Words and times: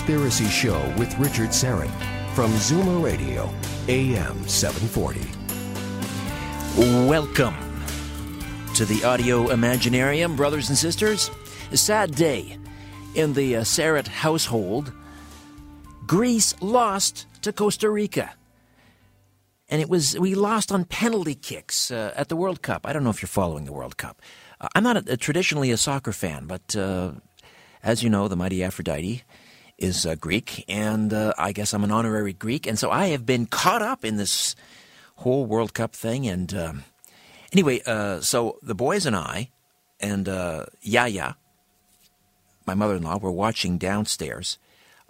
Conspiracy 0.00 0.46
Show 0.46 0.94
with 0.96 1.14
Richard 1.18 1.50
Syrett 1.50 1.90
from 2.34 2.50
Zoomer 2.52 3.04
Radio, 3.04 3.50
AM 3.86 4.48
740. 4.48 5.20
Welcome 7.06 7.54
to 8.76 8.86
the 8.86 9.04
Audio 9.04 9.48
Imaginarium, 9.48 10.38
brothers 10.38 10.70
and 10.70 10.78
sisters. 10.78 11.30
A 11.70 11.76
sad 11.76 12.14
day 12.14 12.56
in 13.14 13.34
the 13.34 13.56
uh, 13.56 13.60
Syrett 13.60 14.06
household. 14.06 14.90
Greece 16.06 16.54
lost 16.62 17.26
to 17.42 17.52
Costa 17.52 17.90
Rica. 17.90 18.32
And 19.68 19.82
it 19.82 19.90
was, 19.90 20.18
we 20.18 20.34
lost 20.34 20.72
on 20.72 20.86
penalty 20.86 21.34
kicks 21.34 21.90
uh, 21.90 22.14
at 22.16 22.30
the 22.30 22.36
World 22.36 22.62
Cup. 22.62 22.86
I 22.86 22.94
don't 22.94 23.04
know 23.04 23.10
if 23.10 23.20
you're 23.20 23.28
following 23.28 23.66
the 23.66 23.74
World 23.74 23.98
Cup. 23.98 24.22
Uh, 24.62 24.68
I'm 24.74 24.82
not 24.82 24.96
a, 24.96 25.12
a, 25.12 25.16
traditionally 25.18 25.70
a 25.70 25.76
soccer 25.76 26.12
fan, 26.12 26.46
but 26.46 26.74
uh, 26.74 27.12
as 27.82 28.02
you 28.02 28.08
know, 28.08 28.28
the 28.28 28.36
mighty 28.36 28.64
Aphrodite 28.64 29.24
is 29.80 30.06
uh, 30.06 30.14
Greek, 30.14 30.64
and 30.68 31.12
uh, 31.12 31.32
I 31.36 31.52
guess 31.52 31.72
I'm 31.72 31.82
an 31.82 31.90
honorary 31.90 32.32
Greek. 32.32 32.66
And 32.66 32.78
so 32.78 32.90
I 32.90 33.06
have 33.06 33.26
been 33.26 33.46
caught 33.46 33.82
up 33.82 34.04
in 34.04 34.16
this 34.16 34.54
whole 35.16 35.46
World 35.46 35.74
Cup 35.74 35.94
thing. 35.94 36.28
And 36.28 36.54
um, 36.54 36.84
anyway, 37.52 37.80
uh, 37.86 38.20
so 38.20 38.58
the 38.62 38.74
boys 38.74 39.06
and 39.06 39.16
I, 39.16 39.48
and 39.98 40.28
uh, 40.28 40.66
Yaya, 40.82 41.36
my 42.66 42.74
mother 42.74 42.94
in 42.94 43.02
law, 43.02 43.18
were 43.18 43.32
watching 43.32 43.78
downstairs 43.78 44.58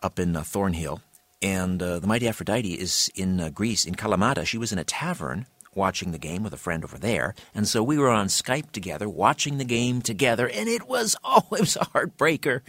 up 0.02 0.18
in 0.18 0.34
uh, 0.34 0.42
Thornhill. 0.42 1.02
And 1.42 1.80
the 1.80 2.06
mighty 2.06 2.28
Aphrodite 2.28 2.74
is 2.74 3.10
in 3.14 3.50
Greece, 3.54 3.86
in 3.86 3.94
Kalamata. 3.94 4.44
She 4.44 4.58
was 4.58 4.72
in 4.72 4.78
a 4.78 4.84
tavern 4.84 5.46
watching 5.74 6.12
the 6.12 6.18
game 6.18 6.42
with 6.42 6.52
a 6.52 6.58
friend 6.58 6.84
over 6.84 6.98
there. 6.98 7.34
And 7.54 7.66
so 7.66 7.82
we 7.82 7.98
were 7.98 8.10
on 8.10 8.26
Skype 8.26 8.72
together, 8.72 9.08
watching 9.08 9.58
the 9.58 9.64
game 9.64 10.02
together. 10.02 10.48
And 10.48 10.68
it 10.68 10.88
was, 10.88 11.16
oh, 11.24 11.46
it 11.52 11.60
was 11.60 11.76
a 11.76 11.86
heartbreaker. 11.86 12.60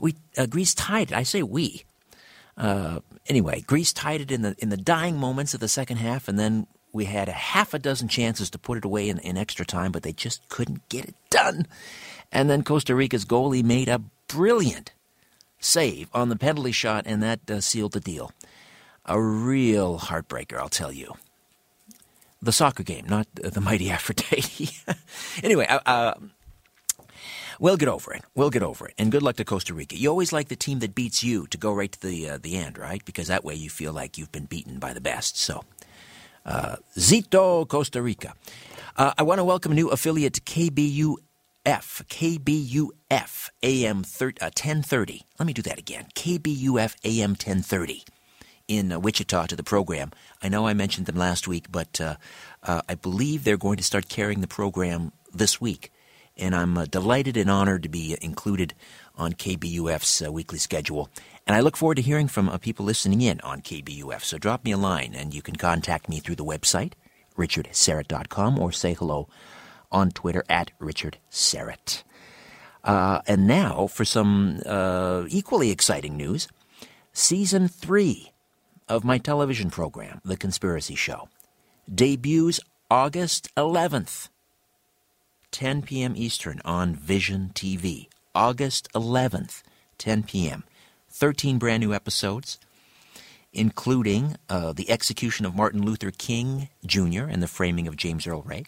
We, 0.00 0.16
uh, 0.36 0.46
Greece 0.46 0.74
tied 0.74 1.12
it. 1.12 1.16
I 1.16 1.22
say 1.22 1.42
we. 1.42 1.84
Uh, 2.56 3.00
anyway, 3.26 3.60
Greece 3.60 3.92
tied 3.92 4.20
it 4.20 4.30
in 4.30 4.42
the, 4.42 4.54
in 4.58 4.68
the 4.68 4.76
dying 4.76 5.16
moments 5.18 5.54
of 5.54 5.60
the 5.60 5.68
second 5.68 5.98
half. 5.98 6.28
And 6.28 6.38
then 6.38 6.66
we 6.92 7.06
had 7.06 7.28
a 7.28 7.32
half 7.32 7.74
a 7.74 7.78
dozen 7.78 8.08
chances 8.08 8.48
to 8.50 8.58
put 8.58 8.78
it 8.78 8.84
away 8.84 9.08
in, 9.08 9.18
in 9.18 9.36
extra 9.36 9.66
time, 9.66 9.92
but 9.92 10.02
they 10.02 10.12
just 10.12 10.48
couldn't 10.48 10.88
get 10.88 11.04
it 11.06 11.14
done. 11.30 11.66
And 12.30 12.48
then 12.48 12.62
Costa 12.62 12.94
Rica's 12.94 13.24
goalie 13.24 13.64
made 13.64 13.88
a 13.88 14.02
brilliant 14.28 14.92
save 15.58 16.08
on 16.12 16.28
the 16.28 16.36
penalty 16.36 16.72
shot, 16.72 17.04
and 17.06 17.22
that 17.22 17.50
uh, 17.50 17.60
sealed 17.60 17.92
the 17.92 18.00
deal. 18.00 18.32
A 19.06 19.20
real 19.20 19.98
heartbreaker, 19.98 20.58
I'll 20.58 20.68
tell 20.68 20.92
you. 20.92 21.14
The 22.40 22.52
soccer 22.52 22.82
game, 22.82 23.06
not 23.08 23.26
uh, 23.42 23.50
the 23.50 23.60
mighty 23.60 23.90
Aphrodite. 23.90 24.70
anyway, 25.42 25.66
uh, 25.66 25.80
uh, 25.86 26.14
we'll 27.60 27.76
get 27.76 27.88
over 27.88 28.12
it. 28.12 28.22
We'll 28.34 28.50
get 28.50 28.62
over 28.62 28.86
it. 28.86 28.94
And 28.98 29.12
good 29.12 29.22
luck 29.22 29.36
to 29.36 29.44
Costa 29.44 29.74
Rica. 29.74 29.96
You 29.96 30.08
always 30.08 30.32
like 30.32 30.48
the 30.48 30.56
team 30.56 30.80
that 30.80 30.94
beats 30.94 31.22
you 31.22 31.46
to 31.48 31.58
go 31.58 31.72
right 31.72 31.92
to 31.92 32.00
the 32.00 32.30
uh, 32.30 32.38
the 32.38 32.56
end, 32.56 32.78
right? 32.78 33.04
Because 33.04 33.28
that 33.28 33.44
way 33.44 33.54
you 33.54 33.70
feel 33.70 33.92
like 33.92 34.18
you've 34.18 34.32
been 34.32 34.46
beaten 34.46 34.78
by 34.78 34.92
the 34.92 35.00
best. 35.00 35.36
So, 35.36 35.64
uh, 36.44 36.76
Zito, 36.96 37.66
Costa 37.66 38.02
Rica. 38.02 38.34
I 38.96 39.24
want 39.24 39.40
to 39.40 39.44
welcome 39.44 39.72
a 39.72 39.74
new 39.74 39.88
affiliate 39.90 40.34
to 40.34 40.40
KBU 40.40 41.16
F, 41.66 42.02
KBUF 42.08 43.50
AM 43.62 43.96
1030. 43.96 45.26
Let 45.38 45.46
me 45.46 45.52
do 45.52 45.62
that 45.62 45.78
again. 45.78 46.06
KBUF 46.14 46.94
AM 47.04 47.30
1030 47.30 48.04
in 48.68 48.92
uh, 48.92 48.98
Wichita 48.98 49.46
to 49.46 49.56
the 49.56 49.62
program. 49.62 50.10
I 50.42 50.48
know 50.48 50.66
I 50.66 50.74
mentioned 50.74 51.06
them 51.06 51.16
last 51.16 51.48
week, 51.48 51.72
but 51.72 52.00
uh, 52.00 52.16
uh, 52.62 52.82
I 52.88 52.94
believe 52.94 53.44
they're 53.44 53.56
going 53.56 53.78
to 53.78 53.82
start 53.82 54.08
carrying 54.08 54.42
the 54.42 54.46
program 54.46 55.12
this 55.32 55.60
week. 55.60 55.90
And 56.36 56.54
I'm 56.54 56.76
uh, 56.76 56.86
delighted 56.86 57.36
and 57.36 57.50
honored 57.50 57.84
to 57.84 57.88
be 57.88 58.16
included 58.20 58.74
on 59.16 59.34
KBUF's 59.34 60.26
uh, 60.26 60.32
weekly 60.32 60.58
schedule. 60.58 61.08
And 61.46 61.54
I 61.54 61.60
look 61.60 61.76
forward 61.76 61.96
to 61.96 62.02
hearing 62.02 62.28
from 62.28 62.48
uh, 62.48 62.58
people 62.58 62.84
listening 62.84 63.20
in 63.20 63.40
on 63.42 63.60
KBUF. 63.60 64.22
So 64.22 64.38
drop 64.38 64.64
me 64.64 64.72
a 64.72 64.76
line, 64.76 65.14
and 65.14 65.32
you 65.32 65.42
can 65.42 65.56
contact 65.56 66.08
me 66.08 66.18
through 66.18 66.36
the 66.36 66.44
website, 66.44 66.92
richardsyrett.com, 67.36 68.58
or 68.58 68.72
say 68.72 68.94
hello 68.94 69.28
on 69.92 70.10
Twitter 70.10 70.44
at 70.48 70.72
Richard 70.78 71.18
Syrett. 71.30 72.02
Uh, 72.82 73.20
and 73.26 73.46
now 73.46 73.86
for 73.86 74.04
some 74.04 74.60
uh, 74.66 75.24
equally 75.28 75.70
exciting 75.70 76.16
news. 76.16 76.48
Season 77.12 77.68
three 77.68 78.32
of 78.88 79.04
my 79.04 79.18
television 79.18 79.70
program, 79.70 80.20
The 80.24 80.36
Conspiracy 80.36 80.96
Show, 80.96 81.28
debuts 81.92 82.60
August 82.90 83.54
11th, 83.56 84.28
10 85.54 85.82
p.m. 85.82 86.14
Eastern 86.16 86.60
on 86.64 86.94
Vision 86.94 87.52
TV. 87.54 88.08
August 88.34 88.88
11th, 88.92 89.62
10 89.98 90.24
p.m. 90.24 90.64
13 91.08 91.58
brand 91.58 91.80
new 91.80 91.94
episodes, 91.94 92.58
including 93.52 94.34
uh, 94.50 94.72
the 94.72 94.90
execution 94.90 95.46
of 95.46 95.54
Martin 95.54 95.82
Luther 95.82 96.10
King 96.10 96.68
Jr. 96.84 97.22
and 97.22 97.40
the 97.40 97.46
framing 97.46 97.86
of 97.86 97.96
James 97.96 98.26
Earl 98.26 98.42
Ray 98.42 98.64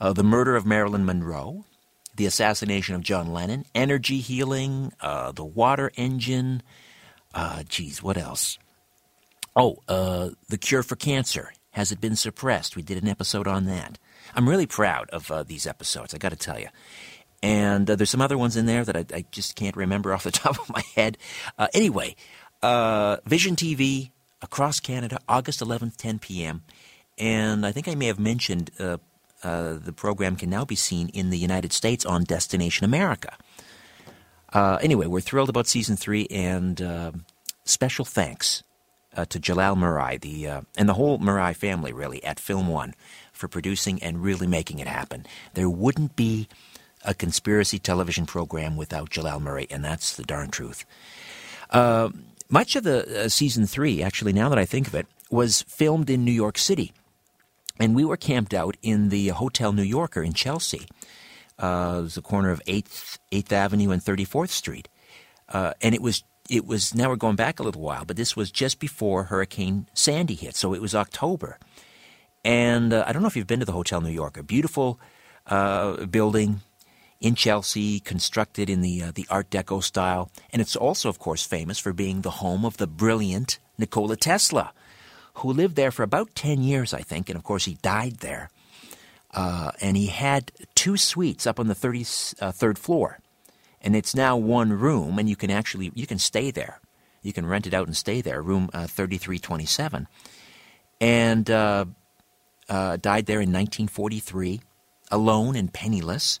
uh, 0.00 0.12
the 0.12 0.24
murder 0.24 0.56
of 0.56 0.64
Marilyn 0.64 1.04
Monroe, 1.04 1.64
the 2.16 2.26
assassination 2.26 2.94
of 2.94 3.02
John 3.02 3.32
Lennon, 3.32 3.66
energy 3.74 4.18
healing, 4.18 4.92
uh, 5.00 5.32
the 5.32 5.44
water 5.44 5.92
engine. 5.96 6.62
Uh, 7.34 7.62
geez, 7.68 8.02
what 8.02 8.16
else? 8.16 8.58
Oh, 9.54 9.78
uh, 9.88 10.30
the 10.48 10.58
cure 10.58 10.82
for 10.82 10.96
cancer. 10.96 11.52
Has 11.72 11.92
it 11.92 12.00
been 12.00 12.16
suppressed? 12.16 12.76
We 12.76 12.82
did 12.82 13.02
an 13.02 13.08
episode 13.08 13.46
on 13.46 13.66
that. 13.66 13.98
I'm 14.34 14.48
really 14.48 14.66
proud 14.66 15.10
of 15.10 15.30
uh, 15.30 15.42
these 15.42 15.66
episodes, 15.66 16.14
I 16.14 16.18
got 16.18 16.30
to 16.30 16.36
tell 16.36 16.58
you. 16.58 16.68
And 17.42 17.90
uh, 17.90 17.96
there's 17.96 18.10
some 18.10 18.20
other 18.20 18.36
ones 18.36 18.56
in 18.56 18.66
there 18.66 18.84
that 18.84 18.96
I, 18.96 19.04
I, 19.14 19.24
just 19.30 19.56
can't 19.56 19.76
remember 19.76 20.12
off 20.12 20.24
the 20.24 20.30
top 20.42 20.58
of 20.58 20.68
my 20.68 20.82
head. 20.94 21.16
Uh, 21.58 21.68
anyway, 21.72 22.16
uh, 22.62 23.16
Vision 23.24 23.56
TV 23.56 24.10
across 24.42 24.78
Canada, 24.80 25.18
August 25.28 25.60
11th, 25.60 25.96
10 25.96 26.18
p.m. 26.18 26.62
And 27.18 27.64
I 27.64 27.72
think 27.72 27.88
I 27.88 27.94
may 27.94 28.06
have 28.06 28.18
mentioned 28.18 28.70
uh, 28.78 28.98
uh, 29.42 29.74
the 29.74 29.92
program 29.92 30.36
can 30.36 30.50
now 30.50 30.64
be 30.64 30.76
seen 30.76 31.08
in 31.08 31.30
the 31.30 31.38
United 31.38 31.72
States 31.72 32.04
on 32.04 32.24
Destination 32.24 32.84
America. 32.84 33.36
Anyway, 34.52 35.06
we're 35.06 35.20
thrilled 35.20 35.48
about 35.48 35.66
season 35.66 35.96
three, 35.96 36.26
and 36.30 37.24
special 37.64 38.04
thanks 38.04 38.62
uh, 39.16 39.24
to 39.26 39.38
Jalal 39.38 39.76
Merhi, 39.76 40.20
the 40.20 40.48
uh, 40.48 40.60
and 40.76 40.88
the 40.88 40.94
whole 40.94 41.18
Merhi 41.18 41.54
family, 41.54 41.92
really, 41.92 42.22
at 42.24 42.38
Film 42.38 42.68
One, 42.68 42.94
for 43.40 43.48
producing 43.48 44.02
and 44.02 44.22
really 44.22 44.46
making 44.46 44.78
it 44.78 44.86
happen. 44.86 45.26
There 45.54 45.68
wouldn't 45.68 46.14
be 46.14 46.46
a 47.04 47.14
conspiracy 47.14 47.78
television 47.78 48.26
program 48.26 48.76
without 48.76 49.10
Jalal 49.10 49.40
Merhi, 49.40 49.66
and 49.70 49.84
that's 49.84 50.14
the 50.14 50.22
darn 50.22 50.50
truth. 50.50 50.84
much 51.72 52.76
of 52.76 52.84
the 52.84 53.28
season 53.28 53.66
three, 53.66 54.02
actually, 54.02 54.32
now 54.32 54.48
that 54.48 54.58
I 54.58 54.64
think 54.64 54.86
of 54.86 54.94
it, 54.94 55.06
was 55.30 55.62
filmed 55.62 56.10
in 56.10 56.24
New 56.24 56.32
York 56.32 56.58
City 56.58 56.92
and 57.80 57.94
we 57.94 58.04
were 58.04 58.16
camped 58.16 58.52
out 58.52 58.76
in 58.82 59.08
the 59.08 59.28
Hotel 59.28 59.72
New 59.72 59.82
Yorker 59.82 60.22
in 60.22 60.34
Chelsea. 60.34 60.86
Uh, 61.58 61.96
it 61.98 62.02
was 62.02 62.14
the 62.14 62.22
corner 62.22 62.50
of 62.50 62.62
8th, 62.66 63.18
8th 63.32 63.52
Avenue 63.52 63.90
and 63.90 64.02
34th 64.02 64.50
Street. 64.50 64.88
Uh, 65.48 65.72
and 65.80 65.94
it 65.94 66.02
was 66.02 66.22
it 66.48 66.66
was 66.66 66.94
now 66.94 67.08
we're 67.08 67.16
going 67.16 67.36
back 67.36 67.60
a 67.60 67.62
little 67.62 67.82
while, 67.82 68.04
but 68.04 68.16
this 68.16 68.36
was 68.36 68.50
just 68.50 68.80
before 68.80 69.24
Hurricane 69.24 69.86
Sandy 69.94 70.34
hit, 70.34 70.56
so 70.56 70.74
it 70.74 70.82
was 70.82 70.94
October. 70.96 71.58
And 72.44 72.92
uh, 72.92 73.04
I 73.06 73.12
don't 73.12 73.22
know 73.22 73.28
if 73.28 73.36
you've 73.36 73.46
been 73.46 73.60
to 73.60 73.66
the 73.66 73.72
Hotel 73.72 74.00
New 74.00 74.10
York, 74.10 74.36
a 74.36 74.42
beautiful 74.42 74.98
uh, 75.46 76.06
building 76.06 76.60
in 77.20 77.34
Chelsea, 77.34 78.00
constructed 78.00 78.70
in 78.70 78.80
the 78.80 79.02
uh, 79.02 79.12
the 79.14 79.26
Art 79.28 79.50
Deco 79.50 79.82
style, 79.82 80.30
and 80.52 80.62
it's 80.62 80.74
also, 80.76 81.08
of 81.08 81.18
course, 81.18 81.44
famous 81.44 81.78
for 81.78 81.92
being 81.92 82.22
the 82.22 82.30
home 82.30 82.64
of 82.64 82.78
the 82.78 82.86
brilliant 82.86 83.58
Nikola 83.76 84.16
Tesla, 84.16 84.72
who 85.34 85.52
lived 85.52 85.76
there 85.76 85.90
for 85.90 86.02
about 86.02 86.34
ten 86.34 86.62
years, 86.62 86.94
I 86.94 87.02
think, 87.02 87.28
and 87.28 87.36
of 87.36 87.44
course 87.44 87.66
he 87.66 87.74
died 87.82 88.16
there. 88.18 88.48
Uh, 89.32 89.70
and 89.80 89.96
he 89.96 90.06
had 90.06 90.50
two 90.74 90.96
suites 90.96 91.46
up 91.46 91.60
on 91.60 91.68
the 91.68 91.74
33rd 91.74 92.76
floor 92.76 93.20
and 93.80 93.96
it's 93.96 94.14
now 94.14 94.36
one 94.36 94.72
room, 94.72 95.18
and 95.18 95.28
you 95.28 95.36
can 95.36 95.50
actually 95.50 95.90
you 95.94 96.06
can 96.06 96.18
stay 96.18 96.50
there. 96.50 96.80
You 97.22 97.32
can 97.32 97.46
rent 97.46 97.66
it 97.66 97.74
out 97.74 97.86
and 97.86 97.96
stay 97.96 98.20
there. 98.20 98.42
Room 98.42 98.70
uh, 98.72 98.86
thirty 98.86 99.18
three 99.18 99.38
twenty 99.38 99.66
seven, 99.66 100.06
and 101.00 101.48
uh, 102.70 102.96
died 102.96 103.26
there 103.26 103.40
in 103.40 103.50
1943, 103.52 104.60
alone 105.10 105.56
and 105.56 105.72
penniless. 105.72 106.40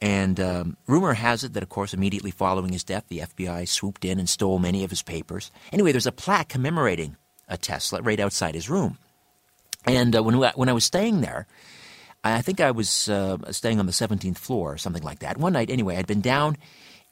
And 0.00 0.40
um, 0.40 0.76
rumor 0.88 1.14
has 1.14 1.44
it 1.44 1.52
that, 1.52 1.62
of 1.62 1.68
course, 1.68 1.94
immediately 1.94 2.32
following 2.32 2.72
his 2.72 2.82
death, 2.82 3.04
the 3.08 3.20
FBI 3.20 3.68
swooped 3.68 4.04
in 4.04 4.18
and 4.18 4.28
stole 4.28 4.58
many 4.58 4.82
of 4.82 4.90
his 4.90 5.02
papers. 5.02 5.52
Anyway, 5.72 5.92
there's 5.92 6.08
a 6.08 6.12
plaque 6.12 6.48
commemorating 6.48 7.16
a 7.48 7.56
Tesla 7.56 8.02
right 8.02 8.18
outside 8.18 8.56
his 8.56 8.68
room. 8.68 8.98
And 9.84 10.16
uh, 10.16 10.22
when, 10.22 10.34
when 10.34 10.68
I 10.68 10.72
was 10.72 10.84
staying 10.84 11.20
there, 11.20 11.46
I 12.24 12.42
think 12.42 12.60
I 12.60 12.72
was 12.72 13.08
uh, 13.08 13.38
staying 13.52 13.78
on 13.78 13.86
the 13.86 13.92
17th 13.92 14.38
floor 14.38 14.72
or 14.72 14.78
something 14.78 15.02
like 15.02 15.20
that. 15.20 15.38
One 15.38 15.52
night, 15.52 15.70
anyway, 15.70 15.96
I'd 15.96 16.06
been 16.06 16.20
down 16.20 16.56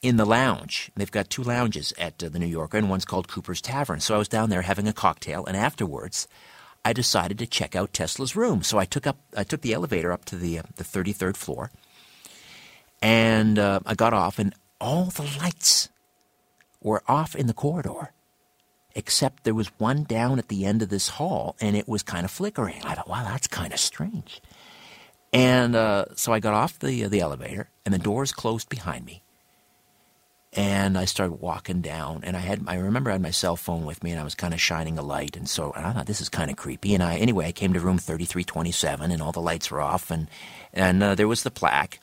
in 0.01 0.17
the 0.17 0.25
lounge. 0.25 0.91
They've 0.95 1.11
got 1.11 1.29
two 1.29 1.43
lounges 1.43 1.93
at 1.97 2.21
uh, 2.21 2.29
the 2.29 2.39
New 2.39 2.47
Yorker, 2.47 2.77
and 2.77 2.89
one's 2.89 3.05
called 3.05 3.27
Cooper's 3.27 3.61
Tavern. 3.61 3.99
So 3.99 4.15
I 4.15 4.17
was 4.17 4.27
down 4.27 4.49
there 4.49 4.63
having 4.63 4.87
a 4.87 4.93
cocktail, 4.93 5.45
and 5.45 5.55
afterwards, 5.55 6.27
I 6.83 6.93
decided 6.93 7.37
to 7.39 7.47
check 7.47 7.75
out 7.75 7.93
Tesla's 7.93 8.35
room. 8.35 8.63
So 8.63 8.77
I 8.77 8.85
took 8.85 9.05
up, 9.05 9.17
I 9.35 9.43
took 9.43 9.61
the 9.61 9.73
elevator 9.73 10.11
up 10.11 10.25
to 10.25 10.35
the 10.35 10.59
uh, 10.59 10.63
the 10.75 10.83
33rd 10.83 11.37
floor, 11.37 11.71
and 13.01 13.59
uh, 13.59 13.81
I 13.85 13.95
got 13.95 14.13
off, 14.13 14.39
and 14.39 14.53
all 14.79 15.05
the 15.05 15.29
lights 15.39 15.89
were 16.81 17.03
off 17.07 17.35
in 17.35 17.47
the 17.47 17.53
corridor, 17.53 18.13
except 18.95 19.43
there 19.43 19.53
was 19.53 19.67
one 19.77 20.03
down 20.03 20.39
at 20.39 20.47
the 20.47 20.65
end 20.65 20.81
of 20.81 20.89
this 20.89 21.09
hall, 21.09 21.55
and 21.61 21.75
it 21.75 21.87
was 21.87 22.01
kind 22.01 22.25
of 22.25 22.31
flickering. 22.31 22.81
I 22.83 22.95
thought, 22.95 23.09
wow, 23.09 23.23
that's 23.23 23.47
kind 23.47 23.73
of 23.73 23.79
strange. 23.79 24.41
And 25.31 25.75
uh, 25.75 26.05
so 26.15 26.33
I 26.33 26.39
got 26.39 26.53
off 26.53 26.79
the 26.79 27.07
the 27.07 27.21
elevator, 27.21 27.69
and 27.85 27.93
the 27.93 27.99
doors 27.99 28.31
closed 28.31 28.69
behind 28.69 29.05
me. 29.05 29.20
And 30.53 30.97
I 30.97 31.05
started 31.05 31.35
walking 31.35 31.79
down, 31.79 32.21
and 32.23 32.35
I 32.35 32.41
had 32.41 32.63
I 32.67 32.75
remember 32.75 33.09
I 33.09 33.13
had 33.13 33.21
my 33.21 33.31
cell 33.31 33.55
phone 33.55 33.85
with 33.85 34.03
me, 34.03 34.11
and 34.11 34.19
I 34.19 34.23
was 34.25 34.35
kind 34.35 34.53
of 34.53 34.59
shining 34.59 34.97
a 34.97 35.01
light, 35.01 35.37
and 35.37 35.47
so 35.47 35.71
and 35.71 35.85
I 35.85 35.93
thought 35.93 36.07
this 36.07 36.19
is 36.19 36.27
kind 36.27 36.51
of 36.51 36.57
creepy. 36.57 36.93
And 36.93 37.01
I 37.01 37.15
anyway 37.15 37.47
I 37.47 37.51
came 37.53 37.71
to 37.71 37.79
room 37.79 37.97
thirty 37.97 38.25
three 38.25 38.43
twenty 38.43 38.73
seven, 38.73 39.11
and 39.11 39.21
all 39.21 39.31
the 39.31 39.39
lights 39.39 39.71
were 39.71 39.79
off, 39.79 40.11
and 40.11 40.27
and 40.73 41.01
uh, 41.01 41.15
there 41.15 41.27
was 41.27 41.43
the 41.43 41.51
plaque. 41.51 42.01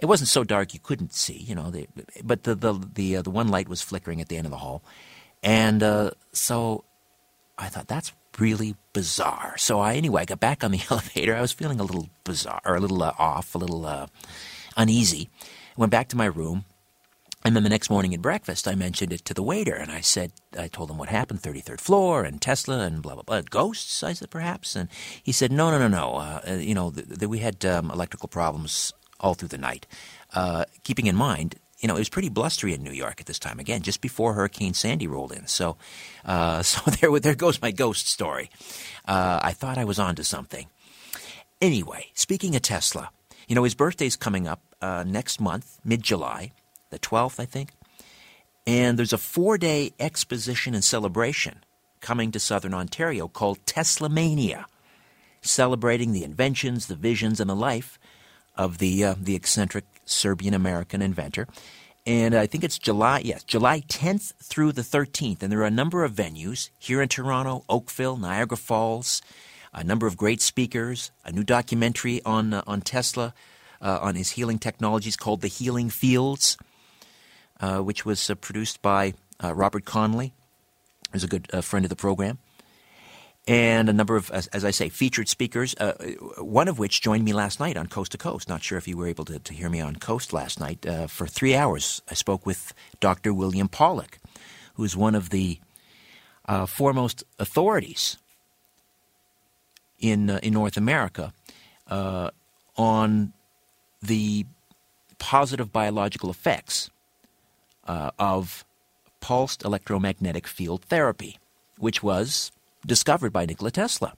It 0.00 0.06
wasn't 0.06 0.28
so 0.28 0.42
dark 0.42 0.74
you 0.74 0.80
couldn't 0.80 1.14
see, 1.14 1.36
you 1.36 1.54
know, 1.54 1.70
the, 1.70 1.86
but 2.24 2.42
the 2.42 2.56
the 2.56 2.72
the 2.72 3.16
uh, 3.18 3.22
the 3.22 3.30
one 3.30 3.46
light 3.46 3.68
was 3.68 3.80
flickering 3.80 4.20
at 4.20 4.28
the 4.28 4.36
end 4.38 4.46
of 4.46 4.50
the 4.50 4.58
hall, 4.58 4.82
and 5.44 5.80
uh, 5.80 6.10
so 6.32 6.82
I 7.56 7.68
thought 7.68 7.86
that's 7.86 8.12
really 8.40 8.74
bizarre. 8.92 9.56
So 9.56 9.78
I 9.78 9.94
anyway 9.94 10.22
I 10.22 10.24
got 10.24 10.40
back 10.40 10.64
on 10.64 10.72
the 10.72 10.82
elevator. 10.90 11.36
I 11.36 11.40
was 11.40 11.52
feeling 11.52 11.78
a 11.78 11.84
little 11.84 12.08
bizarre, 12.24 12.60
or 12.64 12.74
a 12.74 12.80
little 12.80 13.04
uh, 13.04 13.14
off, 13.20 13.54
a 13.54 13.58
little 13.58 13.86
uh, 13.86 14.08
uneasy. 14.76 15.30
Went 15.76 15.92
back 15.92 16.08
to 16.08 16.16
my 16.16 16.26
room, 16.26 16.64
and 17.44 17.54
then 17.54 17.62
the 17.62 17.68
next 17.68 17.90
morning 17.90 18.14
at 18.14 18.22
breakfast, 18.22 18.66
I 18.66 18.74
mentioned 18.74 19.12
it 19.12 19.24
to 19.26 19.34
the 19.34 19.42
waiter, 19.42 19.74
and 19.74 19.92
I 19.92 20.00
said, 20.00 20.32
I 20.58 20.68
told 20.68 20.90
him 20.90 20.96
what 20.96 21.10
happened, 21.10 21.42
33rd 21.42 21.78
floor, 21.78 22.24
and 22.24 22.40
Tesla, 22.40 22.78
and 22.80 23.02
blah, 23.02 23.14
blah, 23.14 23.22
blah. 23.22 23.42
Ghosts, 23.42 24.02
I 24.02 24.14
said, 24.14 24.30
perhaps? 24.30 24.74
And 24.74 24.88
he 25.22 25.30
said, 25.30 25.52
no, 25.52 25.70
no, 25.70 25.78
no, 25.78 25.88
no. 25.88 26.14
Uh, 26.14 26.40
uh 26.48 26.54
you 26.54 26.74
know, 26.74 26.90
th- 26.90 27.06
th- 27.06 27.28
we 27.28 27.40
had 27.40 27.62
um, 27.66 27.90
electrical 27.90 28.28
problems 28.28 28.94
all 29.20 29.34
through 29.34 29.48
the 29.48 29.58
night. 29.58 29.86
Uh, 30.32 30.64
keeping 30.84 31.06
in 31.06 31.16
mind, 31.16 31.56
you 31.80 31.88
know, 31.88 31.96
it 31.96 32.00
was 32.00 32.08
pretty 32.08 32.30
blustery 32.30 32.72
in 32.72 32.82
New 32.82 32.92
York 32.92 33.20
at 33.20 33.26
this 33.26 33.38
time. 33.38 33.58
Again, 33.58 33.82
just 33.82 34.00
before 34.00 34.32
Hurricane 34.32 34.72
Sandy 34.72 35.06
rolled 35.06 35.32
in. 35.32 35.46
So, 35.46 35.76
uh, 36.24 36.62
so 36.70 36.90
there, 36.92 37.20
there 37.20 37.34
goes 37.34 37.60
my 37.60 37.72
ghost 37.72 38.08
story. 38.08 38.48
Uh, 39.06 39.40
I 39.42 39.52
thought 39.52 39.76
I 39.76 39.84
was 39.84 39.98
onto 39.98 40.22
something. 40.22 40.66
Anyway, 41.60 42.06
speaking 42.14 42.56
of 42.56 42.62
Tesla, 42.62 43.10
you 43.48 43.54
know, 43.54 43.64
his 43.64 43.74
birthday's 43.74 44.16
coming 44.16 44.48
up 44.48 44.62
uh, 44.80 45.04
next 45.06 45.42
month, 45.42 45.78
mid 45.84 46.02
July, 46.02 46.52
the 46.94 46.98
12th, 47.00 47.40
I 47.40 47.44
think. 47.44 47.70
And 48.66 48.98
there's 48.98 49.12
a 49.12 49.18
four 49.18 49.58
day 49.58 49.92
exposition 50.00 50.74
and 50.74 50.84
celebration 50.84 51.64
coming 52.00 52.30
to 52.32 52.40
southern 52.40 52.74
Ontario 52.74 53.28
called 53.28 53.58
Tesla 53.66 54.08
Mania, 54.08 54.66
celebrating 55.42 56.12
the 56.12 56.24
inventions, 56.24 56.86
the 56.86 56.94
visions, 56.94 57.40
and 57.40 57.50
the 57.50 57.56
life 57.56 57.98
of 58.56 58.78
the, 58.78 59.04
uh, 59.04 59.14
the 59.20 59.34
eccentric 59.34 59.84
Serbian 60.04 60.54
American 60.54 61.02
inventor. 61.02 61.48
And 62.06 62.34
I 62.34 62.46
think 62.46 62.62
it's 62.64 62.78
July, 62.78 63.22
yes, 63.24 63.42
July 63.42 63.80
10th 63.80 64.34
through 64.42 64.72
the 64.72 64.82
13th. 64.82 65.42
And 65.42 65.50
there 65.50 65.60
are 65.60 65.66
a 65.66 65.70
number 65.70 66.04
of 66.04 66.12
venues 66.12 66.68
here 66.78 67.00
in 67.00 67.08
Toronto, 67.08 67.64
Oakville, 67.68 68.18
Niagara 68.18 68.58
Falls, 68.58 69.22
a 69.72 69.82
number 69.82 70.06
of 70.06 70.16
great 70.16 70.42
speakers, 70.42 71.10
a 71.24 71.32
new 71.32 71.42
documentary 71.42 72.22
on, 72.24 72.52
uh, 72.52 72.62
on 72.66 72.82
Tesla, 72.82 73.34
uh, 73.80 73.98
on 74.00 74.14
his 74.14 74.30
healing 74.30 74.58
technologies 74.58 75.16
called 75.16 75.40
The 75.40 75.48
Healing 75.48 75.90
Fields, 75.90 76.58
which 77.80 78.04
was 78.04 78.30
uh, 78.30 78.34
produced 78.34 78.82
by 78.82 79.14
uh, 79.42 79.54
Robert 79.54 79.84
Connolly, 79.84 80.32
who's 81.12 81.24
a 81.24 81.28
good 81.28 81.48
uh, 81.52 81.60
friend 81.60 81.84
of 81.84 81.90
the 81.90 81.96
program 81.96 82.38
and 83.46 83.88
a 83.88 83.92
number 83.92 84.16
of, 84.16 84.30
as, 84.30 84.46
as 84.48 84.64
I 84.64 84.70
say, 84.70 84.88
featured 84.88 85.28
speakers, 85.28 85.74
uh, 85.78 85.92
one 86.38 86.66
of 86.66 86.78
which 86.78 87.02
joined 87.02 87.24
me 87.24 87.32
last 87.34 87.60
night 87.60 87.76
on 87.76 87.88
Coast 87.88 88.12
to 88.12 88.18
Coast. 88.18 88.48
Not 88.48 88.62
sure 88.62 88.78
if 88.78 88.88
you 88.88 88.96
were 88.96 89.06
able 89.06 89.24
to, 89.26 89.38
to 89.38 89.52
hear 89.52 89.68
me 89.68 89.80
on 89.80 89.96
Coast 89.96 90.32
last 90.32 90.58
night. 90.58 90.86
Uh, 90.86 91.06
for 91.06 91.26
three 91.26 91.54
hours, 91.54 92.00
I 92.10 92.14
spoke 92.14 92.46
with 92.46 92.72
Dr. 93.00 93.34
William 93.34 93.68
Pawluk, 93.68 94.14
who 94.74 94.84
is 94.84 94.96
one 94.96 95.14
of 95.14 95.28
the 95.28 95.58
uh, 96.46 96.64
foremost 96.64 97.22
authorities 97.38 98.16
in, 100.00 100.30
uh, 100.30 100.40
in 100.42 100.54
North 100.54 100.78
America 100.78 101.34
uh, 101.88 102.30
on 102.76 103.34
the 104.00 104.46
positive 105.18 105.70
biological 105.70 106.30
effects 106.30 106.90
uh, 107.86 108.10
of 108.18 108.64
pulsed 109.20 109.64
electromagnetic 109.64 110.46
field 110.46 110.82
therapy, 110.82 111.38
which 111.78 112.02
was 112.02 112.52
discovered 112.86 113.32
by 113.32 113.46
Nikola 113.46 113.70
Tesla. 113.70 114.14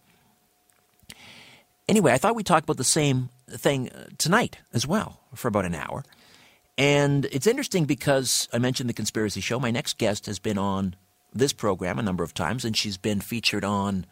Anyway, 1.89 2.13
I 2.13 2.19
thought 2.19 2.35
we'd 2.35 2.47
talk 2.47 2.65
about 2.65 2.79
the 2.79 2.85
same 2.85 3.29
thing 3.49 3.91
uh, 3.91 4.07
tonight 4.19 4.59
as 4.73 4.87
well 4.87 5.21
for 5.35 5.49
about 5.49 5.65
an 5.65 5.75
hour. 5.75 6.05
And 6.77 7.27
it's 7.27 7.47
interesting 7.47 7.85
because 7.85 8.49
I 8.53 8.59
mentioned 8.59 8.89
the 8.89 8.95
conspiracy 8.95 9.41
show. 9.41 9.59
My 9.59 9.71
next 9.71 9.97
guest 9.99 10.27
has 10.27 10.39
been 10.39 10.59
on 10.59 10.95
this 11.33 11.53
program 11.53 11.99
a 11.99 12.03
number 12.03 12.25
of 12.25 12.35
times, 12.35 12.65
and 12.65 12.77
she's 12.77 12.97
been 12.97 13.21
featured 13.21 13.65
on 13.65 14.07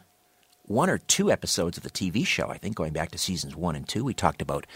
one 0.62 0.88
or 0.88 0.98
two 0.98 1.30
episodes 1.30 1.76
of 1.76 1.82
the 1.82 1.90
TV 1.90 2.26
show, 2.26 2.48
I 2.48 2.58
think, 2.58 2.76
going 2.76 2.92
back 2.92 3.10
to 3.10 3.18
seasons 3.18 3.54
one 3.54 3.76
and 3.76 3.86
two. 3.86 4.04
We 4.04 4.14
talked 4.14 4.40
about 4.40 4.66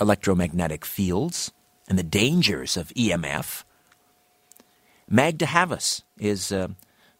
electromagnetic 0.00 0.84
fields 0.84 1.52
and 1.88 1.98
the 1.98 2.02
dangers 2.02 2.76
of 2.76 2.88
EMF. 2.88 3.64
Magda 5.08 5.46
Havas 5.46 6.02
is. 6.18 6.52
Uh, 6.52 6.68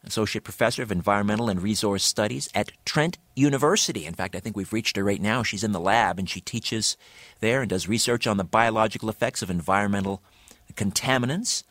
Associate 0.04 0.42
Professor 0.42 0.82
of 0.82 0.90
Environmental 0.90 1.48
and 1.48 1.62
Resource 1.62 2.04
Studies 2.04 2.48
at 2.54 2.72
Trent 2.84 3.18
University. 3.36 4.04
In 4.04 4.14
fact, 4.14 4.34
I 4.34 4.40
think 4.40 4.56
we've 4.56 4.72
reached 4.72 4.96
her 4.96 5.04
right 5.04 5.20
now. 5.20 5.42
She's 5.42 5.62
in 5.62 5.72
the 5.72 5.80
lab 5.80 6.18
and 6.18 6.28
she 6.28 6.40
teaches 6.40 6.96
there 7.40 7.60
and 7.60 7.70
does 7.70 7.88
research 7.88 8.26
on 8.26 8.36
the 8.36 8.44
biological 8.44 9.08
effects 9.08 9.42
of 9.42 9.50
environmental 9.50 10.20
contaminants. 10.74 11.62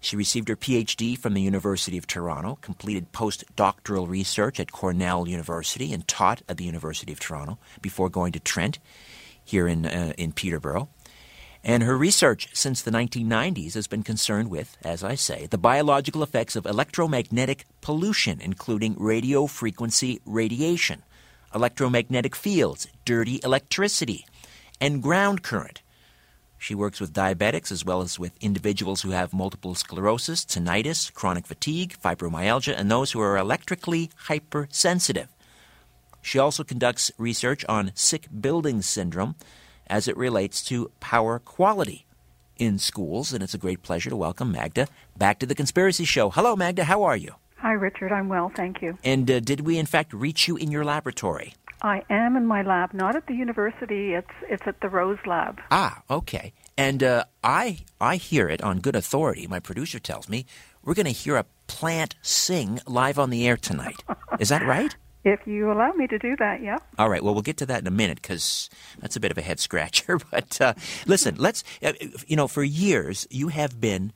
She 0.00 0.16
received 0.16 0.48
her 0.48 0.56
PhD 0.56 1.16
from 1.16 1.34
the 1.34 1.42
University 1.42 1.96
of 1.96 2.06
Toronto, 2.06 2.58
completed 2.60 3.12
postdoctoral 3.12 4.08
research 4.08 4.58
at 4.58 4.72
Cornell 4.72 5.28
University, 5.28 5.92
and 5.92 6.06
taught 6.08 6.42
at 6.48 6.56
the 6.56 6.64
University 6.64 7.12
of 7.12 7.20
Toronto 7.20 7.58
before 7.80 8.08
going 8.08 8.32
to 8.32 8.40
Trent 8.40 8.78
here 9.44 9.68
in, 9.68 9.86
uh, 9.86 10.12
in 10.18 10.32
Peterborough. 10.32 10.88
And 11.64 11.84
her 11.84 11.96
research 11.96 12.48
since 12.52 12.82
the 12.82 12.90
1990s 12.90 13.74
has 13.74 13.86
been 13.86 14.02
concerned 14.02 14.50
with, 14.50 14.76
as 14.82 15.04
I 15.04 15.14
say, 15.14 15.46
the 15.46 15.58
biological 15.58 16.22
effects 16.22 16.56
of 16.56 16.66
electromagnetic 16.66 17.66
pollution, 17.80 18.40
including 18.40 18.96
radio 18.98 19.46
frequency 19.46 20.20
radiation, 20.26 21.04
electromagnetic 21.54 22.34
fields, 22.34 22.88
dirty 23.04 23.40
electricity, 23.44 24.26
and 24.80 25.02
ground 25.02 25.42
current. 25.44 25.82
She 26.58 26.74
works 26.74 27.00
with 27.00 27.12
diabetics 27.12 27.70
as 27.70 27.84
well 27.84 28.02
as 28.02 28.18
with 28.18 28.32
individuals 28.40 29.02
who 29.02 29.10
have 29.10 29.32
multiple 29.32 29.74
sclerosis, 29.76 30.44
tinnitus, 30.44 31.12
chronic 31.12 31.46
fatigue, 31.46 31.96
fibromyalgia, 32.02 32.74
and 32.76 32.90
those 32.90 33.12
who 33.12 33.20
are 33.20 33.36
electrically 33.36 34.10
hypersensitive. 34.26 35.28
She 36.20 36.38
also 36.38 36.64
conducts 36.64 37.12
research 37.18 37.64
on 37.68 37.92
sick 37.94 38.26
building 38.40 38.82
syndrome 38.82 39.36
as 39.92 40.08
it 40.08 40.16
relates 40.16 40.64
to 40.64 40.90
power 41.00 41.38
quality 41.38 42.06
in 42.56 42.78
schools. 42.78 43.32
And 43.34 43.42
it's 43.42 43.52
a 43.52 43.58
great 43.58 43.82
pleasure 43.82 44.08
to 44.08 44.16
welcome 44.16 44.50
Magda 44.50 44.88
back 45.18 45.38
to 45.40 45.46
the 45.46 45.54
Conspiracy 45.54 46.04
Show. 46.06 46.30
Hello, 46.30 46.56
Magda. 46.56 46.84
How 46.84 47.02
are 47.02 47.16
you? 47.16 47.34
Hi, 47.58 47.72
Richard. 47.72 48.10
I'm 48.10 48.28
well, 48.28 48.50
thank 48.56 48.80
you. 48.80 48.96
And 49.04 49.30
uh, 49.30 49.38
did 49.40 49.60
we, 49.60 49.78
in 49.78 49.84
fact, 49.84 50.14
reach 50.14 50.48
you 50.48 50.56
in 50.56 50.70
your 50.70 50.82
laboratory? 50.82 51.52
I 51.82 52.04
am 52.08 52.36
in 52.36 52.46
my 52.46 52.62
lab, 52.62 52.94
not 52.94 53.16
at 53.16 53.26
the 53.26 53.34
university. 53.34 54.14
It's 54.14 54.34
it's 54.48 54.62
at 54.66 54.80
the 54.80 54.88
Rose 54.88 55.18
Lab. 55.26 55.60
Ah, 55.70 56.02
okay. 56.08 56.52
And 56.78 57.02
uh, 57.02 57.24
I 57.44 57.78
I 58.00 58.16
hear 58.16 58.48
it 58.48 58.62
on 58.62 58.78
good 58.78 58.96
authority. 58.96 59.46
My 59.46 59.60
producer 59.60 59.98
tells 59.98 60.28
me 60.28 60.46
we're 60.82 60.94
going 60.94 61.06
to 61.06 61.12
hear 61.12 61.36
a 61.36 61.46
plant 61.66 62.14
sing 62.22 62.80
live 62.86 63.18
on 63.18 63.30
the 63.30 63.46
air 63.46 63.56
tonight. 63.56 64.02
Is 64.38 64.48
that 64.48 64.64
right? 64.64 64.96
If 65.24 65.46
you 65.46 65.70
allow 65.70 65.92
me 65.92 66.06
to 66.08 66.18
do 66.18 66.34
that, 66.36 66.62
yeah. 66.62 66.78
All 66.98 67.08
right. 67.08 67.22
Well, 67.22 67.32
we'll 67.32 67.42
get 67.42 67.56
to 67.58 67.66
that 67.66 67.80
in 67.80 67.86
a 67.86 67.92
minute 67.92 68.20
because 68.20 68.68
that's 68.98 69.14
a 69.14 69.20
bit 69.20 69.30
of 69.30 69.38
a 69.38 69.42
head 69.42 69.60
scratcher. 69.60 70.18
But 70.30 70.60
uh, 70.60 70.74
listen, 71.06 71.36
let's. 71.36 71.62
Uh, 71.82 71.92
you 72.26 72.36
know, 72.36 72.48
for 72.48 72.64
years 72.64 73.26
you 73.30 73.48
have 73.48 73.80
been. 73.80 74.12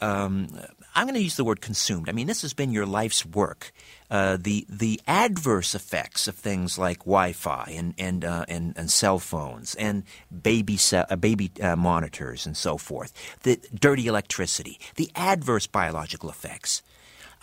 Um, 0.00 0.48
I'm 0.94 1.06
going 1.06 1.14
to 1.14 1.22
use 1.22 1.36
the 1.36 1.44
word 1.44 1.60
consumed. 1.60 2.08
I 2.08 2.12
mean, 2.12 2.28
this 2.28 2.42
has 2.42 2.54
been 2.54 2.70
your 2.70 2.86
life's 2.86 3.26
work. 3.26 3.72
Uh, 4.10 4.36
the 4.40 4.64
the 4.68 5.00
adverse 5.06 5.74
effects 5.74 6.28
of 6.28 6.36
things 6.36 6.78
like 6.78 7.00
Wi-Fi 7.00 7.72
and 7.76 7.94
and 7.98 8.24
uh, 8.24 8.44
and, 8.48 8.74
and, 8.76 8.90
cell 8.90 9.18
phones 9.18 9.74
and 9.74 10.04
baby 10.42 10.76
ce- 10.76 10.94
uh, 10.94 11.16
baby 11.16 11.50
monitors 11.76 12.46
and 12.46 12.56
so 12.56 12.78
forth, 12.78 13.12
the 13.42 13.58
dirty 13.74 14.06
electricity, 14.06 14.78
the 14.94 15.10
adverse 15.16 15.66
biological 15.66 16.30
effects. 16.30 16.82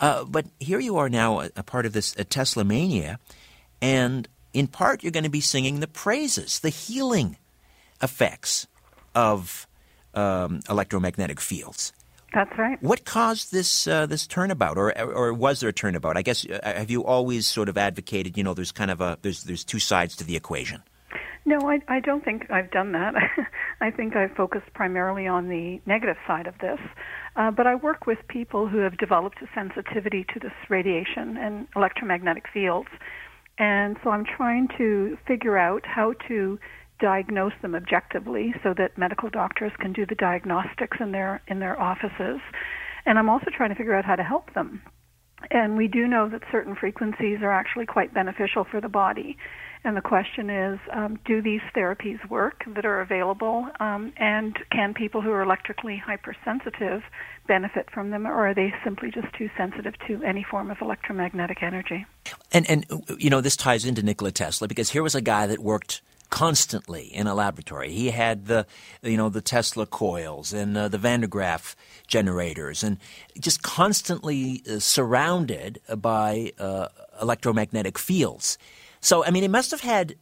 Uh, 0.00 0.24
but 0.24 0.46
here 0.60 0.78
you 0.78 0.96
are 0.96 1.08
now, 1.08 1.40
a, 1.40 1.50
a 1.56 1.62
part 1.62 1.86
of 1.86 1.92
this 1.92 2.14
Tesla 2.28 2.64
mania, 2.64 3.18
and 3.80 4.28
in 4.52 4.66
part 4.66 5.02
you're 5.02 5.12
going 5.12 5.24
to 5.24 5.30
be 5.30 5.40
singing 5.40 5.80
the 5.80 5.86
praises, 5.86 6.60
the 6.60 6.70
healing 6.70 7.36
effects 8.02 8.66
of 9.14 9.66
um, 10.14 10.60
electromagnetic 10.68 11.40
fields. 11.40 11.92
That's 12.34 12.58
right. 12.58 12.82
What 12.82 13.04
caused 13.04 13.52
this 13.52 13.86
uh, 13.86 14.04
this 14.04 14.26
turnabout, 14.26 14.76
or 14.76 14.92
or 15.00 15.32
was 15.32 15.60
there 15.60 15.70
a 15.70 15.72
turnabout? 15.72 16.18
I 16.18 16.22
guess 16.22 16.44
uh, 16.44 16.60
have 16.62 16.90
you 16.90 17.04
always 17.04 17.46
sort 17.46 17.68
of 17.68 17.78
advocated? 17.78 18.36
You 18.36 18.44
know, 18.44 18.52
there's 18.52 18.72
kind 18.72 18.90
of 18.90 19.00
a 19.00 19.16
there's 19.22 19.44
there's 19.44 19.64
two 19.64 19.78
sides 19.78 20.16
to 20.16 20.24
the 20.24 20.36
equation. 20.36 20.82
No, 21.48 21.58
I, 21.70 21.78
I 21.86 22.00
don't 22.00 22.24
think 22.24 22.50
I've 22.50 22.72
done 22.72 22.90
that. 22.92 23.14
I 23.80 23.92
think 23.92 24.16
I've 24.16 24.32
focused 24.32 24.66
primarily 24.74 25.28
on 25.28 25.48
the 25.48 25.80
negative 25.86 26.16
side 26.26 26.48
of 26.48 26.58
this. 26.60 26.80
Uh, 27.36 27.52
but 27.52 27.68
I 27.68 27.76
work 27.76 28.04
with 28.04 28.18
people 28.28 28.66
who 28.66 28.78
have 28.78 28.98
developed 28.98 29.38
a 29.40 29.46
sensitivity 29.54 30.26
to 30.34 30.40
this 30.40 30.52
radiation 30.68 31.36
and 31.36 31.68
electromagnetic 31.76 32.46
fields. 32.52 32.88
And 33.58 33.96
so 34.02 34.10
I'm 34.10 34.24
trying 34.24 34.66
to 34.76 35.16
figure 35.28 35.56
out 35.56 35.86
how 35.86 36.14
to 36.26 36.58
diagnose 36.98 37.52
them 37.62 37.76
objectively 37.76 38.52
so 38.64 38.74
that 38.76 38.98
medical 38.98 39.30
doctors 39.30 39.72
can 39.78 39.92
do 39.92 40.04
the 40.04 40.16
diagnostics 40.16 40.96
in 40.98 41.12
their 41.12 41.42
in 41.46 41.60
their 41.60 41.80
offices. 41.80 42.40
And 43.04 43.20
I'm 43.20 43.28
also 43.28 43.46
trying 43.56 43.70
to 43.70 43.76
figure 43.76 43.94
out 43.94 44.04
how 44.04 44.16
to 44.16 44.24
help 44.24 44.52
them. 44.54 44.82
And 45.52 45.76
we 45.76 45.86
do 45.86 46.08
know 46.08 46.28
that 46.28 46.42
certain 46.50 46.74
frequencies 46.74 47.38
are 47.42 47.52
actually 47.52 47.86
quite 47.86 48.12
beneficial 48.12 48.64
for 48.68 48.80
the 48.80 48.88
body. 48.88 49.36
And 49.86 49.96
the 49.96 50.00
question 50.00 50.50
is, 50.50 50.80
um, 50.92 51.16
do 51.24 51.40
these 51.40 51.60
therapies 51.72 52.18
work 52.28 52.64
that 52.74 52.84
are 52.84 53.00
available? 53.00 53.68
Um, 53.78 54.12
and 54.16 54.58
can 54.72 54.94
people 54.94 55.22
who 55.22 55.30
are 55.30 55.42
electrically 55.42 55.96
hypersensitive 55.96 57.04
benefit 57.46 57.88
from 57.94 58.10
them, 58.10 58.26
or 58.26 58.48
are 58.48 58.52
they 58.52 58.74
simply 58.82 59.12
just 59.12 59.32
too 59.38 59.48
sensitive 59.56 59.94
to 60.08 60.20
any 60.24 60.42
form 60.42 60.72
of 60.72 60.78
electromagnetic 60.82 61.62
energy? 61.62 62.04
And 62.50 62.68
and 62.68 62.84
you 63.16 63.30
know 63.30 63.40
this 63.40 63.56
ties 63.56 63.84
into 63.84 64.02
Nikola 64.02 64.32
Tesla 64.32 64.66
because 64.66 64.90
here 64.90 65.04
was 65.04 65.14
a 65.14 65.20
guy 65.20 65.46
that 65.46 65.60
worked 65.60 66.02
constantly 66.30 67.04
in 67.04 67.28
a 67.28 67.34
laboratory. 67.36 67.92
He 67.92 68.10
had 68.10 68.46
the, 68.46 68.66
you 69.02 69.16
know, 69.16 69.28
the 69.28 69.40
Tesla 69.40 69.86
coils 69.86 70.52
and 70.52 70.76
uh, 70.76 70.88
the 70.88 70.98
Van 70.98 71.20
de 71.20 71.28
Graaff 71.28 71.76
generators, 72.08 72.82
and 72.82 72.98
just 73.38 73.62
constantly 73.62 74.64
uh, 74.68 74.80
surrounded 74.80 75.80
by 75.96 76.50
uh, 76.58 76.88
electromagnetic 77.22 78.00
fields. 78.00 78.58
So, 79.00 79.24
I 79.24 79.30
mean, 79.30 79.44
it 79.44 79.50
must 79.50 79.70
have 79.70 79.80
had. 79.80 80.16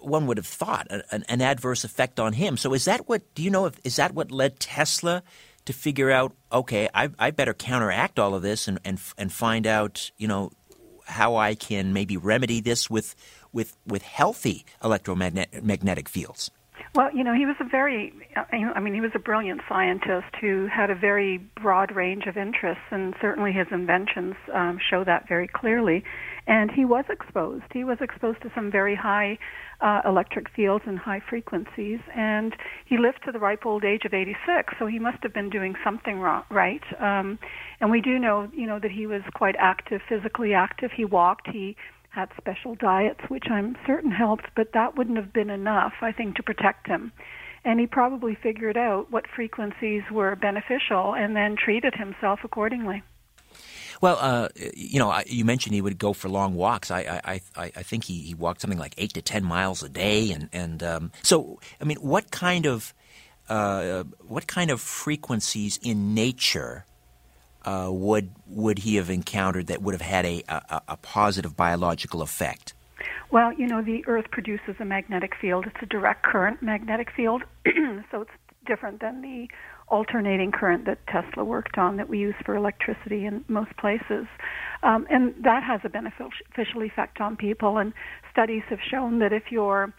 One 0.00 0.28
would 0.28 0.36
have 0.36 0.46
thought 0.46 0.86
an, 0.90 1.24
an, 1.28 1.40
adverse 1.40 1.82
effect 1.82 2.20
on 2.20 2.34
him. 2.34 2.56
So, 2.56 2.72
is 2.72 2.84
that 2.84 3.08
what? 3.08 3.22
Do 3.34 3.42
you 3.42 3.50
know? 3.50 3.66
If, 3.66 3.80
is 3.82 3.96
that 3.96 4.14
what 4.14 4.30
led 4.30 4.60
Tesla 4.60 5.24
to 5.64 5.72
figure 5.72 6.10
out? 6.10 6.32
Okay, 6.52 6.88
I, 6.94 7.10
I 7.18 7.32
better 7.32 7.52
counteract 7.52 8.18
all 8.18 8.34
of 8.34 8.42
this 8.42 8.68
and 8.68 8.78
and 8.84 9.00
and 9.16 9.32
find 9.32 9.66
out, 9.66 10.12
you 10.16 10.28
know, 10.28 10.52
how 11.06 11.36
I 11.36 11.54
can 11.54 11.92
maybe 11.92 12.16
remedy 12.16 12.60
this 12.60 12.88
with 12.88 13.16
with, 13.52 13.76
with 13.86 14.02
healthy 14.02 14.64
electromagnetic 14.84 16.08
fields? 16.08 16.50
Well, 16.98 17.14
you 17.14 17.22
know, 17.22 17.32
he 17.32 17.46
was 17.46 17.54
a 17.60 17.64
very, 17.64 18.12
I 18.34 18.80
mean, 18.80 18.92
he 18.92 19.00
was 19.00 19.12
a 19.14 19.20
brilliant 19.20 19.60
scientist 19.68 20.34
who 20.40 20.66
had 20.66 20.90
a 20.90 20.96
very 20.96 21.38
broad 21.62 21.94
range 21.94 22.24
of 22.26 22.36
interests, 22.36 22.82
and 22.90 23.14
certainly 23.20 23.52
his 23.52 23.68
inventions 23.70 24.34
um, 24.52 24.80
show 24.90 25.04
that 25.04 25.28
very 25.28 25.46
clearly. 25.46 26.02
And 26.48 26.72
he 26.72 26.84
was 26.84 27.04
exposed. 27.08 27.66
He 27.72 27.84
was 27.84 27.98
exposed 28.00 28.42
to 28.42 28.50
some 28.52 28.72
very 28.72 28.96
high 28.96 29.38
uh, 29.80 30.00
electric 30.06 30.50
fields 30.56 30.82
and 30.88 30.98
high 30.98 31.20
frequencies, 31.30 32.00
and 32.16 32.52
he 32.84 32.98
lived 32.98 33.20
to 33.26 33.30
the 33.30 33.38
ripe 33.38 33.64
old 33.64 33.84
age 33.84 34.02
of 34.04 34.12
86. 34.12 34.74
So 34.80 34.86
he 34.86 34.98
must 34.98 35.18
have 35.22 35.32
been 35.32 35.50
doing 35.50 35.74
something 35.84 36.18
wrong, 36.18 36.42
right. 36.50 36.82
Um, 36.98 37.38
and 37.80 37.92
we 37.92 38.00
do 38.00 38.18
know, 38.18 38.50
you 38.52 38.66
know, 38.66 38.80
that 38.80 38.90
he 38.90 39.06
was 39.06 39.22
quite 39.36 39.54
active, 39.60 40.00
physically 40.08 40.52
active. 40.52 40.90
He 40.96 41.04
walked. 41.04 41.46
He 41.46 41.76
had 42.10 42.28
special 42.36 42.74
diets, 42.74 43.20
which 43.28 43.44
I'm 43.50 43.76
certain 43.86 44.10
helped, 44.10 44.46
but 44.56 44.72
that 44.72 44.96
wouldn't 44.96 45.16
have 45.16 45.32
been 45.32 45.50
enough, 45.50 45.92
I 46.00 46.12
think, 46.12 46.36
to 46.36 46.42
protect 46.42 46.86
him. 46.86 47.12
And 47.64 47.78
he 47.78 47.86
probably 47.86 48.34
figured 48.34 48.76
out 48.76 49.10
what 49.10 49.26
frequencies 49.26 50.02
were 50.10 50.34
beneficial 50.36 51.14
and 51.14 51.36
then 51.36 51.56
treated 51.56 51.94
himself 51.94 52.40
accordingly. 52.44 53.02
Well, 54.00 54.18
uh, 54.20 54.48
you 54.74 54.98
know, 54.98 55.20
you 55.26 55.44
mentioned 55.44 55.74
he 55.74 55.80
would 55.80 55.98
go 55.98 56.12
for 56.12 56.28
long 56.28 56.54
walks. 56.54 56.90
I, 56.90 57.20
I, 57.24 57.40
I, 57.56 57.72
I 57.76 57.82
think 57.82 58.04
he, 58.04 58.20
he 58.20 58.34
walked 58.34 58.60
something 58.60 58.78
like 58.78 58.94
eight 58.96 59.12
to 59.14 59.22
ten 59.22 59.44
miles 59.44 59.82
a 59.82 59.88
day, 59.88 60.30
and 60.30 60.48
and 60.52 60.82
um, 60.84 61.12
so 61.22 61.58
I 61.80 61.84
mean, 61.84 61.96
what 61.96 62.30
kind 62.30 62.64
of 62.64 62.94
uh, 63.48 64.04
what 64.20 64.46
kind 64.46 64.70
of 64.70 64.80
frequencies 64.80 65.80
in 65.82 66.14
nature 66.14 66.84
uh, 67.64 67.88
would 67.90 68.30
would 68.46 68.80
he 68.80 68.96
have 68.96 69.10
encountered 69.10 69.66
that 69.66 69.82
would 69.82 69.94
have 69.94 70.00
had 70.02 70.24
a, 70.24 70.42
a, 70.48 70.82
a 70.88 70.96
positive 70.96 71.56
biological 71.56 72.22
effect? 72.22 72.74
Well, 73.30 73.52
you 73.52 73.66
know, 73.66 73.82
the 73.82 74.06
Earth 74.06 74.30
produces 74.30 74.76
a 74.80 74.84
magnetic 74.84 75.34
field. 75.40 75.66
It's 75.66 75.82
a 75.82 75.86
direct 75.86 76.24
current 76.24 76.62
magnetic 76.62 77.10
field, 77.14 77.42
so 78.10 78.22
it's 78.22 78.30
different 78.66 79.00
than 79.00 79.20
the 79.22 79.48
alternating 79.88 80.52
current 80.52 80.84
that 80.86 80.98
Tesla 81.06 81.44
worked 81.44 81.78
on 81.78 81.96
that 81.96 82.08
we 82.08 82.18
use 82.18 82.34
for 82.44 82.54
electricity 82.54 83.24
in 83.24 83.44
most 83.48 83.74
places. 83.76 84.26
Um, 84.82 85.06
and 85.10 85.34
that 85.42 85.62
has 85.62 85.80
a 85.84 85.88
beneficial 85.88 86.82
effect 86.82 87.20
on 87.20 87.36
people. 87.36 87.78
And 87.78 87.92
studies 88.30 88.62
have 88.68 88.80
shown 88.88 89.18
that 89.20 89.32
if 89.32 89.44
you're 89.50 89.92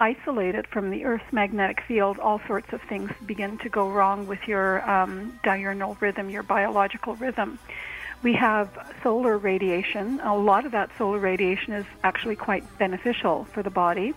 isolated 0.00 0.66
from 0.68 0.90
the 0.90 1.04
Earth's 1.04 1.32
magnetic 1.32 1.82
field, 1.82 2.18
all 2.18 2.40
sorts 2.46 2.72
of 2.72 2.80
things 2.82 3.10
begin 3.26 3.58
to 3.58 3.68
go 3.68 3.90
wrong 3.90 4.26
with 4.26 4.46
your 4.46 4.88
um, 4.88 5.38
diurnal 5.42 5.96
rhythm, 6.00 6.30
your 6.30 6.44
biological 6.44 7.16
rhythm. 7.16 7.58
We 8.22 8.34
have 8.34 8.70
solar 9.02 9.38
radiation. 9.38 10.20
A 10.20 10.36
lot 10.36 10.66
of 10.66 10.72
that 10.72 10.90
solar 10.98 11.18
radiation 11.18 11.72
is 11.72 11.86
actually 12.04 12.36
quite 12.36 12.78
beneficial 12.78 13.44
for 13.46 13.62
the 13.62 13.70
body. 13.70 14.14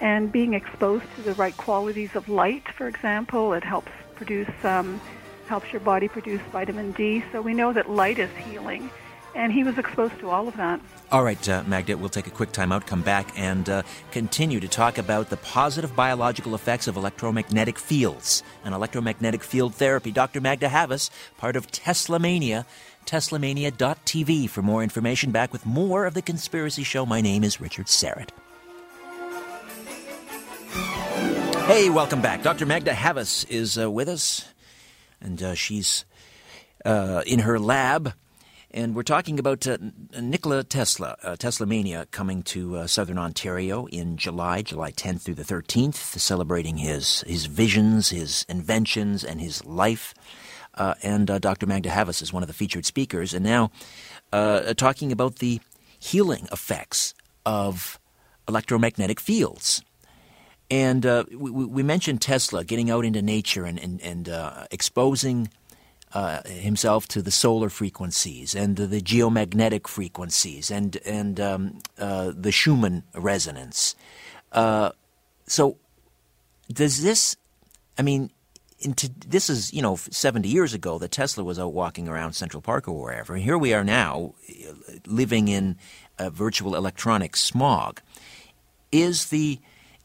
And 0.00 0.30
being 0.30 0.54
exposed 0.54 1.06
to 1.16 1.22
the 1.22 1.34
right 1.34 1.56
qualities 1.56 2.14
of 2.14 2.28
light, 2.28 2.68
for 2.76 2.86
example, 2.86 3.54
it 3.54 3.64
helps 3.64 3.92
produce, 4.16 4.50
um, 4.62 5.00
helps 5.46 5.72
your 5.72 5.80
body 5.80 6.08
produce 6.08 6.40
vitamin 6.52 6.92
D. 6.92 7.24
So 7.32 7.40
we 7.40 7.54
know 7.54 7.72
that 7.72 7.88
light 7.88 8.18
is 8.18 8.30
healing 8.36 8.90
and 9.34 9.52
he 9.52 9.64
was 9.64 9.78
exposed 9.78 10.18
to 10.20 10.30
all 10.30 10.48
of 10.48 10.56
that. 10.56 10.80
All 11.12 11.22
right, 11.22 11.48
uh, 11.48 11.62
Magda, 11.66 11.96
we'll 11.96 12.08
take 12.08 12.26
a 12.26 12.30
quick 12.30 12.50
time 12.50 12.72
out, 12.72 12.86
come 12.86 13.02
back, 13.02 13.30
and 13.36 13.68
uh, 13.68 13.82
continue 14.10 14.58
to 14.58 14.66
talk 14.66 14.98
about 14.98 15.30
the 15.30 15.36
positive 15.36 15.94
biological 15.94 16.54
effects 16.54 16.88
of 16.88 16.96
electromagnetic 16.96 17.78
fields 17.78 18.42
and 18.64 18.74
electromagnetic 18.74 19.44
field 19.44 19.74
therapy. 19.74 20.10
Dr. 20.10 20.40
Magda 20.40 20.68
Havas, 20.68 21.10
part 21.36 21.56
of 21.56 21.70
Tesla 21.70 22.18
Mania, 22.18 22.66
teslamania.tv. 23.06 24.48
For 24.50 24.62
more 24.62 24.82
information, 24.82 25.30
back 25.30 25.52
with 25.52 25.64
more 25.66 26.06
of 26.06 26.14
The 26.14 26.22
Conspiracy 26.22 26.82
Show. 26.82 27.06
My 27.06 27.20
name 27.20 27.44
is 27.44 27.60
Richard 27.60 27.86
Syrett. 27.86 28.30
Hey, 31.66 31.90
welcome 31.90 32.22
back. 32.22 32.42
Dr. 32.42 32.66
Magda 32.66 32.92
Havas 32.92 33.44
is 33.44 33.78
uh, 33.78 33.90
with 33.90 34.08
us, 34.08 34.48
and 35.20 35.42
uh, 35.42 35.54
she's 35.54 36.04
uh, 36.84 37.22
in 37.26 37.40
her 37.40 37.58
lab 37.58 38.14
and 38.74 38.96
we're 38.96 39.04
talking 39.04 39.38
about 39.38 39.68
uh, 39.68 39.78
Nikola 40.20 40.64
Tesla, 40.64 41.16
uh, 41.22 41.36
Tesla 41.36 41.64
Mania, 41.64 42.08
coming 42.10 42.42
to 42.42 42.78
uh, 42.78 42.86
southern 42.88 43.18
Ontario 43.18 43.86
in 43.86 44.16
July, 44.16 44.62
July 44.62 44.90
10th 44.90 45.20
through 45.20 45.36
the 45.36 45.44
13th, 45.44 45.94
celebrating 45.94 46.78
his, 46.78 47.20
his 47.20 47.46
visions, 47.46 48.08
his 48.08 48.44
inventions, 48.48 49.22
and 49.22 49.40
his 49.40 49.64
life. 49.64 50.12
Uh, 50.74 50.94
and 51.04 51.30
uh, 51.30 51.38
Dr. 51.38 51.66
Magda 51.66 51.88
Havas 51.88 52.20
is 52.20 52.32
one 52.32 52.42
of 52.42 52.48
the 52.48 52.52
featured 52.52 52.84
speakers. 52.84 53.32
And 53.32 53.44
now 53.44 53.70
uh, 54.32 54.74
talking 54.74 55.12
about 55.12 55.36
the 55.36 55.60
healing 56.00 56.48
effects 56.50 57.14
of 57.46 58.00
electromagnetic 58.48 59.20
fields. 59.20 59.82
And 60.68 61.06
uh, 61.06 61.24
we, 61.30 61.50
we, 61.50 61.82
mentioned 61.84 62.20
Tesla 62.22 62.64
getting 62.64 62.90
out 62.90 63.04
into 63.04 63.22
nature 63.22 63.64
and, 63.64 63.78
and, 63.78 64.02
and 64.02 64.28
uh, 64.28 64.66
exposing 64.72 65.48
uh, 66.14 66.42
himself 66.46 67.08
to 67.08 67.20
the 67.20 67.30
solar 67.32 67.68
frequencies 67.68 68.54
and 68.54 68.76
the 68.76 69.00
geomagnetic 69.00 69.88
frequencies 69.88 70.70
and, 70.70 70.96
and 71.04 71.40
um, 71.40 71.80
uh, 71.98 72.32
the 72.34 72.52
Schumann 72.52 73.02
resonance. 73.14 73.96
Uh, 74.52 74.92
so, 75.46 75.76
does 76.72 77.02
this, 77.02 77.36
I 77.98 78.02
mean, 78.02 78.30
into, 78.78 79.10
this 79.26 79.50
is, 79.50 79.72
you 79.74 79.82
know, 79.82 79.96
70 79.96 80.48
years 80.48 80.72
ago 80.72 80.98
that 80.98 81.10
Tesla 81.10 81.42
was 81.42 81.58
out 81.58 81.72
walking 81.72 82.08
around 82.08 82.34
Central 82.34 82.62
Park 82.62 82.86
or 82.86 82.92
wherever. 82.92 83.34
And 83.34 83.42
here 83.42 83.58
we 83.58 83.74
are 83.74 83.84
now 83.84 84.34
living 85.06 85.48
in 85.48 85.76
a 86.18 86.30
virtual 86.30 86.76
electronic 86.76 87.36
smog. 87.36 88.00
Is 88.92 89.26
the 89.26 89.58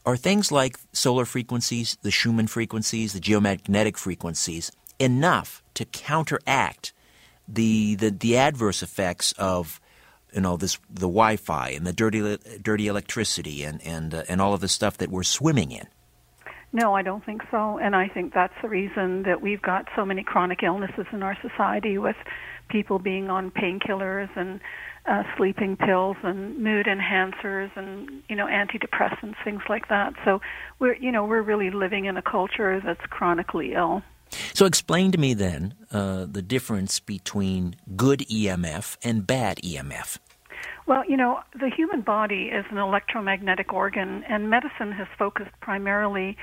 are 0.04 0.16
things 0.16 0.50
like 0.50 0.78
solar 0.92 1.24
frequencies, 1.24 1.96
the 2.02 2.10
Schumann 2.10 2.48
frequencies, 2.48 3.12
the 3.12 3.20
geomagnetic 3.20 3.96
frequencies 3.96 4.72
enough 4.98 5.59
to 5.74 5.84
counteract 5.84 6.92
the, 7.48 7.94
the, 7.96 8.10
the 8.10 8.36
adverse 8.36 8.82
effects 8.82 9.32
of 9.32 9.80
you 10.32 10.40
know 10.40 10.56
this 10.56 10.78
the 10.88 11.00
Wi-Fi 11.00 11.70
and 11.70 11.86
the 11.86 11.92
dirty 11.92 12.38
dirty 12.62 12.86
electricity 12.86 13.64
and 13.64 13.82
and 13.82 14.14
uh, 14.14 14.22
and 14.28 14.40
all 14.40 14.54
of 14.54 14.60
the 14.60 14.68
stuff 14.68 14.98
that 14.98 15.10
we're 15.10 15.22
swimming 15.22 15.72
in? 15.72 15.86
No, 16.72 16.94
I 16.94 17.02
don't 17.02 17.24
think 17.24 17.42
so, 17.50 17.78
and 17.78 17.96
I 17.96 18.06
think 18.06 18.32
that's 18.32 18.54
the 18.62 18.68
reason 18.68 19.24
that 19.24 19.40
we've 19.42 19.60
got 19.60 19.88
so 19.96 20.04
many 20.04 20.22
chronic 20.22 20.62
illnesses 20.62 21.06
in 21.12 21.22
our 21.22 21.36
society 21.42 21.98
with 21.98 22.16
people 22.68 23.00
being 23.00 23.28
on 23.28 23.50
painkillers 23.50 24.28
and 24.36 24.60
uh, 25.06 25.24
sleeping 25.36 25.76
pills 25.76 26.16
and 26.22 26.58
mood 26.58 26.86
enhancers 26.86 27.70
and 27.74 28.22
you 28.28 28.36
know 28.36 28.46
antidepressants 28.46 29.34
things 29.42 29.62
like 29.68 29.88
that. 29.88 30.14
So 30.24 30.40
we're 30.78 30.94
you 30.94 31.10
know 31.10 31.24
we're 31.24 31.42
really 31.42 31.70
living 31.70 32.04
in 32.04 32.16
a 32.16 32.22
culture 32.22 32.80
that's 32.84 33.04
chronically 33.06 33.72
ill 33.74 34.02
so 34.54 34.66
explain 34.66 35.12
to 35.12 35.18
me 35.18 35.34
then 35.34 35.74
uh, 35.92 36.26
the 36.30 36.42
difference 36.42 37.00
between 37.00 37.76
good 37.96 38.20
EMF 38.20 38.96
and 39.02 39.26
bad 39.26 39.58
EMF 39.58 40.18
well, 40.86 41.04
you 41.06 41.16
know, 41.16 41.38
the 41.52 41.70
human 41.70 42.00
body 42.00 42.50
is 42.52 42.64
an 42.72 42.78
electromagnetic 42.78 43.72
organ, 43.72 44.24
and 44.28 44.50
medicine 44.50 44.90
has 44.90 45.06
focused 45.16 45.52
primarily 45.60 46.36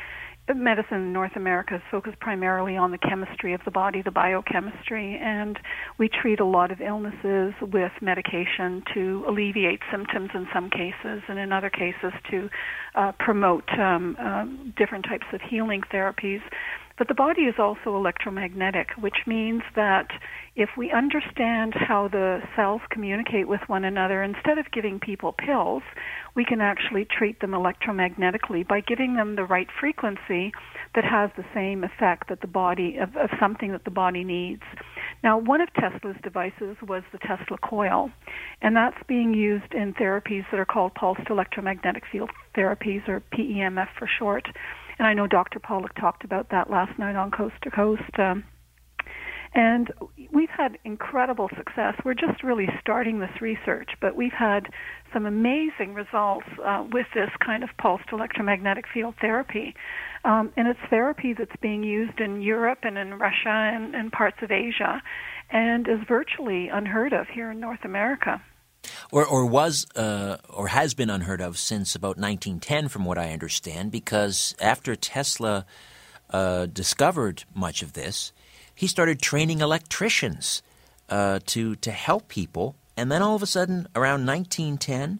medicine 0.55 0.97
in 0.97 1.13
North 1.13 1.35
America 1.35 1.73
has 1.73 1.81
focused 1.91 2.19
primarily 2.19 2.77
on 2.77 2.91
the 2.91 2.97
chemistry 2.97 3.53
of 3.53 3.61
the 3.65 3.71
body, 3.71 4.01
the 4.01 4.11
biochemistry, 4.11 5.19
and 5.21 5.59
we 5.97 6.07
treat 6.07 6.39
a 6.39 6.45
lot 6.45 6.71
of 6.71 6.79
illnesses 6.79 7.53
with 7.61 7.91
medication 8.01 8.83
to 8.93 9.25
alleviate 9.27 9.81
symptoms 9.91 10.29
in 10.33 10.47
some 10.53 10.69
cases, 10.69 11.21
and 11.27 11.37
in 11.37 11.51
other 11.51 11.69
cases 11.69 12.13
to 12.31 12.49
uh, 12.95 13.11
promote 13.19 13.69
um, 13.77 14.15
uh, 14.19 14.45
different 14.77 15.05
types 15.05 15.25
of 15.33 15.41
healing 15.41 15.81
therapies. 15.91 16.41
But 16.97 17.07
the 17.07 17.13
body 17.13 17.43
is 17.43 17.55
also 17.59 17.95
electromagnetic, 17.95 18.89
which 18.99 19.27
means 19.27 19.61
that 19.75 20.07
if 20.55 20.69
we 20.75 20.91
understand 20.91 21.75
how 21.75 22.07
the 22.07 22.41
cells 22.55 22.81
communicate 22.89 23.47
with 23.47 23.61
one 23.67 23.85
another, 23.85 24.23
instead 24.23 24.57
of 24.57 24.71
giving 24.71 24.99
people 24.99 25.31
pills, 25.31 25.83
we 26.35 26.43
can 26.43 26.59
actually 26.59 27.05
treat 27.05 27.39
them 27.39 27.51
electromagnetically 27.51 28.67
by 28.67 28.81
giving 28.81 29.15
them 29.15 29.35
the 29.35 29.43
right 29.43 29.67
frequency 29.79 30.51
that 30.95 31.03
has 31.03 31.29
the 31.37 31.45
same 31.53 31.83
effect 31.83 32.29
that 32.29 32.41
the 32.41 32.47
body 32.47 32.97
of, 32.97 33.15
of 33.15 33.29
something 33.39 33.71
that 33.73 33.85
the 33.85 33.91
body 33.91 34.23
needs. 34.23 34.63
Now, 35.23 35.37
one 35.37 35.61
of 35.61 35.69
Tesla's 35.73 36.15
devices 36.23 36.77
was 36.81 37.03
the 37.11 37.19
Tesla 37.19 37.59
coil, 37.59 38.09
and 38.63 38.75
that's 38.75 38.97
being 39.07 39.35
used 39.35 39.73
in 39.75 39.93
therapies 39.93 40.45
that 40.49 40.59
are 40.59 40.65
called 40.65 40.95
pulsed 40.95 41.29
electromagnetic 41.29 42.03
field 42.11 42.31
therapies, 42.55 43.07
or 43.07 43.21
PEMF 43.31 43.89
for 43.99 44.09
short. 44.17 44.47
And 44.99 45.07
I 45.07 45.13
know 45.13 45.27
Dr. 45.27 45.59
Pawluk 45.59 45.93
talked 45.99 46.23
about 46.23 46.49
that 46.49 46.69
last 46.69 46.97
night 46.97 47.15
on 47.15 47.31
Coast 47.31 47.55
to 47.63 47.71
Coast. 47.71 48.17
Um, 48.17 48.43
and 49.53 49.91
we've 50.31 50.49
had 50.49 50.77
incredible 50.83 51.49
success. 51.55 51.95
We're 52.03 52.13
just 52.13 52.43
really 52.43 52.67
starting 52.81 53.19
this 53.19 53.41
research, 53.41 53.89
but 54.01 54.15
we've 54.15 54.33
had 54.37 54.67
some 55.13 55.25
amazing 55.25 55.93
results 55.93 56.45
uh, 56.63 56.85
with 56.91 57.07
this 57.13 57.29
kind 57.43 57.63
of 57.63 57.69
pulsed 57.79 58.05
electromagnetic 58.11 58.85
field 58.93 59.15
therapy. 59.21 59.73
Um, 60.25 60.51
and 60.57 60.67
it's 60.67 60.79
therapy 60.89 61.33
that's 61.37 61.55
being 61.61 61.83
used 61.83 62.19
in 62.19 62.41
Europe 62.41 62.79
and 62.83 62.97
in 62.97 63.13
Russia 63.17 63.49
and, 63.49 63.95
and 63.95 64.11
parts 64.11 64.37
of 64.41 64.51
Asia 64.51 65.01
and 65.49 65.87
is 65.87 65.99
virtually 66.07 66.67
unheard 66.67 67.13
of 67.13 67.27
here 67.33 67.51
in 67.51 67.59
North 67.59 67.85
America 67.85 68.41
or 69.11 69.25
or 69.25 69.45
was 69.45 69.85
uh, 69.95 70.37
or 70.49 70.67
has 70.69 70.93
been 70.93 71.09
unheard 71.09 71.41
of 71.41 71.57
since 71.57 71.95
about 71.95 72.17
1910, 72.17 72.87
from 72.87 73.05
what 73.05 73.17
I 73.17 73.31
understand. 73.31 73.91
Because 73.91 74.55
after 74.61 74.95
Tesla 74.95 75.65
uh, 76.29 76.65
discovered 76.67 77.43
much 77.53 77.81
of 77.81 77.93
this, 77.93 78.31
he 78.73 78.87
started 78.87 79.21
training 79.21 79.61
electricians 79.61 80.61
uh, 81.09 81.39
to 81.47 81.75
to 81.77 81.91
help 81.91 82.27
people, 82.27 82.75
and 82.95 83.11
then 83.11 83.21
all 83.21 83.35
of 83.35 83.43
a 83.43 83.47
sudden, 83.47 83.87
around 83.95 84.25
1910, 84.25 85.19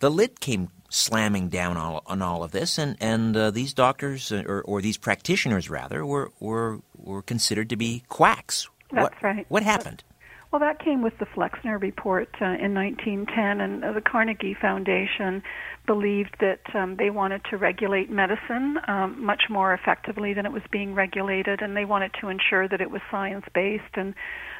the 0.00 0.10
lid 0.10 0.40
came 0.40 0.68
slamming 0.88 1.48
down 1.48 1.78
all, 1.78 2.02
on 2.06 2.20
all 2.20 2.42
of 2.42 2.52
this, 2.52 2.78
and 2.78 2.96
and 3.00 3.36
uh, 3.36 3.50
these 3.50 3.72
doctors 3.72 4.30
uh, 4.30 4.42
or, 4.46 4.62
or 4.62 4.82
these 4.82 4.98
practitioners 4.98 5.70
rather 5.70 6.04
were 6.04 6.30
were 6.38 6.80
were 6.96 7.22
considered 7.22 7.68
to 7.70 7.76
be 7.76 8.04
quacks. 8.08 8.68
That's 8.92 9.04
what, 9.04 9.22
right. 9.22 9.46
What 9.48 9.62
happened? 9.62 10.04
Well, 10.52 10.60
that 10.60 10.84
came 10.84 11.00
with 11.00 11.14
the 11.18 11.24
Flexner 11.24 11.78
report 11.78 12.28
uh, 12.42 12.44
in 12.44 12.74
1910, 12.74 13.62
and 13.62 13.82
the 13.82 14.02
Carnegie 14.02 14.54
Foundation 14.60 15.42
believed 15.86 16.36
that 16.40 16.60
um, 16.74 16.96
they 16.98 17.08
wanted 17.08 17.40
to 17.48 17.56
regulate 17.56 18.10
medicine 18.10 18.76
um, 18.86 19.24
much 19.24 19.44
more 19.48 19.72
effectively 19.72 20.34
than 20.34 20.44
it 20.44 20.52
was 20.52 20.60
being 20.70 20.94
regulated, 20.94 21.62
and 21.62 21.74
they 21.74 21.86
wanted 21.86 22.10
to 22.20 22.28
ensure 22.28 22.68
that 22.68 22.82
it 22.82 22.90
was 22.90 23.00
science 23.10 23.46
based 23.54 23.94
and 23.94 24.12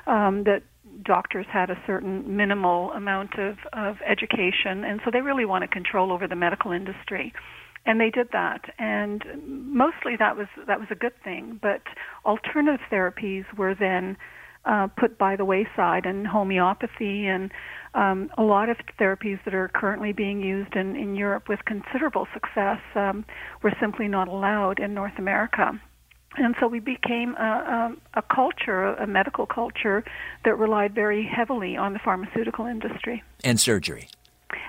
um, 0.07 0.45
that 0.45 0.63
doctors 1.05 1.45
had 1.53 1.69
a 1.69 1.77
certain 1.87 2.39
minimal 2.39 2.91
amount 2.93 3.39
of, 3.39 3.59
of 3.75 3.97
education, 4.09 4.85
and 4.85 4.99
so 5.05 5.11
they 5.13 5.21
really 5.21 5.45
wanted 5.45 5.71
control 5.71 6.11
over 6.11 6.27
the 6.27 6.37
medical 6.37 6.73
industry 6.73 7.35
and 7.85 8.01
they 8.01 8.11
did 8.11 8.29
that 8.33 8.61
and 8.79 9.25
mostly 9.45 10.15
that 10.17 10.37
was 10.37 10.47
that 10.69 10.79
was 10.79 10.87
a 10.93 10.95
good 10.95 11.15
thing 11.25 11.59
but 11.61 11.83
alternative 12.25 12.79
therapies 12.93 13.43
were 13.59 13.75
then 13.75 14.17
uh, 14.65 14.89
put 14.97 15.19
by 15.19 15.37
the 15.37 15.45
wayside, 15.45 16.07
and 16.07 16.27
homeopathy 16.27 17.27
and 17.27 17.51
um, 17.95 18.31
a 18.39 18.43
lot 18.43 18.69
of 18.69 18.77
therapies 18.99 19.39
that 19.45 19.55
are 19.55 19.69
currently 19.69 20.13
being 20.13 20.41
used 20.41 20.75
in, 20.75 20.97
in 20.97 21.15
Europe 21.15 21.49
with 21.49 21.61
considerable 21.67 22.27
success 22.33 22.81
um, 22.95 23.25
were 23.63 23.73
simply 23.81 24.09
not 24.09 24.29
allowed 24.29 24.79
in 24.79 24.95
North 24.95 25.19
America. 25.19 25.79
And 26.37 26.55
so 26.59 26.67
we 26.67 26.81
became 26.81 27.35
a, 27.35 27.93
a, 28.15 28.21
a 28.21 28.23
culture, 28.35 28.95
a 28.95 29.07
medical 29.07 29.47
culture, 29.47 30.03
that 30.47 30.55
relied 30.57 30.95
very 30.95 31.23
heavily 31.27 31.77
on 31.77 31.93
the 31.93 31.99
pharmaceutical 31.99 32.65
industry. 32.65 33.23
And 33.45 33.61
surgery 33.61 34.09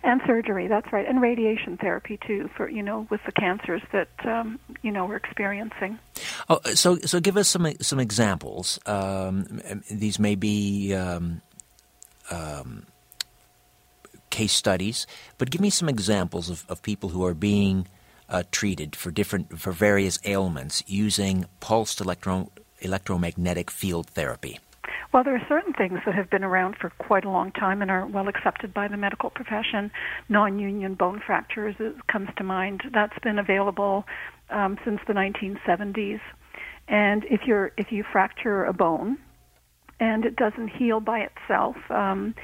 and 0.04 0.22
surgery 0.26 0.67
that's 0.67 0.91
right. 0.91 1.08
And 1.08 1.22
radiation 1.22 1.78
therapy 1.78 2.19
too 2.26 2.50
for 2.56 2.69
you 2.69 2.84
know 2.84 3.08
with 3.10 3.22
the 3.26 3.32
cancers 3.32 3.82
that 3.91 4.10
um, 4.26 4.60
you 4.82 4.91
know 4.91 5.06
we're 5.06 5.17
experiencing. 5.17 6.00
Oh, 6.50 6.60
so 6.74 6.98
so 7.00 7.19
give 7.19 7.38
us 7.38 7.48
some 7.48 7.72
some 7.82 8.00
examples. 8.00 8.80
Um, 8.86 9.62
these 9.89 10.19
may 10.19 10.36
be 10.36 10.93
um, 10.93 11.41
um, 12.32 12.86
case 14.30 14.54
studies 14.54 15.06
but 15.38 15.52
give 15.52 15.62
me 15.62 15.69
some 15.69 15.88
examples 15.88 16.50
of, 16.50 16.65
of 16.67 16.82
people 16.82 17.10
who 17.10 17.24
are 17.24 17.36
being 17.36 17.88
uh, 18.30 18.41
treated 18.52 18.96
for 18.96 19.12
different 19.12 19.60
for 19.60 19.72
various 19.72 20.17
ailments 20.26 20.84
using 20.88 21.46
pulsed 21.60 22.02
electro 22.02 22.50
electromagnetic 22.80 23.69
field 23.69 24.08
therapy 24.08 24.60
well, 25.12 25.24
there 25.24 25.36
are 25.36 25.46
certain 25.48 25.74
things 25.74 26.00
that 26.06 26.16
have 26.16 26.30
been 26.30 26.44
around 26.44 26.76
for 26.80 26.90
quite 26.92 27.26
a 27.26 27.30
long 27.30 27.52
time 27.52 27.82
and 27.82 27.92
are 27.92 28.06
well 28.06 28.28
accepted 28.28 28.74
by 28.74 28.88
the 28.88 28.98
medical 28.98 29.30
profession. 29.30 29.92
Non-union 30.30 30.96
bone 30.96 31.22
fractures 31.26 31.76
comes 32.12 32.30
to 32.38 32.44
mind. 32.44 32.84
That's 32.94 33.18
been 33.24 33.40
available 33.40 34.06
um, 34.50 34.78
since 34.84 35.00
the 35.08 35.14
1970s. 35.14 36.20
And 36.88 37.24
if 37.26 37.42
you're 37.46 37.72
if 37.78 37.92
you 37.92 38.04
fracture 38.12 38.66
a 38.66 38.74
bone 38.74 39.18
and 40.00 40.26
it 40.26 40.36
doesn't 40.36 40.70
heal 40.70 41.00
by 41.00 41.20
itself, 41.20 41.76
um, 41.90 42.36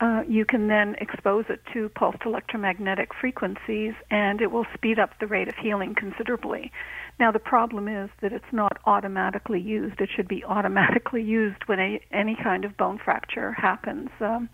uh, 0.00 0.22
you 0.28 0.44
can 0.44 0.66
then 0.66 0.96
expose 1.00 1.44
it 1.48 1.60
to 1.72 1.88
pulsed 1.90 2.18
electromagnetic 2.26 3.10
frequencies, 3.20 3.94
and 4.10 4.40
it 4.40 4.50
will 4.50 4.66
speed 4.74 4.98
up 4.98 5.10
the 5.20 5.26
rate 5.26 5.48
of 5.48 5.54
healing 5.62 5.94
considerably. 5.94 6.72
Now, 7.20 7.30
the 7.30 7.38
problem 7.38 7.86
is 7.86 8.10
that 8.20 8.32
it's 8.32 8.44
not 8.52 8.78
automatically 8.86 9.60
used. 9.60 10.00
It 10.00 10.10
should 10.14 10.26
be 10.26 10.44
automatically 10.44 11.22
used 11.22 11.62
when 11.66 11.78
a, 11.78 12.00
any 12.10 12.36
kind 12.42 12.64
of 12.64 12.76
bone 12.76 12.98
fracture 13.04 13.52
happens, 13.52 14.10
um, 14.20 14.48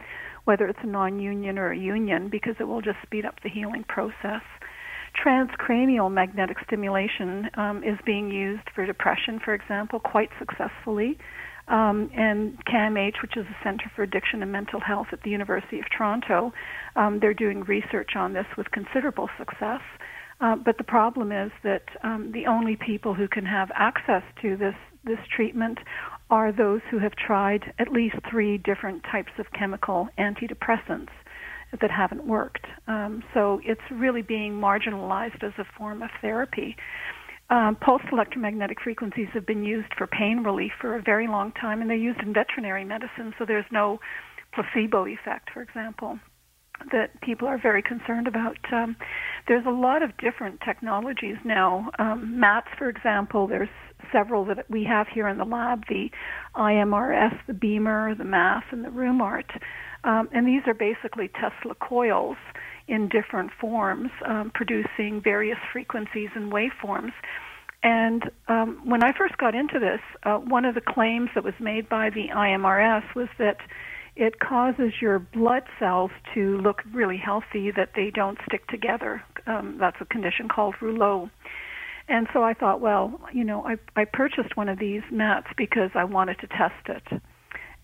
whether 0.45 0.67
it's 0.67 0.79
a 0.83 0.87
non 0.87 1.19
union 1.19 1.59
or 1.59 1.73
a 1.73 1.79
union, 1.79 2.29
because 2.29 2.57
it 2.61 2.65
will 2.65 2.83
just 2.83 2.99
speed 3.03 3.25
up 3.25 3.37
the 3.43 3.49
healing 3.49 3.85
process. 3.89 4.43
Transcranial 5.25 6.13
magnetic 6.13 6.59
stimulation 6.67 7.49
um, 7.55 7.83
is 7.83 7.99
being 8.05 8.31
used 8.31 8.69
for 8.75 8.85
depression, 8.85 9.41
for 9.43 9.55
example, 9.55 9.99
quite 9.99 10.31
successfully. 10.39 11.19
Um, 11.71 12.11
and 12.17 12.59
CAMH, 12.67 13.23
which 13.23 13.37
is 13.37 13.47
the 13.47 13.55
Center 13.63 13.91
for 13.95 14.03
Addiction 14.03 14.43
and 14.43 14.51
Mental 14.51 14.81
Health 14.81 15.07
at 15.13 15.23
the 15.23 15.31
University 15.31 15.79
of 15.79 15.85
Toronto, 15.97 16.53
um, 16.97 17.21
they're 17.21 17.33
doing 17.33 17.61
research 17.63 18.11
on 18.17 18.33
this 18.33 18.47
with 18.59 18.71
considerable 18.73 19.31
success. 19.39 19.81
Uh, 20.41 20.57
but 20.57 20.79
the 20.79 20.85
problem 20.85 21.33
is 21.33 21.53
that 21.63 21.85
um, 22.03 22.33
the 22.33 22.47
only 22.47 22.77
people 22.77 23.15
who 23.15 23.29
can 23.29 23.45
have 23.45 23.71
access 23.75 24.23
to 24.43 24.57
this 24.57 24.75
this 25.03 25.19
treatment 25.35 25.79
are 26.29 26.53
those 26.53 26.81
who 26.91 26.99
have 26.99 27.13
tried 27.13 27.73
at 27.79 27.91
least 27.91 28.17
three 28.31 28.59
different 28.59 29.03
types 29.11 29.33
of 29.39 29.47
chemical 29.59 30.09
antidepressants 30.19 31.09
that 31.81 31.91
haven't 31.91 32.27
worked. 32.27 32.67
Um, 32.87 33.23
so 33.33 33.61
it's 33.65 33.81
really 33.91 34.23
being 34.23 34.53
marginalized 34.55 35.43
as 35.43 35.53
a 35.59 35.65
form 35.79 36.03
of 36.03 36.11
therapy. 36.21 36.77
Um, 37.51 37.77
pulsed 37.81 38.05
electromagnetic 38.13 38.79
frequencies 38.81 39.29
have 39.35 39.45
been 39.45 39.65
used 39.65 39.93
for 39.99 40.07
pain 40.07 40.45
relief 40.45 40.73
for 40.81 40.95
a 40.95 41.03
very 41.03 41.27
long 41.27 41.53
time, 41.53 41.81
and 41.81 41.91
they're 41.91 41.97
used 41.97 42.21
in 42.21 42.33
veterinary 42.33 42.85
medicine, 42.85 43.35
so 43.39 43.45
there's 43.45 43.65
no 43.73 43.99
placebo 44.55 45.07
effect, 45.07 45.51
for 45.53 45.61
example 45.61 46.19
that 46.93 47.21
people 47.21 47.47
are 47.47 47.59
very 47.59 47.83
concerned 47.83 48.27
about. 48.27 48.57
Um, 48.73 48.97
there's 49.49 49.67
a 49.67 49.71
lot 49.71 50.03
of 50.03 50.17
different 50.19 50.61
technologies 50.65 51.37
now. 51.45 51.91
Um, 51.99 52.39
mats, 52.39 52.69
for 52.79 52.89
example, 52.89 53.47
there's 53.47 53.69
several 54.13 54.45
that 54.47 54.69
we 54.71 54.85
have 54.85 55.07
here 55.13 55.29
in 55.29 55.39
the 55.39 55.45
lab: 55.45 55.83
the 55.89 56.11
IMRS, 56.57 57.39
the 57.47 57.55
Beamer, 57.55 58.15
the 58.15 58.25
MAS, 58.25 58.63
and 58.71 58.85
the 58.85 58.89
RheumArt. 58.89 59.51
Um, 60.05 60.29
and 60.33 60.47
these 60.47 60.63
are 60.67 60.75
basically 60.75 61.29
Tesla 61.29 61.75
coils 61.75 62.39
in 62.91 63.09
different 63.09 63.53
forms, 63.61 64.11
um, 64.27 64.51
producing 64.53 65.23
various 65.23 65.59
frequencies 65.73 66.29
and 66.35 66.53
waveforms. 66.53 67.13
And 67.83 68.25
um, 68.49 68.83
when 68.85 69.03
I 69.03 69.13
first 69.17 69.39
got 69.39 69.55
into 69.55 69.79
this, 69.79 70.01
uh, 70.25 70.37
one 70.37 70.65
of 70.65 70.75
the 70.75 70.83
claims 70.83 71.31
that 71.35 71.45
was 71.45 71.55
made 71.61 71.89
by 71.89 72.11
the 72.11 72.29
IMRS 72.29 73.15
was 73.15 73.29
that 73.39 73.59
it 74.17 74.41
causes 74.41 74.93
your 75.01 75.21
blood 75.21 75.63
cells 75.79 76.11
to 76.35 76.59
look 76.59 76.83
really 76.93 77.17
healthy, 77.17 77.71
that 77.71 77.93
they 77.95 78.11
don't 78.11 78.39
stick 78.47 78.67
together. 78.67 79.23
Um, 79.47 79.77
that's 79.79 79.97
a 80.01 80.05
condition 80.05 80.49
called 80.49 80.75
rouleau. 80.83 81.31
And 82.09 82.27
so 82.33 82.43
I 82.43 82.55
thought, 82.55 82.81
well, 82.81 83.21
you 83.33 83.45
know, 83.45 83.65
I, 83.65 83.77
I 83.95 84.05
purchased 84.05 84.57
one 84.57 84.69
of 84.69 84.81
these 84.81 85.03
mats 85.13 85.47
because 85.57 85.91
I 85.95 86.05
wanted 86.05 86.41
to 86.41 86.49
test 86.49 86.89
it. 86.89 87.23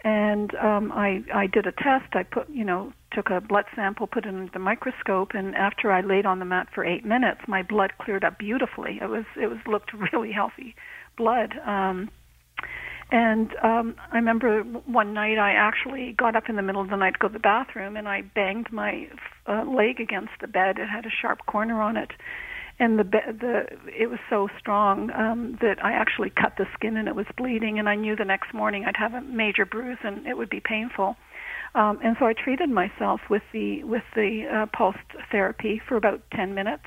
And 0.05 0.55
um, 0.57 0.93
I, 0.93 1.25
I 1.35 1.47
did 1.47 1.67
a 1.67 1.73
test. 1.73 2.15
I 2.15 2.23
put, 2.23 2.49
you 2.49 2.65
know, 2.65 2.93
took 3.13 3.31
a 3.31 3.41
blood 3.41 3.65
sample, 3.75 4.07
put 4.07 4.25
it 4.25 4.29
under 4.29 4.51
the 4.53 4.59
microscope, 4.59 5.33
and 5.35 5.55
after 5.57 5.91
I 5.91 6.01
laid 6.03 6.27
on 6.27 6.39
the 6.39 6.45
mat 6.45 6.69
for 6.75 6.85
eight 6.85 7.05
minutes, 7.05 7.41
my 7.49 7.63
blood 7.63 7.93
cleared 8.01 8.23
up 8.23 8.39
beautifully. 8.39 8.99
It 9.03 9.09
was, 9.09 9.25
it 9.41 9.49
was 9.49 9.59
looked 9.67 9.93
really 10.13 10.33
healthy 10.33 10.77
blood. 11.17 11.55
Um, 11.67 12.11
and 13.11 13.55
um, 13.63 13.95
I 14.13 14.17
remember 14.17 14.63
one 14.63 15.15
night 15.15 15.39
I 15.39 15.53
actually 15.53 16.13
got 16.13 16.35
up 16.35 16.49
in 16.49 16.57
the 16.57 16.63
middle 16.63 16.83
of 16.83 16.91
the 16.91 16.97
night 16.97 17.15
to 17.15 17.19
go 17.21 17.29
to 17.29 17.33
the 17.33 17.39
bathroom, 17.39 17.97
and 17.97 18.09
I 18.09 18.23
banged 18.23 18.73
my 18.73 19.09
uh, 19.47 19.65
leg 19.65 20.01
against 20.01 20.33
the 20.41 20.49
bed. 20.49 20.79
It 20.79 20.89
had 20.89 21.07
a 21.07 21.11
sharp 21.11 21.47
corner 21.47 21.81
on 21.81 21.97
it, 21.97 22.11
and 22.79 22.99
the 22.99 23.05
the 23.05 23.67
it 23.87 24.11
was 24.11 24.19
so 24.29 24.49
strong 24.59 25.11
um, 25.13 25.59
that 25.61 25.83
I 25.85 25.93
actually 25.93 26.31
cut 26.31 26.55
the 26.59 26.67
skin 26.75 26.97
and 26.97 27.09
it 27.09 27.15
was 27.15 27.27
bleeding. 27.37 27.79
And 27.79 27.89
I 27.89 27.95
knew 27.95 28.17
the 28.17 28.25
next 28.25 28.53
morning 28.53 28.85
I'd 28.85 28.97
have 28.97 29.15
a 29.15 29.21
major 29.23 29.65
bruise 29.65 29.99
and 30.03 30.27
it 30.27 30.37
would 30.37 30.51
be 30.51 30.61
painful. 30.61 31.17
Um, 31.75 31.99
and 32.03 32.17
so 32.19 32.27
I 32.27 32.33
treated 32.33 32.71
myself 32.71 33.21
with 33.29 33.43
the 33.53 33.85
with 33.85 34.05
the 34.15 34.67
uh, 34.73 34.93
therapy 35.31 35.81
for 35.87 35.97
about 35.97 36.23
10 36.35 36.55
minutes 36.55 36.85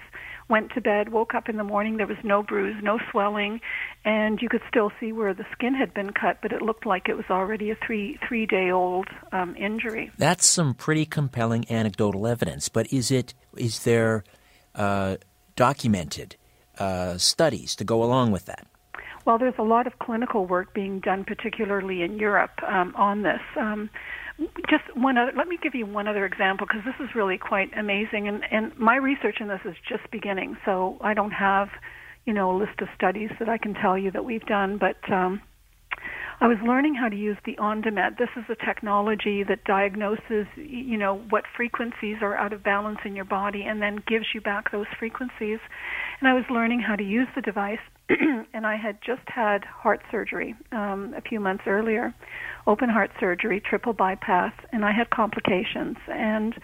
went 0.50 0.72
to 0.72 0.82
bed, 0.82 1.10
woke 1.10 1.36
up 1.36 1.48
in 1.48 1.58
the 1.58 1.64
morning, 1.64 1.98
there 1.98 2.08
was 2.08 2.18
no 2.24 2.42
bruise, 2.42 2.76
no 2.82 2.98
swelling, 3.12 3.62
and 4.04 4.42
you 4.42 4.50
could 4.50 4.64
still 4.68 4.92
see 5.00 5.12
where 5.12 5.34
the 5.34 5.46
skin 5.54 5.76
had 5.76 5.94
been 5.94 6.12
cut, 6.12 6.40
but 6.42 6.52
it 6.52 6.62
looked 6.62 6.86
like 6.86 7.08
it 7.08 7.16
was 7.16 7.26
already 7.30 7.70
a 7.70 7.78
three 7.86 8.20
three 8.28 8.46
day 8.46 8.72
old 8.72 9.08
um, 9.32 9.56
injury. 9.56 10.12
That's 10.18 10.46
some 10.46 10.74
pretty 10.74 11.06
compelling 11.06 11.70
anecdotal 11.70 12.26
evidence. 12.28 12.68
But 12.68 12.92
is 12.92 13.12
it 13.12 13.34
is 13.56 13.84
there 13.84 14.24
uh, 14.76 15.18
documented 15.60 16.38
uh, 16.78 17.18
studies 17.18 17.76
to 17.76 17.84
go 17.84 18.02
along 18.02 18.32
with 18.32 18.46
that? 18.46 18.66
Well, 19.26 19.38
there's 19.38 19.60
a 19.60 19.64
lot 19.64 19.88
of 19.88 20.00
clinical 20.00 20.46
work 20.46 20.74
being 20.74 21.02
done, 21.02 21.26
particularly 21.26 22.02
in 22.02 22.18
Europe, 22.18 22.64
um, 22.66 22.96
on 22.96 23.24
this. 23.24 23.42
Um, 23.58 23.90
just 24.70 24.86
one 24.96 25.18
other 25.18 25.34
let 25.36 25.50
me 25.50 25.58
give 25.62 25.76
you 25.76 25.86
one 25.86 26.08
other 26.08 26.26
example 26.26 26.66
because 26.66 26.86
this 26.86 26.96
is 27.06 27.14
really 27.14 27.38
quite 27.38 27.70
amazing 27.78 28.30
and 28.30 28.42
and 28.50 28.72
my 28.78 28.96
research 28.96 29.42
in 29.42 29.50
this 29.50 29.60
is 29.66 29.76
just 29.86 30.10
beginning 30.12 30.56
so 30.64 30.98
i 31.02 31.14
don't 31.14 31.32
have 31.32 31.68
you 32.26 32.32
know 32.32 32.50
a 32.50 32.58
list 32.58 32.80
of 32.80 32.88
studies 32.96 33.30
that 33.40 33.50
i 33.50 33.58
can 33.58 33.74
tell 33.74 33.98
you 33.98 34.10
that 34.10 34.24
we've 34.24 34.46
done 34.46 34.78
but 34.78 34.96
um 35.12 35.42
I 36.42 36.48
was 36.48 36.58
learning 36.66 36.96
how 36.96 37.10
to 37.10 37.18
use 37.18 37.36
the 37.46 37.58
Ondamed. 37.58 38.18
This 38.18 38.30
is 38.38 38.46
a 38.48 38.56
technology 38.66 39.44
that 39.44 39.66
diagnoses, 39.66 40.48
you 40.56 40.98
know, 40.98 41.18
what 41.30 41.44
frequencies 41.56 42.18
are 42.22 42.38
out 42.38 42.54
of 42.54 42.64
balance 42.64 43.00
in 43.04 43.14
your 43.14 43.26
body 43.26 43.64
and 43.64 43.82
then 43.82 44.02
gives 44.08 44.28
you 44.34 44.40
back 44.40 44.72
those 44.72 44.86
frequencies. 44.98 45.60
And 46.22 46.30
I 46.30 46.34
was 46.34 46.46
learning 46.50 46.80
how 46.80 46.96
to 46.96 47.04
use 47.04 47.28
the 47.36 47.42
device, 47.42 47.80
and 48.54 48.66
I 48.66 48.78
had 48.78 49.00
just 49.06 49.28
had 49.28 49.66
heart 49.66 50.00
surgery 50.10 50.56
um, 50.72 51.14
a 51.18 51.22
few 51.22 51.42
months 51.42 51.64
earlier, 51.68 52.16
open 52.66 52.88
heart 52.88 53.12
surgery, 53.20 53.60
triple 53.60 53.92
bypass, 53.92 54.54
and 54.72 54.86
I 54.86 54.94
had 54.94 55.10
complications. 55.10 55.98
And 56.08 56.56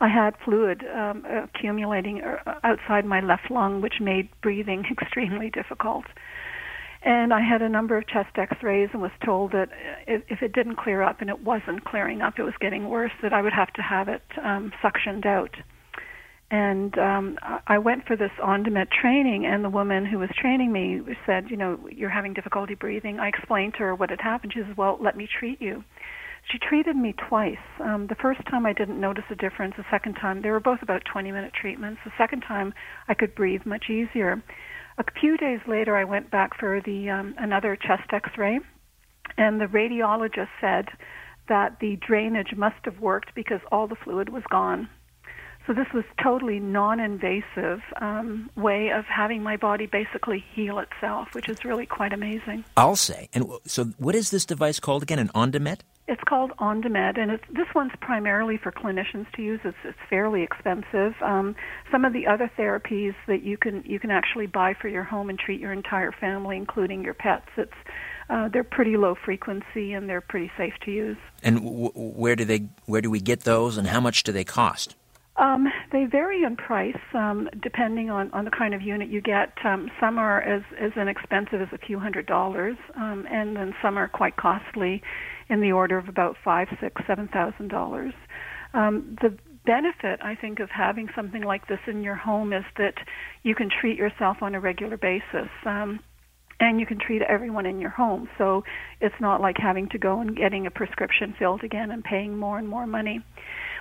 I 0.00 0.08
had 0.08 0.34
fluid 0.44 0.84
um, 0.94 1.24
accumulating 1.24 2.22
uh, 2.22 2.54
outside 2.62 3.04
my 3.04 3.18
left 3.20 3.50
lung, 3.50 3.80
which 3.80 3.94
made 4.00 4.28
breathing 4.42 4.84
extremely 5.02 5.50
difficult. 5.50 6.04
And 7.04 7.34
I 7.34 7.40
had 7.42 7.60
a 7.60 7.68
number 7.68 7.98
of 7.98 8.06
chest 8.08 8.30
x-rays 8.36 8.88
and 8.94 9.02
was 9.02 9.10
told 9.22 9.52
that 9.52 9.68
if 10.06 10.40
it 10.40 10.54
didn't 10.54 10.76
clear 10.76 11.02
up, 11.02 11.20
and 11.20 11.28
it 11.28 11.44
wasn't 11.44 11.84
clearing 11.84 12.22
up, 12.22 12.38
it 12.38 12.44
was 12.44 12.54
getting 12.60 12.88
worse, 12.88 13.12
that 13.22 13.34
I 13.34 13.42
would 13.42 13.52
have 13.52 13.72
to 13.74 13.82
have 13.82 14.08
it 14.08 14.22
um, 14.42 14.72
suctioned 14.82 15.26
out. 15.26 15.54
And 16.50 16.96
um, 16.98 17.38
I 17.66 17.78
went 17.78 18.06
for 18.06 18.16
this 18.16 18.30
Ondamed 18.42 18.88
training, 18.90 19.44
and 19.44 19.62
the 19.62 19.70
woman 19.70 20.06
who 20.06 20.18
was 20.18 20.30
training 20.40 20.72
me 20.72 21.02
said, 21.26 21.50
you 21.50 21.58
know, 21.58 21.78
you're 21.90 22.10
having 22.10 22.32
difficulty 22.32 22.74
breathing. 22.74 23.18
I 23.18 23.28
explained 23.28 23.74
to 23.74 23.80
her 23.80 23.94
what 23.94 24.08
had 24.08 24.20
happened. 24.22 24.52
She 24.54 24.60
said, 24.60 24.76
well, 24.76 24.98
let 24.98 25.16
me 25.16 25.28
treat 25.38 25.60
you. 25.60 25.84
She 26.50 26.58
treated 26.58 26.96
me 26.96 27.14
twice. 27.28 27.58
Um, 27.80 28.06
the 28.06 28.14
first 28.14 28.40
time 28.50 28.64
I 28.66 28.72
didn't 28.72 29.00
notice 29.00 29.24
a 29.30 29.34
difference. 29.34 29.74
The 29.76 29.84
second 29.90 30.14
time, 30.14 30.42
they 30.42 30.50
were 30.50 30.60
both 30.60 30.80
about 30.80 31.02
20 31.10 31.32
minute 31.32 31.52
treatments. 31.58 32.00
The 32.04 32.12
second 32.16 32.42
time, 32.42 32.72
I 33.08 33.14
could 33.14 33.34
breathe 33.34 33.62
much 33.66 33.90
easier. 33.90 34.42
A 34.98 35.04
few 35.20 35.36
days 35.36 35.60
later, 35.66 35.96
I 35.96 36.04
went 36.04 36.30
back 36.30 36.58
for 36.58 36.80
the 36.80 37.10
um, 37.10 37.34
another 37.38 37.76
chest 37.76 38.12
X-ray, 38.12 38.60
and 39.36 39.60
the 39.60 39.66
radiologist 39.66 40.48
said 40.60 40.88
that 41.48 41.80
the 41.80 41.96
drainage 41.96 42.54
must 42.56 42.84
have 42.84 43.00
worked 43.00 43.34
because 43.34 43.60
all 43.72 43.86
the 43.86 43.96
fluid 43.96 44.28
was 44.28 44.44
gone. 44.50 44.88
So 45.66 45.72
this 45.72 45.86
was 45.94 46.04
totally 46.22 46.60
non-invasive 46.60 47.80
um, 48.00 48.50
way 48.54 48.90
of 48.90 49.06
having 49.06 49.42
my 49.42 49.56
body 49.56 49.86
basically 49.86 50.44
heal 50.54 50.78
itself, 50.78 51.28
which 51.32 51.48
is 51.48 51.64
really 51.64 51.86
quite 51.86 52.12
amazing. 52.12 52.64
I'll 52.76 52.96
say. 52.96 53.30
And 53.32 53.50
so, 53.66 53.84
what 53.96 54.14
is 54.14 54.30
this 54.30 54.44
device 54.44 54.78
called 54.78 55.02
again? 55.02 55.18
An 55.18 55.30
Ondamed? 55.34 55.82
It's 56.06 56.20
called 56.28 56.52
Ondamed, 56.58 57.16
and 57.16 57.30
it's, 57.30 57.44
this 57.50 57.66
one's 57.74 57.92
primarily 58.02 58.58
for 58.62 58.70
clinicians 58.70 59.30
to 59.36 59.42
use. 59.42 59.60
It's, 59.64 59.76
it's 59.84 59.98
fairly 60.10 60.42
expensive. 60.42 61.14
Um, 61.22 61.56
some 61.90 62.04
of 62.04 62.12
the 62.12 62.26
other 62.26 62.50
therapies 62.58 63.14
that 63.26 63.42
you 63.42 63.56
can 63.56 63.82
you 63.86 63.98
can 63.98 64.10
actually 64.10 64.46
buy 64.46 64.74
for 64.78 64.88
your 64.88 65.02
home 65.02 65.30
and 65.30 65.38
treat 65.38 65.60
your 65.60 65.72
entire 65.72 66.12
family, 66.12 66.58
including 66.58 67.02
your 67.02 67.14
pets. 67.14 67.48
It's 67.56 67.72
uh, 68.28 68.48
they're 68.48 68.64
pretty 68.64 68.98
low 68.98 69.14
frequency 69.24 69.94
and 69.94 70.06
they're 70.08 70.20
pretty 70.20 70.50
safe 70.58 70.74
to 70.84 70.90
use. 70.90 71.16
And 71.42 71.56
w- 71.62 71.92
where 71.94 72.36
do 72.36 72.44
they 72.44 72.68
where 72.84 73.00
do 73.00 73.10
we 73.10 73.20
get 73.20 73.40
those, 73.40 73.78
and 73.78 73.86
how 73.86 74.00
much 74.00 74.24
do 74.24 74.32
they 74.32 74.44
cost? 74.44 74.96
Um, 75.36 75.66
they 75.90 76.04
vary 76.04 76.44
in 76.44 76.54
price 76.54 77.00
um, 77.12 77.48
depending 77.60 78.08
on, 78.08 78.30
on 78.32 78.44
the 78.44 78.52
kind 78.52 78.72
of 78.72 78.82
unit 78.82 79.08
you 79.08 79.20
get. 79.20 79.52
Um, 79.64 79.90
some 79.98 80.16
are 80.16 80.40
as, 80.40 80.62
as 80.78 80.92
inexpensive 80.96 81.60
as 81.60 81.68
a 81.72 81.78
few 81.78 81.98
hundred 81.98 82.26
dollars, 82.26 82.76
um, 82.94 83.26
and 83.28 83.56
then 83.56 83.74
some 83.82 83.98
are 83.98 84.06
quite 84.06 84.36
costly, 84.36 85.02
in 85.48 85.60
the 85.60 85.72
order 85.72 85.98
of 85.98 86.08
about 86.08 86.36
five, 86.44 86.68
six, 86.80 87.02
seven 87.06 87.28
thousand 87.28 87.68
dollars. 87.68 88.14
Um, 88.72 89.16
the 89.22 89.36
benefit, 89.64 90.20
I 90.22 90.34
think, 90.34 90.60
of 90.60 90.70
having 90.70 91.08
something 91.14 91.42
like 91.42 91.68
this 91.68 91.78
in 91.86 92.02
your 92.02 92.16
home 92.16 92.52
is 92.52 92.64
that 92.76 92.94
you 93.42 93.54
can 93.54 93.70
treat 93.70 93.96
yourself 93.96 94.38
on 94.42 94.54
a 94.54 94.60
regular 94.60 94.96
basis. 94.96 95.48
Um, 95.64 96.00
and 96.60 96.78
you 96.78 96.86
can 96.86 96.98
treat 96.98 97.22
everyone 97.22 97.66
in 97.66 97.80
your 97.80 97.90
home. 97.90 98.28
So 98.38 98.62
it's 99.00 99.14
not 99.20 99.40
like 99.40 99.56
having 99.58 99.88
to 99.90 99.98
go 99.98 100.20
and 100.20 100.36
getting 100.36 100.66
a 100.66 100.70
prescription 100.70 101.34
filled 101.38 101.64
again 101.64 101.90
and 101.90 102.02
paying 102.02 102.36
more 102.36 102.58
and 102.58 102.68
more 102.68 102.86
money. 102.86 103.20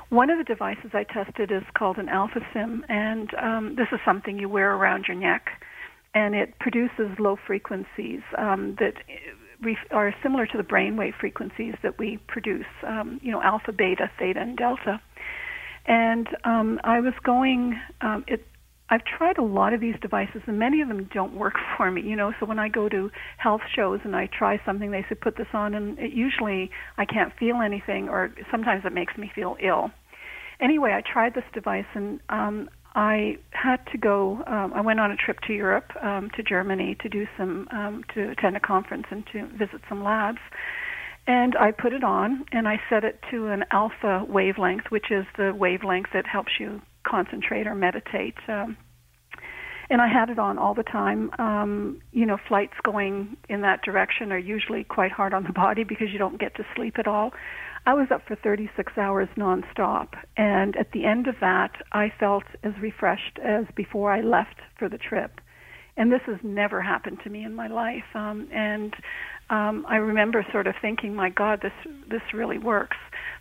One 0.10 0.30
of 0.30 0.38
the 0.38 0.43
devices 0.43 0.91
I 0.93 1.04
tested 1.04 1.52
is 1.52 1.63
called 1.78 1.97
an 1.97 2.10
Alpha 2.10 2.39
Sim, 2.54 2.86
and 2.89 3.30
um, 3.41 3.76
this 3.78 3.88
is 3.91 3.99
something 4.06 4.38
you 4.38 4.49
wear 4.49 4.76
around 4.76 5.06
your 5.08 5.17
neck, 5.17 5.47
and 6.13 6.36
it 6.36 6.60
produces 6.60 7.17
low 7.19 7.38
frequencies 7.47 8.21
um, 8.38 8.76
that 8.80 8.93
are 9.91 10.13
similar 10.21 10.45
to 10.47 10.58
the 10.58 10.63
brainwave 10.63 11.13
frequencies 11.19 11.76
that 11.84 11.97
we 11.97 12.19
produce, 12.28 12.65
um, 12.88 13.19
you 13.23 13.32
know, 13.32 13.41
alpha, 13.41 13.71
beta, 13.71 14.10
theta, 14.19 14.39
and 14.39 14.58
delta. 14.58 15.02
And 15.86 16.28
um, 16.43 16.80
I 16.84 16.99
was 16.99 17.13
going, 17.23 17.80
um, 18.02 18.23
it, 18.28 18.45
I've 18.89 19.04
tried 19.04 19.38
a 19.38 19.43
lot 19.43 19.73
of 19.73 19.82
these 19.82 19.95
devices, 20.02 20.41
and 20.47 20.58
many 20.58 20.82
of 20.82 20.88
them 20.88 21.10
don't 21.13 21.36
work 21.36 21.56
for 21.78 21.91
me. 21.91 22.02
You 22.02 22.15
know, 22.15 22.34
so 22.39 22.45
when 22.45 22.60
I 22.60 22.69
go 22.69 22.89
to 22.89 23.10
health 23.38 23.62
shows 23.76 23.99
and 24.04 24.15
I 24.15 24.28
try 24.28 24.62
something, 24.65 24.91
they 24.91 25.06
say 25.10 25.15
put 25.15 25.38
this 25.38 25.47
on, 25.54 25.73
and 25.73 25.99
it, 25.99 26.13
usually 26.13 26.69
I 26.97 27.06
can't 27.06 27.34
feel 27.39 27.58
anything, 27.58 28.10
or 28.10 28.34
sometimes 28.52 28.84
it 28.86 28.93
makes 28.93 29.17
me 29.17 29.32
feel 29.34 29.58
ill 29.62 29.91
anyway, 30.63 30.91
I 30.93 31.02
tried 31.02 31.34
this 31.34 31.43
device 31.54 31.86
and 31.93 32.19
um, 32.30 32.69
I 32.96 33.38
had 33.52 33.78
to 33.92 33.98
go. 33.98 34.44
Um, 34.46 34.74
I 34.74 34.82
went 34.82 35.00
on 35.00 35.12
a 35.12 35.16
trip 35.16 35.40
to 35.48 35.54
Europe, 35.54 35.92
um, 36.02 36.30
to 36.36 36.44
Germany, 36.44 36.96
to 37.02 37.10
do 37.10 37.26
some, 37.38 37.68
um, 37.72 38.04
to 38.14 38.30
attend 38.30 38.56
a 38.56 38.60
conference 38.60 39.06
and 39.10 39.26
to 39.34 39.48
visit 39.48 39.82
some 39.90 40.04
labs. 40.04 40.40
And 41.26 41.56
I 41.56 41.72
put 41.72 41.94
it 41.94 42.04
on, 42.04 42.46
and 42.52 42.68
I 42.68 42.80
set 42.90 43.04
it 43.04 43.20
to 43.32 43.48
an 43.48 43.64
alpha 43.72 44.26
wavelength, 44.28 44.92
which 44.92 45.10
is 45.10 45.26
the 45.38 45.54
wavelength 45.56 46.10
that 46.14 46.28
helps 46.28 46.52
you 46.60 46.82
concentrate 47.04 47.66
or 47.66 47.76
meditate. 47.76 48.36
Um, 48.48 48.78
and 49.90 50.02
I 50.02 50.08
had 50.08 50.30
it 50.30 50.40
on 50.40 50.58
all 50.58 50.74
the 50.74 50.84
time. 50.84 51.32
Um, 51.40 52.02
you 52.12 52.26
know, 52.26 52.38
flights 52.48 52.74
going 52.84 53.38
in 53.50 53.62
that 53.62 53.82
direction 53.84 54.32
are 54.32 54.38
usually 54.38 54.84
quite 54.84 55.12
hard 55.12 55.34
on 55.34 55.44
the 55.44 55.54
body 55.54 55.84
because 55.84 56.08
you 56.12 56.20
don't 56.20 56.40
get 56.40 56.56
to 56.56 56.66
sleep 56.76 56.96
at 57.00 57.08
all. 57.08 57.32
I 57.86 57.93
was 57.93 58.08
up 58.12 58.22
for 58.28 58.36
36 58.36 58.93
hours 58.98 59.28
nonstop, 59.38 60.10
and 60.38 60.76
at 60.78 60.91
the 60.93 61.06
end 61.06 61.28
of 61.28 61.36
that, 61.41 61.72
I 61.91 62.12
felt 62.17 62.46
as 62.63 62.72
refreshed 62.82 63.39
as 63.43 63.65
before 63.76 64.12
I 64.12 64.22
left 64.22 64.62
for 64.80 64.88
the 64.88 64.98
trip. 64.98 65.41
And 65.98 66.12
this 66.12 66.22
has 66.26 66.38
never 66.43 66.82
happened 66.82 67.19
to 67.24 67.30
me 67.30 67.43
in 67.43 67.54
my 67.54 67.67
life. 67.67 68.15
Um, 68.15 68.48
and 68.52 68.96
um, 69.50 69.86
I 69.88 69.98
remember 69.98 70.46
sort 70.52 70.65
of 70.65 70.76
thinking, 70.82 71.13
"My 71.13 71.30
God, 71.30 71.62
this 71.62 71.93
this 72.10 72.34
really 72.34 72.58
works." 72.58 72.98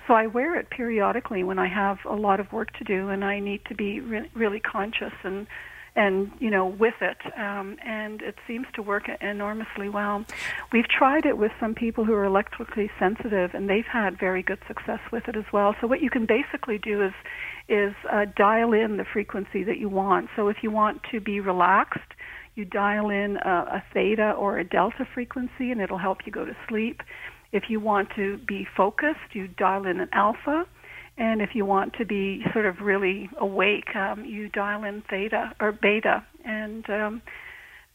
So 0.07 0.14
I 0.14 0.26
wear 0.26 0.57
it 0.57 0.68
periodically 0.68 1.44
when 1.44 1.59
I 1.59 1.68
have 1.68 1.98
a 2.05 2.14
lot 2.14 2.40
of 2.40 2.52
work 2.52 2.72
to 2.78 2.85
do 2.85 3.09
and 3.09 3.24
I 3.24 3.38
need 3.38 3.64
to 3.66 3.74
be 3.74 4.00
re- 4.00 4.28
really 4.35 4.59
conscious 4.59 5.12
and 5.22 5.46
and 5.94 6.31
you 6.38 6.50
know 6.50 6.66
with 6.66 6.94
it. 7.00 7.18
Um, 7.37 7.76
and 7.85 8.22
it 8.22 8.37
seems 8.46 8.66
to 8.74 8.83
work 8.83 9.09
enormously 9.20 9.88
well. 9.88 10.24
We've 10.72 10.88
tried 10.88 11.26
it 11.26 11.37
with 11.37 11.52
some 11.61 11.74
people 11.74 12.05
who 12.05 12.14
are 12.14 12.24
electrically 12.24 12.90
sensitive 12.98 13.55
and 13.55 13.68
they've 13.68 13.85
had 13.85 14.18
very 14.18 14.42
good 14.42 14.61
success 14.66 15.00
with 15.11 15.28
it 15.28 15.37
as 15.37 15.44
well. 15.52 15.74
So 15.81 15.87
what 15.87 16.00
you 16.00 16.11
can 16.11 16.26
basically 16.26 16.78
do 16.78 17.02
is 17.02 17.12
is 17.68 17.94
uh, 18.11 18.26
dial 18.37 18.72
in 18.72 18.96
the 18.96 19.05
frequency 19.05 19.64
that 19.64 19.78
you 19.78 19.88
want. 19.88 20.28
So 20.35 20.48
if 20.48 20.59
you 20.62 20.70
want 20.70 21.02
to 21.11 21.20
be 21.20 21.40
relaxed 21.40 22.00
you 22.55 22.64
dial 22.64 23.09
in 23.09 23.38
a, 23.38 23.50
a 23.50 23.85
theta 23.94 24.33
or 24.33 24.59
a 24.59 24.64
delta 24.64 25.07
frequency 25.14 25.70
and 25.70 25.81
it'll 25.81 25.98
help 25.98 26.18
you 26.26 26.33
go 26.33 26.44
to 26.44 26.55
sleep. 26.68 27.02
If 27.50 27.64
you 27.68 27.81
want 27.81 28.11
to 28.16 28.38
be 28.38 28.66
focused 28.76 29.35
you 29.35 29.48
dial 29.48 29.87
in 29.87 30.00
an 30.00 30.09
alpha 30.12 30.66
and 31.18 31.42
if 31.42 31.55
you 31.55 31.64
want 31.64 31.94
to 31.94 32.05
be 32.05 32.42
sort 32.53 32.66
of 32.66 32.81
really 32.81 33.29
awake, 33.38 33.94
um, 33.94 34.25
you 34.25 34.48
dial 34.48 34.85
in 34.85 35.03
theta 35.11 35.55
or 35.61 35.72
beta, 35.72 36.25
and 36.44 36.88
um, 36.88 37.22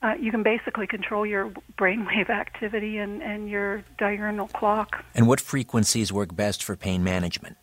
uh, 0.04 0.14
you 0.20 0.32
can 0.32 0.44
basically 0.44 0.86
control 0.88 1.26
your 1.26 1.52
brainwave 1.78 2.30
activity 2.30 2.98
and, 2.98 3.22
and 3.22 3.50
your 3.50 3.84
diurnal 3.98 4.48
clock. 4.48 5.04
And 5.16 5.28
what 5.28 5.42
frequencies 5.42 6.14
work 6.14 6.36
best 6.36 6.64
for 6.64 6.76
pain 6.76 7.04
management? 7.04 7.58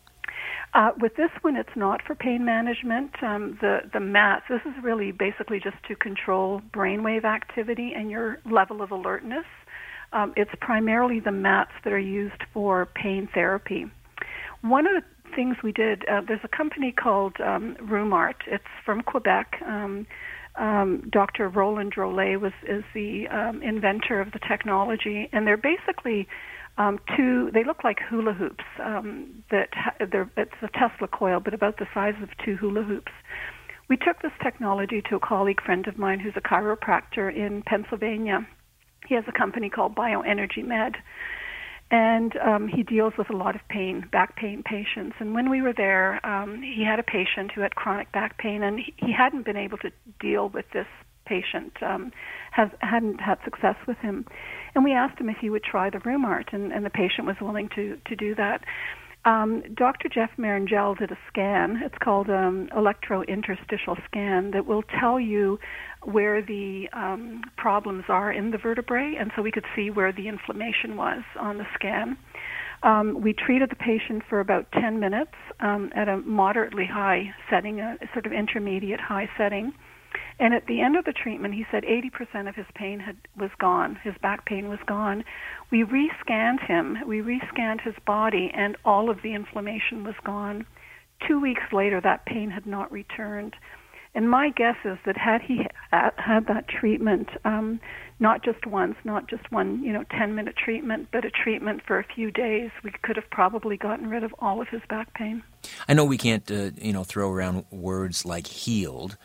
Uh, 0.73 0.91
with 0.99 1.15
this 1.15 1.29
one, 1.41 1.55
it's 1.55 1.75
not 1.77 2.01
for 2.05 2.15
pain 2.15 2.43
management. 2.43 3.11
Um, 3.23 3.57
the 3.61 3.79
the 3.93 4.01
mats. 4.01 4.43
This 4.49 4.59
is 4.65 4.73
really 4.83 5.13
basically 5.13 5.61
just 5.61 5.77
to 5.87 5.95
control 5.95 6.61
brainwave 6.73 7.23
activity 7.23 7.93
and 7.95 8.11
your 8.11 8.39
level 8.43 8.81
of 8.81 8.91
alertness. 8.91 9.45
Um, 10.11 10.33
it's 10.35 10.51
primarily 10.59 11.21
the 11.21 11.31
mats 11.31 11.71
that 11.85 11.93
are 11.93 11.99
used 11.99 12.43
for 12.53 12.87
pain 12.87 13.29
therapy. 13.33 13.89
One 14.61 14.85
of 14.85 15.01
the 15.01 15.14
things 15.35 15.57
we 15.63 15.71
did. 15.71 16.03
Uh, 16.07 16.21
there's 16.27 16.43
a 16.43 16.55
company 16.55 16.91
called 16.91 17.37
um, 17.39 17.75
RheumArt. 17.81 18.35
It's 18.47 18.63
from 18.85 19.01
Quebec. 19.01 19.61
Um, 19.65 20.07
um, 20.55 21.09
Dr. 21.11 21.49
Roland 21.49 21.93
Drolet 21.93 22.39
was 22.39 22.53
is 22.67 22.83
the 22.93 23.27
um, 23.27 23.61
inventor 23.61 24.21
of 24.21 24.31
the 24.31 24.39
technology, 24.39 25.29
and 25.33 25.45
they're 25.45 25.57
basically 25.57 26.27
um, 26.77 26.99
two. 27.15 27.51
They 27.53 27.63
look 27.63 27.83
like 27.83 27.99
hula 28.09 28.33
hoops. 28.33 28.63
Um, 28.81 29.43
that 29.51 29.69
ha- 29.73 30.05
they're, 30.11 30.29
it's 30.37 30.51
a 30.61 30.67
Tesla 30.67 31.07
coil, 31.07 31.39
but 31.39 31.53
about 31.53 31.77
the 31.77 31.87
size 31.93 32.15
of 32.21 32.29
two 32.43 32.55
hula 32.55 32.83
hoops. 32.83 33.11
We 33.87 33.97
took 33.97 34.21
this 34.21 34.31
technology 34.41 35.03
to 35.09 35.15
a 35.15 35.19
colleague 35.19 35.61
friend 35.61 35.87
of 35.87 35.97
mine 35.97 36.19
who's 36.19 36.33
a 36.35 36.41
chiropractor 36.41 37.33
in 37.33 37.61
Pennsylvania. 37.63 38.47
He 39.07 39.13
has 39.13 39.25
a 39.27 39.37
company 39.37 39.69
called 39.69 39.95
Bioenergy 39.95 40.65
Med 40.65 40.95
and 41.91 42.35
um, 42.37 42.67
he 42.67 42.83
deals 42.83 43.13
with 43.17 43.29
a 43.29 43.35
lot 43.35 43.55
of 43.55 43.61
pain, 43.69 44.07
back 44.11 44.35
pain 44.35 44.63
patients. 44.63 45.15
And 45.19 45.33
when 45.33 45.49
we 45.49 45.61
were 45.61 45.73
there, 45.73 46.25
um, 46.25 46.61
he 46.61 46.83
had 46.83 46.99
a 46.99 47.03
patient 47.03 47.51
who 47.53 47.61
had 47.61 47.75
chronic 47.75 48.11
back 48.11 48.37
pain, 48.37 48.63
and 48.63 48.79
he, 48.79 49.11
hadn't 49.11 49.45
been 49.45 49.57
able 49.57 49.77
to 49.79 49.91
deal 50.19 50.49
with 50.49 50.65
this 50.73 50.87
patient, 51.25 51.73
um, 51.81 52.11
has 52.51 52.69
hadn't 52.79 53.19
had 53.19 53.37
success 53.43 53.75
with 53.87 53.97
him. 53.97 54.25
And 54.73 54.83
we 54.83 54.93
asked 54.93 55.19
him 55.19 55.29
if 55.29 55.37
he 55.37 55.49
would 55.49 55.63
try 55.63 55.89
the 55.89 55.99
RheumArt, 55.99 56.53
and, 56.53 56.71
and 56.71 56.85
the 56.85 56.89
patient 56.89 57.27
was 57.27 57.37
willing 57.39 57.69
to 57.75 57.97
to 58.05 58.15
do 58.15 58.33
that. 58.35 58.63
Um, 59.25 59.63
Dr. 59.73 60.07
Jeff 60.07 60.29
Marangel 60.37 60.97
did 60.97 61.11
a 61.11 61.17
scan. 61.27 61.81
It's 61.83 61.97
called 62.01 62.29
um, 62.29 62.69
electrointerstitial 62.75 63.97
scan 64.05 64.51
that 64.51 64.67
will 64.67 64.83
tell 64.99 65.19
you 65.19 65.57
where 66.03 66.43
the 66.43 66.87
um, 66.93 67.41
problems 67.57 68.03
are 68.07 68.31
in 68.31 68.51
the 68.51 68.59
vertebrae, 68.59 69.15
and 69.19 69.31
so 69.35 69.41
we 69.41 69.51
could 69.51 69.65
see 69.75 69.89
where 69.89 70.11
the 70.11 70.27
inflammation 70.27 70.95
was 70.95 71.23
on 71.39 71.57
the 71.57 71.65
scan. 71.73 72.17
Um, 72.83 73.21
we 73.21 73.33
treated 73.33 73.71
the 73.71 73.75
patient 73.75 74.21
for 74.29 74.39
about 74.39 74.71
10 74.73 74.99
minutes 74.99 75.33
um, 75.59 75.89
at 75.95 76.07
a 76.07 76.17
moderately 76.17 76.85
high 76.85 77.33
setting, 77.49 77.79
a 77.79 77.97
sort 78.13 78.27
of 78.27 78.31
intermediate 78.31 78.99
high 78.99 79.27
setting. 79.39 79.73
And 80.39 80.53
at 80.53 80.67
the 80.67 80.81
end 80.81 80.97
of 80.97 81.05
the 81.05 81.13
treatment, 81.13 81.53
he 81.53 81.65
said 81.71 81.83
80% 81.83 82.49
of 82.49 82.55
his 82.55 82.65
pain 82.75 82.99
had, 82.99 83.17
was 83.37 83.51
gone. 83.59 83.99
His 84.03 84.15
back 84.21 84.45
pain 84.45 84.69
was 84.69 84.79
gone. 84.85 85.23
We 85.71 85.83
rescanned 85.83 86.65
him. 86.65 86.97
We 87.05 87.21
rescanned 87.21 87.81
his 87.81 87.95
body, 88.05 88.51
and 88.53 88.77
all 88.83 89.09
of 89.09 89.21
the 89.21 89.33
inflammation 89.33 90.03
was 90.03 90.15
gone. 90.23 90.65
Two 91.27 91.39
weeks 91.39 91.63
later, 91.71 92.01
that 92.01 92.25
pain 92.25 92.49
had 92.49 92.65
not 92.65 92.91
returned. 92.91 93.55
And 94.15 94.29
my 94.29 94.49
guess 94.49 94.77
is 94.85 94.97
that 95.05 95.17
had 95.17 95.41
he 95.41 95.67
had 95.91 96.47
that 96.47 96.69
treatment, 96.69 97.27
um, 97.43 97.81
not 98.19 98.45
just 98.45 98.65
once, 98.65 98.95
not 99.03 99.27
just 99.27 99.51
one, 99.51 99.83
you 99.83 99.91
know, 99.91 100.05
10 100.17 100.35
minute 100.35 100.55
treatment, 100.55 101.09
but 101.11 101.25
a 101.25 101.29
treatment 101.29 101.81
for 101.85 101.99
a 101.99 102.03
few 102.03 102.31
days, 102.31 102.71
we 102.81 102.91
could 103.03 103.17
have 103.17 103.29
probably 103.29 103.75
gotten 103.75 104.09
rid 104.09 104.23
of 104.23 104.33
all 104.39 104.61
of 104.61 104.69
his 104.69 104.81
back 104.89 105.13
pain. 105.13 105.43
I 105.89 105.93
know 105.93 106.05
we 106.05 106.17
can't, 106.17 106.49
uh, 106.49 106.71
you 106.77 106.93
know, 106.93 107.03
throw 107.03 107.29
around 107.29 107.65
words 107.71 108.23
like 108.23 108.47
healed, 108.47 109.17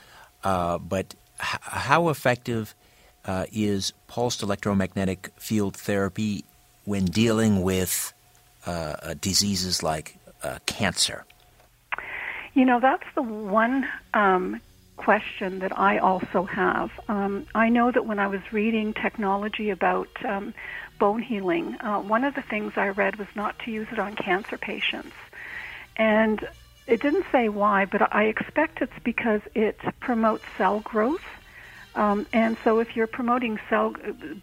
uh, 0.45 0.79
but 0.79 1.15
h- 1.41 1.61
how 1.63 2.09
effective 2.09 2.75
uh, 3.25 3.47
is 3.53 3.93
pulsed 4.07 4.43
electromagnetic 4.43 5.31
field 5.37 5.77
therapy 5.77 6.45
when 6.85 7.05
dealing 7.05 7.63
with 7.63 8.13
uh, 8.67 8.71
uh, 8.71 9.15
diseases 9.21 9.83
like 9.83 10.17
uh, 10.43 10.59
cancer? 10.67 11.25
You 12.55 12.65
know, 12.65 12.81
that's 12.81 13.07
the 13.15 13.23
one 13.23 13.89
um, 14.15 14.61
question 14.97 15.61
that 15.61 15.79
I 15.79 15.99
also 15.99 16.45
have. 16.45 16.91
Um, 17.09 17.47
I 17.55 17.69
know 17.69 17.91
that 17.91 18.07
when 18.07 18.19
I 18.19 18.27
was 18.27 18.41
reading 18.53 18.93
technology 18.93 19.71
about 19.71 20.09
um, 20.25 20.53
bone 20.99 21.23
healing, 21.23 21.75
one 21.75 22.25
of 22.25 22.35
the 22.35 22.43
things 22.43 22.73
I 22.77 22.89
read 22.89 23.17
was 23.17 23.29
not 23.35 23.59
to 23.61 23.71
use 23.71 23.87
it 23.93 23.99
on 23.99 24.17
cancer 24.17 24.59
patients. 24.59 25.15
And 25.97 26.47
it 26.91 27.01
didn't 27.01 27.25
say 27.31 27.49
why, 27.49 27.85
but 27.85 28.13
I 28.15 28.25
expect 28.25 28.83
it's 28.83 28.99
because 29.05 29.41
it 29.55 29.79
promotes 30.01 30.45
cell 30.59 30.81
growth. 30.81 31.25
Um, 31.95 32.27
and 32.33 32.57
so, 32.63 32.79
if 32.79 32.95
you're 32.95 33.09
promoting 33.09 33.59
cell, 33.69 33.95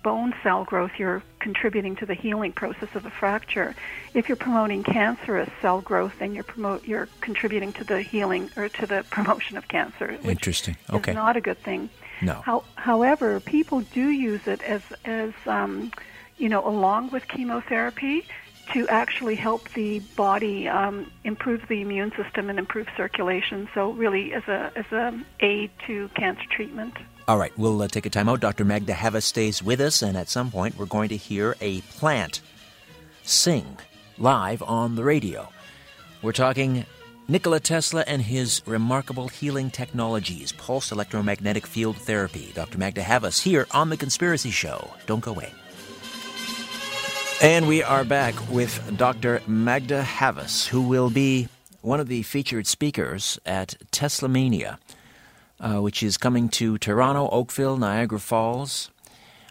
bone 0.04 0.34
cell 0.44 0.66
growth, 0.66 0.92
you're 0.98 1.24
contributing 1.40 1.96
to 1.98 2.06
the 2.06 2.14
healing 2.14 2.52
process 2.52 2.90
of 2.94 3.06
a 3.06 3.10
fracture. 3.10 3.74
If 4.14 4.28
you're 4.28 4.36
promoting 4.36 4.84
cancerous 4.84 5.50
cell 5.62 5.80
growth, 5.80 6.14
then 6.20 6.34
you're 6.34 6.44
promote 6.44 6.86
you're 6.86 7.08
contributing 7.22 7.72
to 7.74 7.86
the 7.86 8.02
healing 8.02 8.50
or 8.58 8.68
to 8.68 8.86
the 8.86 9.06
promotion 9.12 9.58
of 9.58 9.68
cancer. 9.70 10.18
Interesting. 10.24 10.76
Okay. 10.90 11.12
Is 11.12 11.16
not 11.16 11.38
a 11.38 11.42
good 11.42 11.60
thing. 11.60 11.90
No. 12.22 12.34
How, 12.34 12.64
however, 12.76 13.40
people 13.40 13.82
do 13.82 14.10
use 14.10 14.46
it 14.46 14.62
as 14.64 14.82
as 15.06 15.34
um, 15.46 15.92
you 16.38 16.50
know, 16.50 16.68
along 16.68 17.12
with 17.12 17.28
chemotherapy, 17.28 18.28
to 18.74 18.88
actually 18.88 19.36
help 19.36 19.70
the 19.74 20.00
body 20.16 20.68
um, 20.68 21.12
improve 21.24 21.62
the 21.68 21.82
immune 21.82 22.12
system 22.22 22.50
and 22.50 22.60
improve 22.60 22.88
circulation. 22.96 23.70
So, 23.74 23.92
really, 23.92 24.34
as 24.34 24.44
a 24.48 24.72
as 24.76 24.86
a 24.92 25.20
aid 25.40 25.72
to 25.88 26.10
cancer 26.10 26.46
treatment. 26.50 26.96
All 27.28 27.38
right, 27.38 27.52
we'll 27.58 27.82
uh, 27.82 27.88
take 27.88 28.06
a 28.06 28.10
time 28.10 28.30
out. 28.30 28.40
Dr. 28.40 28.64
Magda 28.64 28.94
Havas 28.94 29.26
stays 29.26 29.62
with 29.62 29.82
us, 29.82 30.02
and 30.02 30.16
at 30.16 30.30
some 30.30 30.50
point, 30.50 30.78
we're 30.78 30.86
going 30.86 31.10
to 31.10 31.18
hear 31.18 31.56
a 31.60 31.82
plant 31.82 32.42
sing 33.24 33.78
live 34.18 34.62
on 34.64 34.96
the 34.96 35.04
radio. 35.04 35.50
We're 36.22 36.32
talking 36.32 36.86
Nikola 37.28 37.60
Tesla 37.60 38.06
and 38.08 38.22
his 38.22 38.62
remarkable 38.66 39.28
healing 39.28 39.70
technologies, 39.70 40.54
pulse 40.54 40.94
electromagnetic 40.94 41.68
field 41.68 41.98
therapy. 41.98 42.52
Dr. 42.56 42.78
Magda 42.78 43.04
Havas 43.04 43.42
here 43.42 43.68
on 43.72 43.90
The 43.90 43.98
Conspiracy 43.98 44.50
Show. 44.50 44.90
Don't 45.06 45.20
go 45.20 45.32
away. 45.32 45.52
And 47.42 47.68
we 47.68 47.84
are 47.84 48.04
back 48.04 48.34
with 48.50 48.98
Dr. 48.98 49.42
Magda 49.48 50.04
Havas, 50.04 50.68
who 50.68 50.82
will 50.82 51.10
be 51.10 51.50
one 51.82 52.00
of 52.00 52.08
the 52.08 52.24
featured 52.24 52.68
speakers 52.68 53.40
at 53.46 53.76
Tesla 53.92 54.28
Mania 54.28 54.80
uh, 55.60 55.80
which 55.82 56.04
is 56.04 56.18
coming 56.18 56.50
to 56.50 56.78
Toronto, 56.78 57.30
Oakville, 57.30 57.78
Niagara 57.78 58.20
Falls 58.20 58.92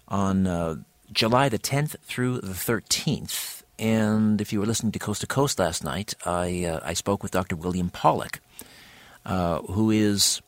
on 0.08 0.46
uh, 0.46 0.76
July 1.12 1.48
the 1.48 1.58
10th 1.58 1.98
through 2.00 2.40
the 2.40 2.52
13th. 2.52 3.62
And 3.78 4.40
if 4.40 4.52
you 4.52 4.60
were 4.60 4.66
listening 4.66 4.92
to 4.92 4.98
Coast 4.98 5.20
to 5.22 5.26
Coast 5.26 5.58
last 5.58 5.84
night, 5.84 6.14
I, 6.24 6.64
uh, 6.64 6.80
I 6.82 6.94
spoke 6.94 7.22
with 7.22 7.32
Dr. 7.32 7.56
William 7.56 7.90
Pawluk, 7.90 8.38
uh, 9.24 9.60
who 9.62 9.90
is 9.90 10.40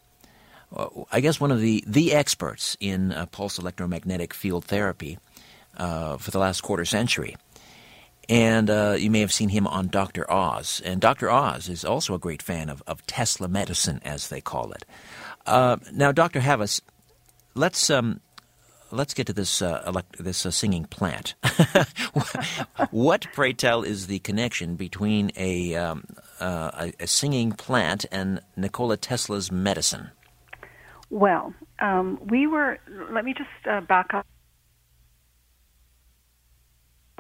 uh, 0.75 0.89
I 1.11 1.21
guess, 1.21 1.41
one 1.41 1.51
of 1.51 1.61
the, 1.61 1.83
the 1.87 2.13
experts 2.13 2.77
in 2.79 3.13
uh, 3.13 3.25
pulse 3.27 3.59
electromagnetic 3.59 4.35
field 4.35 4.67
therapy 4.67 5.19
uh, 5.79 6.17
for 6.17 6.31
the 6.31 6.39
last 6.39 6.63
quarter 6.63 6.85
century. 6.85 7.37
And 8.29 8.69
uh, 8.69 8.97
you 8.99 9.11
may 9.11 9.21
have 9.21 9.33
seen 9.33 9.49
him 9.49 9.67
on 9.67 9.89
Dr. 9.89 10.31
Oz. 10.31 10.83
And 10.85 11.01
Dr. 11.01 11.31
Oz 11.31 11.69
is 11.69 11.85
also 11.85 12.15
a 12.15 12.19
great 12.19 12.43
fan 12.43 12.69
of, 12.69 12.83
of 12.87 13.07
Tesla 13.07 13.49
medicine, 13.49 14.01
as 14.05 14.29
they 14.29 14.43
call 14.43 14.73
it. 14.73 14.85
Uh, 15.47 15.79
now, 15.93 16.13
Dr. 16.13 16.41
Havas, 16.41 16.83
let's 17.55 17.89
um, 17.89 18.21
let's 18.91 19.15
get 19.15 19.27
to 19.27 19.33
this 19.33 19.63
uh, 19.63 19.83
elect- 19.87 20.23
this 20.23 20.45
uh, 20.45 20.51
singing 20.51 20.85
plant. 20.85 21.35
what, 22.91 23.27
pray 23.33 23.55
tell, 23.55 23.83
is 23.83 24.07
the 24.09 24.19
connection 24.21 24.77
between 24.77 25.31
a, 25.37 25.75
um, 25.75 26.05
uh, 26.41 26.71
a, 26.75 27.05
a 27.05 27.07
singing 27.07 27.53
plant 27.53 28.05
and 28.13 28.41
Nikola 28.57 28.97
Tesla's 28.97 29.51
medicine? 29.51 30.11
Well, 31.11 31.55
um, 31.79 32.21
we 32.27 32.47
were. 32.47 32.79
Let 33.11 33.25
me 33.25 33.33
just 33.33 33.49
uh, 33.69 33.81
back 33.81 34.13
up 34.13 34.27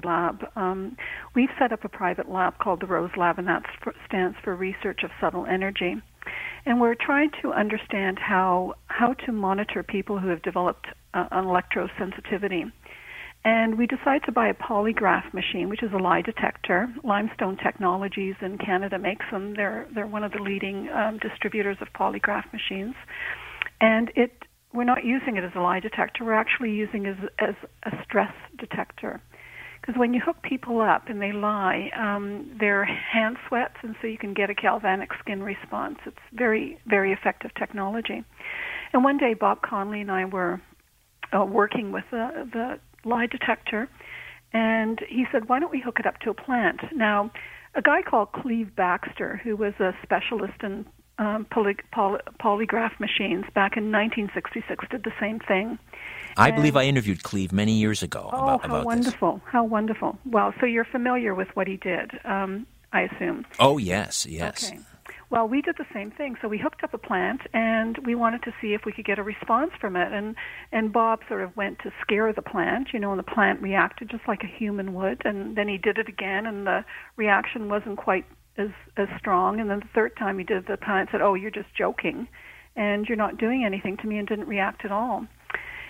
lab. 0.04 0.44
Um, 0.56 0.96
we've 1.34 1.50
set 1.58 1.72
up 1.72 1.84
a 1.84 1.88
private 1.88 2.28
lab 2.28 2.58
called 2.58 2.80
the 2.80 2.87
Rose 2.87 3.11
Lab, 3.16 3.38
and 3.38 3.48
that 3.48 3.62
stands 4.06 4.37
for 4.42 4.54
Research 4.54 5.00
of 5.04 5.11
Subtle 5.20 5.46
Energy. 5.46 5.96
And 6.66 6.80
we're 6.80 6.94
trying 6.94 7.30
to 7.42 7.52
understand 7.52 8.18
how 8.18 8.74
how 8.88 9.14
to 9.26 9.32
monitor 9.32 9.82
people 9.82 10.18
who 10.18 10.28
have 10.28 10.42
developed 10.42 10.87
uh, 11.14 11.26
an 11.30 11.44
electrosensitivity. 11.44 12.70
And 13.44 13.78
we 13.78 13.87
decided 13.87 14.24
to 14.24 14.32
buy 14.32 14.48
a 14.48 14.54
polygraph 14.54 15.32
machine, 15.32 15.68
which 15.68 15.82
is 15.82 15.92
a 15.92 15.96
lie 15.96 16.22
detector. 16.22 16.88
Limestone 17.04 17.56
Technologies 17.56 18.34
in 18.42 18.58
Canada 18.58 18.98
makes 18.98 19.24
them. 19.30 19.54
They're 19.54 19.87
they're 19.94 20.06
one 20.06 20.24
of 20.24 20.32
the 20.32 20.42
leading 20.42 20.88
um, 20.90 21.18
distributors 21.18 21.78
of 21.80 21.88
polygraph 21.92 22.52
machines. 22.52 22.94
And 23.80 24.11
it 24.16 24.44
we're 24.74 24.84
not 24.84 25.04
using 25.04 25.37
it 25.37 25.44
as 25.44 25.52
a 25.54 25.61
lie 25.61 25.80
detector. 25.80 26.24
We're 26.24 26.34
actually 26.34 26.72
using 26.72 27.06
it 27.06 27.16
as, 27.38 27.54
as 27.84 27.92
a 27.92 28.04
stress 28.04 28.34
detector. 28.58 29.20
Because 29.88 29.98
when 29.98 30.12
you 30.12 30.20
hook 30.20 30.42
people 30.42 30.83
up 30.83 31.09
and 31.09 31.22
they 31.22 31.33
lie, 31.33 31.88
um, 31.98 32.55
their 32.61 32.85
hand 32.85 33.38
sweats, 33.48 33.77
and 33.83 33.96
so 34.03 34.07
you 34.07 34.18
can 34.18 34.35
get 34.35 34.51
a 34.51 34.55
galvanic 34.55 35.09
skin 35.18 35.42
response. 35.42 35.96
It's 36.05 36.18
very, 36.31 36.79
very 36.87 37.11
effective 37.14 37.53
technology. 37.59 38.22
And 38.92 39.03
one 39.03 39.16
day, 39.16 39.33
Bob 39.33 39.62
Conley 39.62 40.03
and 40.03 40.11
I 40.11 40.27
were 40.27 40.61
uh, 41.35 41.46
working 41.46 41.90
with 41.90 42.05
the, 42.11 42.46
the 42.53 42.79
lie 43.09 43.29
detector, 43.29 43.88
and 44.53 45.01
he 45.09 45.24
said, 45.33 45.48
"Why 45.48 45.59
don't 45.59 45.70
we 45.72 45.81
hook 45.81 46.01
it 46.01 46.05
up 46.05 46.18
to 46.20 46.31
a 46.31 46.35
plant?" 46.35 46.81
Now, 46.94 47.31
a 47.74 47.81
guy 47.81 48.03
called 48.03 48.33
Cleve 48.33 48.77
Baxter, 48.77 49.40
who 49.42 49.57
was 49.57 49.72
a 49.81 49.92
specialist 50.03 50.62
in 50.62 50.85
um, 51.18 51.46
poly, 51.51 51.77
poly, 51.92 52.20
polygraph 52.38 53.01
machines 53.01 53.46
back 53.55 53.79
in 53.79 53.90
1966, 53.90 54.85
did 54.90 55.05
the 55.05 55.12
same 55.18 55.38
thing. 55.40 55.79
I 56.38 56.51
believe 56.51 56.77
I 56.77 56.85
interviewed 56.85 57.22
Cleve 57.22 57.53
many 57.53 57.72
years 57.72 58.03
ago 58.03 58.31
oh, 58.33 58.38
about, 58.38 58.61
how 58.62 58.68
about 58.68 58.87
wonderful! 58.87 59.35
this. 59.35 59.42
How 59.46 59.64
wonderful! 59.64 60.18
Well, 60.24 60.55
so 60.61 60.66
you're 60.66 60.85
familiar 60.85 61.35
with 61.35 61.48
what 61.55 61.66
he 61.66 61.77
did, 61.77 62.12
um, 62.24 62.66
I 62.92 63.03
assume. 63.03 63.44
Oh 63.59 63.79
yes, 63.79 64.27
yes. 64.27 64.70
Okay. 64.70 64.81
Well, 65.31 65.46
we 65.46 65.61
did 65.61 65.77
the 65.77 65.85
same 65.92 66.11
thing. 66.11 66.37
So 66.40 66.48
we 66.48 66.57
hooked 66.57 66.83
up 66.83 66.94
a 66.94 66.98
plant, 66.98 67.42
and 67.53 67.98
we 68.07 68.14
wanted 68.14 68.42
to 68.44 68.53
see 68.61 68.72
if 68.72 68.87
we 68.87 68.92
could 68.92 69.05
get 69.05 69.18
a 69.18 69.22
response 69.22 69.72
from 69.81 69.94
it. 69.94 70.12
And 70.12 70.37
and 70.72 70.92
Bob 70.92 71.20
sort 71.29 71.42
of 71.42 71.55
went 71.57 71.81
to 71.81 71.92
scare 72.01 72.33
the 72.33 72.42
plant, 72.42 72.88
you 72.92 72.98
know, 72.98 73.11
and 73.11 73.18
the 73.18 73.24
plant 73.24 73.61
reacted 73.61 74.09
just 74.09 74.27
like 74.27 74.42
a 74.42 74.46
human 74.46 74.94
would. 74.94 75.22
And 75.24 75.57
then 75.57 75.68
he 75.68 75.77
did 75.77 75.98
it 75.98 76.09
again, 76.09 76.46
and 76.46 76.66
the 76.66 76.85
reaction 77.16 77.68
wasn't 77.68 77.98
quite 77.98 78.24
as 78.57 78.70
as 78.96 79.09
strong. 79.18 79.61
And 79.61 79.68
then 79.68 79.81
the 79.81 79.88
third 79.94 80.16
time 80.16 80.38
he 80.38 80.44
did, 80.44 80.66
the 80.66 80.79
plant 80.79 81.11
said, 81.12 81.20
"Oh, 81.20 81.35
you're 81.35 81.51
just 81.51 81.74
joking, 81.77 82.29
and 82.74 83.07
you're 83.07 83.16
not 83.16 83.37
doing 83.37 83.64
anything 83.64 83.98
to 83.98 84.07
me," 84.07 84.16
and 84.16 84.27
didn't 84.27 84.48
react 84.48 84.85
at 84.85 84.92
all. 84.92 85.27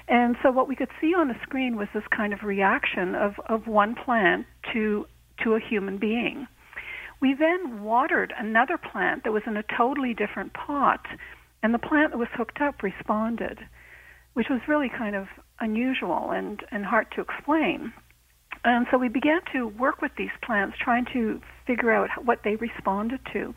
And 0.08 0.36
so 0.42 0.50
what 0.50 0.68
we 0.68 0.76
could 0.76 0.90
see 1.00 1.14
on 1.14 1.28
the 1.28 1.36
screen 1.42 1.76
was 1.76 1.88
this 1.92 2.06
kind 2.14 2.32
of 2.32 2.42
reaction 2.42 3.14
of, 3.14 3.34
of 3.46 3.66
one 3.66 3.94
plant 3.94 4.46
to 4.72 5.06
to 5.44 5.54
a 5.54 5.60
human 5.60 5.98
being. 5.98 6.48
We 7.20 7.34
then 7.34 7.82
watered 7.82 8.32
another 8.36 8.76
plant 8.76 9.24
that 9.24 9.32
was 9.32 9.42
in 9.46 9.56
a 9.56 9.62
totally 9.76 10.14
different 10.14 10.52
pot, 10.52 11.06
and 11.62 11.74
the 11.74 11.78
plant 11.78 12.10
that 12.12 12.18
was 12.18 12.28
hooked 12.34 12.60
up 12.60 12.82
responded, 12.82 13.58
which 14.34 14.48
was 14.48 14.60
really 14.66 14.88
kind 14.88 15.16
of 15.16 15.26
unusual 15.60 16.30
and, 16.30 16.62
and 16.70 16.84
hard 16.84 17.06
to 17.16 17.20
explain. 17.20 17.92
And 18.64 18.86
so 18.90 18.98
we 18.98 19.08
began 19.08 19.40
to 19.52 19.66
work 19.66 20.02
with 20.02 20.12
these 20.16 20.30
plants, 20.44 20.76
trying 20.82 21.06
to 21.12 21.40
figure 21.66 21.92
out 21.92 22.10
what 22.24 22.40
they 22.44 22.56
responded 22.56 23.20
to. 23.32 23.54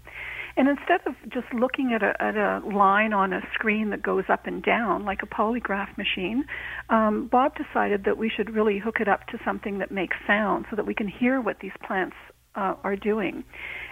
And 0.58 0.68
instead 0.68 1.02
of 1.06 1.16
just 1.30 1.54
looking 1.54 1.94
at 1.94 2.04
a, 2.04 2.22
at 2.22 2.36
a 2.36 2.62
line 2.66 3.14
on 3.14 3.34
a 3.34 3.42
screen 3.54 3.90
that 3.92 4.02
goes 4.02 4.26
up 4.30 4.48
and 4.48 4.62
down 4.62 5.06
like 5.06 5.20
a 5.24 5.28
polygraph 5.28 5.98
machine, 5.98 6.46
um, 6.90 7.28
Bob 7.32 7.54
decided 7.56 8.04
that 8.06 8.18
we 8.18 8.30
should 8.30 8.54
really 8.54 8.80
hook 8.80 8.98
it 9.00 9.08
up 9.08 9.28
to 9.28 9.40
something 9.46 9.80
that 9.80 9.92
makes 9.92 10.18
sound 10.28 10.66
so 10.70 10.76
that 10.76 10.86
we 10.86 10.94
can 10.94 11.08
hear 11.08 11.40
what 11.42 11.60
these 11.62 11.72
plants 11.86 12.16
uh, 12.56 12.76
are 12.84 12.96
doing. 12.96 13.44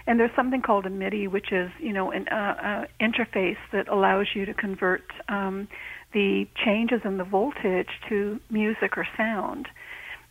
And 0.05 0.19
there's 0.19 0.35
something 0.35 0.61
called 0.61 0.85
a 0.85 0.89
MIDI, 0.89 1.27
which 1.27 1.51
is 1.51 1.69
you 1.79 1.93
know 1.93 2.11
an 2.11 2.27
uh, 2.29 2.35
uh, 2.35 2.85
interface 2.99 3.57
that 3.71 3.87
allows 3.87 4.27
you 4.35 4.45
to 4.45 4.53
convert 4.53 5.03
um, 5.29 5.67
the 6.13 6.45
changes 6.65 7.01
in 7.05 7.17
the 7.17 7.23
voltage 7.23 7.89
to 8.09 8.39
music 8.49 8.97
or 8.97 9.07
sound. 9.15 9.67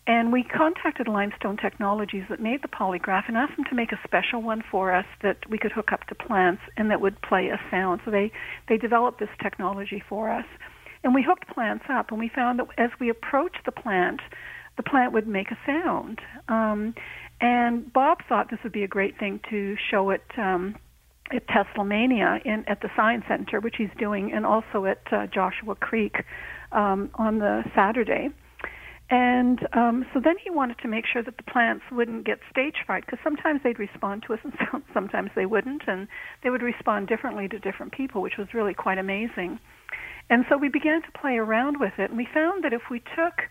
And 0.08 0.32
we 0.32 0.42
contacted 0.42 1.06
Limestone 1.06 1.58
Technologies 1.58 2.24
that 2.30 2.40
made 2.40 2.62
the 2.62 2.68
polygraph 2.68 3.28
and 3.28 3.36
asked 3.36 3.56
them 3.56 3.66
to 3.68 3.74
make 3.74 3.92
a 3.92 4.00
special 4.04 4.40
one 4.40 4.64
for 4.70 4.90
us 4.90 5.04
that 5.22 5.36
we 5.50 5.58
could 5.58 5.70
hook 5.70 5.92
up 5.92 6.06
to 6.06 6.14
plants 6.14 6.62
and 6.78 6.90
that 6.90 7.02
would 7.02 7.20
play 7.20 7.48
a 7.48 7.60
sound. 7.70 8.00
So 8.06 8.10
they, 8.10 8.32
they 8.70 8.78
developed 8.78 9.20
this 9.20 9.28
technology 9.42 10.02
for 10.08 10.30
us. 10.30 10.46
And 11.04 11.14
we 11.14 11.22
hooked 11.22 11.46
plants 11.48 11.84
up, 11.90 12.10
and 12.10 12.18
we 12.18 12.30
found 12.34 12.58
that 12.58 12.68
as 12.78 12.90
we 12.98 13.10
approached 13.10 13.60
the 13.66 13.70
plant, 13.70 14.20
the 14.78 14.82
plant 14.82 15.12
would 15.12 15.28
make 15.28 15.50
a 15.50 15.58
sound. 15.66 16.20
Um, 16.48 16.94
and 17.40 17.92
Bob 17.92 18.18
thought 18.26 18.50
this 18.50 18.60
would 18.64 18.72
be 18.72 18.84
a 18.84 18.88
great 18.88 19.18
thing 19.18 19.40
to 19.50 19.76
show 19.90 20.08
it 20.08 20.24
um, 20.38 20.74
at 21.30 21.46
Teslamania 21.46 22.44
in 22.44 22.64
at 22.66 22.80
the 22.80 22.88
Science 22.96 23.24
Center, 23.28 23.60
which 23.60 23.76
he's 23.76 23.90
doing, 23.98 24.32
and 24.32 24.46
also 24.46 24.86
at 24.86 25.02
uh, 25.12 25.26
Joshua 25.26 25.76
Creek 25.76 26.24
um, 26.72 27.10
on 27.14 27.38
the 27.38 27.62
Saturday. 27.76 28.30
And 29.10 29.66
um, 29.72 30.04
so 30.12 30.20
then 30.22 30.36
he 30.42 30.50
wanted 30.50 30.78
to 30.80 30.88
make 30.88 31.06
sure 31.10 31.22
that 31.22 31.38
the 31.38 31.42
plants 31.42 31.84
wouldn't 31.90 32.26
get 32.26 32.40
stage 32.50 32.74
fright 32.84 33.06
because 33.06 33.18
sometimes 33.24 33.60
they'd 33.64 33.78
respond 33.78 34.24
to 34.26 34.34
us 34.34 34.40
and 34.44 34.52
sometimes 34.94 35.30
they 35.34 35.46
wouldn't, 35.46 35.82
and 35.86 36.08
they 36.42 36.50
would 36.50 36.62
respond 36.62 37.08
differently 37.08 37.48
to 37.48 37.58
different 37.58 37.92
people, 37.92 38.20
which 38.20 38.36
was 38.36 38.48
really 38.52 38.74
quite 38.74 38.98
amazing. 38.98 39.58
And 40.28 40.44
so 40.50 40.58
we 40.58 40.68
began 40.68 41.00
to 41.02 41.18
play 41.18 41.36
around 41.36 41.80
with 41.80 41.94
it, 41.96 42.10
and 42.10 42.18
we 42.18 42.28
found 42.34 42.64
that 42.64 42.74
if 42.74 42.82
we 42.90 43.00
took 43.00 43.48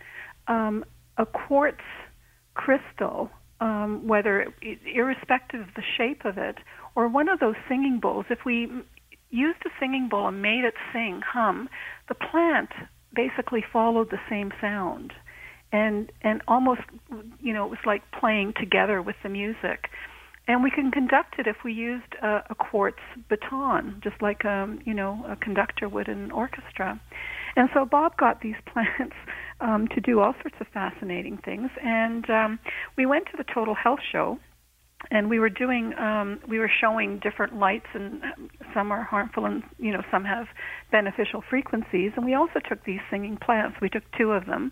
um, 0.48 0.86
a 1.18 1.26
quartz 1.26 1.82
crystal, 2.54 3.32
um, 3.60 4.08
whether 4.08 4.54
irrespective 4.62 5.62
of 5.62 5.74
the 5.76 5.82
shape 5.98 6.24
of 6.24 6.38
it, 6.38 6.58
or 6.94 7.08
one 7.08 7.30
of 7.30 7.40
those 7.40 7.56
singing 7.68 8.00
bowls, 8.00 8.26
if 8.30 8.40
we 8.46 8.70
used 9.32 9.60
a 9.66 9.70
singing 9.80 10.08
bowl 10.08 10.28
and 10.28 10.40
made 10.40 10.64
it 10.64 10.76
sing, 10.94 11.22
hum, 11.26 11.68
the 12.10 12.16
plant 12.16 12.70
basically 13.16 13.66
followed 13.74 14.12
the 14.12 14.20
same 14.30 14.52
sound 14.62 15.14
and 15.72 16.12
and 16.22 16.42
almost 16.48 16.82
you 17.42 17.54
know 17.54 17.66
it 17.66 17.70
was 17.70 17.80
like 17.86 18.04
playing 18.20 18.54
together 18.60 19.02
with 19.02 19.16
the 19.24 19.30
music. 19.30 19.90
And 20.50 20.64
we 20.64 20.72
can 20.72 20.92
conduct 20.92 21.40
it 21.40 21.46
if 21.48 21.58
we 21.66 21.74
used 21.74 22.16
a, 22.24 22.42
a 22.50 22.56
quartz 22.56 23.02
baton 23.30 24.00
just 24.04 24.22
like 24.22 24.46
um 24.46 24.80
you 24.86 24.94
know 24.94 25.26
a 25.28 25.36
conductor 25.36 25.90
would 25.90 26.08
in 26.08 26.18
an 26.20 26.32
orchestra. 26.32 27.00
And 27.56 27.70
so 27.74 27.86
bob 27.86 28.18
got 28.18 28.42
these 28.42 28.56
plants 28.72 29.16
um 29.60 29.88
to 29.90 30.02
do 30.02 30.20
all 30.20 30.34
sorts 30.42 30.58
of 30.60 30.68
fascinating 30.74 31.38
things. 31.38 31.70
And 31.84 32.30
um 32.30 32.60
we 32.98 33.06
went 33.06 33.26
to 33.28 33.38
the 33.38 33.46
total 33.54 33.76
health 33.76 34.00
show 34.10 34.40
and 35.12 35.30
we 35.30 35.38
were 35.38 35.50
doing 35.50 35.94
um 35.98 36.40
we 36.48 36.60
were 36.60 36.72
showing 36.82 37.20
different 37.20 37.60
lights 37.60 37.88
and 37.94 38.22
some 38.74 38.92
are 38.92 39.04
harmful 39.04 39.46
and 39.46 39.64
you 39.78 39.92
know 39.92 40.02
some 40.10 40.24
have 40.24 40.48
beneficial 40.92 41.44
frequencies. 41.50 42.14
And 42.16 42.26
we 42.26 42.36
also 42.36 42.62
took 42.68 42.86
these 42.86 43.02
singing 43.12 43.36
plants. 43.36 43.78
We 43.82 43.90
took 43.90 44.04
two 44.18 44.32
of 44.32 44.46
them 44.46 44.72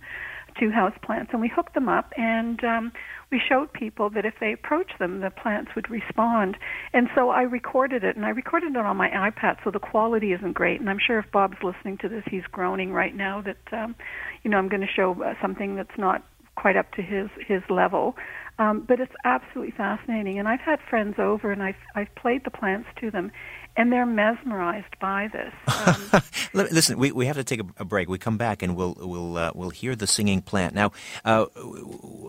two 0.59 0.71
house 0.71 0.93
plants, 1.01 1.31
and 1.31 1.41
we 1.41 1.47
hooked 1.47 1.73
them 1.73 1.89
up, 1.89 2.11
and 2.17 2.63
um, 2.63 2.91
we 3.31 3.41
showed 3.47 3.73
people 3.73 4.09
that 4.11 4.25
if 4.25 4.35
they 4.39 4.53
approached 4.53 4.97
them, 4.99 5.21
the 5.21 5.29
plants 5.29 5.71
would 5.75 5.89
respond. 5.89 6.57
And 6.93 7.09
so 7.15 7.29
I 7.29 7.41
recorded 7.41 8.03
it, 8.03 8.15
and 8.15 8.25
I 8.25 8.29
recorded 8.29 8.75
it 8.75 8.77
on 8.77 8.97
my 8.97 9.09
iPad, 9.09 9.57
so 9.63 9.71
the 9.71 9.79
quality 9.79 10.31
isn't 10.33 10.53
great. 10.53 10.79
And 10.79 10.89
I'm 10.89 10.99
sure 11.05 11.19
if 11.19 11.31
Bob's 11.31 11.57
listening 11.63 11.97
to 11.99 12.09
this, 12.09 12.23
he's 12.29 12.45
groaning 12.51 12.93
right 12.93 13.15
now 13.15 13.41
that, 13.41 13.73
um, 13.73 13.95
you 14.43 14.51
know, 14.51 14.57
I'm 14.57 14.69
going 14.69 14.81
to 14.81 14.93
show 14.93 15.21
uh, 15.23 15.33
something 15.41 15.75
that's 15.75 15.97
not 15.97 16.23
quite 16.55 16.77
up 16.77 16.91
to 16.93 17.01
his 17.01 17.29
his 17.45 17.61
level. 17.69 18.15
Um, 18.57 18.85
but 18.87 19.01
it's 19.01 19.11
absolutely 19.25 19.73
fascinating, 19.75 20.39
and 20.39 20.47
I've 20.47 20.61
had 20.61 20.79
friends 20.89 21.15
over, 21.19 21.51
and 21.51 21.61
I've 21.61 21.75
I've 21.93 22.13
played 22.15 22.45
the 22.45 22.51
plants 22.51 22.87
to 23.01 23.11
them, 23.11 23.31
and 23.77 23.91
they're 23.91 24.05
mesmerized 24.05 24.97
by 24.99 25.29
this. 25.31 25.53
Um, 25.85 26.21
Listen, 26.53 26.97
we, 26.97 27.11
we 27.11 27.25
have 27.25 27.35
to 27.35 27.43
take 27.43 27.59
a, 27.59 27.65
a, 27.77 27.85
break. 27.85 28.07
We 28.07 28.17
come 28.17 28.37
back 28.37 28.63
and 28.63 28.75
we'll 28.75 28.95
we'll 28.97 29.37
uh, 29.37 29.51
we'll 29.53 29.69
hear 29.69 29.95
the 29.95 30.07
singing 30.07 30.41
plant. 30.41 30.73
Now, 30.73 30.93
uh, 31.25 31.45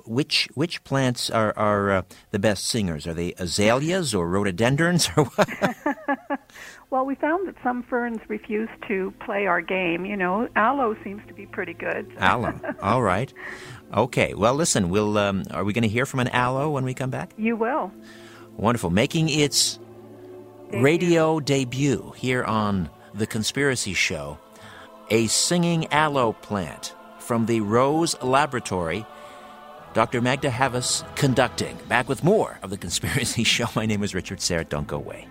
which 0.04 0.48
which 0.54 0.82
plants 0.84 1.30
are 1.30 1.56
are 1.56 1.90
uh, 1.90 2.02
the 2.32 2.38
best 2.38 2.66
singers? 2.66 3.06
Are 3.06 3.14
they 3.14 3.34
azaleas 3.38 4.14
or 4.14 4.28
rhododendrons 4.28 5.08
or 5.16 5.24
what? 5.24 5.76
Well, 6.88 7.04
we 7.04 7.16
found 7.16 7.48
that 7.48 7.56
some 7.64 7.82
ferns 7.82 8.20
refuse 8.28 8.68
to 8.86 9.12
play 9.24 9.46
our 9.46 9.60
game. 9.60 10.06
You 10.06 10.16
know, 10.16 10.48
aloe 10.54 10.96
seems 11.02 11.20
to 11.26 11.34
be 11.34 11.44
pretty 11.44 11.74
good. 11.74 12.12
Aloe. 12.18 12.58
All 12.80 13.02
right. 13.02 13.32
Okay. 13.92 14.34
Well, 14.34 14.54
listen. 14.54 14.88
We'll. 14.88 15.18
Um, 15.18 15.42
are 15.50 15.64
we 15.64 15.72
going 15.72 15.82
to 15.82 15.88
hear 15.88 16.06
from 16.06 16.20
an 16.20 16.28
aloe 16.28 16.70
when 16.70 16.84
we 16.84 16.94
come 16.94 17.10
back? 17.10 17.32
You 17.36 17.56
will. 17.56 17.90
Wonderful. 18.56 18.90
Making 18.90 19.28
its 19.28 19.80
Radio 20.72 21.38
debut 21.38 22.12
here 22.16 22.42
on 22.42 22.90
the 23.14 23.26
Conspiracy 23.26 23.94
Show, 23.94 24.38
a 25.10 25.28
singing 25.28 25.86
aloe 25.92 26.32
plant 26.32 26.92
from 27.20 27.46
the 27.46 27.60
Rose 27.60 28.20
Laboratory. 28.20 29.06
Dr. 29.94 30.20
Magda 30.20 30.50
Havas 30.50 31.04
conducting. 31.14 31.78
Back 31.88 32.08
with 32.08 32.24
more 32.24 32.58
of 32.62 32.70
the 32.70 32.76
Conspiracy 32.76 33.44
Show. 33.44 33.66
My 33.76 33.86
name 33.86 34.02
is 34.02 34.14
Richard 34.14 34.38
Syrett. 34.38 34.68
Don't 34.68 34.86
go 34.86 34.96
away. 34.96 35.28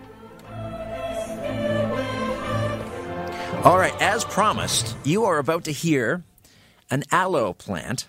All 3.62 3.78
right, 3.78 3.94
as 4.00 4.24
promised, 4.24 4.96
you 5.04 5.24
are 5.24 5.38
about 5.38 5.64
to 5.64 5.72
hear 5.72 6.24
an 6.90 7.02
aloe 7.12 7.52
plant 7.52 8.06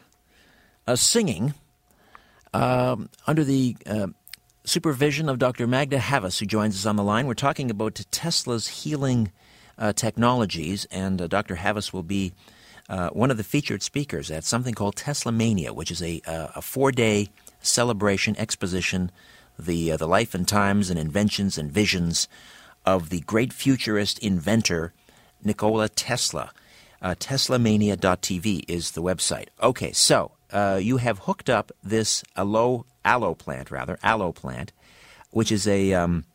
uh, 0.87 0.95
singing 0.95 1.53
um, 2.53 3.09
under 3.25 3.43
the 3.43 3.75
uh, 3.85 4.07
supervision 4.67 5.29
of 5.29 5.39
Dr. 5.39 5.65
Magda 5.65 5.97
Havas, 5.97 6.39
who 6.39 6.45
joins 6.45 6.75
us 6.75 6.85
on 6.85 6.97
the 6.97 7.03
line. 7.03 7.25
We're 7.25 7.35
talking 7.35 7.71
about 7.71 7.95
Tesla's 8.11 8.67
healing 8.67 9.31
uh, 9.77 9.93
technologies, 9.93 10.85
and 10.91 11.21
uh, 11.21 11.27
Dr. 11.27 11.55
Havas 11.55 11.93
will 11.93 12.03
be 12.03 12.33
uh, 12.89 13.09
one 13.11 13.31
of 13.31 13.37
the 13.37 13.45
featured 13.45 13.81
speakers 13.81 14.29
at 14.29 14.43
something 14.43 14.73
called 14.73 14.97
Tesla 14.97 15.31
Mania, 15.31 15.73
which 15.73 15.89
is 15.89 16.01
a, 16.01 16.21
a 16.25 16.61
four 16.61 16.91
day 16.91 17.29
celebration 17.61 18.35
exposition, 18.37 19.09
the, 19.57 19.93
uh, 19.93 19.97
the 19.97 20.07
life 20.07 20.35
and 20.35 20.45
times 20.45 20.89
and 20.89 20.99
inventions 20.99 21.57
and 21.57 21.71
visions 21.71 22.27
of 22.85 23.09
the 23.09 23.21
great 23.21 23.53
futurist 23.53 24.19
inventor 24.19 24.93
Nikola 25.43 25.87
Tesla. 25.87 26.51
Uh, 27.01 27.15
TeslaMania.tv 27.15 28.65
is 28.67 28.91
the 28.91 29.01
website. 29.01 29.47
Okay, 29.63 29.93
so 29.93 30.31
uh, 30.51 30.79
you 30.81 30.97
have 30.97 31.19
hooked 31.19 31.49
up 31.49 31.71
this 31.83 32.23
aloe, 32.35 32.85
aloe 33.07 33.33
plant, 33.33 33.71
rather 33.71 33.97
aloe 34.03 34.31
plant, 34.31 34.71
which 35.31 35.51
is 35.51 35.67
a 35.67 35.93
um, 35.93 36.25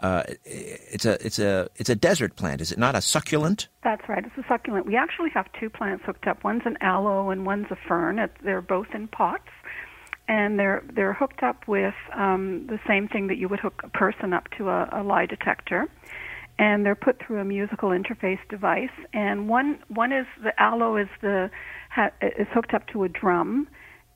uh, 0.00 0.24
it's 0.44 1.06
a 1.06 1.24
it's 1.24 1.38
a 1.38 1.68
it's 1.76 1.88
a 1.88 1.94
desert 1.94 2.36
plant. 2.36 2.60
Is 2.60 2.72
it 2.72 2.78
not 2.78 2.94
a 2.94 3.00
succulent? 3.00 3.68
That's 3.82 4.06
right. 4.08 4.24
It's 4.24 4.36
a 4.36 4.46
succulent. 4.48 4.84
We 4.84 4.96
actually 4.96 5.30
have 5.30 5.46
two 5.58 5.70
plants 5.70 6.04
hooked 6.04 6.26
up. 6.26 6.44
One's 6.44 6.62
an 6.66 6.76
aloe 6.80 7.30
and 7.30 7.46
one's 7.46 7.68
a 7.70 7.76
fern. 7.88 8.18
It, 8.18 8.32
they're 8.42 8.60
both 8.60 8.88
in 8.92 9.08
pots, 9.08 9.48
and 10.28 10.58
they're 10.58 10.82
they're 10.92 11.14
hooked 11.14 11.42
up 11.42 11.66
with 11.68 11.94
um, 12.14 12.66
the 12.66 12.80
same 12.86 13.08
thing 13.08 13.28
that 13.28 13.38
you 13.38 13.48
would 13.48 13.60
hook 13.60 13.80
a 13.84 13.88
person 13.88 14.32
up 14.32 14.48
to 14.58 14.68
a, 14.68 14.88
a 14.92 15.02
lie 15.02 15.26
detector 15.26 15.88
and 16.58 16.86
they're 16.86 16.94
put 16.94 17.20
through 17.22 17.38
a 17.38 17.44
musical 17.44 17.90
interface 17.90 18.38
device. 18.48 18.96
And 19.12 19.48
one 19.48 19.78
one 19.88 20.12
is 20.12 20.26
the 20.42 20.58
aloe 20.60 20.96
is 20.96 21.08
the 21.20 21.50
ha, 21.90 22.10
is 22.22 22.46
hooked 22.52 22.74
up 22.74 22.86
to 22.88 23.04
a 23.04 23.08
drum, 23.08 23.68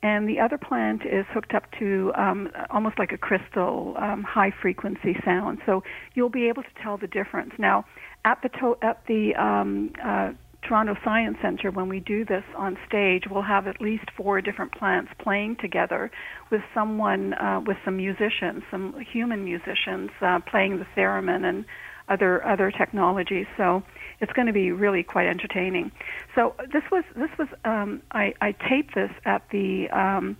and 0.02 0.28
the 0.28 0.40
other 0.40 0.58
plant 0.58 1.02
is 1.02 1.26
hooked 1.32 1.54
up 1.54 1.64
to 1.78 2.12
um, 2.16 2.48
almost 2.70 2.98
like 2.98 3.12
a 3.12 3.18
crystal 3.18 3.94
um, 3.98 4.22
high 4.22 4.52
frequency 4.62 5.14
sound. 5.24 5.58
So 5.66 5.82
you'll 6.14 6.30
be 6.30 6.48
able 6.48 6.62
to 6.62 6.82
tell 6.82 6.96
the 6.96 7.06
difference. 7.06 7.52
Now, 7.58 7.84
at 8.24 8.38
the 8.42 8.48
to- 8.60 8.78
at 8.82 9.04
the 9.06 9.34
um, 9.34 9.92
uh, 10.02 10.32
Toronto 10.62 10.94
Science 11.04 11.36
Center, 11.42 11.70
when 11.70 11.88
we 11.88 12.00
do 12.00 12.24
this 12.24 12.44
on 12.56 12.76
stage, 12.86 13.24
we'll 13.30 13.42
have 13.42 13.66
at 13.66 13.80
least 13.80 14.04
four 14.16 14.40
different 14.40 14.72
plants 14.72 15.10
playing 15.18 15.56
together 15.60 16.10
with 16.50 16.60
someone, 16.74 17.34
uh, 17.34 17.60
with 17.66 17.78
some 17.84 17.96
musicians, 17.96 18.62
some 18.70 18.94
human 19.12 19.44
musicians 19.44 20.10
uh, 20.20 20.38
playing 20.50 20.78
the 20.78 20.86
theremin 20.96 21.44
and 21.44 21.64
other 22.08 22.46
other 22.46 22.70
technologies. 22.70 23.46
So 23.56 23.82
it's 24.20 24.32
going 24.32 24.46
to 24.46 24.52
be 24.52 24.70
really 24.70 25.02
quite 25.02 25.26
entertaining. 25.26 25.90
So 26.34 26.54
this 26.72 26.82
was 26.90 27.04
this 27.16 27.30
was 27.38 27.48
um, 27.64 28.02
I, 28.12 28.34
I 28.40 28.52
taped 28.52 28.94
this 28.94 29.10
at 29.24 29.42
the 29.50 29.88
um, 29.90 30.36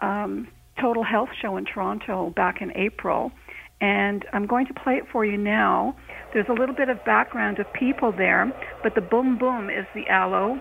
um, 0.00 0.48
Total 0.80 1.02
Health 1.02 1.30
Show 1.40 1.56
in 1.56 1.64
Toronto 1.64 2.30
back 2.30 2.60
in 2.60 2.76
April, 2.76 3.32
and 3.80 4.24
I'm 4.32 4.46
going 4.46 4.66
to 4.66 4.74
play 4.74 4.94
it 4.94 5.04
for 5.10 5.24
you 5.24 5.36
now. 5.36 5.96
There's 6.32 6.48
a 6.48 6.52
little 6.52 6.74
bit 6.74 6.88
of 6.88 7.04
background 7.04 7.58
of 7.58 7.72
people 7.72 8.12
there, 8.12 8.52
but 8.82 8.94
the 8.94 9.00
boom 9.00 9.38
boom 9.38 9.70
is 9.70 9.86
the 9.94 10.08
aloe. 10.08 10.60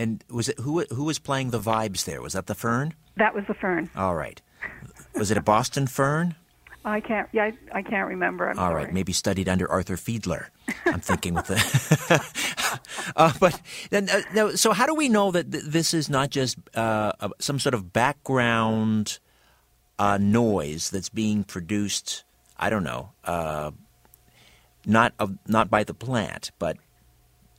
And 0.00 0.24
was 0.30 0.48
it 0.48 0.58
who 0.58 0.84
who 0.86 1.04
was 1.04 1.18
playing 1.18 1.50
the 1.50 1.60
vibes 1.60 2.04
there? 2.04 2.20
Was 2.22 2.32
that 2.32 2.46
the 2.46 2.54
fern? 2.54 2.94
That 3.16 3.34
was 3.34 3.44
the 3.46 3.54
fern. 3.54 3.90
All 3.94 4.14
right. 4.14 4.40
Was 5.14 5.30
it 5.30 5.36
a 5.36 5.42
Boston 5.42 5.86
fern? 5.86 6.34
I 6.84 7.00
can't. 7.00 7.28
Yeah, 7.32 7.44
I, 7.44 7.78
I 7.78 7.82
can't 7.82 8.08
remember. 8.08 8.48
I'm 8.48 8.58
All 8.58 8.68
sorry. 8.70 8.84
right, 8.84 8.94
maybe 8.94 9.12
studied 9.12 9.48
under 9.48 9.70
Arthur 9.70 9.96
Fiedler. 9.96 10.46
I'm 10.86 11.00
thinking 11.00 11.34
with 11.34 11.46
the. 11.46 12.80
uh, 13.16 13.32
but 13.38 13.60
then, 13.90 14.08
uh, 14.08 14.22
no, 14.34 14.54
so 14.54 14.72
how 14.72 14.86
do 14.86 14.94
we 14.94 15.10
know 15.10 15.30
that 15.30 15.52
th- 15.52 15.64
this 15.64 15.92
is 15.92 16.08
not 16.08 16.30
just 16.30 16.56
uh, 16.74 17.12
some 17.38 17.58
sort 17.58 17.74
of 17.74 17.92
background 17.92 19.18
uh, 19.98 20.16
noise 20.18 20.88
that's 20.88 21.10
being 21.10 21.44
produced? 21.44 22.24
I 22.58 22.70
don't 22.70 22.84
know, 22.84 23.10
uh, 23.24 23.72
not 24.86 25.12
of, 25.18 25.36
not 25.46 25.68
by 25.68 25.84
the 25.84 25.94
plant, 25.94 26.50
but 26.58 26.78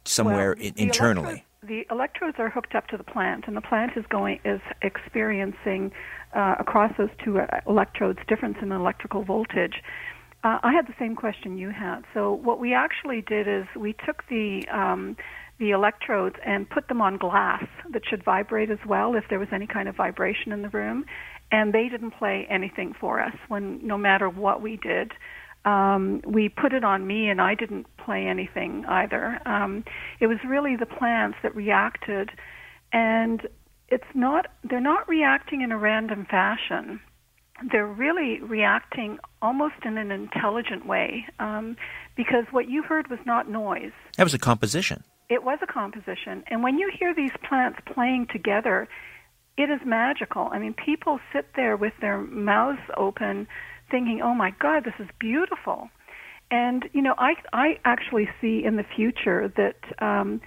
somewhere 0.04 0.56
Well, 0.58 0.66
in, 0.66 0.74
internally. 0.78 1.46
The 1.68 1.86
electrodes 1.92 2.38
are 2.40 2.50
hooked 2.50 2.74
up 2.74 2.88
to 2.88 2.98
the 2.98 3.04
plant, 3.04 3.44
and 3.46 3.56
the 3.56 3.62
plant 3.62 3.92
is 3.96 4.04
going 4.10 4.40
is 4.44 4.62
experiencing 4.82 5.92
uh, 6.34 6.56
across 6.60 6.92
those 6.98 7.10
two 7.24 7.40
uh, 7.40 7.46
electrodes 7.68 8.18
difference 8.28 8.58
in 8.62 8.72
electrical 8.72 9.24
voltage. 9.24 9.76
Uh, 10.44 10.58
I 10.64 10.74
had 10.74 10.88
the 10.88 10.96
same 10.98 11.16
question 11.16 11.60
you 11.60 11.70
had. 11.70 12.02
So 12.16 12.34
what 12.34 12.60
we 12.60 12.74
actually 12.74 13.22
did 13.22 13.48
is 13.48 13.66
we 13.76 13.94
took 13.94 14.24
the 14.28 14.64
um, 14.74 15.16
the 15.60 15.70
electrodes 15.70 16.36
and 16.44 16.68
put 16.68 16.88
them 16.88 17.00
on 17.00 17.18
glass 17.18 17.64
that 17.92 18.02
should 18.10 18.24
vibrate 18.24 18.72
as 18.72 18.80
well 18.88 19.14
if 19.14 19.26
there 19.30 19.38
was 19.38 19.50
any 19.52 19.68
kind 19.68 19.88
of 19.88 19.96
vibration 19.96 20.52
in 20.52 20.64
the 20.64 20.70
room, 20.70 21.06
and 21.52 21.74
they 21.74 21.90
didn't 21.90 22.12
play 22.12 22.48
anything 22.50 22.96
for 23.00 23.22
us 23.22 23.36
when 23.50 23.86
no 23.86 24.00
matter 24.00 24.28
what 24.28 24.64
we 24.64 24.78
did 24.78 25.12
um, 25.66 26.22
we 26.26 26.50
put 26.50 26.74
it 26.74 26.84
on 26.84 27.06
me, 27.06 27.30
and 27.30 27.40
I 27.42 27.56
didn't 27.56 27.86
play 27.98 28.26
anything 28.26 28.86
either. 28.88 29.40
Um, 29.46 29.84
it 30.20 30.28
was 30.28 30.38
really 30.48 30.76
the 30.76 30.86
plants 30.86 31.38
that 31.44 31.56
reacted, 31.56 32.32
and 32.92 33.48
it's 33.90 34.04
not 34.16 34.48
they're 34.64 34.80
not 34.80 35.08
reacting 35.08 35.62
in 35.62 35.72
a 35.72 35.78
random 35.78 36.26
fashion. 36.30 37.00
They're 37.72 37.86
really 37.86 38.40
reacting 38.42 39.20
almost 39.42 39.76
in 39.86 40.00
an 40.00 40.12
intelligent 40.12 40.88
way, 40.88 41.28
um, 41.40 41.78
because 42.16 42.46
what 42.50 42.68
you 42.68 42.82
heard 42.82 43.10
was 43.10 43.20
not 43.26 43.48
noise. 43.48 43.92
That 44.18 44.24
was 44.24 44.34
a 44.34 44.40
composition. 44.40 45.04
It 45.30 45.44
was 45.44 45.60
a 45.62 45.68
composition, 45.68 46.44
and 46.48 46.64
when 46.64 46.80
you 46.80 46.92
hear 46.98 47.14
these 47.14 47.32
plants 47.48 47.80
playing 47.86 48.28
together, 48.34 48.90
it 49.58 49.70
is 49.70 49.80
magical. 49.86 50.50
I 50.52 50.58
mean, 50.58 50.74
people 50.74 51.20
sit 51.32 51.50
there 51.56 51.78
with 51.78 51.94
their 52.02 52.20
mouths 52.20 52.82
open 52.98 53.48
thinking, 53.92 54.22
"Oh 54.24 54.34
my 54.34 54.52
God, 54.60 54.84
this 54.86 54.96
is 55.00 55.08
beautiful." 55.20 55.90
And 56.50 56.90
you 56.94 57.02
know, 57.02 57.16
I 57.18 57.36
I 57.54 57.80
actually 57.86 58.28
see 58.40 58.64
in 58.64 58.76
the 58.78 58.84
future 58.96 59.52
that 59.56 60.04
um, 60.04 60.42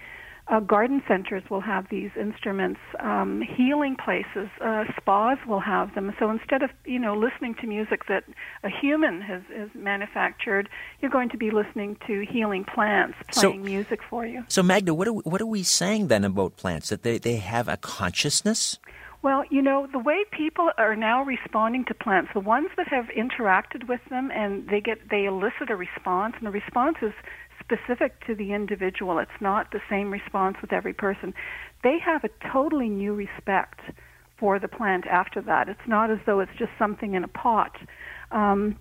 uh, 0.49 0.61
garden 0.61 1.03
centers 1.09 1.42
will 1.49 1.62
have 1.62 1.86
these 1.90 2.11
instruments, 2.20 2.78
um, 3.01 3.42
healing 3.57 3.97
places, 3.97 4.49
uh, 4.61 4.84
spas 4.97 5.38
will 5.49 5.61
have 5.61 5.95
them. 5.95 6.14
So 6.18 6.30
instead 6.30 6.62
of 6.62 6.70
you 6.84 6.99
know 6.99 7.14
listening 7.14 7.55
to 7.62 7.66
music 7.66 8.03
that 8.09 8.24
a 8.62 8.68
human 8.68 9.22
has, 9.22 9.42
has 9.57 9.70
manufactured, 9.74 10.68
you're 11.01 11.11
going 11.11 11.30
to 11.30 11.38
be 11.38 11.51
listening 11.51 11.97
to 12.07 12.26
healing 12.30 12.64
plants 12.64 13.16
So- 13.32 13.49
playing 13.51 13.64
music 13.64 14.01
for 14.11 14.26
you. 14.26 14.45
So 14.49 14.62
Magda, 14.62 14.92
what 14.92 15.09
are 15.09 15.14
we, 15.14 15.22
what 15.22 15.40
are 15.40 15.47
we 15.47 15.62
saying 15.62 16.09
then 16.09 16.24
about 16.24 16.57
plants? 16.57 16.90
That 16.90 17.03
they, 17.03 17.16
they 17.18 17.36
have 17.36 17.66
a 17.68 17.78
consciousness? 17.78 18.78
Well, 19.25 19.45
you 19.49 19.62
know, 19.62 19.89
the 19.91 19.99
way 19.99 20.27
people 20.31 20.68
are 20.77 20.95
now 20.95 21.25
responding 21.25 21.87
to 21.87 21.95
plants, 21.95 22.33
the 22.35 22.41
ones 22.41 22.68
that 22.77 22.89
have 22.89 23.07
interacted 23.07 23.89
with 23.89 24.03
them 24.11 24.31
and 24.31 24.68
they 24.68 24.83
get 24.83 24.99
they 25.11 25.25
elicit 25.25 25.70
a 25.70 25.77
response 25.77 26.35
and 26.37 26.47
the 26.47 26.51
response 26.51 26.99
is 27.01 27.14
specific 27.59 28.22
to 28.27 28.35
the 28.35 28.53
individual. 28.53 29.18
It's 29.18 29.41
not 29.41 29.72
the 29.72 29.81
same 29.89 30.11
response 30.11 30.59
with 30.61 30.75
every 30.75 30.93
person. 30.93 31.33
They 31.83 31.97
have 32.05 32.22
a 32.25 32.29
totally 32.53 32.91
new 32.91 33.14
respect 33.14 33.81
for 34.39 34.59
the 34.59 34.68
plant 34.68 35.07
after 35.07 35.41
that. 35.41 35.70
It's 35.70 35.89
not 35.89 36.11
as 36.11 36.18
though 36.27 36.41
it's 36.41 36.53
just 36.59 36.72
something 36.79 37.14
in 37.14 37.25
a 37.25 37.29
pot. 37.29 37.79
Um, 38.31 38.79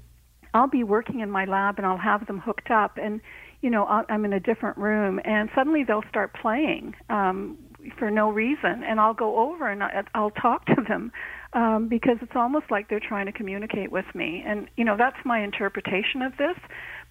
I'll 0.53 0.67
be 0.67 0.83
working 0.83 1.21
in 1.21 1.31
my 1.31 1.45
lab 1.45 1.77
and 1.77 1.87
I'll 1.87 1.97
have 1.97 2.27
them 2.27 2.39
hooked 2.39 2.69
up 2.69 2.97
and 3.01 3.21
you 3.61 3.69
know 3.69 3.85
I'm 3.85 4.25
in 4.25 4.33
a 4.33 4.41
different 4.41 4.77
room 4.77 5.21
and 5.23 5.49
suddenly 5.55 5.85
they'll 5.85 6.03
start 6.09 6.33
playing 6.33 6.95
um, 7.09 7.57
for 7.97 8.09
no 8.09 8.29
reason, 8.29 8.83
and 8.83 8.99
I'll 8.99 9.13
go 9.13 9.51
over 9.51 9.69
and 9.69 9.83
I'll 10.13 10.31
talk 10.31 10.65
to 10.67 10.75
them 10.87 11.11
um, 11.53 11.87
because 11.87 12.17
it's 12.21 12.35
almost 12.35 12.65
like 12.71 12.89
they're 12.89 12.99
trying 12.99 13.25
to 13.25 13.31
communicate 13.31 13.91
with 13.91 14.05
me. 14.13 14.43
And 14.45 14.69
you 14.77 14.85
know 14.85 14.97
that's 14.97 15.17
my 15.25 15.43
interpretation 15.43 16.21
of 16.21 16.37
this. 16.37 16.57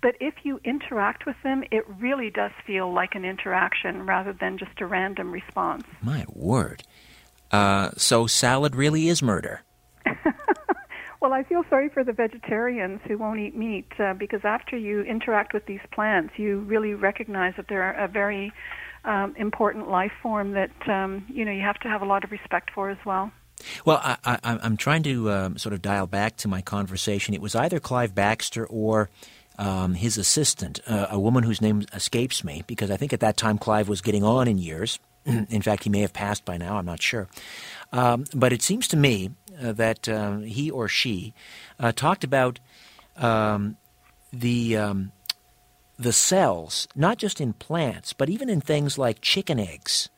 But 0.00 0.16
if 0.20 0.34
you 0.42 0.60
interact 0.64 1.26
with 1.26 1.36
them, 1.44 1.62
it 1.70 1.84
really 2.00 2.30
does 2.30 2.50
feel 2.66 2.92
like 2.92 3.14
an 3.14 3.24
interaction 3.24 4.04
rather 4.04 4.32
than 4.32 4.58
just 4.58 4.80
a 4.80 4.86
random 4.86 5.30
response. 5.30 5.84
My 6.02 6.24
word! 6.28 6.82
Uh, 7.50 7.90
so 7.96 8.26
salad 8.26 8.74
really 8.74 9.08
is 9.08 9.22
murder. 9.22 9.62
well, 11.20 11.32
I 11.32 11.44
feel 11.44 11.62
sorry 11.70 11.88
for 11.88 12.02
the 12.02 12.12
vegetarians 12.12 13.00
who 13.06 13.18
won't 13.18 13.38
eat 13.38 13.56
meat 13.56 13.86
uh, 13.98 14.14
because 14.14 14.40
after 14.42 14.76
you 14.76 15.02
interact 15.02 15.54
with 15.54 15.66
these 15.66 15.80
plants, 15.92 16.32
you 16.36 16.60
really 16.60 16.94
recognize 16.94 17.54
that 17.56 17.66
they're 17.68 17.92
a 17.92 18.08
very 18.08 18.52
um, 19.04 19.34
important 19.36 19.88
life 19.88 20.12
form 20.22 20.52
that 20.52 20.88
um, 20.88 21.24
you 21.28 21.44
know 21.44 21.52
you 21.52 21.62
have 21.62 21.78
to 21.80 21.88
have 21.88 22.02
a 22.02 22.06
lot 22.06 22.24
of 22.24 22.30
respect 22.30 22.70
for 22.74 22.90
as 22.90 22.98
well. 23.04 23.30
Well, 23.84 24.00
I, 24.02 24.38
am 24.44 24.76
trying 24.76 25.02
to 25.04 25.30
um, 25.30 25.58
sort 25.58 25.72
of 25.72 25.82
dial 25.82 26.06
back 26.06 26.36
to 26.38 26.48
my 26.48 26.62
conversation. 26.62 27.34
It 27.34 27.40
was 27.40 27.54
either 27.54 27.78
Cleve 27.78 28.14
Baxter 28.14 28.66
or 28.66 29.08
um, 29.58 29.94
his 29.94 30.18
assistant, 30.18 30.80
uh, 30.86 31.06
a 31.10 31.20
woman 31.20 31.44
whose 31.44 31.60
name 31.60 31.84
escapes 31.92 32.42
me, 32.42 32.64
because 32.66 32.90
I 32.90 32.96
think 32.96 33.12
at 33.12 33.20
that 33.20 33.36
time 33.36 33.58
Cleve 33.58 33.88
was 33.88 34.00
getting 34.00 34.24
on 34.24 34.48
in 34.48 34.58
years. 34.58 34.98
in 35.24 35.62
fact, 35.62 35.84
he 35.84 35.90
may 35.90 36.00
have 36.00 36.12
passed 36.12 36.44
by 36.44 36.56
now, 36.56 36.76
I'm 36.76 36.86
not 36.86 37.00
sure. 37.00 37.28
Um, 37.92 38.24
but 38.34 38.52
it 38.52 38.62
seems 38.62 38.88
to 38.88 38.96
me 38.96 39.30
uh, 39.62 39.72
that 39.72 40.08
um, 40.08 40.42
he 40.42 40.70
or 40.70 40.88
she 40.88 41.34
uh, 41.78 41.92
talked 41.92 42.24
about 42.24 42.58
um, 43.16 43.76
the 44.32 44.76
um, 44.76 45.12
the 46.02 46.12
cells, 46.12 46.88
not 46.94 47.18
just 47.18 47.40
in 47.40 47.52
plants, 47.54 48.12
but 48.12 48.28
even 48.28 48.48
in 48.48 48.60
things 48.60 48.98
like 48.98 49.20
chicken 49.20 49.58
eggs. 49.58 50.08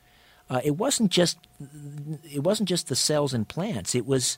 Uh, 0.49 0.61
it 0.63 0.77
wasn't 0.77 1.11
just 1.11 1.39
it 2.23 2.43
wasn't 2.43 2.69
just 2.69 2.87
the 2.87 2.95
cells 2.95 3.33
in 3.33 3.45
plants. 3.45 3.95
It 3.95 4.05
was 4.05 4.37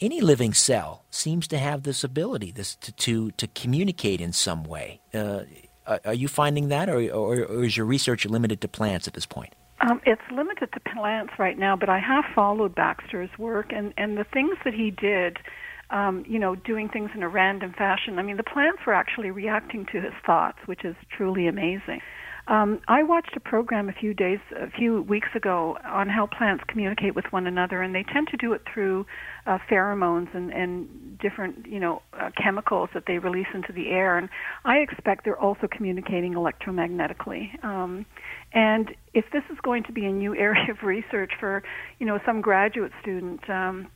any 0.00 0.20
living 0.20 0.52
cell 0.52 1.04
seems 1.10 1.48
to 1.48 1.58
have 1.58 1.82
this 1.82 2.04
ability 2.04 2.52
this 2.52 2.76
to 2.76 2.92
to, 2.92 3.30
to 3.32 3.46
communicate 3.48 4.20
in 4.20 4.32
some 4.32 4.64
way. 4.64 5.00
Uh, 5.14 5.44
are 6.04 6.14
you 6.14 6.28
finding 6.28 6.68
that, 6.68 6.90
or, 6.90 6.98
or, 7.10 7.44
or, 7.44 7.64
is 7.64 7.74
your 7.74 7.86
research 7.86 8.26
limited 8.26 8.60
to 8.60 8.68
plants 8.68 9.08
at 9.08 9.14
this 9.14 9.24
point? 9.24 9.54
Um, 9.80 10.02
it's 10.04 10.20
limited 10.30 10.70
to 10.74 10.80
plants 10.80 11.32
right 11.38 11.58
now, 11.58 11.76
but 11.76 11.88
I 11.88 11.98
have 11.98 12.24
followed 12.34 12.74
Baxter's 12.74 13.30
work 13.38 13.72
and 13.72 13.94
and 13.96 14.18
the 14.18 14.24
things 14.24 14.56
that 14.64 14.74
he 14.74 14.90
did 14.90 15.38
um, 15.90 16.24
you 16.26 16.38
know, 16.38 16.54
doing 16.54 16.88
things 16.88 17.10
in 17.14 17.22
a 17.22 17.28
random 17.28 17.72
fashion. 17.76 18.18
I 18.18 18.22
mean, 18.22 18.36
the 18.36 18.42
plants 18.42 18.80
were 18.86 18.94
actually 18.94 19.30
reacting 19.30 19.86
to 19.92 20.00
his 20.00 20.12
thoughts, 20.24 20.58
which 20.66 20.84
is 20.84 20.94
truly 21.16 21.46
amazing. 21.46 22.00
Um, 22.48 22.80
I 22.88 23.02
watched 23.02 23.36
a 23.36 23.40
program 23.40 23.90
a 23.90 23.92
few 23.92 24.14
days, 24.14 24.38
a 24.56 24.70
few 24.70 25.02
weeks 25.02 25.28
ago, 25.36 25.76
on 25.84 26.08
how 26.08 26.26
plants 26.26 26.64
communicate 26.66 27.14
with 27.14 27.26
one 27.30 27.46
another, 27.46 27.82
and 27.82 27.94
they 27.94 28.04
tend 28.10 28.28
to 28.28 28.38
do 28.38 28.54
it 28.54 28.62
through 28.72 29.04
uh, 29.46 29.58
pheromones 29.70 30.34
and, 30.34 30.50
and 30.50 31.18
different, 31.18 31.66
you 31.66 31.78
know, 31.78 32.00
uh, 32.18 32.30
chemicals 32.42 32.88
that 32.94 33.04
they 33.06 33.18
release 33.18 33.48
into 33.52 33.70
the 33.74 33.90
air. 33.90 34.16
And 34.16 34.30
I 34.64 34.76
expect 34.78 35.24
they're 35.26 35.38
also 35.38 35.68
communicating 35.70 36.32
electromagnetically. 36.32 37.62
Um, 37.62 38.06
and 38.54 38.94
if 39.12 39.26
this 39.30 39.42
is 39.52 39.58
going 39.62 39.84
to 39.84 39.92
be 39.92 40.06
a 40.06 40.12
new 40.12 40.34
area 40.48 40.70
of 40.70 40.82
research 40.82 41.32
for, 41.38 41.62
you 41.98 42.06
know, 42.06 42.18
some 42.24 42.40
graduate 42.40 42.92
student. 43.02 43.48
Um, 43.50 43.88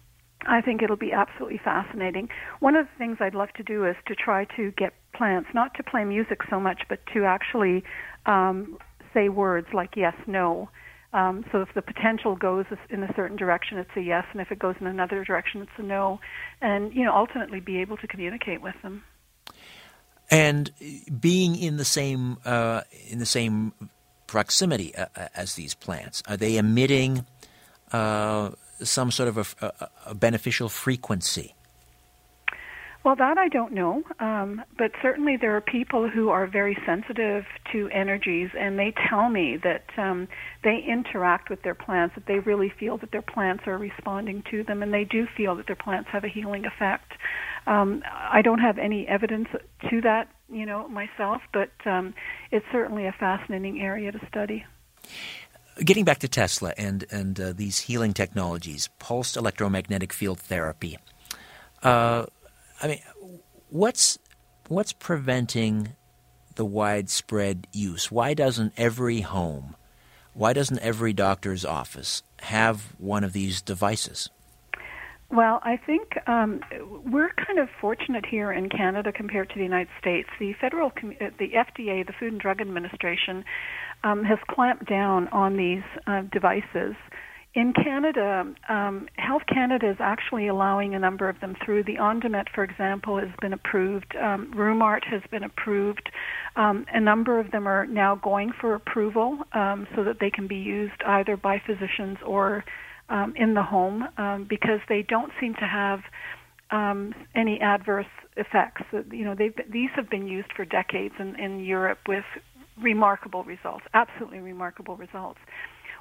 I 0.46 0.60
think 0.60 0.82
it'll 0.82 0.96
be 0.96 1.12
absolutely 1.12 1.60
fascinating. 1.62 2.28
One 2.60 2.76
of 2.76 2.86
the 2.86 2.98
things 2.98 3.18
I'd 3.20 3.34
love 3.34 3.52
to 3.56 3.62
do 3.62 3.86
is 3.86 3.96
to 4.06 4.14
try 4.14 4.44
to 4.56 4.72
get 4.72 4.92
plants 5.14 5.50
not 5.54 5.74
to 5.74 5.82
play 5.82 6.04
music 6.04 6.40
so 6.50 6.58
much, 6.58 6.82
but 6.88 7.00
to 7.14 7.24
actually 7.24 7.84
um, 8.26 8.78
say 9.14 9.28
words 9.28 9.68
like 9.72 9.90
yes, 9.96 10.14
no. 10.26 10.68
Um, 11.12 11.44
so 11.52 11.60
if 11.60 11.68
the 11.74 11.82
potential 11.82 12.36
goes 12.36 12.64
in 12.88 13.02
a 13.02 13.12
certain 13.14 13.36
direction, 13.36 13.78
it's 13.78 13.90
a 13.96 14.00
yes, 14.00 14.24
and 14.32 14.40
if 14.40 14.50
it 14.50 14.58
goes 14.58 14.76
in 14.80 14.86
another 14.86 15.24
direction, 15.24 15.60
it's 15.60 15.70
a 15.76 15.82
no, 15.82 16.20
and 16.62 16.94
you 16.94 17.04
know 17.04 17.14
ultimately 17.14 17.60
be 17.60 17.80
able 17.80 17.98
to 17.98 18.06
communicate 18.06 18.62
with 18.62 18.74
them. 18.82 19.04
And 20.30 20.70
being 21.20 21.56
in 21.56 21.76
the 21.76 21.84
same 21.84 22.38
uh, 22.46 22.82
in 23.08 23.18
the 23.18 23.26
same 23.26 23.74
proximity 24.26 24.94
uh, 24.94 25.06
uh 25.14 25.28
as 25.34 25.54
these 25.54 25.74
plants, 25.74 26.22
are 26.26 26.38
they 26.38 26.56
emitting? 26.56 27.26
Uh, 27.92 28.52
some 28.84 29.10
sort 29.10 29.28
of 29.28 29.38
a, 29.38 29.66
a, 29.66 29.88
a 30.06 30.14
beneficial 30.14 30.68
frequency? 30.68 31.54
Well, 33.04 33.16
that 33.16 33.36
I 33.36 33.48
don't 33.48 33.72
know, 33.72 34.04
um, 34.20 34.62
but 34.78 34.92
certainly 35.02 35.36
there 35.36 35.56
are 35.56 35.60
people 35.60 36.08
who 36.08 36.28
are 36.28 36.46
very 36.46 36.78
sensitive 36.86 37.44
to 37.72 37.88
energies, 37.88 38.50
and 38.56 38.78
they 38.78 38.94
tell 39.08 39.28
me 39.28 39.56
that 39.64 39.86
um, 39.96 40.28
they 40.62 40.78
interact 40.86 41.50
with 41.50 41.62
their 41.62 41.74
plants, 41.74 42.14
that 42.14 42.26
they 42.26 42.38
really 42.38 42.72
feel 42.78 42.98
that 42.98 43.10
their 43.10 43.22
plants 43.22 43.64
are 43.66 43.76
responding 43.76 44.44
to 44.52 44.62
them, 44.62 44.84
and 44.84 44.94
they 44.94 45.02
do 45.02 45.26
feel 45.36 45.56
that 45.56 45.66
their 45.66 45.74
plants 45.74 46.10
have 46.12 46.22
a 46.22 46.28
healing 46.28 46.64
effect. 46.64 47.14
Um, 47.66 48.04
I 48.06 48.40
don't 48.40 48.60
have 48.60 48.78
any 48.78 49.08
evidence 49.08 49.48
to 49.90 50.00
that, 50.02 50.28
you 50.48 50.64
know, 50.64 50.86
myself, 50.86 51.42
but 51.52 51.72
um, 51.84 52.14
it's 52.52 52.66
certainly 52.70 53.06
a 53.06 53.12
fascinating 53.18 53.80
area 53.80 54.12
to 54.12 54.20
study. 54.28 54.64
Getting 55.78 56.04
back 56.04 56.18
to 56.18 56.28
Tesla 56.28 56.74
and 56.76 57.04
and 57.10 57.40
uh, 57.40 57.52
these 57.54 57.78
healing 57.78 58.12
technologies, 58.12 58.90
pulsed 58.98 59.36
electromagnetic 59.36 60.12
field 60.12 60.38
therapy. 60.38 60.98
Uh, 61.82 62.26
I 62.82 62.88
mean, 62.88 63.00
what's 63.70 64.18
what's 64.68 64.92
preventing 64.92 65.94
the 66.54 66.64
widespread 66.64 67.66
use? 67.72 68.10
Why 68.10 68.34
doesn't 68.34 68.74
every 68.76 69.20
home, 69.20 69.76
why 70.34 70.52
doesn't 70.52 70.78
every 70.80 71.12
doctor's 71.12 71.64
office 71.64 72.22
have 72.40 72.94
one 72.98 73.24
of 73.24 73.32
these 73.32 73.62
devices? 73.62 74.28
Well, 75.30 75.60
I 75.62 75.78
think 75.78 76.18
um, 76.28 76.60
we're 77.06 77.30
kind 77.30 77.58
of 77.58 77.70
fortunate 77.80 78.26
here 78.26 78.52
in 78.52 78.68
Canada 78.68 79.12
compared 79.12 79.48
to 79.48 79.54
the 79.54 79.62
United 79.62 79.88
States. 79.98 80.28
The 80.38 80.52
federal, 80.60 80.88
uh, 80.88 81.30
the 81.38 81.52
FDA, 81.52 82.06
the 82.06 82.12
Food 82.12 82.32
and 82.32 82.40
Drug 82.40 82.60
Administration, 82.60 83.42
um, 84.04 84.24
has 84.24 84.38
clamped 84.50 84.88
down 84.88 85.28
on 85.28 85.56
these 85.56 85.82
uh, 86.06 86.22
devices. 86.32 86.94
In 87.54 87.74
Canada, 87.74 88.50
um, 88.70 89.08
Health 89.16 89.42
Canada 89.46 89.90
is 89.90 89.98
actually 90.00 90.48
allowing 90.48 90.94
a 90.94 90.98
number 90.98 91.28
of 91.28 91.38
them 91.40 91.54
through. 91.62 91.84
The 91.84 91.98
Ondamed, 91.98 92.48
for 92.54 92.64
example, 92.64 93.18
has 93.18 93.28
been 93.42 93.52
approved. 93.52 94.16
Um, 94.16 94.50
RheumArt 94.56 95.04
has 95.04 95.20
been 95.30 95.44
approved. 95.44 96.08
Um, 96.56 96.86
a 96.94 97.00
number 97.00 97.38
of 97.38 97.50
them 97.50 97.66
are 97.66 97.86
now 97.86 98.14
going 98.14 98.52
for 98.58 98.74
approval 98.74 99.40
um, 99.52 99.86
so 99.94 100.02
that 100.02 100.16
they 100.18 100.30
can 100.30 100.46
be 100.46 100.56
used 100.56 101.02
either 101.04 101.36
by 101.36 101.60
physicians 101.66 102.16
or 102.24 102.64
um, 103.10 103.34
in 103.36 103.52
the 103.52 103.62
home 103.62 104.08
um, 104.16 104.46
because 104.48 104.80
they 104.88 105.02
don't 105.02 105.30
seem 105.38 105.54
to 105.54 105.66
have 105.66 106.00
um, 106.70 107.14
any 107.34 107.60
adverse 107.60 108.06
effects. 108.38 108.82
You 109.10 109.26
know, 109.26 109.34
these 109.34 109.90
have 109.94 110.08
been 110.08 110.26
used 110.26 110.48
for 110.56 110.64
decades 110.64 111.14
in, 111.18 111.38
in 111.38 111.60
Europe 111.60 111.98
with 112.08 112.24
remarkable 112.80 113.44
results, 113.44 113.84
absolutely 113.94 114.40
remarkable 114.40 114.96
results. 114.96 115.38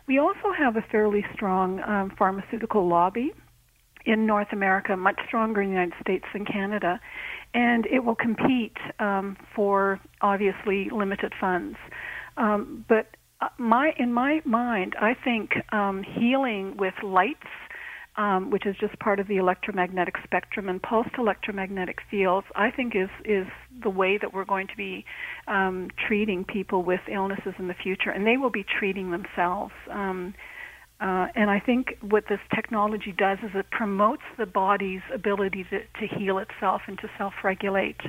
We 0.07 0.17
also 0.17 0.51
have 0.57 0.75
a 0.75 0.81
fairly 0.91 1.25
strong 1.33 1.81
um, 1.81 2.11
pharmaceutical 2.17 2.87
lobby 2.87 3.31
in 4.05 4.25
North 4.25 4.47
America, 4.51 4.97
much 4.97 5.19
stronger 5.27 5.61
in 5.61 5.69
the 5.69 5.73
United 5.73 5.93
States 6.01 6.25
than 6.33 6.45
Canada, 6.45 6.99
and 7.53 7.85
it 7.85 7.99
will 8.03 8.15
compete 8.15 8.77
um, 8.99 9.37
for 9.55 9.99
obviously 10.21 10.89
limited 10.91 11.33
funds. 11.39 11.77
Um, 12.37 12.85
but 12.89 13.07
uh, 13.41 13.49
my 13.57 13.91
in 13.97 14.13
my 14.13 14.41
mind, 14.45 14.95
I 14.99 15.13
think 15.13 15.51
um, 15.71 16.03
healing 16.03 16.77
with 16.77 16.93
lights 17.03 17.47
um, 18.17 18.51
which 18.51 18.65
is 18.65 18.75
just 18.79 18.97
part 18.99 19.19
of 19.19 19.27
the 19.27 19.37
electromagnetic 19.37 20.15
spectrum 20.23 20.67
and 20.67 20.81
pulsed 20.81 21.11
electromagnetic 21.17 21.99
fields, 22.09 22.45
I 22.55 22.69
think 22.71 22.95
is 22.95 23.09
is 23.23 23.47
the 23.81 23.89
way 23.89 24.17
that 24.17 24.33
we're 24.33 24.45
going 24.45 24.67
to 24.67 24.75
be 24.75 25.05
um, 25.47 25.89
treating 26.07 26.43
people 26.43 26.83
with 26.83 27.01
illnesses 27.11 27.53
in 27.57 27.67
the 27.67 27.73
future, 27.73 28.09
and 28.09 28.27
they 28.27 28.37
will 28.37 28.49
be 28.49 28.65
treating 28.79 29.11
themselves. 29.11 29.73
Um, 29.89 30.33
uh, 30.99 31.27
and 31.33 31.49
I 31.49 31.59
think 31.59 31.97
what 32.01 32.25
this 32.29 32.39
technology 32.53 33.11
does 33.17 33.39
is 33.43 33.49
it 33.55 33.65
promotes 33.71 34.21
the 34.37 34.45
body's 34.45 35.01
ability 35.11 35.65
to, 35.71 35.79
to 35.79 36.15
heal 36.15 36.37
itself 36.37 36.83
and 36.85 36.99
to 36.99 37.09
self-regulate. 37.17 37.99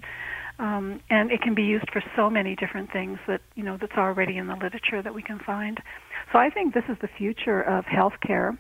Um, 0.58 1.00
and 1.08 1.30
it 1.30 1.40
can 1.40 1.54
be 1.54 1.62
used 1.62 1.88
for 1.90 2.02
so 2.14 2.28
many 2.28 2.54
different 2.54 2.92
things 2.92 3.18
that 3.26 3.40
you 3.54 3.62
know 3.62 3.78
that's 3.80 3.96
already 3.96 4.36
in 4.36 4.48
the 4.48 4.54
literature 4.54 5.00
that 5.00 5.14
we 5.14 5.22
can 5.22 5.38
find. 5.38 5.80
So 6.32 6.38
I 6.38 6.50
think 6.50 6.74
this 6.74 6.84
is 6.88 6.96
the 7.00 7.08
future 7.16 7.62
of 7.62 7.84
healthcare 7.86 8.58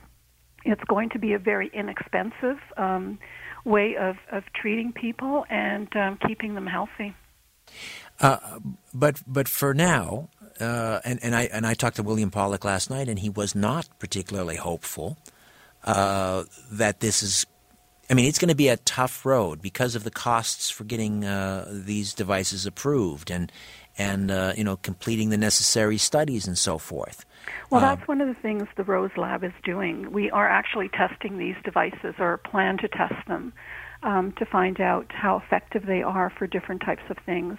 it's 0.64 0.84
going 0.84 1.10
to 1.10 1.18
be 1.18 1.32
a 1.32 1.38
very 1.38 1.70
inexpensive 1.72 2.58
um, 2.76 3.18
way 3.64 3.96
of, 3.96 4.16
of 4.30 4.44
treating 4.54 4.92
people 4.92 5.44
and 5.50 5.94
um, 5.96 6.18
keeping 6.26 6.54
them 6.54 6.66
healthy. 6.66 7.14
Uh, 8.20 8.58
but 8.92 9.22
but 9.26 9.48
for 9.48 9.72
now, 9.74 10.28
uh, 10.60 11.00
and, 11.04 11.18
and 11.22 11.34
I 11.34 11.44
and 11.44 11.66
I 11.66 11.74
talked 11.74 11.96
to 11.96 12.02
William 12.02 12.30
Pawluk 12.30 12.64
last 12.64 12.90
night, 12.90 13.08
and 13.08 13.18
he 13.18 13.30
was 13.30 13.54
not 13.54 13.88
particularly 13.98 14.56
hopeful 14.56 15.16
uh, 15.84 16.44
that 16.70 17.00
this 17.00 17.22
is. 17.22 17.46
I 18.10 18.14
mean, 18.14 18.26
it's 18.26 18.38
going 18.38 18.50
to 18.50 18.54
be 18.54 18.68
a 18.68 18.76
tough 18.76 19.24
road 19.24 19.62
because 19.62 19.94
of 19.94 20.04
the 20.04 20.10
costs 20.10 20.68
for 20.68 20.84
getting 20.84 21.24
uh, 21.24 21.66
these 21.70 22.12
devices 22.12 22.66
approved, 22.66 23.30
and 23.30 23.50
and 23.98 24.30
uh, 24.30 24.52
you 24.56 24.64
know 24.64 24.76
completing 24.76 25.30
the 25.30 25.36
necessary 25.36 25.98
studies 25.98 26.46
and 26.46 26.56
so 26.56 26.78
forth. 26.78 27.24
Well, 27.70 27.84
uh, 27.84 27.94
that's 27.94 28.08
one 28.08 28.20
of 28.20 28.28
the 28.28 28.40
things 28.40 28.68
the 28.76 28.84
Rose 28.84 29.10
Lab 29.16 29.44
is 29.44 29.52
doing. 29.64 30.12
We 30.12 30.30
are 30.30 30.48
actually 30.48 30.88
testing 30.88 31.38
these 31.38 31.56
devices, 31.64 32.14
or 32.18 32.38
plan 32.38 32.78
to 32.78 32.88
test 32.88 33.26
them, 33.28 33.52
um, 34.02 34.32
to 34.38 34.46
find 34.46 34.80
out 34.80 35.06
how 35.10 35.42
effective 35.44 35.86
they 35.86 36.02
are 36.02 36.30
for 36.30 36.46
different 36.46 36.82
types 36.82 37.02
of 37.10 37.16
things. 37.24 37.58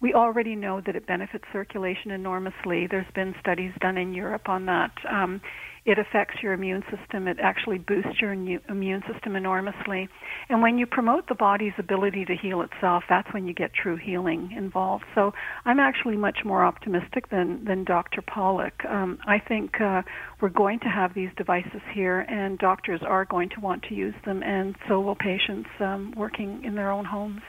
We 0.00 0.12
already 0.12 0.54
know 0.54 0.82
that 0.82 0.94
it 0.94 1.06
benefits 1.06 1.44
circulation 1.52 2.10
enormously. 2.10 2.86
There's 2.86 3.10
been 3.14 3.34
studies 3.40 3.72
done 3.80 3.96
in 3.96 4.12
Europe 4.12 4.48
on 4.48 4.66
that. 4.66 4.92
Um, 5.10 5.40
it 5.86 5.98
affects 5.98 6.42
your 6.42 6.52
immune 6.52 6.82
system. 6.90 7.28
It 7.28 7.38
actually 7.40 7.78
boosts 7.78 8.20
your 8.20 8.32
immune 8.32 9.02
system 9.10 9.36
enormously. 9.36 10.08
And 10.48 10.60
when 10.60 10.78
you 10.78 10.86
promote 10.86 11.28
the 11.28 11.36
body's 11.36 11.72
ability 11.78 12.24
to 12.24 12.34
heal 12.34 12.60
itself, 12.62 13.04
that's 13.08 13.32
when 13.32 13.46
you 13.46 13.54
get 13.54 13.70
true 13.72 13.96
healing 13.96 14.52
involved. 14.56 15.04
So 15.14 15.32
I'm 15.64 15.78
actually 15.78 16.16
much 16.16 16.38
more 16.44 16.64
optimistic 16.64 17.30
than, 17.30 17.64
than 17.64 17.84
Dr. 17.84 18.20
Pawluk. 18.20 18.84
Um, 18.90 19.18
I 19.26 19.38
think 19.38 19.80
uh, 19.80 20.02
we're 20.40 20.48
going 20.48 20.80
to 20.80 20.88
have 20.88 21.14
these 21.14 21.30
devices 21.36 21.80
here, 21.94 22.20
and 22.20 22.58
doctors 22.58 23.00
are 23.06 23.24
going 23.24 23.48
to 23.50 23.60
want 23.60 23.84
to 23.84 23.94
use 23.94 24.14
them, 24.24 24.42
and 24.42 24.74
so 24.88 25.00
will 25.00 25.14
patients 25.14 25.70
um, 25.78 26.12
working 26.16 26.64
in 26.64 26.74
their 26.74 26.90
own 26.90 27.04
homes. 27.04 27.42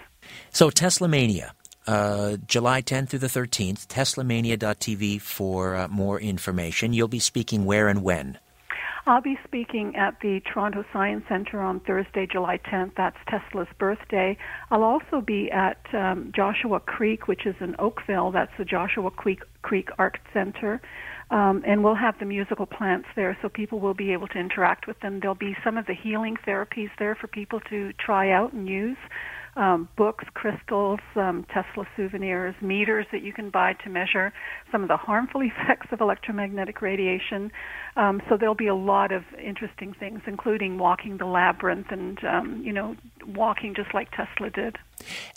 So, 0.52 0.70
Tesla 0.70 1.08
Mania. 1.08 1.54
Uh, 1.88 2.36
July 2.46 2.82
10th 2.82 3.10
through 3.10 3.20
the 3.20 3.28
13th, 3.28 3.88
teslamania.tv 3.88 5.22
for 5.22 5.76
uh, 5.76 5.88
more 5.88 6.20
information. 6.20 6.92
You'll 6.92 7.08
be 7.08 7.20
speaking 7.20 7.64
where 7.64 7.88
and 7.88 8.04
when? 8.04 8.40
I'll 9.08 9.22
be 9.22 9.40
speaking 9.46 9.96
at 9.96 10.20
the 10.20 10.42
Toronto 10.42 10.84
Science 10.92 11.24
Center 11.30 11.62
on 11.62 11.80
Thursday, 11.80 12.28
July 12.30 12.58
10th. 12.58 12.92
That's 12.98 13.16
Tesla's 13.30 13.70
birthday. 13.80 14.38
I'll 14.70 14.84
also 14.84 15.22
be 15.26 15.50
at 15.50 15.78
um, 15.94 16.34
Joshua 16.36 16.82
Creek, 16.82 17.30
which 17.30 17.46
is 17.46 17.56
in 17.62 17.74
Oakville. 17.80 18.32
That's 18.32 18.52
the 18.58 18.66
Joshua 18.66 19.10
Creek, 19.10 19.44
Creek 19.62 19.88
Art 19.98 20.20
Center. 20.34 20.82
Um, 21.32 21.64
and 21.66 21.86
we'll 21.86 21.96
have 21.96 22.20
the 22.20 22.26
musical 22.26 22.66
plants 22.66 23.08
there 23.16 23.38
so 23.42 23.48
people 23.48 23.80
will 23.80 23.94
be 23.94 24.12
able 24.12 24.28
to 24.30 24.38
interact 24.38 24.88
with 24.88 25.00
them. 25.00 25.22
There'll 25.22 25.36
be 25.36 25.56
some 25.64 25.78
of 25.78 25.86
the 25.86 25.96
healing 25.96 26.36
therapies 26.46 26.90
there 27.00 27.16
for 27.16 27.28
people 27.28 27.62
to 27.70 27.94
try 27.94 28.32
out 28.32 28.52
and 28.52 28.68
use 28.68 28.98
um, 29.58 29.90
books, 29.98 30.26
crystals, 30.34 31.00
um, 31.16 31.46
Tesla 31.52 31.88
souvenirs, 31.96 32.56
meters 32.62 33.08
that 33.12 33.24
you 33.24 33.34
can 33.34 33.50
buy 33.50 33.74
to 33.84 33.90
measure 33.90 34.32
some 34.72 34.84
of 34.84 34.88
the 34.88 34.98
harmful 34.98 35.42
effects 35.44 35.88
of 35.92 36.00
electromagnetic 36.00 36.82
radiation. 36.82 37.52
Um, 37.96 38.22
so 38.30 38.38
there'll 38.38 38.56
be 38.56 38.68
a 38.68 38.76
lot 38.76 39.12
of 39.12 39.24
interesting 39.44 39.94
things, 39.94 40.22
including 40.28 40.78
walking 40.78 41.18
the 41.18 41.26
labyrinth 41.26 41.88
and 41.90 42.24
um, 42.24 42.62
you 42.64 42.72
know 42.72 42.96
walking 43.26 43.74
just 43.76 43.94
like 43.94 44.12
Tesla 44.12 44.50
did. 44.52 44.78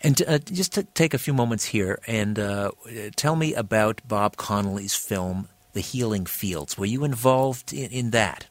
And 0.02 0.22
uh, 0.28 0.38
just 0.38 0.72
to 0.74 0.84
take 0.84 1.14
a 1.14 1.18
few 1.18 1.32
moments 1.32 1.64
here 1.64 1.98
and 2.06 2.38
uh, 2.38 2.72
tell 3.16 3.36
me 3.36 3.54
about 3.54 4.02
Bob 4.06 4.36
Connolly's 4.36 4.94
film, 4.94 5.48
The 5.72 5.80
Healing 5.80 6.26
Fields. 6.26 6.76
Were 6.76 6.86
you 6.86 7.04
involved 7.04 7.72
in, 7.72 7.90
in 7.90 8.10
that? 8.10 8.49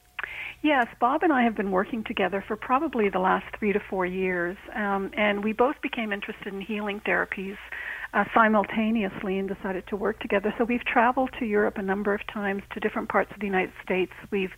Yes, 0.62 0.88
Bob 1.00 1.24
and 1.24 1.32
I 1.32 1.44
have 1.44 1.56
been 1.56 1.72
working 1.72 2.04
together 2.04 2.44
for 2.46 2.58
probably 2.58 3.08
the 3.08 3.20
last 3.20 3.46
three 3.58 3.72
to 3.72 3.80
four 3.90 4.06
years, 4.06 4.58
um, 4.76 5.10
and 5.16 5.42
we 5.42 5.54
both 5.54 5.76
became 5.82 6.12
interested 6.12 6.54
in 6.54 6.60
healing 6.60 7.00
therapies 7.08 7.56
uh, 8.14 8.26
simultaneously 8.34 9.40
and 9.40 9.48
decided 9.48 9.86
to 9.88 9.96
work 9.96 10.20
together. 10.20 10.54
So 10.58 10.66
we've 10.66 10.84
traveled 10.84 11.30
to 11.40 11.46
Europe 11.46 11.78
a 11.78 11.82
number 11.82 12.14
of 12.14 12.20
times 12.34 12.64
to 12.74 12.82
different 12.82 13.08
parts 13.08 13.32
of 13.34 13.40
the 13.40 13.46
United 13.46 13.72
States. 13.86 14.12
We've 14.32 14.52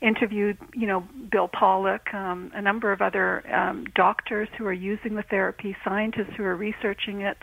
interviewed, 0.00 0.58
you 0.74 0.86
know, 0.86 1.04
Bill 1.32 1.48
Pawluk, 1.48 2.14
um, 2.14 2.52
a 2.54 2.62
number 2.62 2.92
of 2.92 3.00
other 3.02 3.42
um, 3.52 3.84
doctors 3.96 4.48
who 4.58 4.64
are 4.64 4.72
using 4.72 5.16
the 5.16 5.24
therapy, 5.28 5.76
scientists 5.84 6.34
who 6.36 6.44
are 6.44 6.54
researching 6.54 7.22
it, 7.22 7.38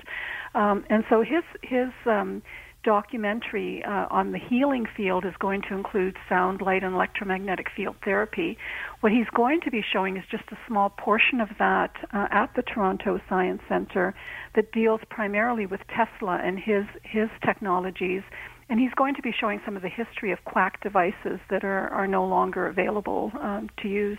um, 0.53 0.86
and 0.89 1.03
so 1.09 1.22
his 1.22 1.43
his 1.63 1.89
um, 2.05 2.41
documentary 2.86 3.84
uh, 3.84 4.06
on 4.10 4.32
the 4.32 4.38
healing 4.38 4.86
field 4.96 5.26
is 5.26 5.34
going 5.40 5.62
to 5.64 5.74
include 5.74 6.16
sound, 6.30 6.62
light, 6.62 6.84
and 6.84 6.94
electromagnetic 6.94 7.68
field 7.76 7.96
therapy. 8.06 8.58
What 9.02 9.12
he's 9.12 9.28
going 9.36 9.60
to 9.62 9.72
be 9.72 9.84
showing 9.92 10.16
is 10.16 10.24
just 10.30 10.44
a 10.52 10.58
small 10.68 10.92
portion 10.92 11.42
of 11.42 11.50
that 11.60 11.92
uh, 12.14 12.28
at 12.32 12.52
the 12.56 12.62
Toronto 12.62 13.20
Science 13.28 13.62
Center 13.68 14.14
that 14.54 14.72
deals 14.72 15.02
primarily 15.10 15.66
with 15.66 15.82
Tesla 15.88 16.40
and 16.42 16.58
his 16.60 16.86
his 17.04 17.30
technologies. 17.44 18.22
And 18.70 18.80
he's 18.80 18.94
going 18.96 19.16
to 19.16 19.22
be 19.22 19.32
showing 19.32 19.62
some 19.66 19.76
of 19.76 19.82
the 19.82 19.90
history 19.90 20.32
of 20.32 20.44
quack 20.46 20.82
devices 20.82 21.40
that 21.50 21.64
are, 21.64 21.90
are 21.90 22.08
no 22.08 22.26
longer 22.26 22.68
available 22.68 23.32
um, 23.40 23.70
to 23.82 23.88
use. 23.88 24.18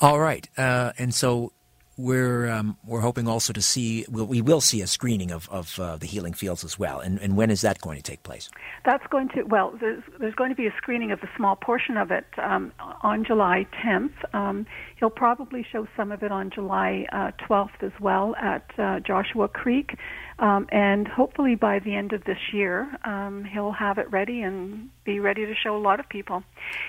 All 0.00 0.18
right. 0.18 0.48
Uh, 0.58 0.92
and 0.98 1.14
so 1.14 1.52
we're 1.96 2.50
um, 2.50 2.76
we're 2.84 3.00
hoping 3.00 3.28
also 3.28 3.52
to 3.52 3.62
see 3.62 4.04
we 4.10 4.40
will 4.40 4.60
see 4.60 4.80
a 4.82 4.86
screening 4.86 5.30
of 5.30 5.48
of 5.50 5.78
uh, 5.78 5.96
the 5.96 6.06
healing 6.06 6.32
fields 6.32 6.64
as 6.64 6.78
well. 6.78 7.00
And, 7.00 7.18
and 7.20 7.36
when 7.36 7.50
is 7.50 7.60
that 7.60 7.80
going 7.80 7.96
to 7.96 8.02
take 8.02 8.22
place? 8.22 8.50
That's 8.84 9.06
going 9.08 9.28
to 9.30 9.42
well, 9.42 9.72
there's 9.80 10.02
there's 10.18 10.34
going 10.34 10.50
to 10.50 10.56
be 10.56 10.66
a 10.66 10.74
screening 10.76 11.12
of 11.12 11.22
a 11.22 11.30
small 11.36 11.56
portion 11.56 11.96
of 11.96 12.10
it 12.10 12.26
um, 12.38 12.72
on 13.02 13.24
July 13.24 13.66
10th. 13.84 14.12
Um, 14.34 14.66
he'll 15.04 15.10
probably 15.10 15.66
show 15.70 15.86
some 15.98 16.10
of 16.12 16.22
it 16.22 16.32
on 16.32 16.48
July 16.48 17.04
uh, 17.12 17.30
12th 17.46 17.82
as 17.82 17.92
well 18.00 18.34
at 18.36 18.64
uh, 18.78 19.00
Joshua 19.00 19.48
Creek, 19.48 19.98
um, 20.38 20.66
and 20.72 21.06
hopefully 21.06 21.56
by 21.56 21.78
the 21.78 21.94
end 21.94 22.14
of 22.14 22.24
this 22.24 22.38
year 22.54 22.88
um, 23.04 23.44
he'll 23.44 23.72
have 23.72 23.98
it 23.98 24.10
ready 24.10 24.40
and 24.40 24.88
be 25.04 25.20
ready 25.20 25.44
to 25.44 25.54
show 25.54 25.76
a 25.76 25.78
lot 25.78 26.00
of 26.00 26.08
people. 26.08 26.42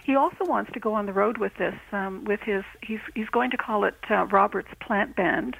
He 0.05 0.15
also 0.15 0.45
wants 0.45 0.71
to 0.71 0.79
go 0.79 0.93
on 0.93 1.07
the 1.07 1.11
road 1.11 1.39
with 1.39 1.51
this 1.59 1.75
um, 1.91 2.23
with 2.23 2.39
his 2.39 2.63
he's 2.81 3.01
he's 3.15 3.27
going 3.33 3.51
to 3.51 3.57
call 3.57 3.83
it 3.83 3.95
uh, 4.09 4.27
Robert's 4.27 4.71
Plant 4.79 5.17
Band. 5.17 5.57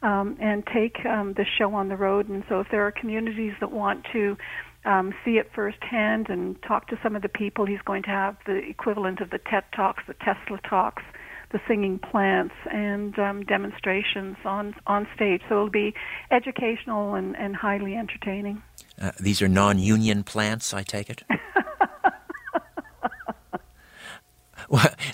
Um, 0.00 0.36
and 0.40 0.64
take 0.64 1.04
um, 1.04 1.32
the 1.32 1.44
show 1.44 1.74
on 1.74 1.88
the 1.88 1.96
road. 1.96 2.28
And 2.28 2.44
so, 2.48 2.60
if 2.60 2.68
there 2.70 2.86
are 2.86 2.92
communities 2.92 3.54
that 3.58 3.72
want 3.72 4.06
to 4.12 4.36
um, 4.84 5.12
see 5.24 5.38
it 5.38 5.50
firsthand 5.54 6.28
and 6.28 6.60
talk 6.62 6.86
to 6.88 6.98
some 7.02 7.16
of 7.16 7.22
the 7.22 7.28
people. 7.28 7.66
He's 7.66 7.82
going 7.84 8.04
to 8.04 8.10
have 8.10 8.36
the 8.46 8.56
equivalent 8.56 9.20
of 9.20 9.30
the 9.30 9.38
TED 9.38 9.64
Talks, 9.74 10.04
the 10.06 10.14
Tesla 10.14 10.60
Talks, 10.68 11.02
the 11.50 11.60
singing 11.66 11.98
plants, 11.98 12.54
and 12.70 13.18
um, 13.18 13.44
demonstrations 13.44 14.36
on 14.44 14.74
on 14.86 15.06
stage. 15.14 15.42
So 15.48 15.54
it'll 15.56 15.70
be 15.70 15.94
educational 16.30 17.14
and, 17.14 17.36
and 17.36 17.56
highly 17.56 17.94
entertaining. 17.94 18.62
Uh, 19.00 19.12
these 19.18 19.40
are 19.40 19.48
non-union 19.48 20.24
plants, 20.24 20.74
I 20.74 20.82
take 20.82 21.08
it. 21.10 21.22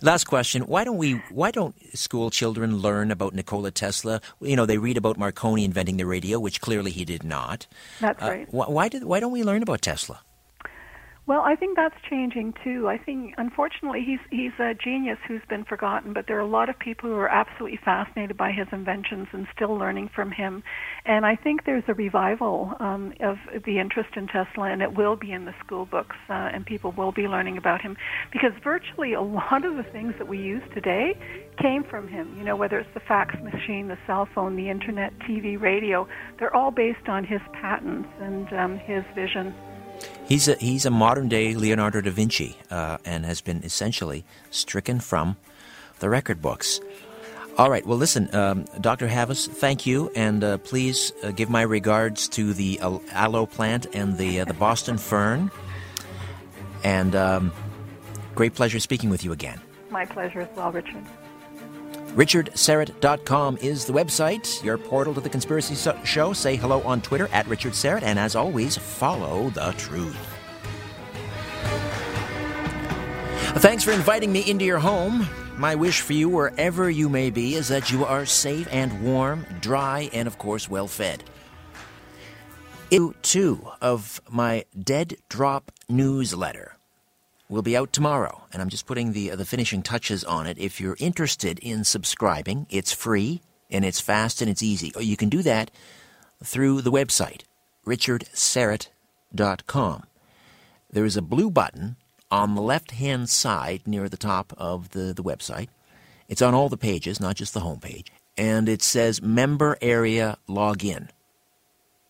Last 0.02 0.24
question: 0.24 0.62
Why 0.62 0.84
don't 0.84 0.96
we? 0.96 1.12
Why 1.30 1.50
don't 1.50 1.76
school 1.96 2.30
children 2.30 2.78
learn 2.78 3.10
about 3.12 3.34
Nikola 3.34 3.70
Tesla? 3.70 4.20
You 4.40 4.56
know, 4.56 4.66
they 4.66 4.78
read 4.78 4.96
about 4.96 5.16
Marconi 5.16 5.64
inventing 5.64 5.96
the 5.96 6.06
radio, 6.06 6.40
which 6.40 6.60
clearly 6.60 6.90
he 6.90 7.04
did 7.04 7.22
not. 7.22 7.66
That's 8.00 8.20
uh, 8.22 8.26
right. 8.26 8.48
Why, 8.52 8.66
why 8.66 8.88
did? 8.88 9.04
Why 9.04 9.20
don't 9.20 9.32
we 9.32 9.44
learn 9.44 9.62
about 9.62 9.82
Tesla? 9.82 10.20
Well, 11.26 11.40
I 11.40 11.56
think 11.56 11.76
that's 11.76 11.94
changing 12.10 12.52
too. 12.62 12.86
I 12.86 12.98
think, 12.98 13.32
unfortunately, 13.38 14.02
he's 14.04 14.18
he's 14.30 14.52
a 14.58 14.74
genius 14.74 15.16
who's 15.26 15.40
been 15.48 15.64
forgotten, 15.64 16.12
but 16.12 16.26
there 16.28 16.36
are 16.36 16.40
a 16.40 16.46
lot 16.46 16.68
of 16.68 16.78
people 16.78 17.08
who 17.08 17.16
are 17.16 17.30
absolutely 17.30 17.78
fascinated 17.82 18.36
by 18.36 18.52
his 18.52 18.66
inventions 18.72 19.28
and 19.32 19.46
still 19.56 19.74
learning 19.74 20.10
from 20.14 20.30
him. 20.30 20.62
And 21.06 21.24
I 21.24 21.34
think 21.36 21.64
there's 21.64 21.84
a 21.88 21.94
revival 21.94 22.74
um, 22.78 23.14
of 23.20 23.38
the 23.64 23.78
interest 23.78 24.10
in 24.16 24.26
Tesla, 24.26 24.70
and 24.70 24.82
it 24.82 24.98
will 24.98 25.16
be 25.16 25.32
in 25.32 25.46
the 25.46 25.54
school 25.64 25.86
books, 25.86 26.16
uh, 26.28 26.50
and 26.52 26.66
people 26.66 26.92
will 26.92 27.12
be 27.12 27.22
learning 27.22 27.56
about 27.56 27.80
him 27.80 27.96
because 28.30 28.52
virtually 28.62 29.14
a 29.14 29.22
lot 29.22 29.64
of 29.64 29.76
the 29.76 29.84
things 29.92 30.12
that 30.18 30.28
we 30.28 30.36
use 30.36 30.62
today 30.74 31.16
came 31.58 31.84
from 31.84 32.06
him. 32.06 32.34
You 32.36 32.44
know, 32.44 32.56
whether 32.56 32.78
it's 32.78 32.92
the 32.92 33.00
fax 33.00 33.34
machine, 33.42 33.88
the 33.88 33.98
cell 34.06 34.28
phone, 34.34 34.56
the 34.56 34.68
internet, 34.68 35.18
TV, 35.20 35.58
radio, 35.58 36.06
they're 36.38 36.54
all 36.54 36.70
based 36.70 37.08
on 37.08 37.24
his 37.24 37.40
patents 37.54 38.10
and 38.20 38.52
um, 38.52 38.76
his 38.76 39.04
vision. 39.14 39.54
He's 40.26 40.48
a, 40.48 40.54
he's 40.54 40.86
a 40.86 40.90
modern 40.90 41.28
day 41.28 41.54
Leonardo 41.54 42.00
da 42.00 42.10
Vinci 42.10 42.56
uh, 42.70 42.98
and 43.04 43.24
has 43.26 43.40
been 43.40 43.62
essentially 43.62 44.24
stricken 44.50 45.00
from 45.00 45.36
the 45.98 46.08
record 46.08 46.40
books. 46.40 46.80
All 47.56 47.70
right, 47.70 47.86
well, 47.86 47.98
listen, 47.98 48.34
um, 48.34 48.64
Dr. 48.80 49.06
Havas, 49.06 49.46
thank 49.46 49.86
you, 49.86 50.10
and 50.16 50.42
uh, 50.42 50.58
please 50.58 51.12
uh, 51.22 51.30
give 51.30 51.48
my 51.48 51.62
regards 51.62 52.28
to 52.30 52.52
the 52.52 52.80
aloe 53.12 53.46
plant 53.46 53.86
and 53.94 54.18
the, 54.18 54.40
uh, 54.40 54.44
the 54.44 54.54
Boston 54.54 54.98
fern. 54.98 55.52
And 56.82 57.14
um, 57.14 57.52
great 58.34 58.54
pleasure 58.54 58.80
speaking 58.80 59.08
with 59.08 59.24
you 59.24 59.30
again. 59.30 59.60
My 59.90 60.04
pleasure 60.04 60.40
as 60.40 60.56
well, 60.56 60.72
Richard. 60.72 61.04
RichardSyrett.com 62.14 63.58
is 63.60 63.86
the 63.86 63.92
website, 63.92 64.62
your 64.62 64.78
portal 64.78 65.14
to 65.14 65.20
the 65.20 65.28
Conspiracy 65.28 65.74
Show. 66.04 66.32
Say 66.32 66.54
hello 66.54 66.80
on 66.82 67.02
Twitter 67.02 67.28
at 67.32 67.44
Richard 67.48 67.72
Syrett, 67.72 68.04
and 68.04 68.20
as 68.20 68.36
always, 68.36 68.76
follow 68.76 69.50
the 69.50 69.74
truth. 69.76 70.16
Thanks 73.56 73.82
for 73.82 73.90
inviting 73.90 74.32
me 74.32 74.48
into 74.48 74.64
your 74.64 74.78
home. 74.78 75.26
My 75.56 75.74
wish 75.74 76.02
for 76.02 76.12
you, 76.12 76.28
wherever 76.28 76.88
you 76.88 77.08
may 77.08 77.30
be, 77.30 77.56
is 77.56 77.66
that 77.66 77.90
you 77.90 78.04
are 78.04 78.24
safe 78.26 78.68
and 78.70 79.02
warm, 79.02 79.44
dry, 79.60 80.08
and 80.12 80.28
of 80.28 80.38
course, 80.38 80.68
well 80.68 80.86
fed. 80.86 81.24
Issue 82.92 83.12
two 83.22 83.66
of 83.80 84.20
my 84.30 84.66
Dead 84.80 85.16
Drop 85.28 85.72
newsletter 85.88 86.73
will 87.48 87.62
be 87.62 87.76
out 87.76 87.92
tomorrow, 87.92 88.42
and 88.52 88.62
I'm 88.62 88.68
just 88.68 88.86
putting 88.86 89.12
the 89.12 89.30
uh, 89.30 89.36
the 89.36 89.44
finishing 89.44 89.82
touches 89.82 90.24
on 90.24 90.46
it. 90.46 90.58
If 90.58 90.80
you're 90.80 90.96
interested 90.98 91.58
in 91.58 91.84
subscribing, 91.84 92.66
it's 92.70 92.92
free 92.92 93.42
and 93.70 93.84
it's 93.84 94.00
fast 94.00 94.40
and 94.40 94.50
it's 94.50 94.62
easy. 94.62 94.92
You 94.98 95.16
can 95.16 95.28
do 95.28 95.42
that 95.42 95.70
through 96.42 96.80
the 96.82 96.92
website, 96.92 97.42
richardsyrett.com. 97.86 100.04
There 100.90 101.04
is 101.04 101.16
a 101.16 101.22
blue 101.22 101.50
button 101.50 101.96
on 102.30 102.54
the 102.54 102.62
left 102.62 102.92
hand 102.92 103.28
side 103.28 103.82
near 103.86 104.08
the 104.08 104.16
top 104.16 104.52
of 104.56 104.90
the, 104.90 105.12
the 105.12 105.22
website. 105.22 105.68
It's 106.28 106.42
on 106.42 106.54
all 106.54 106.68
the 106.68 106.76
pages, 106.76 107.20
not 107.20 107.36
just 107.36 107.54
the 107.54 107.60
home 107.60 107.80
page. 107.80 108.10
And 108.36 108.68
it 108.68 108.82
says 108.82 109.22
Member 109.22 109.78
Area 109.80 110.38
Login. 110.48 111.08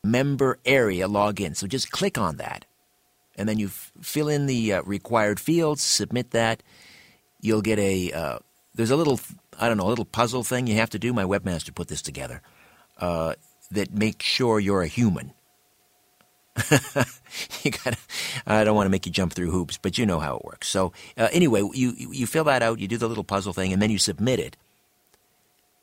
Member 0.03 0.59
Area 0.65 1.07
Login. 1.09 1.57
So 1.57 1.67
just 1.67 1.91
click 1.91 2.19
on 2.19 2.37
that. 2.37 2.65
And 3.37 3.49
then 3.49 3.59
you 3.59 3.67
f- 3.67 3.93
fill 4.01 4.29
in 4.29 4.47
the 4.47 4.75
uh, 4.75 4.83
required 4.83 5.41
fields, 5.41 5.83
submit 5.83 6.31
that. 6.31 6.63
You'll 7.41 7.63
get 7.63 7.79
a, 7.79 8.13
uh, 8.13 8.39
there's 8.75 8.91
a 8.91 8.97
little, 8.97 9.21
I 9.59 9.69
don't 9.69 9.77
know, 9.77 9.87
a 9.87 9.89
little 9.89 10.05
puzzle 10.05 10.45
thing 10.45 10.67
you 10.67 10.77
have 10.77 10.91
to 10.91 10.99
do. 10.99 11.13
My 11.13 11.25
webmaster 11.25 11.75
put 11.75 11.89
this 11.89 12.03
together 12.03 12.43
uh, 12.99 13.35
that 13.71 13.93
makes 13.93 14.25
sure 14.25 14.61
you're 14.61 14.83
a 14.83 14.89
human. 14.89 15.33
you 17.63 17.73
gotta, 17.73 17.97
I 18.47 18.63
don't 18.63 18.77
want 18.77 18.87
to 18.87 18.91
make 18.91 19.07
you 19.07 19.13
jump 19.13 19.33
through 19.33 19.51
hoops, 19.51 19.77
but 19.77 19.99
you 19.99 20.07
know 20.07 20.21
how 20.21 20.37
it 20.37 20.45
works. 20.45 20.69
So 20.69 20.93
uh, 21.17 21.29
anyway, 21.33 21.63
you 21.75 21.95
you 21.97 22.27
fill 22.27 22.45
that 22.45 22.63
out, 22.63 22.79
you 22.79 22.87
do 22.87 22.97
the 22.97 23.09
little 23.09 23.25
puzzle 23.25 23.53
thing, 23.53 23.73
and 23.73 23.83
then 23.83 23.91
you 23.91 23.99
submit 23.99 24.39
it, 24.39 24.57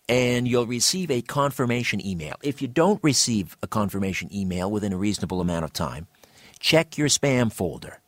and 0.08 0.48
you'll 0.48 0.66
receive 0.66 1.12
a 1.12 1.22
confirmation 1.22 2.06
email. 2.06 2.36
If 2.42 2.62
you 2.62 2.70
don't 2.70 3.04
receive 3.04 3.58
a 3.62 3.68
confirmation 3.68 4.34
email 4.34 4.72
within 4.72 4.94
a 4.94 4.98
reasonable 4.98 5.42
amount 5.42 5.66
of 5.66 5.74
time, 5.74 6.08
check 6.62 6.98
your 6.98 7.10
spam 7.10 7.52
folder. 7.52 8.00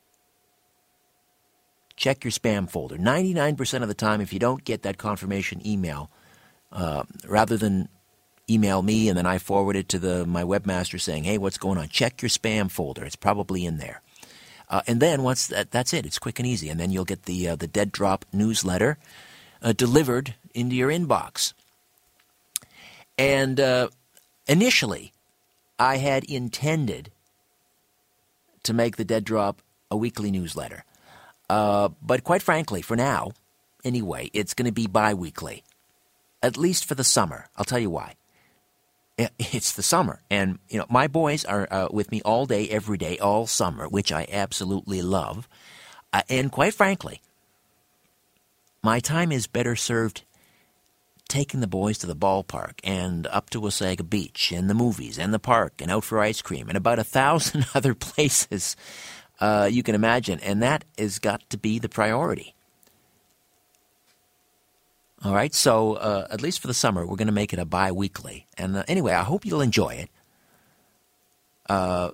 Check 1.97 2.23
your 2.23 2.31
spam 2.31 2.69
folder. 2.69 2.97
Ninety-nine 2.97 3.57
percent 3.57 3.83
of 3.83 3.87
the 3.89 3.93
time, 3.93 4.21
if 4.21 4.31
you 4.31 4.39
don't 4.39 4.63
get 4.63 4.83
that 4.83 4.97
confirmation 4.97 5.65
email, 5.67 6.09
uh, 6.71 7.03
rather 7.27 7.57
than 7.57 7.89
email 8.49 8.81
me 8.81 9.07
and 9.07 9.17
then 9.17 9.25
I 9.25 9.37
forward 9.37 9.75
it 9.75 9.89
to 9.89 9.99
the 9.99 10.25
my 10.25 10.43
webmaster 10.43 10.99
saying, 10.99 11.25
"Hey, 11.25 11.37
what's 11.37 11.57
going 11.57 11.77
on? 11.77 11.89
Check 11.89 12.21
your 12.21 12.29
spam 12.29 12.71
folder. 12.71 13.03
It's 13.03 13.15
probably 13.15 13.65
in 13.65 13.77
there." 13.77 14.01
Uh, 14.69 14.81
and 14.87 14.99
then 14.99 15.23
once 15.23 15.47
that, 15.47 15.71
that's 15.71 15.93
it, 15.93 16.05
it's 16.05 16.17
quick 16.17 16.39
and 16.39 16.47
easy, 16.47 16.69
and 16.69 16.79
then 16.79 16.91
you'll 16.91 17.05
get 17.05 17.23
the 17.23 17.49
uh, 17.49 17.55
the 17.55 17.67
Dead 17.67 17.91
Drop 17.91 18.25
newsletter 18.31 18.97
uh, 19.61 19.73
delivered 19.73 20.35
into 20.53 20.75
your 20.75 20.89
inbox. 20.89 21.53
And 23.17 23.59
uh, 23.59 23.89
initially, 24.47 25.13
I 25.77 25.97
had 25.97 26.23
intended 26.23 27.11
to 28.63 28.73
make 28.73 28.97
the 28.97 29.05
Dead 29.05 29.23
Drop 29.23 29.61
a 29.91 29.97
weekly 29.97 30.31
newsletter, 30.31 30.83
uh, 31.49 31.89
but 32.01 32.23
quite 32.23 32.41
frankly, 32.41 32.81
for 32.81 32.95
now, 32.95 33.31
anyway, 33.83 34.29
it's 34.33 34.53
going 34.53 34.65
to 34.65 34.71
be 34.71 34.87
bi-weekly, 34.87 35.63
at 36.41 36.57
least 36.57 36.85
for 36.85 36.95
the 36.95 37.03
summer. 37.03 37.47
I'll 37.55 37.65
tell 37.65 37.79
you 37.79 37.89
why 37.89 38.15
it's 39.17 39.73
the 39.73 39.83
summer, 39.83 40.21
and 40.29 40.59
you 40.69 40.79
know 40.79 40.85
my 40.89 41.07
boys 41.07 41.45
are 41.45 41.67
uh, 41.69 41.87
with 41.91 42.11
me 42.11 42.21
all 42.23 42.45
day, 42.45 42.67
every 42.69 42.97
day, 42.97 43.17
all 43.19 43.47
summer, 43.47 43.87
which 43.87 44.11
I 44.11 44.27
absolutely 44.31 45.01
love. 45.01 45.47
Uh, 46.11 46.21
and 46.29 46.51
quite 46.51 46.73
frankly, 46.73 47.21
my 48.81 48.99
time 48.99 49.31
is 49.31 49.47
better 49.47 49.75
served 49.75 50.23
taking 51.27 51.59
the 51.59 51.67
boys 51.67 51.97
to 51.99 52.07
the 52.07 52.15
ballpark 52.15 52.79
and 52.83 53.27
up 53.27 53.49
to 53.49 53.61
Wasaga 53.61 54.07
Beach 54.07 54.51
and 54.51 54.69
the 54.69 54.73
movies 54.73 55.17
and 55.17 55.33
the 55.33 55.39
park 55.39 55.81
and 55.81 55.89
out 55.89 56.03
for 56.03 56.19
ice 56.19 56.41
cream 56.41 56.67
and 56.67 56.77
about 56.77 56.99
a 56.99 57.03
thousand 57.03 57.65
other 57.75 57.93
places 57.93 58.75
uh, 59.39 59.67
you 59.69 59.83
can 59.83 59.95
imagine, 59.95 60.39
and 60.39 60.63
that 60.63 60.85
has 60.97 61.19
got 61.19 61.49
to 61.49 61.57
be 61.57 61.79
the 61.79 61.89
priority. 61.89 62.53
All 65.23 65.33
right, 65.33 65.53
so 65.53 65.93
uh, 65.93 66.27
at 66.29 66.41
least 66.41 66.59
for 66.59 66.67
the 66.67 66.73
summer, 66.73 67.05
we're 67.05 67.15
going 67.15 67.27
to 67.27 67.33
make 67.33 67.53
it 67.53 67.59
a 67.59 67.65
bi 67.65 67.91
weekly. 67.91 68.47
And 68.57 68.77
uh, 68.77 68.83
anyway, 68.87 69.13
I 69.13 69.23
hope 69.23 69.45
you'll 69.45 69.61
enjoy 69.61 69.95
it. 69.95 70.09
Uh, 71.69 72.11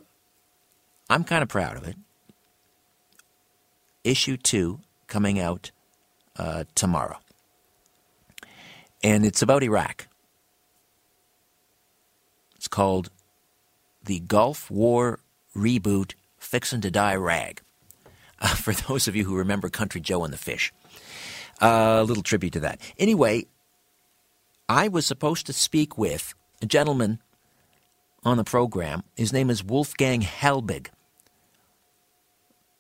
I'm 1.09 1.23
kind 1.23 1.41
of 1.41 1.49
proud 1.49 1.75
of 1.75 1.87
it. 1.87 1.97
Issue 4.03 4.37
two 4.37 4.79
coming 5.07 5.39
out 5.39 5.71
uh, 6.37 6.65
tomorrow. 6.75 7.17
And 9.03 9.25
it's 9.25 9.41
about 9.41 9.63
Iraq. 9.63 10.07
It's 12.55 12.67
called 12.67 13.09
The 14.03 14.19
Gulf 14.19 14.69
War 14.69 15.19
Reboot 15.55 16.13
Fixin' 16.37 16.81
to 16.81 16.91
Die 16.91 17.15
Rag. 17.15 17.61
Uh, 18.41 18.47
for 18.55 18.73
those 18.73 19.07
of 19.07 19.15
you 19.15 19.25
who 19.25 19.35
remember 19.35 19.69
Country 19.69 20.01
Joe 20.01 20.23
and 20.23 20.33
the 20.33 20.37
Fish. 20.37 20.73
A 21.61 22.03
little 22.03 22.23
tribute 22.23 22.53
to 22.53 22.59
that. 22.61 22.79
Anyway, 22.97 23.45
I 24.67 24.87
was 24.87 25.05
supposed 25.05 25.45
to 25.47 25.53
speak 25.53 25.97
with 25.97 26.33
a 26.61 26.65
gentleman 26.65 27.19
on 28.23 28.37
the 28.37 28.43
program. 28.43 29.03
His 29.15 29.33
name 29.33 29.49
is 29.49 29.63
Wolfgang 29.63 30.21
Halbig. 30.21 30.87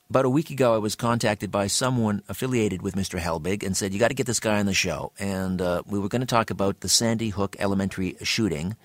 About 0.09 0.25
a 0.25 0.29
week 0.29 0.49
ago, 0.49 0.73
I 0.73 0.79
was 0.79 0.95
contacted 0.95 1.51
by 1.51 1.67
someone 1.67 2.23
affiliated 2.27 2.81
with 2.81 2.95
Mr. 2.95 3.19
Halbig 3.19 3.63
and 3.63 3.77
said, 3.77 3.93
You 3.93 3.99
got 3.99 4.07
to 4.07 4.15
get 4.15 4.25
this 4.25 4.39
guy 4.39 4.59
on 4.59 4.65
the 4.65 4.73
show. 4.73 5.11
And 5.19 5.61
uh, 5.61 5.83
we 5.85 5.99
were 5.99 6.07
going 6.07 6.21
to 6.21 6.25
talk 6.25 6.49
about 6.49 6.79
the 6.79 6.89
Sandy 6.89 7.29
Hook 7.29 7.55
Elementary 7.59 8.15
shooting, 8.23 8.75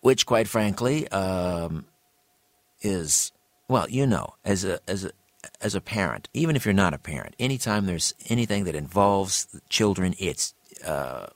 which, 0.00 0.24
quite 0.24 0.48
frankly, 0.48 1.06
um, 1.08 1.84
is, 2.80 3.30
well, 3.68 3.90
you 3.90 4.06
know, 4.06 4.36
as 4.42 4.64
a, 4.64 4.80
as 4.88 5.04
a, 5.04 5.10
as 5.60 5.74
a 5.74 5.82
parent, 5.82 6.30
even 6.32 6.56
if 6.56 6.64
you're 6.64 6.72
not 6.72 6.94
a 6.94 6.98
parent, 6.98 7.36
anytime 7.38 7.84
there's 7.84 8.14
anything 8.30 8.64
that 8.64 8.74
involves 8.74 9.48
children, 9.68 10.14
it's 10.18 10.54
uh, 10.82 11.26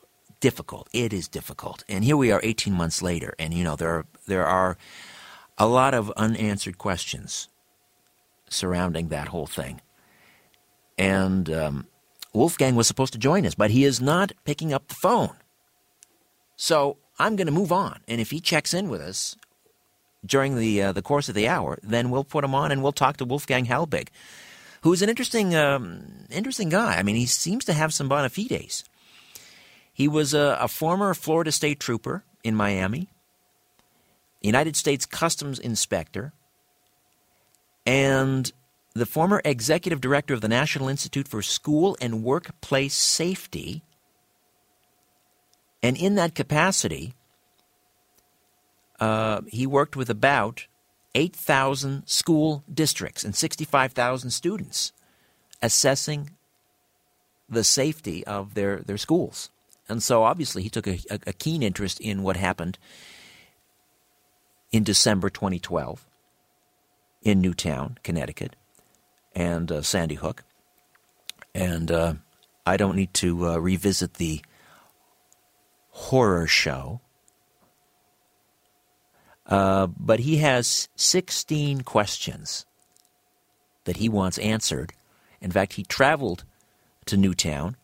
difficult. 0.41 0.89
It 0.95 1.13
is 1.13 1.29
difficult. 1.29 1.85
And 1.87 2.03
here 2.03 2.17
we 2.17 2.33
are 2.33 2.41
18 2.43 2.73
months 2.73 3.03
later, 3.03 3.35
and 3.39 3.53
you 3.53 3.63
know, 3.63 3.77
there 3.77 3.91
are, 3.91 4.07
there 4.27 4.47
are 4.47 4.79
a 5.59 5.67
lot 5.67 5.93
of 5.93 6.11
unanswered 6.13 6.79
questions 6.79 7.51
surrounding 8.53 9.09
that 9.09 9.29
whole 9.29 9.47
thing. 9.47 9.81
And 10.99 11.51
um, 11.51 11.87
Wolfgang 12.33 12.75
was 12.75 12.87
supposed 12.87 13.13
to 13.13 13.19
join 13.19 13.47
us, 13.47 13.55
but 13.55 13.71
he 13.71 13.85
is 13.85 14.01
not 14.01 14.33
picking 14.45 14.73
up 14.73 14.89
the 14.89 14.95
phone. 14.95 15.37
So 16.57 16.99
I'm 17.19 17.37
going 17.37 17.47
to 17.47 17.53
move 17.53 17.73
on. 17.73 18.01
And 18.09 18.21
if 18.21 18.31
he 18.31 18.41
checks 18.41 18.75
in 18.75 18.89
with 18.89 19.01
us 19.01 19.37
during 20.25 20.57
the 20.57 20.83
uh, 20.83 20.93
the 20.93 21.03
course 21.03 21.29
of 21.29 21.35
the 21.35 21.49
hour, 21.49 21.79
then 21.83 22.11
we'll 22.11 22.25
put 22.25 22.45
him 22.45 22.55
on 22.55 22.71
and 22.71 22.83
we'll 22.83 22.93
talk 22.93 23.17
to 23.17 23.25
Wolfgang 23.25 23.67
Halbig, 23.67 24.09
who's 24.83 25.03
an 25.03 25.09
interesting 25.09 25.55
um, 25.55 26.27
interesting 26.31 26.69
guy. 26.69 26.97
I 26.97 27.03
mean, 27.03 27.17
he 27.17 27.27
seems 27.27 27.65
to 27.65 27.73
have 27.73 27.93
some 27.93 28.09
bona 28.09 28.29
fides. 28.29 28.85
He 29.93 30.09
was 30.09 30.33
a, 30.33 30.57
a 30.61 30.69
former 30.69 31.13
Florida 31.15 31.53
State 31.53 31.81
Trooper 31.81 32.25
in 32.43 32.55
Miami, 32.55 33.09
United 34.41 34.77
States 34.77 35.05
Customs 35.05 35.59
Inspector, 35.59 36.33
and 37.87 38.53
the 38.95 39.07
former 39.07 39.41
executive 39.45 40.01
director 40.01 40.35
of 40.35 40.41
the 40.41 40.49
National 40.49 40.89
Institute 40.89 41.27
for 41.27 41.43
School 41.43 41.97
and 42.01 42.23
Workplace 42.23 42.95
Safety. 42.95 43.83
And 45.83 45.97
in 45.97 46.15
that 46.17 46.35
capacity, 46.35 47.15
uh, 49.01 49.41
he 49.49 49.67
worked 49.67 49.97
with 49.97 50.11
about 50.11 50.67
8,000 51.15 52.07
school 52.07 52.63
districts 52.73 53.25
and 53.25 53.35
65,000 53.35 54.31
students 54.31 54.93
assessing 55.61 56.31
the 57.49 57.65
safety 57.65 58.27
of 58.27 58.55
their, 58.55 58.79
their 58.79 58.99
schools. 58.99 59.51
And 59.89 60.03
so 60.03 60.23
obviously 60.23 60.63
he 60.63 60.71
took 60.71 60.87
a, 60.87 60.99
a, 61.11 61.19
a 61.29 61.33
keen 61.33 61.63
interest 61.63 62.01
in 62.01 62.23
what 62.23 62.37
happened 62.37 62.79
in 64.71 64.85
December 64.85 65.29
2012 65.29 66.07
in 67.23 67.41
Newtown, 67.41 67.99
Connecticut, 68.03 68.57
and 69.35 69.71
uh, 69.71 69.83
Sandy 69.83 70.17
Hook. 70.17 70.45
And 71.55 71.91
uh, 71.91 72.15
I 72.67 72.77
don't 72.77 72.97
need 72.97 73.15
to 73.15 73.49
uh, 73.49 73.57
revisit 73.59 74.15
the 74.15 74.43
horror 75.91 76.47
show. 76.47 77.01
Uh, 79.47 79.87
but 79.87 80.21
he 80.21 80.39
has 80.39 80.89
16 80.97 81.83
questions 81.83 82.65
that 83.85 83.97
he 83.97 84.09
wants 84.09 84.39
answered. 84.39 84.93
In 85.41 85.51
fact, 85.51 85.75
he 85.75 85.83
traveled 85.83 86.45
to 87.07 87.17
Newtown 87.17 87.77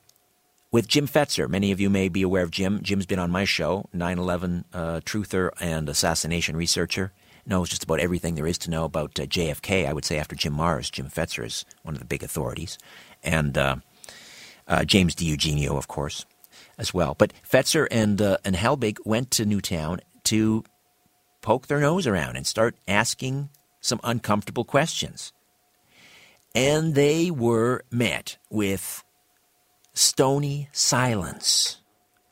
with 0.71 0.87
Jim 0.87 1.09
Fetzer. 1.09 1.49
Many 1.49 1.73
of 1.73 1.81
you 1.81 1.91
may 1.91 2.09
be 2.09 2.23
aware 2.23 2.45
of 2.45 2.51
Jim. 2.51 2.81
Jim's 2.83 3.07
been 3.07 3.19
on 3.19 3.31
my 3.31 3.45
show, 3.45 3.87
9 3.93 4.19
11 4.19 4.65
uh, 4.73 5.01
truther 5.05 5.51
and 5.61 5.89
assassination 5.89 6.57
researcher 6.57 7.13
knows 7.49 7.69
just 7.69 7.85
about 7.85 8.01
everything 8.01 8.35
there 8.35 8.47
is 8.47 8.59
to 8.59 8.71
know 8.71 8.85
about 8.85 9.19
uh, 9.19 9.25
JFK. 9.25 9.87
I 9.87 9.93
would 9.93 10.05
say 10.05 10.19
after 10.19 10.37
Jim 10.37 10.55
Marrs, 10.55 10.91
Jim 10.91 11.09
Fetzer 11.09 11.45
is 11.45 11.65
one 11.83 11.95
of 11.95 12.01
the 12.01 12.07
big 12.07 12.23
authorities, 12.23 12.79
and 13.23 13.57
uh, 13.57 13.77
uh, 14.67 14.85
James 14.85 15.15
DiEugenio, 15.15 15.77
of 15.77 15.89
course, 15.89 16.27
as 16.77 16.93
well. 16.93 17.15
But 17.15 17.33
Fetzer 17.49 17.87
and 17.91 18.21
uh, 18.21 18.39
and 18.45 18.55
Halbig 18.57 18.99
went 19.05 19.31
to 19.33 19.45
Newtown 19.45 20.01
to 20.25 20.65
poke 21.41 21.67
their 21.67 21.81
nose 21.81 22.07
around 22.07 22.37
and 22.37 22.47
start 22.47 22.77
asking 22.87 23.49
some 23.81 24.01
uncomfortable 24.05 24.65
questions, 24.65 25.33
and 26.55 26.95
they 26.95 27.31
were 27.31 27.83
met 27.91 28.37
with 28.51 29.05
stony 29.95 30.69
silence 30.73 31.79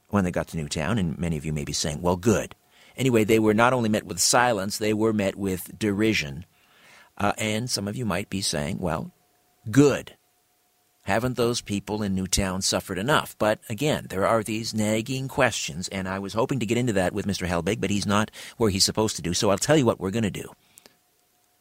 when 0.09 0.25
they 0.25 0.31
got 0.31 0.49
to 0.49 0.57
Newtown. 0.57 0.99
And 0.99 1.19
many 1.19 1.37
of 1.37 1.45
you 1.45 1.53
may 1.53 1.65
be 1.65 1.73
saying, 1.73 2.03
"Well, 2.03 2.17
good." 2.17 2.55
Anyway, 2.97 3.25
they 3.25 3.39
were 3.39 3.55
not 3.55 3.73
only 3.73 3.89
met 3.89 4.07
with 4.07 4.19
silence, 4.19 4.79
they 4.79 4.95
were 4.95 5.13
met 5.13 5.37
with 5.37 5.79
derision. 5.79 6.47
Uh, 7.19 7.33
and 7.39 7.71
some 7.71 7.89
of 7.89 7.97
you 7.97 8.05
might 8.05 8.31
be 8.31 8.41
saying, 8.41 8.79
well, 8.79 9.13
good. 9.71 10.17
Haven't 11.03 11.37
those 11.37 11.61
people 11.61 12.03
in 12.03 12.17
Newtown 12.17 12.63
suffered 12.63 12.99
enough? 12.99 13.37
But 13.39 13.61
again, 13.69 14.07
there 14.11 14.27
are 14.27 14.43
these 14.43 14.75
nagging 14.75 15.29
questions, 15.29 15.87
and 15.89 16.09
I 16.09 16.19
was 16.19 16.35
hoping 16.35 16.59
to 16.59 16.67
get 16.67 16.79
into 16.79 16.95
that 16.95 17.13
with 17.13 17.27
Mr. 17.27 17.47
Halbig, 17.47 17.81
but 17.81 17.91
he's 17.91 18.07
not 18.07 18.31
where 18.57 18.71
he's 18.71 18.85
supposed 18.85 19.15
to 19.17 19.23
do. 19.23 19.33
So 19.33 19.51
I'll 19.51 19.59
tell 19.59 19.77
you 19.77 19.87
what 19.87 20.01
we're 20.01 20.11
going 20.11 20.25
to 20.25 20.31
do. 20.31 20.51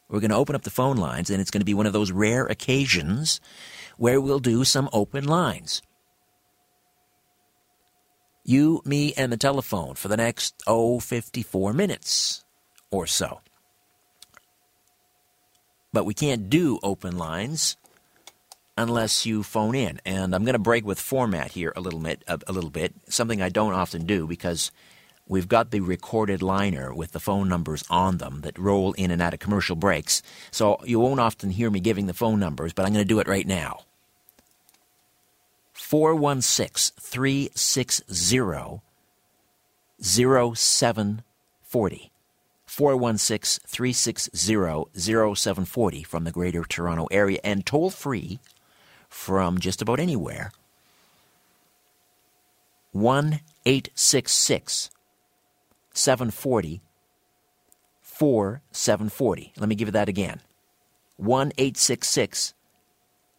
We're 0.10 0.20
going 0.20 0.32
to 0.32 0.38
open 0.38 0.56
up 0.56 0.64
the 0.64 0.72
phone 0.72 0.98
lines, 0.98 1.30
and 1.30 1.40
it's 1.40 1.52
going 1.52 1.62
to 1.62 1.66
be 1.66 1.74
one 1.74 1.86
of 1.86 1.94
those 1.94 2.12
rare 2.12 2.46
occasions 2.46 3.40
where 3.98 4.20
we'll 4.20 4.40
do 4.40 4.64
some 4.64 4.90
open 4.92 5.26
lines. 5.26 5.82
You, 8.48 8.84
me, 8.86 9.12
and 9.18 9.34
the 9.34 9.38
telephone 9.38 9.96
for 9.96 10.08
the 10.08 10.18
next, 10.18 10.54
oh, 10.68 11.00
54 11.00 11.74
minutes 11.74 12.46
or 12.92 13.08
so. 13.08 13.42
But 15.92 16.06
we 16.06 16.14
can't 16.14 16.48
do 16.48 16.80
open 16.84 17.18
lines 17.18 17.76
unless 18.78 19.26
you 19.26 19.42
phone 19.42 19.74
in. 19.74 20.00
And 20.06 20.36
I'm 20.36 20.44
going 20.44 20.54
to 20.54 20.60
break 20.60 20.86
with 20.86 21.00
format 21.00 21.54
here 21.54 21.74
a 21.76 21.82
little 21.82 22.00
bit, 22.00 22.24
a, 22.28 22.52
little 22.52 22.70
bit, 22.70 22.94
something 23.10 23.42
I 23.42 23.50
don't 23.50 23.74
often 23.74 24.06
do 24.06 24.28
because 24.28 24.72
we've 25.28 25.48
got 25.48 25.72
the 25.72 25.80
recorded 25.80 26.44
liner 26.44 26.94
with 26.94 27.14
the 27.14 27.20
phone 27.20 27.50
numbers 27.50 27.84
on 27.90 28.18
them 28.18 28.42
that 28.42 28.60
roll 28.60 28.94
in 28.94 29.10
and 29.10 29.24
out 29.24 29.34
of 29.34 29.40
commercial 29.40 29.76
breaks. 29.76 30.22
So 30.52 30.80
you 30.84 31.00
won't 31.00 31.20
often 31.20 31.50
hear 31.50 31.72
me 31.72 31.80
giving 31.80 32.06
the 32.06 32.14
phone 32.14 32.40
numbers, 32.40 32.74
but 32.74 32.86
I'm 32.86 32.94
going 32.94 33.06
to 33.06 33.10
do 33.10 33.20
it 33.20 33.28
right 33.28 33.48
now. 33.48 33.86
416 35.86 36.96
360 37.00 38.82
0740. 40.02 42.12
416 42.66 43.64
360 43.68 44.86
0740 44.96 46.04
from 46.04 46.24
the 46.24 46.32
Greater 46.32 46.64
Toronto 46.64 47.06
Area 47.12 47.40
and 47.44 47.68
toll 47.68 47.92
free 47.92 48.40
from 49.08 49.60
just 49.60 49.84
about 49.84 50.00
anywhere. 50.00 50.52
1 52.92 53.42
866 53.68 54.90
740 55.94 56.82
4740. 58.02 59.54
Let 59.56 59.70
me 59.70 59.76
give 59.76 59.90
you 59.90 59.92
that 59.92 60.10
again. 60.10 60.42
1 61.18 61.52
866 61.60 62.56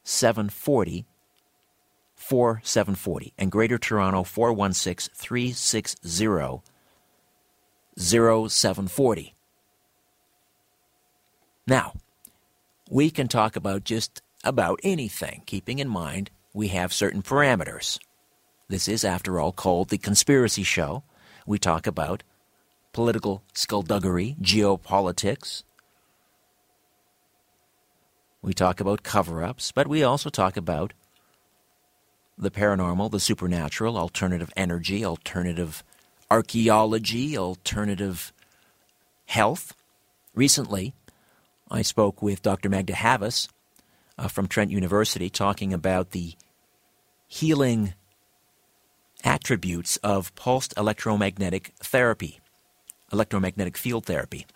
740 0.05 1.07
4740. 2.27 3.35
And 3.39 3.53
Greater 3.53 3.79
Toronto 3.79 4.25
416 4.25 5.15
360 5.15 6.63
0740. 7.97 9.35
Now, 11.69 11.95
we 12.91 13.11
can 13.11 13.29
talk 13.29 13.55
about 13.55 13.85
just 13.85 14.23
about 14.43 14.81
anything, 14.83 15.43
keeping 15.47 15.79
in 15.79 15.89
mind 15.89 16.31
we 16.53 16.69
have 16.69 16.93
certain 16.93 17.23
parameters. 17.23 17.99
This 18.69 18.89
is, 18.89 19.05
after 19.05 19.39
all, 19.39 19.53
called 19.53 19.91
the 19.91 19.99
Conspiracy 19.99 20.65
Show. 20.65 21.05
We 21.47 21.59
talk 21.59 21.87
about 21.87 22.25
political 22.93 23.45
skullduggery, 23.55 24.37
geopolitics. 24.41 25.63
We 28.43 28.53
talk 28.53 28.81
about 28.81 29.05
cover 29.05 29.45
ups, 29.45 29.71
but 29.71 29.87
we 29.87 30.03
also 30.03 30.31
talk 30.31 30.57
about 30.57 30.93
the 32.39 32.51
paranormal, 32.51 33.11
the 33.11 33.21
supernatural, 33.21 33.97
alternative 33.97 34.53
energy, 34.57 35.05
alternative 35.05 35.83
archaeology, 36.31 37.37
alternative 37.37 38.33
health. 39.27 39.75
Recently, 40.35 40.95
I 41.71 41.83
spoke 41.83 42.21
with 42.23 42.43
Dr. 42.43 42.69
Magda 42.69 42.95
Havas 42.95 43.49
uh, 44.19 44.29
from 44.29 44.47
Trent 44.47 44.71
University 44.71 45.31
talking 45.31 45.73
about 45.73 46.11
the 46.11 46.35
healing 47.27 47.95
attributes 49.25 49.97
of 49.99 50.35
pulsed 50.35 50.75
electromagnetic 50.77 51.73
therapy, 51.81 52.41
electromagnetic 53.13 53.77
field 53.77 54.05
therapy. 54.05 54.47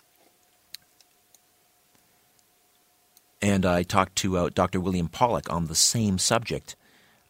And 3.42 3.64
I 3.64 3.82
talked 3.84 4.16
to 4.16 4.36
uh, 4.36 4.50
Dr. 4.52 4.80
William 4.80 5.08
Pawluk 5.08 5.50
on 5.50 5.66
the 5.66 5.74
same 5.74 6.18
subject 6.18 6.76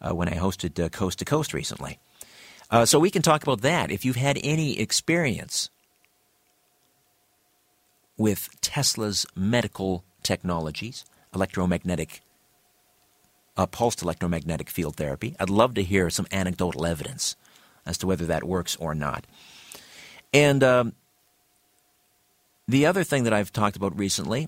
uh, 0.01 0.13
when 0.13 0.27
I 0.27 0.35
hosted 0.35 0.83
uh, 0.83 0.89
Coast 0.89 1.19
to 1.19 1.25
Coast 1.25 1.53
recently. 1.53 1.99
Uh, 2.69 2.85
so 2.85 2.99
we 2.99 3.11
can 3.11 3.21
talk 3.21 3.43
about 3.43 3.61
that. 3.61 3.91
If 3.91 4.05
you've 4.05 4.15
had 4.15 4.39
any 4.41 4.79
experience 4.79 5.69
with 8.17 8.49
Tesla's 8.61 9.25
medical 9.35 10.03
technologies, 10.23 11.03
electromagnetic, 11.33 12.21
uh, 13.57 13.65
pulsed 13.65 14.01
electromagnetic 14.01 14.69
field 14.69 14.95
therapy. 14.95 15.35
I'd 15.39 15.49
love 15.49 15.73
to 15.75 15.83
hear 15.83 16.09
some 16.09 16.27
anecdotal 16.31 16.85
evidence 16.85 17.35
as 17.85 17.97
to 17.99 18.07
whether 18.07 18.25
that 18.27 18.43
works 18.43 18.75
or 18.77 18.95
not. 18.95 19.25
And 20.33 20.63
um, 20.63 20.93
the 22.67 22.85
other 22.85 23.03
thing 23.03 23.23
that 23.23 23.33
I've 23.33 23.51
talked 23.51 23.75
about 23.75 23.97
recently 23.97 24.47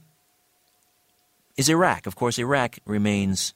is 1.57 1.69
Iraq. 1.69 2.07
Of 2.07 2.15
course, 2.15 2.39
Iraq 2.39 2.79
remains 2.85 3.53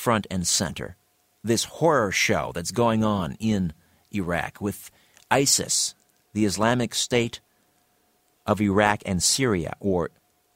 front 0.00 0.26
and 0.30 0.46
center. 0.46 0.96
This 1.44 1.64
horror 1.64 2.10
show 2.10 2.52
that's 2.54 2.70
going 2.70 3.04
on 3.04 3.36
in 3.38 3.74
Iraq 4.10 4.60
with 4.60 4.90
ISIS, 5.30 5.94
the 6.32 6.46
Islamic 6.46 6.94
State 6.94 7.40
of 8.46 8.60
Iraq 8.60 9.02
and 9.04 9.22
Syria, 9.22 9.74
or 9.78 10.10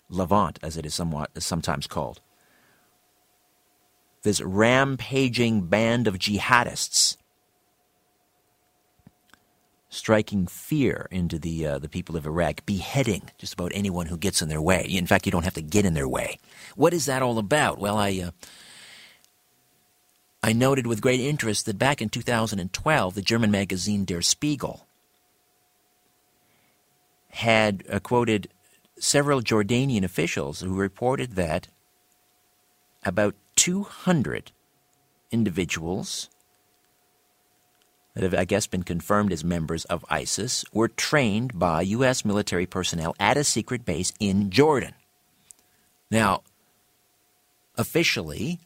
Levant, 0.09 0.59
as 0.63 0.77
it 0.77 0.87
is 0.87 0.95
somewhat 0.95 1.31
sometimes 1.43 1.87
called. 1.87 2.21
This 4.23 4.41
rampaging 4.41 5.67
band 5.67 6.07
of 6.09 6.19
jihadists 6.19 7.19
striking 9.91 10.47
fear 10.47 11.07
into 11.11 11.39
the 11.39 11.67
uh, 11.67 11.79
the 11.79 11.89
people 11.89 12.17
of 12.17 12.27
Iraq, 12.27 12.65
beheading 12.67 13.31
just 13.39 13.53
about 13.53 13.73
anyone 13.75 14.07
who 14.07 14.17
gets 14.17 14.43
in 14.43 14.49
their 14.49 14.63
way. 14.63 14.87
In 14.89 15.07
fact, 15.07 15.27
you 15.27 15.33
don't 15.33 15.45
have 15.45 15.55
to 15.55 15.63
get 15.63 15.85
in 15.85 15.95
their 15.95 16.09
way. 16.09 16.39
What 16.75 16.95
is 16.95 17.05
that 17.07 17.23
all 17.23 17.39
about? 17.39 17.79
Well, 17.79 17.97
I 17.97 18.11
uh, 18.27 18.31
I 20.45 20.53
noted 20.53 20.87
with 20.87 21.01
great 21.01 21.21
interest 21.21 21.65
that 21.65 21.79
back 21.79 22.03
in 22.03 22.11
2012, 22.11 23.15
the 23.15 23.23
German 23.23 23.51
magazine 23.51 24.05
Der 24.05 24.21
Spiegel 24.21 24.87
had 27.31 27.83
uh, 27.91 27.99
quoted 27.99 28.51
several 28.99 29.41
Jordanian 29.41 30.05
officials 30.05 30.61
who 30.61 30.75
reported 30.75 31.37
that 31.37 31.69
about 33.07 33.35
200 33.57 34.53
individuals 35.31 36.29
that 38.13 38.23
have, 38.23 38.35
I 38.35 38.45
guess, 38.45 38.67
been 38.67 38.83
confirmed 38.83 39.33
as 39.33 39.43
members 39.43 39.87
of 39.87 40.05
ISIS 40.11 40.63
were 40.75 40.89
trained 40.89 41.59
by 41.59 41.81
U.S. 41.81 42.23
military 42.23 42.67
personnel 42.67 43.17
at 43.19 43.39
a 43.39 43.45
secret 43.45 43.87
base 43.87 44.13
in 44.21 44.51
Jordan. 44.51 44.93
Now, 46.11 46.43
officially, 47.79 48.61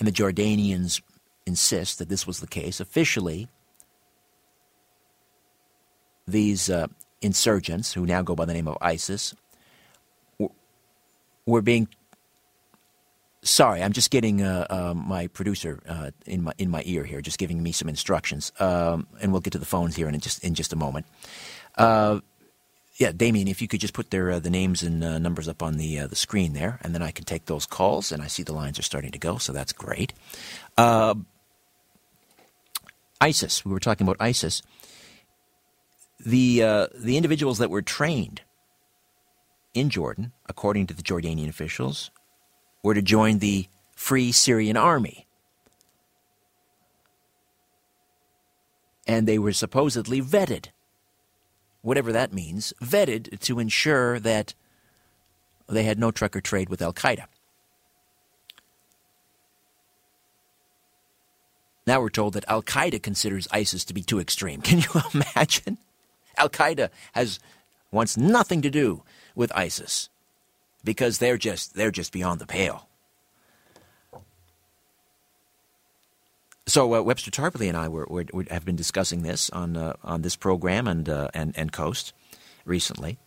and 0.00 0.08
the 0.08 0.12
Jordanians 0.12 1.02
insist 1.46 1.98
that 1.98 2.08
this 2.08 2.26
was 2.26 2.40
the 2.40 2.46
case, 2.46 2.80
officially, 2.80 3.48
these 6.26 6.70
uh, 6.70 6.86
insurgents, 7.20 7.92
who 7.92 8.06
now 8.06 8.22
go 8.22 8.34
by 8.34 8.46
the 8.46 8.54
name 8.54 8.66
of 8.66 8.78
ISIS, 8.80 9.34
were 11.46 11.62
being. 11.62 11.86
Sorry, 13.42 13.82
I'm 13.82 13.92
just 13.92 14.10
getting 14.10 14.42
uh, 14.42 14.66
uh, 14.68 14.94
my 14.94 15.26
producer 15.28 15.80
uh, 15.88 16.10
in 16.26 16.42
my 16.44 16.52
in 16.58 16.70
my 16.70 16.82
ear 16.84 17.04
here, 17.04 17.20
just 17.20 17.38
giving 17.38 17.62
me 17.62 17.72
some 17.72 17.88
instructions, 17.88 18.52
um, 18.58 19.06
and 19.20 19.32
we'll 19.32 19.40
get 19.40 19.52
to 19.52 19.58
the 19.58 19.66
phones 19.66 19.96
here 19.96 20.08
in 20.08 20.18
just 20.18 20.42
in 20.44 20.54
just 20.54 20.72
a 20.72 20.76
moment. 20.76 21.06
Uh, 23.00 23.06
yeah, 23.06 23.12
Damien, 23.12 23.48
if 23.48 23.62
you 23.62 23.68
could 23.68 23.80
just 23.80 23.94
put 23.94 24.10
their 24.10 24.30
uh, 24.30 24.38
the 24.40 24.50
names 24.50 24.82
and 24.82 25.02
uh, 25.02 25.18
numbers 25.18 25.48
up 25.48 25.62
on 25.62 25.76
the 25.76 26.00
the 26.06 26.16
screen 26.16 26.52
there, 26.52 26.78
and 26.82 26.94
then 26.94 27.02
I 27.02 27.10
can 27.10 27.24
take 27.24 27.46
those 27.46 27.66
calls. 27.66 28.12
And 28.12 28.22
I 28.22 28.26
see 28.26 28.42
the 28.42 28.52
lines 28.52 28.78
are 28.78 28.82
starting 28.82 29.10
to 29.12 29.18
go, 29.18 29.38
so 29.38 29.52
that's 29.52 29.72
great. 29.72 30.12
ISIS. 33.22 33.64
We 33.64 33.72
were 33.72 33.80
talking 33.80 34.06
about 34.06 34.16
ISIS 34.20 34.62
the 36.24 36.62
uh, 36.62 36.86
the 36.94 37.16
individuals 37.16 37.58
that 37.58 37.70
were 37.70 37.82
trained 37.82 38.42
in 39.72 39.90
Jordan, 39.90 40.32
according 40.48 40.86
to 40.88 40.94
the 40.94 41.02
Jordanian 41.02 41.48
officials, 41.48 42.10
were 42.82 42.94
to 42.94 43.02
join 43.02 43.38
the 43.38 43.68
Free 43.94 44.32
Syrian 44.32 44.76
Army. 44.76 45.26
And 49.06 49.26
they 49.26 49.38
were 49.38 49.52
supposedly 49.52 50.20
vetted, 50.20 50.66
whatever 51.82 52.12
that 52.12 52.32
means, 52.32 52.72
vetted 52.82 53.38
to 53.40 53.58
ensure 53.58 54.18
that 54.20 54.54
they 55.68 55.84
had 55.84 55.98
no 55.98 56.10
trucker 56.10 56.40
trade 56.40 56.68
with 56.68 56.82
Al 56.82 56.92
Qaeda. 56.92 57.24
Now 61.86 62.00
we're 62.00 62.10
told 62.10 62.34
that 62.34 62.44
Al 62.46 62.62
Qaeda 62.62 63.02
considers 63.02 63.48
ISIS 63.50 63.84
to 63.86 63.94
be 63.94 64.02
too 64.02 64.20
extreme. 64.20 64.60
Can 64.62 64.80
you 64.80 65.00
imagine? 65.14 65.78
Al 66.36 66.48
Qaeda 66.50 66.90
has 67.12 67.40
wants 67.90 68.16
nothing 68.16 68.62
to 68.62 68.70
do 68.70 69.02
with 69.34 69.50
ISIS 69.56 70.08
because 70.84 71.18
they're 71.18 71.38
just 71.38 71.74
they're 71.74 71.90
just 71.90 72.12
beyond 72.12 72.40
the 72.40 72.46
pale. 72.46 72.89
So 76.70 76.94
uh, 76.94 77.02
Webster 77.02 77.32
Tarpley 77.32 77.66
and 77.66 77.76
I 77.76 77.88
were, 77.88 78.06
were, 78.08 78.26
were, 78.32 78.44
have 78.48 78.64
been 78.64 78.76
discussing 78.76 79.22
this 79.22 79.50
on 79.50 79.76
uh, 79.76 79.94
on 80.04 80.22
this 80.22 80.36
program 80.36 80.86
and 80.86 81.08
uh, 81.08 81.28
and 81.34 81.52
and 81.56 81.72
Coast 81.72 82.12
recently. 82.64 83.18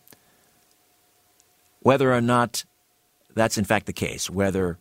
Whether 1.80 2.10
or 2.14 2.22
not 2.22 2.64
that's 3.34 3.58
in 3.58 3.66
fact 3.66 3.84
the 3.84 3.92
case, 3.92 4.30
whether 4.30 4.78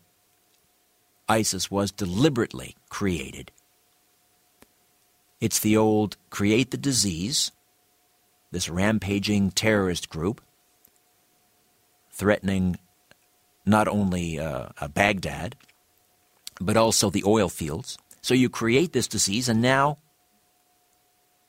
ISIS 1.27 1.69
was 1.69 1.91
deliberately 1.91 2.77
created. 2.87 3.51
It's 5.41 5.59
the 5.59 5.75
old 5.75 6.15
create 6.29 6.71
the 6.71 6.77
disease, 6.77 7.51
this 8.53 8.69
rampaging 8.69 9.51
terrorist 9.51 10.07
group, 10.07 10.39
threatening 12.13 12.77
not 13.65 13.89
only 13.89 14.39
uh, 14.39 14.69
Baghdad, 14.93 15.57
but 16.61 16.77
also 16.77 17.09
the 17.09 17.25
oil 17.25 17.49
fields. 17.49 17.97
So 18.23 18.33
you 18.33 18.49
create 18.49 18.93
this 18.93 19.07
disease, 19.07 19.49
and 19.49 19.61
now 19.61 19.99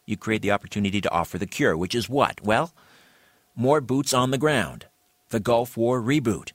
you 0.07 0.17
create 0.17 0.43
the 0.43 0.51
opportunity 0.51 1.01
to 1.01 1.11
offer 1.11 1.39
the 1.39 1.47
cure, 1.47 1.77
which 1.77 1.95
is 1.95 2.09
what? 2.09 2.43
Well, 2.43 2.75
more 3.55 3.81
boots 3.81 4.13
on 4.13 4.33
the 4.33 4.39
ground. 4.39 4.87
The 5.31 5.41
Gulf 5.41 5.77
War 5.77 6.03
reboot. 6.03 6.53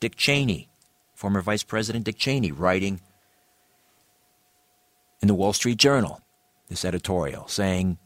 Dick 0.00 0.16
Cheney, 0.16 0.68
former 1.14 1.40
Vice 1.40 1.62
President 1.62 2.04
Dick 2.04 2.18
Cheney, 2.18 2.52
writing 2.52 3.00
in 5.22 5.28
the 5.28 5.34
Wall 5.34 5.54
Street 5.54 5.78
Journal 5.78 6.20
this 6.68 6.84
editorial 6.84 7.48
saying, 7.48 7.98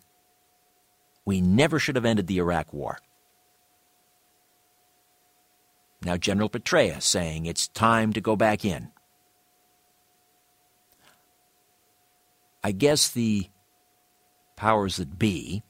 We 1.25 1.41
never 1.41 1.81
should 1.81 1.97
have 1.97 2.05
ended 2.05 2.29
the 2.29 2.39
Iraq 2.39 2.73
War. 2.73 2.99
Now, 6.03 6.17
General 6.17 6.49
Petraeus 6.49 7.03
saying 7.03 7.47
it's 7.47 7.67
time 7.69 8.13
to 8.13 8.21
go 8.21 8.37
back 8.37 8.65
in. 8.65 8.93
I 12.63 12.73
guess 12.73 13.09
the 13.09 13.49
powers 14.57 14.97
that 14.97 15.19
be 15.19 15.63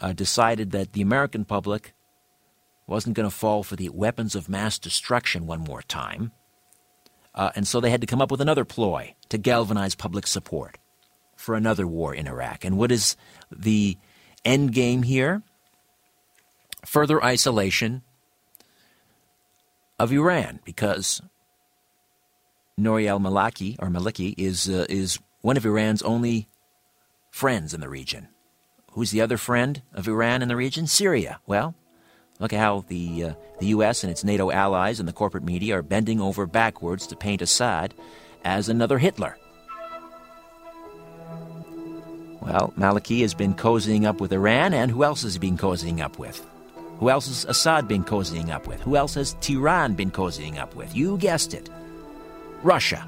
uh, 0.00 0.12
decided 0.12 0.70
that 0.72 0.92
the 0.92 1.02
American 1.02 1.44
public 1.44 1.94
wasn't 2.86 3.14
going 3.14 3.28
to 3.28 3.34
fall 3.34 3.62
for 3.62 3.76
the 3.76 3.88
weapons 3.90 4.34
of 4.34 4.48
mass 4.48 4.78
destruction 4.78 5.46
one 5.46 5.60
more 5.60 5.82
time. 5.82 6.32
Uh, 7.34 7.50
and 7.54 7.68
so 7.68 7.80
they 7.80 7.90
had 7.90 8.00
to 8.00 8.06
come 8.06 8.20
up 8.20 8.30
with 8.30 8.40
another 8.40 8.64
ploy 8.64 9.14
to 9.28 9.38
galvanize 9.38 9.94
public 9.94 10.26
support 10.26 10.78
for 11.36 11.54
another 11.54 11.86
war 11.86 12.14
in 12.14 12.26
Iraq. 12.26 12.64
And 12.64 12.76
what 12.76 12.90
is 12.90 13.16
the 13.50 13.96
end 14.44 14.72
game 14.72 15.02
here? 15.04 15.42
Further 16.84 17.22
isolation 17.22 18.02
of 19.98 20.12
Iran, 20.12 20.60
because 20.64 21.20
Nouri 22.78 23.06
al-Maliki 23.06 23.76
or 23.78 23.88
Maliki 23.88 24.34
is 24.36 24.68
uh, 24.68 24.86
is 24.88 25.18
one 25.40 25.56
of 25.56 25.66
Iran's 25.66 26.02
only 26.02 26.48
friends 27.30 27.74
in 27.74 27.80
the 27.80 27.88
region. 27.88 28.28
Who's 28.92 29.10
the 29.10 29.20
other 29.20 29.36
friend 29.36 29.82
of 29.92 30.08
Iran 30.08 30.42
in 30.42 30.48
the 30.48 30.56
region? 30.56 30.86
Syria. 30.86 31.40
Well, 31.46 31.74
Look 32.40 32.54
at 32.54 32.58
how 32.58 32.84
the, 32.88 33.24
uh, 33.24 33.34
the 33.60 33.66
U.S. 33.66 34.02
and 34.02 34.10
its 34.10 34.24
NATO 34.24 34.50
allies 34.50 34.98
and 34.98 35.06
the 35.06 35.12
corporate 35.12 35.44
media 35.44 35.76
are 35.76 35.82
bending 35.82 36.20
over 36.20 36.46
backwards 36.46 37.06
to 37.08 37.16
paint 37.16 37.42
Assad 37.42 37.94
as 38.44 38.70
another 38.70 38.98
Hitler. 38.98 39.36
Well, 42.40 42.72
Maliki 42.78 43.20
has 43.20 43.34
been 43.34 43.52
cozying 43.52 44.06
up 44.06 44.18
with 44.18 44.32
Iran, 44.32 44.72
and 44.72 44.90
who 44.90 45.04
else 45.04 45.22
has 45.22 45.34
he 45.34 45.38
been 45.38 45.58
cozying 45.58 46.00
up 46.00 46.18
with? 46.18 46.42
Who 46.98 47.10
else 47.10 47.28
has 47.28 47.44
Assad 47.44 47.86
been 47.86 48.04
cozying 48.04 48.48
up 48.48 48.66
with? 48.66 48.80
Who 48.80 48.96
else 48.96 49.14
has 49.14 49.34
Tehran 49.42 49.92
been 49.92 50.10
cozying 50.10 50.58
up 50.58 50.74
with? 50.74 50.96
You 50.96 51.18
guessed 51.18 51.52
it 51.52 51.68
Russia. 52.62 53.06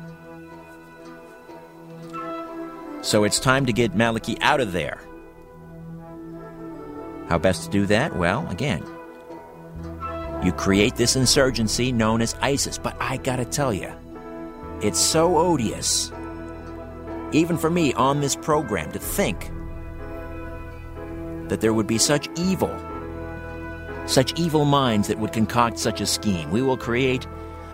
So 3.03 3.24
it's 3.24 3.40
time 3.40 3.66
to 3.66 3.72
get 3.72 3.92
Maliki 3.92 4.38
out 4.40 4.61
of 4.61 4.72
there. 4.72 5.00
How 7.28 7.36
best 7.36 7.64
to 7.64 7.70
do 7.70 7.84
that? 7.86 8.16
Well, 8.16 8.48
again, 8.48 8.84
you 10.44 10.53
create 10.53 10.94
this 10.94 11.16
insurgency 11.16 11.90
known 11.90 12.22
as 12.22 12.36
ISIS. 12.40 12.78
But 12.78 12.96
I 13.00 13.16
gotta 13.16 13.44
tell 13.44 13.74
you, 13.74 13.92
it's 14.80 15.00
so 15.00 15.36
odious, 15.36 16.12
even 17.32 17.59
for 17.59 17.70
me 17.70 17.92
on 17.94 18.20
this 18.20 18.36
program, 18.36 18.92
to 18.92 19.00
think 19.00 19.50
that 21.48 21.61
there 21.61 21.74
would 21.74 21.88
be 21.88 21.98
such 21.98 22.28
evil, 22.38 22.74
such 24.07 24.38
evil 24.38 24.64
minds 24.64 25.09
that 25.09 25.18
would 25.18 25.32
concoct 25.32 25.78
such 25.78 26.00
a 26.00 26.07
scheme. 26.07 26.50
We 26.50 26.62
will 26.62 26.76
create 26.76 27.26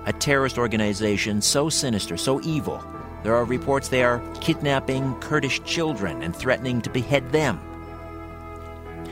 a 0.07 0.13
terrorist 0.13 0.57
organization 0.57 1.43
so 1.43 1.69
sinister, 1.69 2.17
so 2.17 2.41
evil. 2.41 2.83
There 3.23 3.35
are 3.35 3.45
reports 3.45 3.89
they 3.89 4.05
are 4.05 4.23
kidnapping 4.41 5.15
Kurdish 5.21 5.63
children 5.65 6.23
and 6.23 6.35
threatening 6.35 6.81
to 6.83 6.91
behead 6.91 7.31
them. 7.33 7.61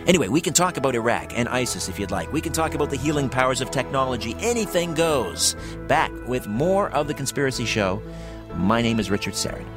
Anyway, 0.06 0.28
we 0.28 0.40
can 0.40 0.52
talk 0.52 0.76
about 0.76 0.94
Iraq 0.94 1.36
and 1.36 1.48
ISIS 1.48 1.88
if 1.88 1.98
you'd 1.98 2.12
like. 2.12 2.32
We 2.32 2.40
can 2.40 2.52
talk 2.52 2.74
about 2.74 2.90
the 2.90 2.96
healing 2.96 3.28
powers 3.28 3.60
of 3.60 3.72
technology. 3.72 4.36
Anything 4.38 4.94
goes. 4.94 5.56
Back 5.88 6.12
with 6.28 6.46
more 6.46 6.90
of 6.90 7.08
The 7.08 7.14
Conspiracy 7.14 7.64
Show. 7.64 8.00
My 8.54 8.80
name 8.80 9.00
is 9.00 9.10
Richard 9.10 9.34
Syrett. 9.34 9.75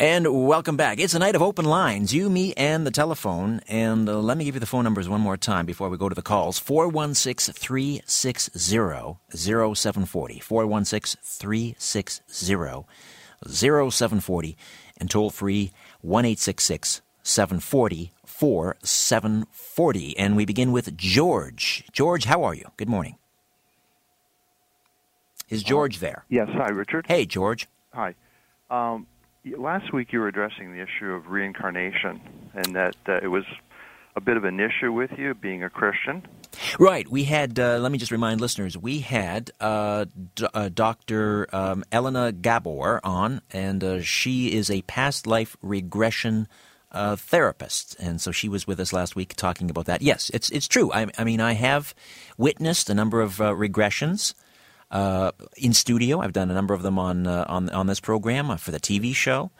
And 0.00 0.46
welcome 0.46 0.76
back. 0.76 1.00
It's 1.00 1.14
a 1.14 1.18
night 1.18 1.34
of 1.34 1.42
open 1.42 1.64
lines, 1.64 2.14
you, 2.14 2.30
me, 2.30 2.54
and 2.54 2.86
the 2.86 2.92
telephone. 2.92 3.60
And 3.66 4.08
uh, 4.08 4.20
let 4.20 4.38
me 4.38 4.44
give 4.44 4.54
you 4.54 4.60
the 4.60 4.66
phone 4.66 4.84
numbers 4.84 5.08
one 5.08 5.20
more 5.20 5.36
time 5.36 5.66
before 5.66 5.88
we 5.88 5.96
go 5.96 6.08
to 6.08 6.14
the 6.14 6.22
calls 6.22 6.56
416 6.60 7.52
360 7.52 9.18
0740. 9.34 10.38
416 10.38 11.20
360 11.24 12.86
0740. 13.44 14.56
And 14.98 15.10
toll 15.10 15.30
free 15.30 15.72
1 16.02 16.36
740 16.36 18.12
4740. 18.24 20.16
And 20.16 20.36
we 20.36 20.44
begin 20.44 20.70
with 20.70 20.96
George. 20.96 21.84
George, 21.90 22.26
how 22.26 22.44
are 22.44 22.54
you? 22.54 22.70
Good 22.76 22.88
morning. 22.88 23.16
Is 25.48 25.64
George 25.64 25.98
there? 25.98 26.24
Yes. 26.28 26.48
Hi, 26.52 26.68
Richard. 26.68 27.06
Hey, 27.08 27.26
George. 27.26 27.66
Hi. 27.92 28.14
Um, 28.70 29.08
last 29.56 29.92
week 29.92 30.12
you 30.12 30.20
were 30.20 30.28
addressing 30.28 30.72
the 30.72 30.80
issue 30.80 31.12
of 31.12 31.28
reincarnation 31.28 32.20
and 32.54 32.74
that 32.76 32.96
uh, 33.08 33.18
it 33.22 33.28
was 33.28 33.44
a 34.16 34.20
bit 34.20 34.36
of 34.36 34.44
an 34.44 34.58
issue 34.58 34.92
with 34.92 35.10
you 35.16 35.34
being 35.34 35.62
a 35.62 35.70
Christian. 35.70 36.26
Right. 36.78 37.08
We 37.08 37.24
had, 37.24 37.58
uh, 37.58 37.78
let 37.78 37.92
me 37.92 37.98
just 37.98 38.10
remind 38.10 38.40
listeners, 38.40 38.76
we 38.76 38.98
had 38.98 39.52
uh, 39.60 40.06
D- 40.34 40.46
uh, 40.52 40.70
Dr. 40.70 41.46
Um, 41.52 41.84
Elana 41.92 42.32
Gabor 42.40 43.00
on, 43.04 43.40
and 43.52 43.84
uh, 43.84 44.02
she 44.02 44.52
is 44.52 44.70
a 44.70 44.82
past 44.82 45.26
life 45.26 45.56
regression 45.62 46.48
uh, 46.90 47.16
therapist, 47.16 47.96
and 48.00 48.20
so 48.20 48.32
she 48.32 48.48
was 48.48 48.66
with 48.66 48.80
us 48.80 48.92
last 48.92 49.14
week 49.14 49.34
talking 49.36 49.70
about 49.70 49.84
that. 49.84 50.00
Yes, 50.00 50.30
it's 50.32 50.48
it's 50.48 50.66
true. 50.66 50.90
I, 50.90 51.06
I 51.18 51.24
mean, 51.24 51.38
I 51.38 51.52
have 51.52 51.94
witnessed 52.38 52.88
a 52.88 52.94
number 52.94 53.20
of 53.20 53.42
uh, 53.42 53.52
regressions 53.52 54.32
uh, 54.90 55.32
in 55.56 55.72
studio. 55.72 56.20
I've 56.20 56.32
done 56.32 56.50
a 56.50 56.54
number 56.54 56.74
of 56.74 56.82
them 56.82 56.98
on 56.98 57.26
uh, 57.26 57.44
on 57.48 57.70
on 57.70 57.86
this 57.86 58.00
program 58.00 58.50
uh, 58.50 58.56
for 58.56 58.70
the 58.70 58.80
TV 58.80 59.14
show, 59.14 59.50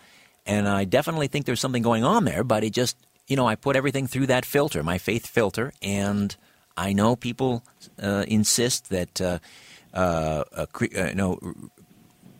and 0.46 0.68
I 0.68 0.84
definitely 0.84 1.28
think 1.28 1.46
there's 1.46 1.60
something 1.60 1.82
going 1.82 2.04
on 2.04 2.24
there. 2.24 2.44
But 2.44 2.64
it 2.64 2.70
just 2.70 2.96
you 3.26 3.36
know 3.36 3.46
I 3.46 3.54
put 3.54 3.76
everything 3.76 4.06
through 4.06 4.26
that 4.26 4.44
filter, 4.44 4.82
my 4.82 4.98
faith 4.98 5.26
filter, 5.26 5.72
and 5.82 6.34
I 6.76 6.92
know 6.92 7.16
people 7.16 7.62
uh, 8.02 8.24
insist 8.28 8.90
that 8.90 9.20
you 9.20 11.14
know 11.14 11.38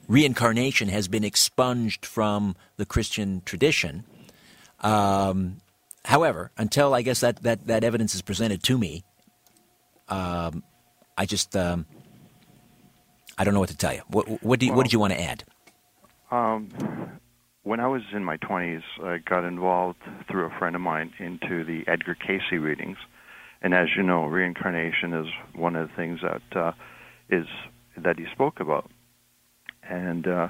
reincarnation 0.09 0.89
has 0.89 1.07
been 1.07 1.23
expunged 1.23 2.05
from 2.05 2.57
the 2.77 2.87
Christian 2.87 3.43
tradition. 3.45 4.05
Um, 4.81 5.61
however, 6.05 6.51
until 6.57 6.95
I 6.95 7.03
guess 7.03 7.21
that, 7.21 7.43
that, 7.43 7.67
that 7.67 7.85
evidence 7.85 8.15
is 8.15 8.23
presented 8.23 8.63
to 8.65 8.79
me, 8.79 9.05
um, 10.09 10.65
I 11.17 11.27
just 11.27 11.55
um, 11.55 11.85
I 13.39 13.45
don't 13.45 13.55
know 13.55 13.61
what 13.61 13.69
to 13.71 13.77
tell 13.77 13.95
you. 13.95 14.03
What 14.09 14.43
what, 14.43 14.63
you, 14.63 14.69
well, 14.69 14.79
what 14.79 14.83
did 14.85 14.93
you 14.93 14.99
want 14.99 15.13
to 15.13 15.21
add? 15.21 15.45
Um, 16.31 16.69
when 17.63 17.81
I 17.81 17.87
was 17.87 18.03
in 18.13 18.25
my 18.25 18.37
20s, 18.39 18.83
I 19.03 19.19
got 19.19 19.45
involved 19.45 19.99
through 20.31 20.47
a 20.47 20.59
friend 20.59 20.75
of 20.75 20.83
mine 20.83 21.13
into 21.19 21.65
the 21.65 21.85
Edgar 21.87 22.15
Cayce 22.15 22.53
readings, 22.53 22.99
and 23.63 23.75
as 23.75 23.89
you 23.97 24.03
know, 24.03 24.25
reincarnation 24.25 25.15
is 25.15 25.27
one 25.55 25.77
of 25.77 25.89
the 25.89 25.95
things 25.95 26.21
that 26.23 26.59
uh, 26.59 26.73
is 27.31 27.47
that 27.97 28.19
he 28.19 28.27
spoke 28.33 28.61
about, 28.61 28.91
and 29.83 30.27
uh, 30.27 30.49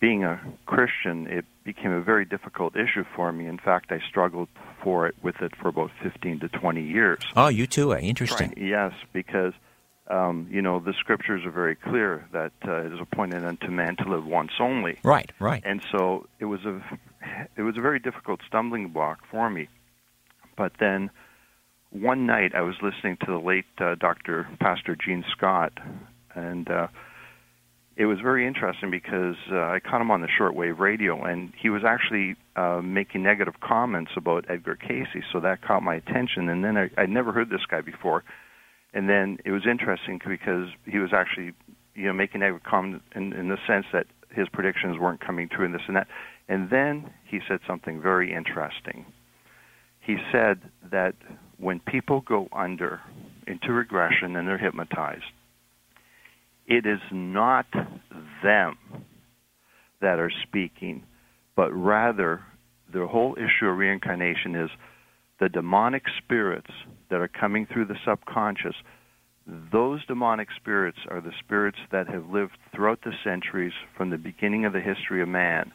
being 0.00 0.24
a 0.24 0.40
Christian, 0.66 1.26
it 1.26 1.44
became 1.64 1.92
a 1.92 2.00
very 2.00 2.24
difficult 2.24 2.76
issue 2.76 3.04
for 3.14 3.32
me. 3.32 3.46
In 3.46 3.58
fact, 3.58 3.90
I 3.90 4.00
struggled 4.08 4.48
for 4.82 5.06
it 5.06 5.14
with 5.22 5.40
it 5.40 5.54
for 5.56 5.68
about 5.68 5.90
15 6.02 6.40
to 6.40 6.48
20 6.48 6.82
years. 6.82 7.18
Oh, 7.36 7.48
you 7.48 7.66
too? 7.66 7.94
Eh? 7.94 8.00
Interesting. 8.00 8.48
Right. 8.48 8.58
Yes, 8.58 8.92
because 9.12 9.52
um, 10.08 10.48
you 10.50 10.62
know 10.62 10.80
the 10.80 10.94
scriptures 10.98 11.44
are 11.44 11.50
very 11.50 11.76
clear 11.76 12.26
that 12.32 12.52
uh, 12.66 12.86
it 12.86 12.92
is 12.92 13.00
appointed 13.00 13.44
unto 13.44 13.68
man 13.68 13.96
to 13.96 14.04
live 14.08 14.24
once 14.24 14.52
only. 14.60 14.98
Right, 15.02 15.30
right. 15.38 15.62
And 15.64 15.82
so 15.92 16.26
it 16.38 16.46
was 16.46 16.64
a 16.64 16.80
it 17.56 17.62
was 17.62 17.76
a 17.76 17.80
very 17.80 17.98
difficult 17.98 18.40
stumbling 18.46 18.88
block 18.88 19.20
for 19.30 19.50
me. 19.50 19.68
But 20.56 20.72
then 20.80 21.10
one 21.90 22.26
night 22.26 22.54
I 22.54 22.62
was 22.62 22.74
listening 22.82 23.16
to 23.24 23.26
the 23.26 23.38
late 23.38 23.66
uh, 23.78 23.94
Dr. 23.94 24.48
Pastor 24.60 24.96
Gene 24.96 25.24
Scott, 25.30 25.72
and 26.34 26.70
uh, 26.70 26.88
it 27.96 28.06
was 28.06 28.20
very 28.20 28.46
interesting 28.46 28.90
because 28.90 29.36
uh, 29.50 29.56
I 29.56 29.80
caught 29.80 30.00
him 30.00 30.10
on 30.10 30.20
the 30.20 30.28
shortwave 30.28 30.78
radio, 30.78 31.22
and 31.24 31.52
he 31.60 31.68
was 31.68 31.82
actually 31.84 32.36
uh, 32.56 32.80
making 32.82 33.22
negative 33.22 33.54
comments 33.60 34.12
about 34.16 34.44
Edgar 34.48 34.76
Cayce, 34.76 35.24
so 35.32 35.40
that 35.40 35.62
caught 35.62 35.82
my 35.82 35.96
attention. 35.96 36.48
And 36.48 36.64
then 36.64 36.76
I, 36.76 36.90
I'd 36.96 37.10
never 37.10 37.32
heard 37.32 37.50
this 37.50 37.66
guy 37.68 37.80
before, 37.80 38.22
and 38.94 39.08
then 39.08 39.38
it 39.44 39.50
was 39.50 39.66
interesting 39.70 40.20
because 40.26 40.68
he 40.86 40.98
was 40.98 41.10
actually, 41.12 41.52
you 41.94 42.06
know, 42.06 42.12
making 42.12 42.40
negative 42.40 42.62
comment 42.64 43.02
in, 43.14 43.32
in 43.32 43.48
the 43.48 43.58
sense 43.66 43.86
that 43.92 44.06
his 44.30 44.48
predictions 44.48 44.98
weren't 44.98 45.20
coming 45.20 45.48
true 45.48 45.64
and 45.64 45.74
this 45.74 45.82
and 45.86 45.96
that. 45.96 46.06
And 46.48 46.70
then 46.70 47.10
he 47.24 47.40
said 47.46 47.60
something 47.66 48.00
very 48.00 48.34
interesting. 48.34 49.04
He 50.00 50.16
said 50.32 50.60
that 50.90 51.14
when 51.58 51.80
people 51.80 52.22
go 52.22 52.48
under 52.52 53.00
into 53.46 53.72
regression 53.72 54.36
and 54.36 54.48
they're 54.48 54.58
hypnotized, 54.58 55.24
it 56.66 56.86
is 56.86 57.00
not 57.10 57.66
them 58.42 58.76
that 60.00 60.18
are 60.18 60.30
speaking, 60.42 61.02
but 61.56 61.70
rather 61.72 62.42
the 62.92 63.06
whole 63.06 63.36
issue 63.36 63.66
of 63.66 63.76
reincarnation 63.76 64.54
is 64.54 64.70
the 65.40 65.48
demonic 65.48 66.04
spirits 66.22 66.70
that 67.10 67.20
are 67.20 67.28
coming 67.28 67.66
through 67.66 67.86
the 67.86 67.98
subconscious. 68.04 68.74
Those 69.46 70.04
demonic 70.06 70.48
spirits 70.56 70.98
are 71.08 71.20
the 71.20 71.32
spirits 71.38 71.78
that 71.90 72.08
have 72.08 72.28
lived 72.30 72.58
throughout 72.74 73.00
the 73.02 73.12
centuries 73.24 73.72
from 73.96 74.10
the 74.10 74.18
beginning 74.18 74.64
of 74.64 74.72
the 74.72 74.80
history 74.80 75.22
of 75.22 75.28
man. 75.28 75.72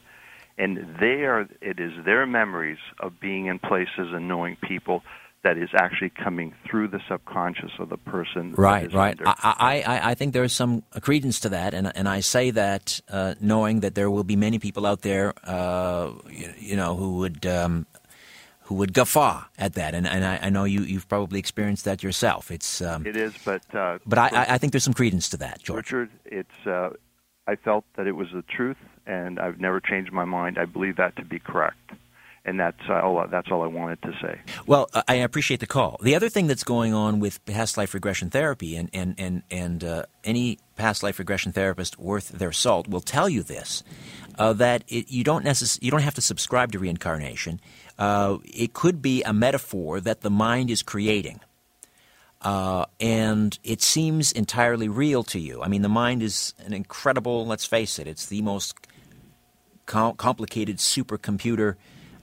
And 0.57 0.97
they 0.99 1.23
are 1.25 1.47
it 1.61 1.79
is 1.79 1.93
their 2.05 2.27
memories 2.27 2.77
of 2.99 3.19
being 3.19 3.47
in 3.47 3.57
places 3.57 4.13
and 4.13 4.27
knowing 4.27 4.55
people 4.57 5.03
that 5.43 5.57
is 5.57 5.69
actually 5.75 6.09
coming 6.09 6.53
through 6.65 6.87
the 6.87 7.01
subconscious 7.07 7.71
of 7.77 7.89
the 7.89 7.97
person. 7.97 8.53
Right, 8.53 8.91
right. 8.93 9.19
I, 9.25 9.83
I, 9.85 10.11
I 10.11 10.15
think 10.15 10.33
there's 10.33 10.53
some 10.53 10.83
credence 11.01 11.41
to 11.41 11.49
that, 11.49 11.73
and 11.73 11.91
and 11.95 12.07
I 12.07 12.21
say 12.21 12.51
that 12.51 13.01
uh, 13.09 13.35
knowing 13.41 13.81
that 13.81 13.93
there 13.93 14.09
will 14.09 14.23
be 14.23 14.37
many 14.37 14.57
people 14.57 14.85
out 14.85 15.01
there, 15.01 15.33
uh, 15.43 16.11
you, 16.29 16.53
you, 16.57 16.75
know, 16.75 16.95
who 16.95 17.17
would. 17.17 17.45
Um, 17.45 17.85
who 18.73 18.79
would 18.79 18.93
guffaw 18.93 19.43
at 19.57 19.73
that, 19.73 19.93
and, 19.93 20.07
and 20.07 20.25
I, 20.25 20.39
I, 20.41 20.49
know 20.49 20.63
you, 20.63 20.81
you've 20.81 21.07
probably 21.07 21.37
experienced 21.37 21.85
that 21.85 22.01
yourself. 22.01 22.49
It's 22.49 22.81
um, 22.81 23.05
it 23.05 23.15
is, 23.15 23.33
but 23.45 23.61
uh, 23.75 23.99
but 24.03 24.17
I, 24.17 24.29
I 24.49 24.57
think 24.57 24.73
there's 24.73 24.83
some 24.83 24.95
credence 24.95 25.29
to 25.29 25.37
that, 25.37 25.61
George. 25.61 25.91
Richard. 25.91 26.09
It's 26.25 26.67
uh, 26.67 26.89
I 27.45 27.55
felt 27.55 27.85
that 27.95 28.07
it 28.07 28.13
was 28.13 28.29
the 28.33 28.41
truth, 28.41 28.77
and 29.05 29.39
I've 29.39 29.59
never 29.59 29.79
changed 29.79 30.11
my 30.11 30.25
mind. 30.25 30.57
I 30.57 30.65
believe 30.65 30.95
that 30.95 31.15
to 31.17 31.25
be 31.25 31.37
correct 31.37 31.91
and 32.45 32.59
that's 32.59 32.89
all. 32.89 33.25
That's 33.29 33.49
all 33.51 33.61
I 33.63 33.67
wanted 33.67 34.01
to 34.01 34.11
say. 34.21 34.41
Well, 34.65 34.89
I 35.07 35.15
appreciate 35.15 35.61
the 35.61 35.67
call. 35.67 35.97
The 36.03 36.15
other 36.15 36.29
thing 36.29 36.47
that's 36.47 36.63
going 36.63 36.93
on 36.93 37.19
with 37.19 37.43
past 37.45 37.77
life 37.77 37.93
regression 37.93 38.29
therapy, 38.29 38.75
and 38.75 38.89
and 38.93 39.15
and 39.17 39.43
and 39.49 39.83
uh, 39.83 40.05
any 40.23 40.59
past 40.75 41.03
life 41.03 41.19
regression 41.19 41.53
therapist 41.53 41.97
worth 41.97 42.29
their 42.29 42.51
salt 42.51 42.87
will 42.89 43.01
tell 43.01 43.29
you 43.29 43.43
this: 43.43 43.83
uh, 44.37 44.53
that 44.53 44.83
it, 44.87 45.11
you 45.11 45.23
don't 45.23 45.45
necess- 45.45 45.79
you 45.81 45.91
don't 45.91 46.01
have 46.01 46.15
to 46.15 46.21
subscribe 46.21 46.71
to 46.71 46.79
reincarnation. 46.79 47.59
Uh, 47.97 48.37
it 48.43 48.73
could 48.73 49.01
be 49.01 49.23
a 49.23 49.33
metaphor 49.33 49.99
that 49.99 50.21
the 50.21 50.29
mind 50.29 50.69
is 50.69 50.81
creating. 50.81 51.39
Uh, 52.41 52.85
and 52.99 53.57
it 53.63 53.81
seems 53.81 54.31
entirely 54.33 54.89
real 54.89 55.23
to 55.23 55.39
you. 55.39 55.61
I 55.61 55.69
mean, 55.69 55.81
the 55.81 55.89
mind 55.89 56.21
is 56.21 56.53
an 56.65 56.73
incredible, 56.73 57.45
let's 57.45 57.65
face 57.65 57.99
it, 57.99 58.07
it's 58.07 58.25
the 58.25 58.41
most 58.41 58.75
com- 59.85 60.15
complicated 60.17 60.77
supercomputer 60.77 61.75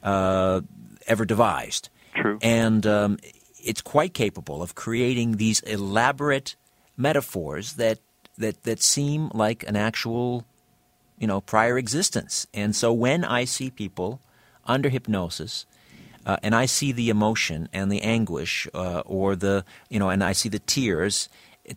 uh, 0.03 0.61
ever 1.07 1.25
devised. 1.25 1.89
True. 2.15 2.39
And 2.43 2.87
um, 2.87 3.19
it's 3.63 3.81
quite 3.81 4.13
capable 4.13 4.63
of 4.63 4.75
creating 4.75 5.39
these 5.39 5.61
elaborate 5.61 6.55
metaphors 6.99 7.75
that, 7.75 8.01
that, 8.37 8.65
that 8.65 8.83
seem 8.83 9.31
like 9.33 9.65
an 9.67 9.77
actual, 9.77 10.45
you 11.21 11.29
know, 11.29 11.41
prior 11.41 11.79
existence. 11.79 12.49
And 12.53 12.75
so 12.75 12.93
when 12.93 13.25
I 13.25 13.45
see 13.45 13.71
people 13.71 14.21
under 14.66 14.89
hypnosis, 14.89 15.66
uh, 16.27 16.37
and 16.43 16.55
I 16.55 16.66
see 16.66 16.91
the 16.91 17.11
emotion 17.11 17.68
and 17.73 17.93
the 17.93 18.03
anguish, 18.03 18.66
uh, 18.75 19.03
or 19.07 19.37
the, 19.37 19.64
you 19.89 20.01
know, 20.01 20.11
and 20.11 20.25
I 20.25 20.33
see 20.33 20.49
the 20.49 20.59
tears, 20.59 21.29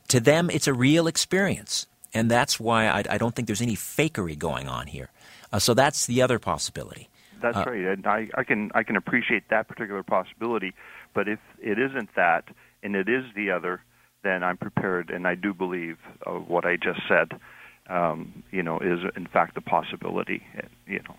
to 0.08 0.20
them 0.20 0.50
it's 0.50 0.68
a 0.68 0.74
real 0.74 1.06
experience. 1.06 1.86
And 2.16 2.30
that's 2.30 2.60
why 2.60 2.88
I, 2.88 3.04
I 3.10 3.18
don't 3.20 3.36
think 3.36 3.48
there's 3.48 3.62
any 3.62 3.76
fakery 3.76 4.38
going 4.38 4.68
on 4.68 4.88
here. 4.88 5.10
Uh, 5.52 5.60
so 5.60 5.76
that's 5.76 6.08
the 6.08 6.24
other 6.24 6.40
possibility 6.40 7.10
that's 7.44 7.58
uh, 7.58 7.66
right, 7.68 7.86
and 7.86 8.08
I, 8.08 8.30
I 8.36 8.44
can 8.44 8.72
I 8.74 8.82
can 8.82 8.96
appreciate 8.96 9.50
that 9.50 9.68
particular 9.68 10.02
possibility. 10.02 10.74
But 11.14 11.28
if 11.28 11.40
it 11.62 11.78
isn't 11.78 12.16
that, 12.16 12.46
and 12.82 12.96
it 12.96 13.08
is 13.08 13.26
the 13.36 13.52
other, 13.52 13.84
then 14.24 14.44
I'm 14.44 14.58
prepared, 14.58 15.12
and 15.12 15.28
I 15.28 15.36
do 15.36 15.54
believe 15.54 15.98
of 16.26 16.48
what 16.48 16.66
I 16.66 16.78
just 16.78 17.02
said. 17.08 17.40
Um, 17.88 18.44
you 18.52 18.64
know, 18.64 18.80
is 18.80 19.00
in 19.16 19.28
fact 19.28 19.58
a 19.58 19.62
possibility. 19.62 20.44
You 20.88 21.00
know. 21.08 21.16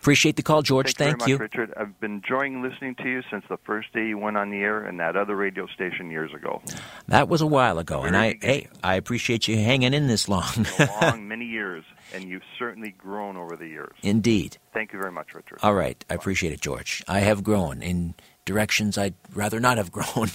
Appreciate 0.00 0.36
the 0.36 0.42
call, 0.42 0.62
George. 0.62 0.94
Thank, 0.94 1.18
Thank 1.18 1.28
you, 1.28 1.34
much, 1.34 1.40
Richard. 1.40 1.74
I've 1.76 1.98
been 1.98 2.22
enjoying 2.22 2.62
listening 2.62 2.94
to 2.96 3.08
you 3.08 3.22
since 3.30 3.44
the 3.48 3.56
first 3.64 3.92
day 3.92 4.06
you 4.06 4.16
went 4.16 4.36
on 4.36 4.50
the 4.50 4.58
air 4.58 4.84
and 4.84 5.00
that 5.00 5.16
other 5.16 5.34
radio 5.34 5.66
station 5.66 6.08
years 6.10 6.32
ago. 6.32 6.62
That 7.08 7.28
was 7.28 7.40
a 7.40 7.46
while 7.46 7.78
ago, 7.78 8.02
and 8.02 8.16
I 8.16 8.38
hey, 8.40 8.68
I 8.82 8.94
appreciate 8.94 9.48
you 9.48 9.56
hanging 9.56 9.94
in 9.94 10.06
this 10.06 10.28
long. 10.28 10.66
long, 11.00 11.26
many 11.26 11.46
years, 11.46 11.84
and 12.14 12.24
you've 12.28 12.44
certainly 12.58 12.94
grown 12.96 13.36
over 13.36 13.56
the 13.56 13.66
years. 13.66 13.92
Indeed. 14.02 14.58
Thank 14.72 14.92
you 14.92 15.00
very 15.00 15.12
much, 15.12 15.34
Richard. 15.34 15.58
All 15.64 15.74
right, 15.74 16.02
I 16.08 16.14
appreciate 16.14 16.52
it, 16.52 16.60
George. 16.60 17.02
I 17.08 17.18
have 17.20 17.42
grown 17.42 17.82
in 17.82 18.14
directions 18.44 18.96
I'd 18.96 19.14
rather 19.34 19.58
not 19.58 19.78
have 19.78 19.90
grown. 19.92 20.28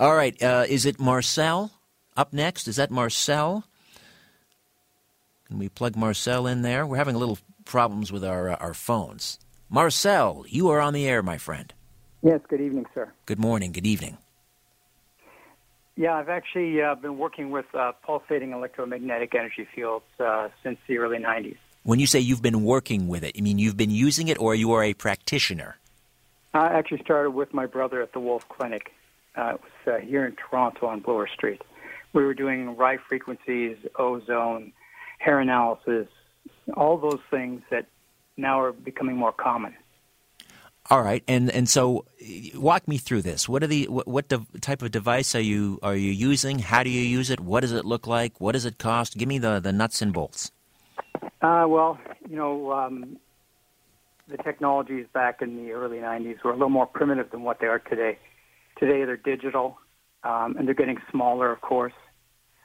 All 0.00 0.14
right, 0.14 0.42
uh, 0.42 0.64
is 0.68 0.86
it 0.86 0.98
Marcel 0.98 1.70
up 2.16 2.32
next? 2.32 2.68
Is 2.68 2.76
that 2.76 2.90
Marcel? 2.90 3.64
Can 5.46 5.58
we 5.58 5.68
plug 5.68 5.96
Marcel 5.96 6.46
in 6.46 6.62
there? 6.62 6.86
We're 6.86 6.96
having 6.96 7.16
a 7.16 7.18
little 7.18 7.38
problems 7.64 8.12
with 8.12 8.24
our, 8.24 8.50
uh, 8.50 8.56
our 8.56 8.74
phones. 8.74 9.38
Marcel, 9.68 10.44
you 10.48 10.68
are 10.68 10.80
on 10.80 10.94
the 10.94 11.06
air, 11.06 11.22
my 11.22 11.38
friend. 11.38 11.72
Yes, 12.22 12.40
good 12.48 12.60
evening, 12.60 12.86
sir. 12.94 13.12
Good 13.26 13.38
morning, 13.38 13.72
good 13.72 13.86
evening. 13.86 14.18
Yeah, 15.96 16.14
I've 16.14 16.28
actually 16.28 16.80
uh, 16.80 16.94
been 16.94 17.18
working 17.18 17.50
with 17.50 17.66
uh, 17.74 17.92
pulsating 18.04 18.52
electromagnetic 18.52 19.34
energy 19.34 19.66
fields 19.74 20.04
uh, 20.18 20.48
since 20.62 20.78
the 20.86 20.98
early 20.98 21.18
90s. 21.18 21.56
When 21.82 21.98
you 21.98 22.06
say 22.06 22.20
you've 22.20 22.42
been 22.42 22.64
working 22.64 23.08
with 23.08 23.24
it, 23.24 23.36
you 23.36 23.42
mean 23.42 23.58
you've 23.58 23.76
been 23.76 23.90
using 23.90 24.28
it 24.28 24.38
or 24.38 24.54
you 24.54 24.72
are 24.72 24.82
a 24.82 24.94
practitioner? 24.94 25.76
I 26.52 26.66
actually 26.66 27.00
started 27.02 27.30
with 27.30 27.54
my 27.54 27.66
brother 27.66 28.02
at 28.02 28.12
the 28.12 28.20
Wolf 28.20 28.48
Clinic. 28.48 28.92
Uh, 29.36 29.54
it 29.54 29.60
was 29.60 29.94
uh, 29.94 30.04
here 30.04 30.26
in 30.26 30.36
Toronto 30.36 30.86
on 30.86 31.00
Bloor 31.00 31.28
Street. 31.28 31.62
We 32.12 32.24
were 32.24 32.34
doing 32.34 32.76
Rife 32.76 33.00
frequencies, 33.08 33.76
ozone, 33.98 34.72
hair 35.18 35.40
analysis, 35.40 36.08
all 36.76 36.98
those 36.98 37.20
things 37.30 37.62
that 37.70 37.86
now 38.36 38.60
are 38.60 38.72
becoming 38.72 39.16
more 39.16 39.32
common. 39.32 39.74
All 40.88 41.02
right, 41.02 41.22
and 41.28 41.50
and 41.50 41.68
so 41.68 42.04
walk 42.56 42.88
me 42.88 42.98
through 42.98 43.22
this. 43.22 43.48
What 43.48 43.62
are 43.62 43.68
the 43.68 43.86
what, 43.86 44.08
what 44.08 44.28
de- 44.28 44.44
type 44.60 44.82
of 44.82 44.90
device 44.90 45.36
are 45.36 45.40
you 45.40 45.78
are 45.84 45.94
you 45.94 46.10
using? 46.10 46.58
How 46.58 46.82
do 46.82 46.90
you 46.90 47.02
use 47.02 47.30
it? 47.30 47.38
What 47.38 47.60
does 47.60 47.70
it 47.70 47.84
look 47.84 48.08
like? 48.08 48.40
What 48.40 48.52
does 48.52 48.64
it 48.64 48.78
cost? 48.78 49.16
Give 49.16 49.28
me 49.28 49.38
the 49.38 49.60
the 49.60 49.72
nuts 49.72 50.02
and 50.02 50.12
bolts. 50.12 50.50
Uh, 51.42 51.66
well, 51.68 51.96
you 52.28 52.34
know, 52.34 52.72
um, 52.72 53.18
the 54.26 54.36
technologies 54.38 55.06
back 55.12 55.42
in 55.42 55.56
the 55.64 55.70
early 55.70 55.98
'90s 55.98 56.42
were 56.42 56.50
a 56.50 56.54
little 56.54 56.70
more 56.70 56.86
primitive 56.86 57.30
than 57.30 57.42
what 57.42 57.60
they 57.60 57.66
are 57.66 57.78
today. 57.78 58.18
Today, 58.76 59.04
they're 59.04 59.16
digital, 59.16 59.78
um, 60.24 60.56
and 60.58 60.66
they're 60.66 60.74
getting 60.74 60.98
smaller, 61.10 61.50
of 61.50 61.60
course. 61.60 61.92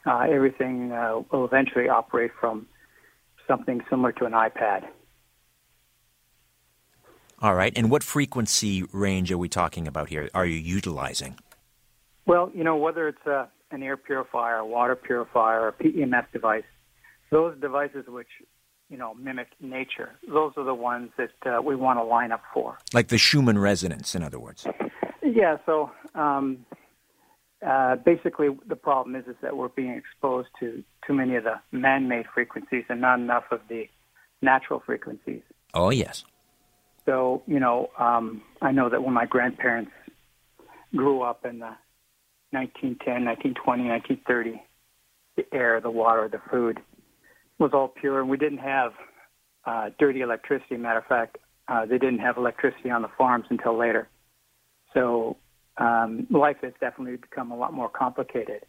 Uh, 0.05 0.25
everything 0.29 0.91
uh, 0.91 1.21
will 1.31 1.45
eventually 1.45 1.89
operate 1.89 2.31
from 2.39 2.67
something 3.47 3.81
similar 3.89 4.11
to 4.11 4.25
an 4.25 4.33
iPad. 4.33 4.87
All 7.41 7.55
right. 7.55 7.73
And 7.75 7.91
what 7.91 8.03
frequency 8.03 8.83
range 8.91 9.31
are 9.31 9.37
we 9.37 9.49
talking 9.49 9.87
about 9.87 10.09
here? 10.09 10.29
Are 10.33 10.45
you 10.45 10.57
utilizing? 10.57 11.37
Well, 12.25 12.51
you 12.53 12.63
know, 12.63 12.75
whether 12.77 13.07
it's 13.07 13.25
a, 13.25 13.49
an 13.71 13.83
air 13.83 13.97
purifier, 13.97 14.57
a 14.57 14.65
water 14.65 14.95
purifier, 14.95 15.67
a 15.67 15.73
PEMF 15.73 16.31
device, 16.31 16.63
those 17.31 17.59
devices 17.59 18.05
which, 18.07 18.27
you 18.89 18.97
know, 18.97 19.13
mimic 19.15 19.47
nature, 19.59 20.15
those 20.27 20.53
are 20.57 20.63
the 20.63 20.73
ones 20.73 21.11
that 21.17 21.31
uh, 21.45 21.61
we 21.61 21.75
want 21.75 21.99
to 21.99 22.03
line 22.03 22.31
up 22.31 22.41
for. 22.53 22.77
Like 22.93 23.09
the 23.09 23.17
Schumann 23.17 23.59
resonance, 23.59 24.15
in 24.15 24.23
other 24.23 24.39
words. 24.39 24.65
Yeah. 25.21 25.57
So 25.65 25.91
um, 26.13 26.65
uh, 27.65 27.95
basically, 27.95 28.49
the 28.67 28.75
problem 28.75 29.15
is 29.15 29.25
is 29.27 29.35
that 29.41 29.57
we're 29.57 29.69
being 29.69 29.91
exposed 29.91 30.49
to 30.59 30.83
too 31.05 31.13
many 31.13 31.35
of 31.35 31.43
the 31.43 31.55
man-made 31.71 32.25
frequencies 32.33 32.83
and 32.89 33.01
not 33.01 33.19
enough 33.19 33.45
of 33.51 33.61
the 33.69 33.85
natural 34.41 34.81
frequencies. 34.85 35.41
Oh 35.73 35.89
yes. 35.89 36.23
So 37.05 37.43
you 37.47 37.59
know, 37.59 37.89
um, 37.97 38.41
I 38.61 38.71
know 38.71 38.89
that 38.89 39.03
when 39.03 39.13
my 39.13 39.25
grandparents 39.25 39.91
grew 40.95 41.21
up 41.21 41.45
in 41.45 41.59
the 41.59 41.73
1910, 42.51 43.25
1920, 43.25 43.89
1930, 43.89 44.61
the 45.35 45.57
air, 45.57 45.81
the 45.81 45.89
water, 45.89 46.29
the 46.31 46.41
food 46.51 46.79
was 47.57 47.71
all 47.73 47.87
pure, 47.87 48.21
and 48.21 48.29
we 48.29 48.37
didn't 48.37 48.59
have 48.59 48.93
uh, 49.65 49.89
dirty 49.97 50.21
electricity. 50.21 50.77
Matter 50.77 50.99
of 50.99 51.05
fact, 51.05 51.37
uh, 51.67 51.85
they 51.85 51.97
didn't 51.97 52.19
have 52.19 52.37
electricity 52.37 52.91
on 52.91 53.01
the 53.01 53.09
farms 53.17 53.45
until 53.49 53.77
later. 53.77 54.07
So 54.93 55.37
um, 55.77 56.27
life 56.29 56.57
has 56.63 56.73
definitely 56.79 57.17
become 57.17 57.51
a 57.51 57.57
lot 57.57 57.73
more 57.73 57.89
complicated. 57.89 58.65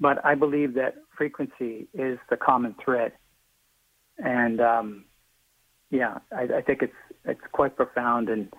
But 0.00 0.24
I 0.24 0.34
believe 0.34 0.74
that 0.74 0.94
frequency 1.16 1.88
is 1.92 2.18
the 2.30 2.36
common 2.36 2.74
thread, 2.82 3.12
and 4.18 4.60
um, 4.60 5.04
yeah, 5.90 6.18
I, 6.32 6.42
I 6.42 6.62
think 6.62 6.82
it's 6.82 6.94
it's 7.26 7.40
quite 7.52 7.76
profound, 7.76 8.30
and 8.30 8.52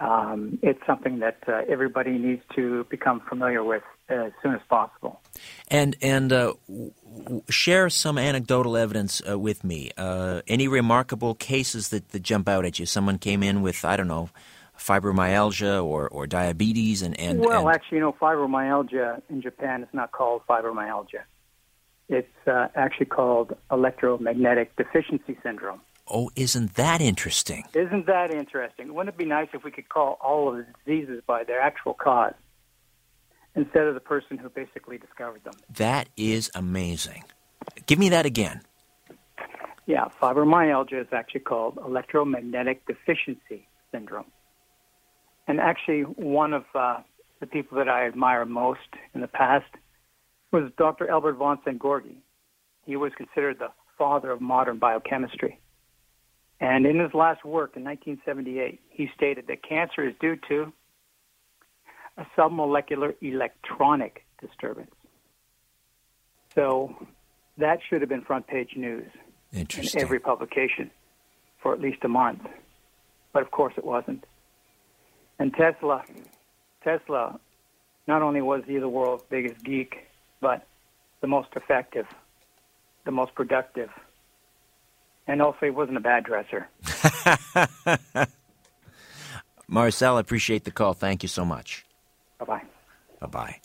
um, 0.00 0.58
it's 0.62 0.80
something 0.86 1.20
that 1.20 1.38
uh, 1.48 1.62
everybody 1.66 2.18
needs 2.18 2.42
to 2.56 2.84
become 2.90 3.22
familiar 3.26 3.64
with 3.64 3.82
as 4.10 4.32
soon 4.42 4.54
as 4.54 4.60
possible. 4.68 5.22
And 5.68 5.96
and 6.02 6.30
uh, 6.30 6.54
w- 6.68 7.42
share 7.48 7.88
some 7.88 8.18
anecdotal 8.18 8.76
evidence 8.76 9.22
uh, 9.26 9.38
with 9.38 9.64
me. 9.64 9.92
Uh, 9.96 10.42
any 10.46 10.68
remarkable 10.68 11.34
cases 11.34 11.88
that, 11.88 12.10
that 12.10 12.22
jump 12.22 12.50
out 12.50 12.66
at 12.66 12.78
you? 12.78 12.84
Someone 12.84 13.16
came 13.16 13.42
in 13.42 13.62
with 13.62 13.82
I 13.82 13.96
don't 13.96 14.08
know 14.08 14.28
fibromyalgia 14.80 15.84
or, 15.84 16.08
or 16.08 16.26
diabetes 16.26 17.02
and, 17.02 17.18
and 17.20 17.38
well 17.38 17.68
and 17.68 17.76
actually 17.76 17.98
you 17.98 18.02
know 18.02 18.12
fibromyalgia 18.12 19.20
in 19.28 19.42
japan 19.42 19.82
is 19.82 19.88
not 19.92 20.12
called 20.12 20.42
fibromyalgia. 20.48 21.22
It's 22.08 22.48
uh, 22.48 22.66
actually 22.74 23.06
called 23.06 23.56
electromagnetic 23.70 24.74
deficiency 24.74 25.38
syndrome. 25.44 25.80
Oh 26.08 26.30
isn't 26.34 26.74
that 26.74 27.00
interesting? 27.00 27.64
Isn't 27.74 28.06
that 28.06 28.32
interesting? 28.34 28.94
Wouldn't 28.94 29.14
it 29.14 29.18
be 29.18 29.26
nice 29.26 29.48
if 29.52 29.62
we 29.62 29.70
could 29.70 29.88
call 29.88 30.18
all 30.20 30.48
of 30.48 30.56
the 30.56 30.66
diseases 30.84 31.22
by 31.26 31.44
their 31.44 31.60
actual 31.60 31.94
cause 31.94 32.34
instead 33.54 33.84
of 33.84 33.94
the 33.94 34.00
person 34.00 34.38
who 34.38 34.48
basically 34.48 34.98
discovered 34.98 35.44
them? 35.44 35.54
That 35.76 36.08
is 36.16 36.50
amazing. 36.54 37.24
Give 37.86 37.98
me 37.98 38.08
that 38.08 38.24
again. 38.24 38.62
Yeah 39.86 40.08
fibromyalgia 40.20 41.02
is 41.02 41.12
actually 41.12 41.42
called 41.42 41.78
electromagnetic 41.84 42.86
deficiency 42.86 43.68
syndrome 43.92 44.32
and 45.50 45.58
actually, 45.58 46.02
one 46.02 46.52
of 46.52 46.62
uh, 46.76 46.98
the 47.40 47.46
people 47.46 47.76
that 47.78 47.88
I 47.88 48.06
admire 48.06 48.44
most 48.44 48.78
in 49.14 49.20
the 49.20 49.26
past 49.26 49.66
was 50.52 50.70
Dr. 50.78 51.10
Albert 51.10 51.32
von 51.32 51.58
Szent-Györgyi. 51.66 52.18
He 52.86 52.94
was 52.94 53.10
considered 53.16 53.58
the 53.58 53.72
father 53.98 54.30
of 54.30 54.40
modern 54.40 54.78
biochemistry. 54.78 55.58
And 56.60 56.86
in 56.86 57.00
his 57.00 57.12
last 57.14 57.44
work 57.44 57.72
in 57.74 57.82
1978, 57.82 58.80
he 58.90 59.10
stated 59.16 59.48
that 59.48 59.68
cancer 59.68 60.06
is 60.06 60.14
due 60.20 60.36
to 60.48 60.72
a 62.16 62.24
submolecular 62.38 63.16
electronic 63.20 64.24
disturbance. 64.40 64.94
So 66.54 66.94
that 67.58 67.80
should 67.88 68.02
have 68.02 68.08
been 68.08 68.22
front 68.22 68.46
page 68.46 68.76
news 68.76 69.10
in 69.50 69.66
every 69.96 70.20
publication 70.20 70.92
for 71.60 71.74
at 71.74 71.80
least 71.80 72.04
a 72.04 72.08
month. 72.08 72.42
But 73.32 73.42
of 73.42 73.50
course 73.50 73.74
it 73.76 73.84
wasn't. 73.84 74.24
And 75.40 75.54
Tesla, 75.54 76.04
Tesla, 76.84 77.40
not 78.06 78.20
only 78.20 78.42
was 78.42 78.62
he 78.66 78.76
the 78.76 78.90
world's 78.90 79.24
biggest 79.30 79.64
geek, 79.64 80.06
but 80.42 80.66
the 81.22 81.26
most 81.26 81.48
effective, 81.56 82.06
the 83.06 83.10
most 83.10 83.34
productive, 83.34 83.88
and 85.26 85.40
also 85.40 85.58
he 85.62 85.70
wasn't 85.70 85.96
a 85.96 86.00
bad 86.00 86.24
dresser. 86.24 86.68
Marcel, 89.66 90.18
I 90.18 90.20
appreciate 90.20 90.64
the 90.64 90.70
call. 90.70 90.92
Thank 90.92 91.22
you 91.22 91.28
so 91.28 91.46
much. 91.46 91.86
Bye 92.38 92.44
bye. 92.44 92.62
Bye 93.20 93.26
bye. 93.26 93.60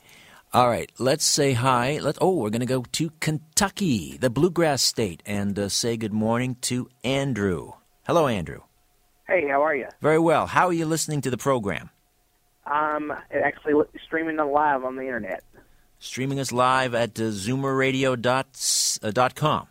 All 0.54 0.70
right, 0.70 0.90
let's 0.98 1.26
say 1.26 1.52
hi. 1.52 2.00
Let 2.02 2.18
oh, 2.22 2.36
we're 2.36 2.52
going 2.52 2.62
to 2.62 2.66
go 2.66 2.86
to 2.90 3.10
Kentucky, 3.20 4.16
the 4.16 4.30
bluegrass 4.30 4.82
state, 4.82 5.22
and 5.26 5.60
uh, 5.60 5.68
say 5.68 5.98
good 5.98 6.14
morning 6.14 6.56
to 6.62 6.88
Andrew. 7.04 7.74
Hello, 8.08 8.28
Andrew. 8.28 8.62
Hey, 9.28 9.48
how 9.48 9.64
are 9.64 9.76
you? 9.76 9.88
Very 10.02 10.20
well. 10.20 10.46
How 10.46 10.68
are 10.68 10.74
you 10.74 10.86
listening 10.86 11.22
to 11.22 11.32
the 11.32 11.38
program? 11.38 11.90
I'm 12.66 13.12
actually 13.32 13.74
streaming 14.04 14.40
it 14.40 14.44
live 14.44 14.84
on 14.84 14.96
the 14.96 15.04
internet. 15.04 15.44
Streaming 16.00 16.40
us 16.40 16.52
live 16.52 16.94
at 16.94 17.20
uh, 17.20 17.24
zoomerradio 17.24 18.22
dot, 18.22 18.48
uh, 19.02 19.12
dot 19.12 19.36
com. 19.36 19.68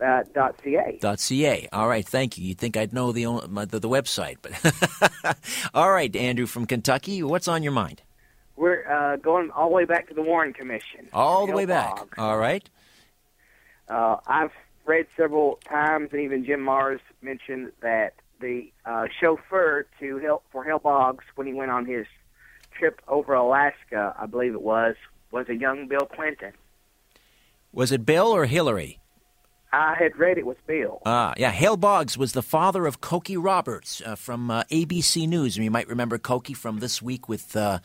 Uh, 0.00 0.22
dot 0.34 0.56
.ca. 0.62 0.98
Dot 1.00 1.18
.ca. 1.20 1.68
All 1.72 1.88
right, 1.88 2.06
thank 2.06 2.36
you. 2.36 2.48
You'd 2.48 2.58
think 2.58 2.76
I'd 2.76 2.92
know 2.92 3.12
the, 3.12 3.24
the, 3.70 3.78
the 3.80 3.88
website, 3.88 4.36
but 4.42 5.38
all 5.74 5.90
right, 5.90 6.14
Andrew 6.14 6.46
from 6.46 6.66
Kentucky, 6.66 7.22
what's 7.22 7.48
on 7.48 7.62
your 7.62 7.72
mind? 7.72 8.02
We're 8.56 8.86
uh, 8.90 9.16
going 9.16 9.50
all 9.50 9.68
the 9.68 9.74
way 9.74 9.84
back 9.84 10.08
to 10.08 10.14
the 10.14 10.22
Warren 10.22 10.52
Commission. 10.52 11.08
All 11.12 11.46
the 11.46 11.52
way 11.52 11.66
back. 11.66 11.96
Bog. 11.96 12.14
All 12.18 12.38
right. 12.38 12.68
Uh, 13.88 14.16
I've 14.26 14.52
read 14.86 15.06
several 15.16 15.58
times, 15.68 16.10
and 16.12 16.20
even 16.20 16.44
Jim 16.44 16.60
Marrs 16.60 17.00
mentioned 17.22 17.72
that 17.80 18.14
the 18.40 18.70
uh, 18.84 19.06
chauffeur 19.20 19.86
to 20.00 20.18
help 20.18 20.44
for 20.50 20.64
Hale 20.64 20.78
Boggs 20.78 21.24
when 21.34 21.46
he 21.46 21.52
went 21.52 21.70
on 21.70 21.86
his 21.86 22.06
trip 22.78 23.00
over 23.08 23.34
Alaska, 23.34 24.14
I 24.18 24.26
believe 24.26 24.54
it 24.54 24.62
was, 24.62 24.94
was 25.30 25.48
a 25.48 25.54
young 25.54 25.88
Bill 25.88 26.06
Clinton. 26.06 26.52
Was 27.72 27.92
it 27.92 28.06
Bill 28.06 28.28
or 28.28 28.46
Hillary? 28.46 29.00
I 29.72 29.94
had 29.98 30.16
read 30.16 30.38
it 30.38 30.46
was 30.46 30.56
Bill. 30.66 31.02
Ah, 31.04 31.34
yeah. 31.36 31.50
Hale 31.50 31.76
Boggs 31.76 32.16
was 32.16 32.32
the 32.32 32.42
father 32.42 32.86
of 32.86 33.00
Cokie 33.00 33.42
Roberts 33.42 34.00
uh, 34.04 34.14
from 34.14 34.50
uh, 34.50 34.62
ABC 34.64 35.28
News, 35.28 35.56
and 35.56 35.64
you 35.64 35.70
might 35.70 35.88
remember 35.88 36.18
Cokie 36.18 36.56
from 36.56 36.78
this 36.78 37.02
week 37.02 37.28
with 37.28 37.54
uh, 37.56 37.80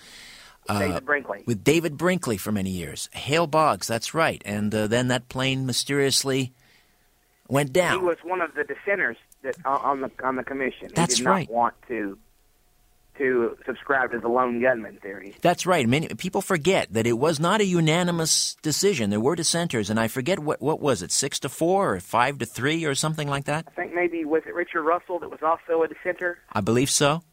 uh, 0.69 0.79
David 0.79 1.05
Brinkley. 1.05 1.43
with 1.45 1.63
David 1.63 1.97
Brinkley 1.97 2.37
for 2.37 2.51
many 2.51 2.69
years. 2.69 3.09
Hale 3.13 3.47
Boggs, 3.47 3.87
that's 3.87 4.13
right. 4.13 4.41
And 4.45 4.73
uh, 4.73 4.87
then 4.87 5.07
that 5.09 5.27
plane 5.27 5.65
mysteriously 5.65 6.53
went 7.47 7.73
down. 7.73 7.99
He 7.99 8.05
was 8.05 8.17
one 8.23 8.41
of 8.41 8.53
the 8.53 8.63
dissenters 8.63 9.17
that 9.43 9.55
on 9.65 10.01
the 10.01 10.11
on 10.23 10.35
the 10.35 10.43
commission. 10.43 10.89
That's 10.93 11.15
he 11.15 11.23
did 11.23 11.25
not 11.25 11.31
right. 11.31 11.49
want 11.49 11.75
to 11.87 12.17
to 13.17 13.57
subscribe 13.65 14.11
to 14.11 14.19
the 14.19 14.27
lone 14.27 14.61
gunman 14.61 14.97
theory. 14.97 15.35
That's 15.41 15.65
right. 15.65 15.87
Many 15.87 16.07
people 16.09 16.41
forget 16.41 16.91
that 16.93 17.05
it 17.05 17.13
was 17.13 17.39
not 17.39 17.61
a 17.61 17.65
unanimous 17.65 18.55
decision. 18.61 19.09
There 19.09 19.19
were 19.19 19.35
dissenters, 19.35 19.89
and 19.89 19.99
I 19.99 20.07
forget 20.07 20.39
what 20.39 20.61
what 20.61 20.79
was 20.79 21.01
it, 21.01 21.11
six 21.11 21.39
to 21.41 21.49
four 21.49 21.95
or 21.95 21.99
five 21.99 22.39
to 22.39 22.45
three 22.45 22.85
or 22.85 22.95
something 22.95 23.27
like 23.27 23.45
that. 23.45 23.65
I 23.67 23.71
think 23.71 23.93
maybe 23.93 24.25
was 24.25 24.43
it 24.45 24.55
Richard 24.55 24.83
Russell 24.83 25.19
that 25.19 25.29
was 25.29 25.41
also 25.43 25.83
a 25.83 25.87
dissenter. 25.87 26.39
I 26.51 26.61
believe 26.61 26.89
so. 26.89 27.23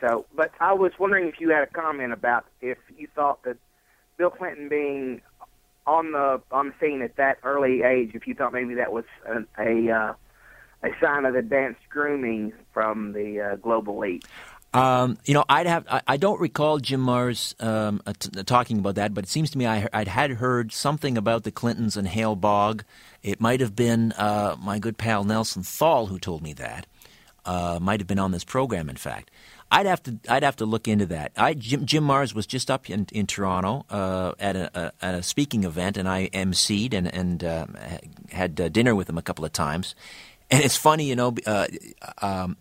So, 0.00 0.26
but 0.36 0.52
I 0.60 0.74
was 0.74 0.92
wondering 0.98 1.26
if 1.26 1.40
you 1.40 1.50
had 1.50 1.64
a 1.64 1.66
comment 1.66 2.12
about 2.12 2.46
if 2.60 2.78
you 2.96 3.08
thought 3.14 3.42
that 3.42 3.56
Bill 4.16 4.30
Clinton 4.30 4.68
being 4.68 5.20
on 5.86 6.12
the 6.12 6.40
on 6.52 6.68
the 6.68 6.74
scene 6.80 7.02
at 7.02 7.16
that 7.16 7.38
early 7.42 7.82
age, 7.82 8.12
if 8.14 8.26
you 8.26 8.34
thought 8.34 8.52
maybe 8.52 8.74
that 8.74 8.92
was 8.92 9.04
a 9.26 9.42
a, 9.60 9.90
uh, 9.90 10.14
a 10.82 10.88
sign 11.00 11.24
of 11.24 11.34
advanced 11.34 11.80
grooming 11.88 12.52
from 12.72 13.12
the 13.12 13.40
uh, 13.40 13.56
global 13.56 14.02
elite. 14.02 14.24
Um, 14.74 15.16
you 15.24 15.32
know, 15.32 15.44
I'd 15.48 15.66
have. 15.66 15.86
I, 15.90 16.02
I 16.06 16.16
don't 16.18 16.40
recall 16.40 16.78
Jim 16.78 17.04
Marrs 17.04 17.60
um, 17.64 18.02
uh, 18.06 18.12
t- 18.18 18.42
talking 18.44 18.78
about 18.78 18.96
that, 18.96 19.14
but 19.14 19.24
it 19.24 19.28
seems 19.28 19.50
to 19.52 19.58
me 19.58 19.66
I, 19.66 19.88
I'd 19.92 20.08
had 20.08 20.32
heard 20.32 20.72
something 20.72 21.16
about 21.16 21.44
the 21.44 21.50
Clintons 21.50 21.96
and 21.96 22.06
Hale 22.06 22.36
Bog. 22.36 22.84
It 23.22 23.40
might 23.40 23.60
have 23.60 23.74
been 23.74 24.12
uh, 24.12 24.56
my 24.60 24.78
good 24.78 24.98
pal 24.98 25.24
Nelson 25.24 25.62
Thall 25.62 26.06
who 26.06 26.18
told 26.18 26.42
me 26.42 26.52
that. 26.54 26.86
Uh, 27.46 27.78
might 27.80 27.98
have 27.98 28.06
been 28.06 28.18
on 28.18 28.30
this 28.30 28.44
program, 28.44 28.90
in 28.90 28.96
fact. 28.96 29.30
I'd 29.70 29.86
have 29.86 30.02
to. 30.02 30.18
I'd 30.28 30.42
have 30.42 30.56
to 30.56 30.66
look 30.66 30.86
into 30.86 31.06
that. 31.06 31.32
I, 31.34 31.54
Jim, 31.54 31.86
Jim 31.86 32.06
Marrs 32.06 32.34
was 32.34 32.46
just 32.46 32.70
up 32.70 32.90
in, 32.90 33.06
in 33.10 33.26
Toronto 33.26 33.86
uh, 33.88 34.32
at, 34.38 34.54
a, 34.54 34.70
a, 34.78 34.92
at 35.00 35.14
a 35.14 35.22
speaking 35.22 35.64
event, 35.64 35.96
and 35.96 36.06
I 36.06 36.28
emceed 36.28 36.92
and 36.92 37.12
and 37.12 37.42
uh, 37.42 37.66
had 38.30 38.60
uh, 38.60 38.68
dinner 38.68 38.94
with 38.94 39.08
him 39.08 39.16
a 39.16 39.22
couple 39.22 39.46
of 39.46 39.52
times. 39.52 39.94
And 40.50 40.64
it's 40.64 40.76
funny, 40.76 41.04
you 41.04 41.16
know, 41.16 41.34
uh, 41.46 41.66
um, 42.22 42.56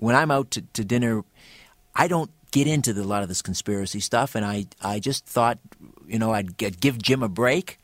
when 0.00 0.16
I'm 0.16 0.30
out 0.30 0.50
to, 0.52 0.62
to 0.62 0.84
dinner, 0.84 1.22
I 1.94 2.08
don't 2.08 2.30
get 2.50 2.66
into 2.66 2.92
the, 2.92 3.02
a 3.02 3.04
lot 3.04 3.22
of 3.22 3.28
this 3.28 3.42
conspiracy 3.42 4.00
stuff, 4.00 4.34
and 4.34 4.44
I 4.44 4.66
I 4.82 4.98
just 4.98 5.26
thought, 5.26 5.58
you 6.06 6.18
know, 6.18 6.32
I'd 6.32 6.56
get, 6.56 6.80
give 6.80 6.98
Jim 6.98 7.22
a 7.22 7.28
break 7.28 7.78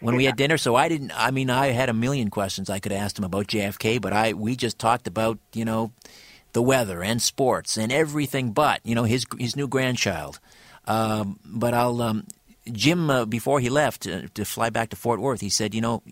when 0.00 0.16
we 0.16 0.24
had 0.24 0.36
dinner. 0.36 0.58
So 0.58 0.76
I 0.76 0.88
didn't. 0.88 1.12
I 1.16 1.30
mean, 1.30 1.50
I 1.50 1.68
had 1.68 1.88
a 1.88 1.94
million 1.94 2.30
questions 2.30 2.70
I 2.70 2.78
could 2.78 2.92
have 2.92 3.02
asked 3.02 3.18
him 3.18 3.24
about 3.24 3.48
JFK, 3.48 4.00
but 4.00 4.12
I 4.12 4.32
we 4.32 4.56
just 4.56 4.78
talked 4.78 5.06
about 5.06 5.38
you 5.52 5.64
know 5.64 5.92
the 6.52 6.62
weather 6.62 7.02
and 7.02 7.20
sports 7.20 7.76
and 7.76 7.90
everything, 7.90 8.52
but 8.52 8.80
you 8.84 8.94
know 8.94 9.04
his 9.04 9.26
his 9.38 9.56
new 9.56 9.68
grandchild. 9.68 10.38
Um, 10.86 11.38
but 11.44 11.74
I'll 11.74 12.00
um, 12.00 12.24
Jim 12.70 13.10
uh, 13.10 13.24
before 13.24 13.60
he 13.60 13.68
left 13.68 14.06
uh, 14.06 14.22
to 14.34 14.44
fly 14.44 14.70
back 14.70 14.90
to 14.90 14.96
Fort 14.96 15.20
Worth, 15.20 15.40
he 15.40 15.50
said, 15.50 15.74
you 15.74 15.80
know, 15.80 16.02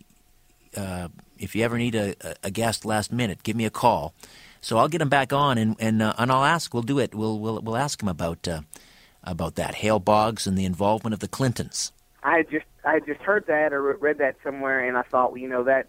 uh, 0.76 1.08
if 1.38 1.54
you 1.54 1.64
ever 1.64 1.78
need 1.78 1.94
a, 1.94 2.14
a 2.42 2.50
guest 2.50 2.84
last 2.84 3.12
minute, 3.12 3.42
give 3.42 3.56
me 3.56 3.64
a 3.64 3.70
call. 3.70 4.14
So 4.60 4.78
I'll 4.78 4.88
get 4.88 5.00
him 5.00 5.08
back 5.08 5.32
on, 5.32 5.58
and 5.58 5.76
and, 5.78 6.02
uh, 6.02 6.14
and 6.18 6.32
I'll 6.32 6.44
ask. 6.44 6.74
We'll 6.74 6.82
do 6.82 6.98
it. 6.98 7.14
We'll 7.14 7.38
we'll 7.38 7.60
we'll 7.60 7.76
ask 7.76 8.02
him 8.02 8.08
about 8.08 8.48
uh, 8.48 8.62
about 9.22 9.54
that 9.56 9.76
Hale 9.76 10.00
Boggs 10.00 10.46
and 10.46 10.56
the 10.56 10.64
involvement 10.64 11.14
of 11.14 11.20
the 11.20 11.28
Clintons. 11.28 11.92
I 12.22 12.38
had 12.38 12.50
just 12.50 12.66
I 12.84 12.94
had 12.94 13.06
just 13.06 13.20
heard 13.20 13.46
that 13.46 13.72
or 13.72 13.96
read 13.96 14.18
that 14.18 14.36
somewhere, 14.42 14.86
and 14.86 14.96
I 14.96 15.02
thought, 15.02 15.32
well, 15.32 15.40
you 15.40 15.48
know, 15.48 15.64
that 15.64 15.86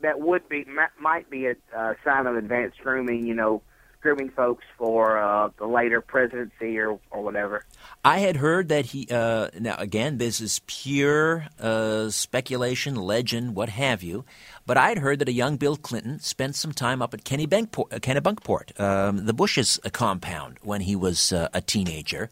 that 0.00 0.20
would 0.20 0.48
be 0.48 0.64
might- 0.64 0.98
might 1.00 1.28
be 1.28 1.46
a 1.46 1.56
uh, 1.76 1.94
sign 2.04 2.26
of 2.26 2.36
advanced 2.36 2.78
grooming. 2.78 3.26
You 3.26 3.34
know, 3.34 3.62
grooming 4.00 4.30
folks 4.30 4.64
for 4.78 5.18
uh, 5.18 5.50
the 5.58 5.66
later 5.66 6.00
presidency 6.00 6.78
or, 6.78 6.98
or 7.10 7.22
whatever. 7.22 7.64
I 8.04 8.18
had 8.18 8.36
heard 8.36 8.68
that 8.68 8.86
he. 8.86 9.06
Uh, 9.10 9.48
now, 9.58 9.76
again, 9.78 10.18
this 10.18 10.40
is 10.40 10.60
pure 10.66 11.46
uh, 11.58 12.10
speculation, 12.10 12.94
legend, 12.94 13.54
what 13.54 13.68
have 13.68 14.02
you. 14.02 14.24
But 14.70 14.78
I'd 14.78 14.98
heard 14.98 15.18
that 15.18 15.28
a 15.28 15.32
young 15.32 15.56
Bill 15.56 15.74
Clinton 15.74 16.20
spent 16.20 16.54
some 16.54 16.70
time 16.70 17.02
up 17.02 17.12
at 17.12 17.24
Kennebunkport, 17.24 17.92
uh, 17.92 17.98
Kennebunkport 17.98 18.78
um, 18.78 19.26
the 19.26 19.32
Bush's 19.32 19.80
uh, 19.84 19.90
compound, 19.90 20.58
when 20.62 20.80
he 20.82 20.94
was 20.94 21.32
uh, 21.32 21.48
a 21.52 21.60
teenager, 21.60 22.30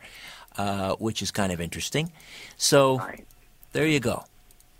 uh, 0.56 0.94
which 1.00 1.20
is 1.20 1.32
kind 1.32 1.50
of 1.50 1.60
interesting. 1.60 2.12
So, 2.56 2.98
Right. 2.98 3.26
there 3.72 3.88
you 3.88 3.98
go. 3.98 4.22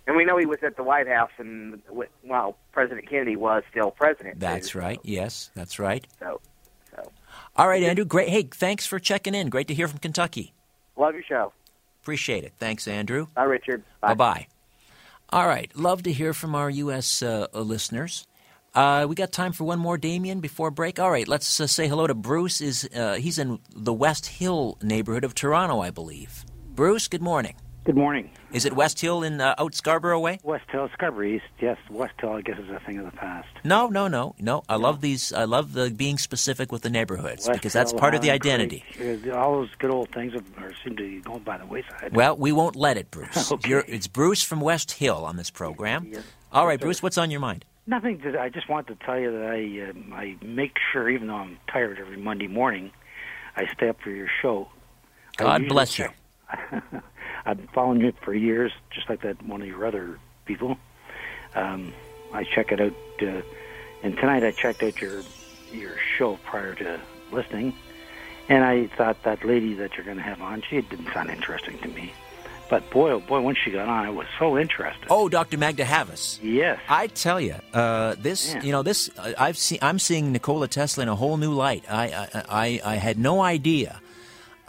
And 0.07 0.15
we 0.15 0.23
know 0.23 0.37
he 0.37 0.45
was 0.45 0.59
at 0.63 0.77
the 0.77 0.83
White 0.83 1.09
House, 1.09 1.31
and 1.37 1.81
while 2.21 2.55
President 2.71 3.09
Kennedy 3.09 3.35
was 3.35 3.63
still 3.69 3.91
president. 3.91 4.39
That's 4.39 4.69
too, 4.69 4.79
right. 4.79 4.99
Yes, 5.03 5.51
that's 5.53 5.79
right. 5.79 6.07
So, 6.17 6.39
so 6.95 7.11
All 7.57 7.67
right, 7.67 7.83
Andrew. 7.83 8.05
Great. 8.05 8.29
Hey, 8.29 8.43
thanks 8.43 8.85
for 8.85 8.99
checking 8.99 9.35
in. 9.35 9.49
Great 9.49 9.67
to 9.67 9.73
hear 9.73 9.89
from 9.89 9.99
Kentucky. 9.99 10.53
love 10.95 11.13
your 11.13 11.23
show. 11.23 11.51
Appreciate 12.03 12.45
it. 12.45 12.53
Thanks, 12.57 12.87
Andrew. 12.87 13.27
Bye, 13.35 13.43
Richard. 13.43 13.83
Bye 13.99 14.13
bye. 14.13 14.47
All 15.31 15.47
right. 15.47 15.71
Love 15.75 16.03
to 16.03 16.11
hear 16.11 16.33
from 16.33 16.55
our 16.55 16.69
U.S. 16.69 17.21
Uh, 17.21 17.47
listeners. 17.53 18.25
Uh, 18.73 19.05
we 19.09 19.15
got 19.15 19.31
time 19.31 19.51
for 19.51 19.63
one 19.63 19.79
more, 19.79 19.97
Damien, 19.97 20.39
before 20.39 20.71
break. 20.71 20.99
All 20.99 21.09
right, 21.09 21.27
let's 21.27 21.59
uh, 21.59 21.67
say 21.67 21.87
hello 21.87 22.05
to 22.05 22.13
Bruce. 22.13 22.61
Is 22.61 22.87
uh, 22.95 23.15
he's 23.15 23.39
in 23.39 23.59
the 23.75 23.93
West 23.93 24.27
Hill 24.27 24.77
neighborhood 24.81 25.23
of 25.23 25.33
Toronto, 25.33 25.81
I 25.81 25.89
believe. 25.89 26.45
Bruce, 26.75 27.07
good 27.07 27.21
morning. 27.21 27.55
Good 27.85 27.95
morning. 27.95 28.29
Is 28.51 28.65
it 28.65 28.73
West 28.73 28.99
Hill 28.99 29.23
in 29.23 29.41
uh, 29.41 29.55
out 29.57 29.73
Scarborough 29.73 30.19
way? 30.19 30.39
West 30.43 30.65
Hill, 30.69 30.89
Scarborough 30.93 31.25
East. 31.27 31.45
Yes, 31.59 31.77
West 31.89 32.13
Hill, 32.19 32.33
I 32.33 32.41
guess, 32.41 32.59
is 32.59 32.69
a 32.69 32.79
thing 32.85 32.99
of 32.99 33.05
the 33.05 33.11
past. 33.17 33.47
No, 33.63 33.87
no, 33.87 34.07
no, 34.07 34.35
no. 34.39 34.63
I 34.69 34.75
love 34.75 35.01
these. 35.01 35.31
I 35.33 35.45
love 35.45 35.73
the 35.73 35.89
being 35.89 36.17
specific 36.17 36.71
with 36.71 36.81
the 36.83 36.89
neighborhoods 36.89 37.47
West 37.47 37.59
because 37.59 37.73
that's 37.73 37.91
Hill, 37.91 37.99
part 37.99 38.15
of 38.15 38.21
the 38.21 38.31
identity. 38.31 38.83
Creek, 38.95 39.33
All 39.33 39.53
those 39.53 39.73
good 39.79 39.91
old 39.91 40.09
things 40.11 40.33
are, 40.35 40.71
seem 40.83 40.97
to 40.97 41.03
be 41.03 41.21
going 41.21 41.39
by 41.39 41.57
the 41.57 41.65
wayside. 41.65 42.13
Well, 42.13 42.35
we 42.37 42.51
won't 42.51 42.75
let 42.75 42.97
it, 42.97 43.09
Bruce. 43.11 43.51
Okay. 43.51 43.69
You're, 43.69 43.85
it's 43.87 44.07
Bruce 44.07 44.43
from 44.43 44.59
West 44.61 44.91
Hill 44.91 45.25
on 45.25 45.37
this 45.37 45.49
program. 45.49 46.09
Yes. 46.11 46.23
All 46.51 46.67
right, 46.67 46.79
Yes. 46.79 46.85
Bruce, 46.85 47.03
what's 47.03 47.17
on 47.17 47.31
your 47.31 47.39
mind? 47.39 47.65
Nothing. 47.87 48.19
To, 48.19 48.39
I 48.39 48.49
just 48.49 48.69
want 48.69 48.87
to 48.87 48.95
tell 48.95 49.17
you 49.17 49.31
that 49.31 49.45
I 49.47 49.89
um, 49.89 50.13
I 50.13 50.35
make 50.45 50.75
sure, 50.91 51.09
even 51.09 51.27
though 51.27 51.35
I'm 51.35 51.57
tired 51.71 51.97
every 51.97 52.17
Monday 52.17 52.47
morning, 52.47 52.91
I 53.55 53.65
stay 53.73 53.89
up 53.89 53.99
for 54.03 54.11
your 54.11 54.27
show. 54.41 54.67
God 55.37 55.67
bless 55.67 55.97
you. 55.97 56.09
I've 57.45 57.57
been 57.57 57.67
following 57.67 58.01
you 58.01 58.13
for 58.23 58.33
years, 58.33 58.71
just 58.91 59.09
like 59.09 59.21
that 59.21 59.41
one 59.43 59.61
of 59.61 59.67
your 59.67 59.85
other 59.85 60.19
people. 60.45 60.77
Um, 61.55 61.93
I 62.33 62.43
check 62.43 62.71
it 62.71 62.79
out, 62.79 62.93
uh, 63.21 63.41
and 64.03 64.15
tonight 64.17 64.43
I 64.43 64.51
checked 64.51 64.83
out 64.83 65.01
your 65.01 65.21
your 65.71 65.93
show 66.17 66.37
prior 66.45 66.73
to 66.75 66.99
listening, 67.31 67.73
and 68.49 68.63
I 68.63 68.87
thought 68.87 69.23
that 69.23 69.43
lady 69.45 69.73
that 69.75 69.95
you're 69.95 70.05
going 70.05 70.17
to 70.17 70.23
have 70.23 70.41
on, 70.41 70.61
she 70.67 70.81
didn't 70.81 71.11
sound 71.13 71.29
interesting 71.29 71.77
to 71.79 71.87
me. 71.87 72.11
But 72.69 72.87
boy, 72.91 73.11
oh 73.13 73.19
boy, 73.19 73.41
when 73.41 73.55
she 73.55 73.71
got 73.71 73.87
on, 73.87 74.05
I 74.05 74.11
was 74.11 74.27
so 74.37 74.55
interested. 74.55 75.07
Oh, 75.09 75.27
Dr. 75.27 75.57
Magda 75.57 75.83
Havas. 75.85 76.39
yes. 76.43 76.79
I 76.87 77.07
tell 77.07 77.41
you, 77.41 77.55
uh, 77.73 78.13
this 78.19 78.53
Yeah. 78.53 78.61
you 78.61 78.71
know 78.71 78.83
this 78.83 79.09
uh, 79.17 79.33
I've 79.39 79.57
seen. 79.57 79.79
I'm 79.81 79.97
seeing 79.97 80.31
Nikola 80.31 80.67
Tesla 80.67 81.01
in 81.01 81.09
a 81.09 81.15
whole 81.15 81.37
new 81.37 81.51
light. 81.51 81.83
I 81.89 82.05
I 82.13 82.43
I, 82.47 82.81
I 82.85 82.95
had 82.97 83.17
no 83.17 83.41
idea. 83.41 83.99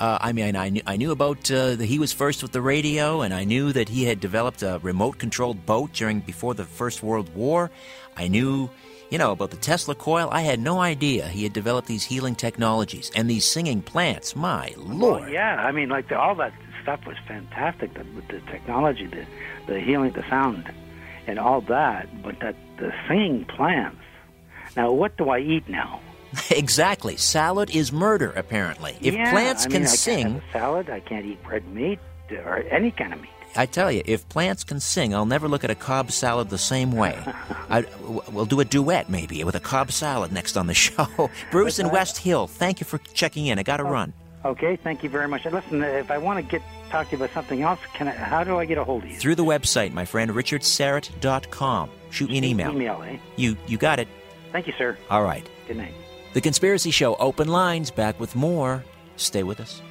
Uh, 0.01 0.17
I 0.19 0.33
mean, 0.33 0.57
I 0.57 0.71
knew, 0.71 0.81
I 0.87 0.97
knew 0.97 1.11
about 1.11 1.51
uh, 1.51 1.77
that 1.77 1.85
he 1.85 1.99
was 1.99 2.11
first 2.11 2.43
with 2.43 2.53
the 2.53 2.63
radio, 2.63 3.21
and 3.21 3.35
I 3.35 3.45
knew 3.45 3.71
that 3.75 3.91
he 3.91 4.05
had 4.05 4.19
developed 4.19 4.63
a 4.63 4.81
remote-controlled 4.83 5.67
boat 5.67 5.93
during 5.93 6.21
before 6.21 6.55
the 6.55 6.65
First 6.65 7.03
World 7.03 7.29
War. 7.35 7.71
I 8.17 8.27
knew, 8.29 8.71
you 9.11 9.19
know, 9.19 9.33
about 9.33 9.51
the 9.51 9.59
Tesla 9.59 9.95
coil. 9.95 10.31
I 10.33 10.41
had 10.41 10.59
no 10.59 10.81
idea 10.81 11.29
he 11.29 11.43
had 11.43 11.53
developed 11.53 11.87
these 11.87 12.03
healing 12.03 12.35
technologies 12.35 13.11
and 13.15 13.29
these 13.29 13.47
singing 13.47 13.83
plants. 13.83 14.35
My 14.35 14.73
lord! 14.79 15.21
Well, 15.21 15.29
yeah, 15.29 15.57
I 15.63 15.71
mean, 15.71 15.91
like 15.91 16.09
the, 16.09 16.19
all 16.19 16.35
that 16.37 16.55
stuff 16.83 17.05
was 17.07 17.19
fantastic. 17.29 17.93
The, 17.93 18.05
with 18.17 18.27
the 18.29 18.41
technology, 18.51 19.07
the 19.07 19.27
the 19.67 19.81
healing, 19.81 20.13
the 20.13 20.27
sound, 20.31 20.73
and 21.27 21.39
all 21.39 21.61
that. 21.63 22.23
But 22.23 22.41
that 22.41 22.57
the 22.79 22.91
singing 23.07 23.45
plants. 23.45 24.01
Now, 24.79 24.93
what 24.93 25.19
do 25.19 25.29
I 25.29 25.41
eat 25.41 25.69
now? 25.69 26.01
exactly. 26.51 27.17
Salad 27.17 27.71
is 27.71 27.93
murder, 27.93 28.31
apparently. 28.31 28.97
If 29.01 29.15
Yeah, 29.15 29.31
plants 29.31 29.67
I 29.67 29.69
mean, 29.69 29.73
can 29.73 29.83
I 29.83 29.87
sing, 29.87 30.43
salad. 30.53 30.91
I 30.91 31.01
can't 31.01 31.25
eat 31.27 31.39
red 31.49 31.67
meat 31.69 31.99
or 32.31 32.65
any 32.71 32.91
kind 32.91 33.13
of 33.13 33.21
meat. 33.21 33.31
I 33.57 33.67
tell 33.67 33.91
you, 33.91 34.03
if 34.05 34.29
plants 34.29 34.63
can 34.63 34.79
sing, 34.79 35.13
I'll 35.13 35.27
never 35.27 35.49
look 35.49 35.65
at 35.65 35.71
a 35.71 35.75
Cobb 35.75 36.13
salad 36.13 36.51
the 36.51 36.59
same 36.59 36.93
way. 36.93 37.19
I, 37.69 37.85
we'll 38.31 38.47
do 38.47 38.61
a 38.61 38.65
duet 38.65 39.11
maybe 39.11 39.43
with 39.43 39.57
a 39.57 39.61
Cobb 39.61 39.91
salad 39.91 40.33
next 40.33 40.57
on 40.57 40.67
the 40.67 40.75
show. 40.87 41.31
Bruce 41.51 41.79
in 41.79 41.91
West 41.91 42.19
Hill, 42.19 42.47
thank 42.47 42.81
you 42.81 42.85
for 42.87 42.99
checking 42.99 43.47
in. 43.47 43.59
I 43.59 43.63
got 43.63 43.79
to 43.79 43.85
run. 43.85 44.13
Okay, 44.45 44.77
thank 44.77 45.03
you 45.03 45.11
very 45.11 45.29
much. 45.29 45.45
Listen, 45.45 45.83
if 45.83 46.11
I 46.11 46.17
want 46.19 46.39
to 46.39 46.43
get 46.51 46.63
talk 46.91 47.07
to 47.09 47.13
you 47.13 47.23
about 47.23 47.33
something 47.35 47.63
else, 47.63 47.79
can 47.95 48.09
I, 48.09 48.13
how 48.13 48.43
do 48.43 48.59
I 48.59 48.65
get 48.65 48.79
a 48.79 48.85
hold 48.85 49.05
of 49.05 49.11
you? 49.11 49.17
Through 49.17 49.35
the 49.37 49.45
website, 49.45 49.93
my 49.93 50.05
friend, 50.05 50.31
richardsyrett.com. 50.31 51.91
Shoot 52.11 52.31
me 52.31 52.39
an 52.39 52.45
email. 52.45 52.71
Email, 52.71 53.03
eh? 53.03 53.19
You, 53.37 53.57
you 53.67 53.79
got 53.79 53.99
it. 53.99 54.09
Thank 54.53 54.67
you, 54.67 54.73
sir. 54.79 54.97
All 55.11 55.23
right. 55.23 55.47
Good 55.69 55.77
night. 55.77 55.95
The 56.33 56.41
Conspiracy 56.41 56.93
Show, 56.93 57.17
open 57.17 57.49
lines, 57.49 57.91
back 57.91 58.21
with 58.21 58.37
more. 58.37 58.85
Stay 59.17 59.43
with 59.43 59.59
us. 59.59 59.83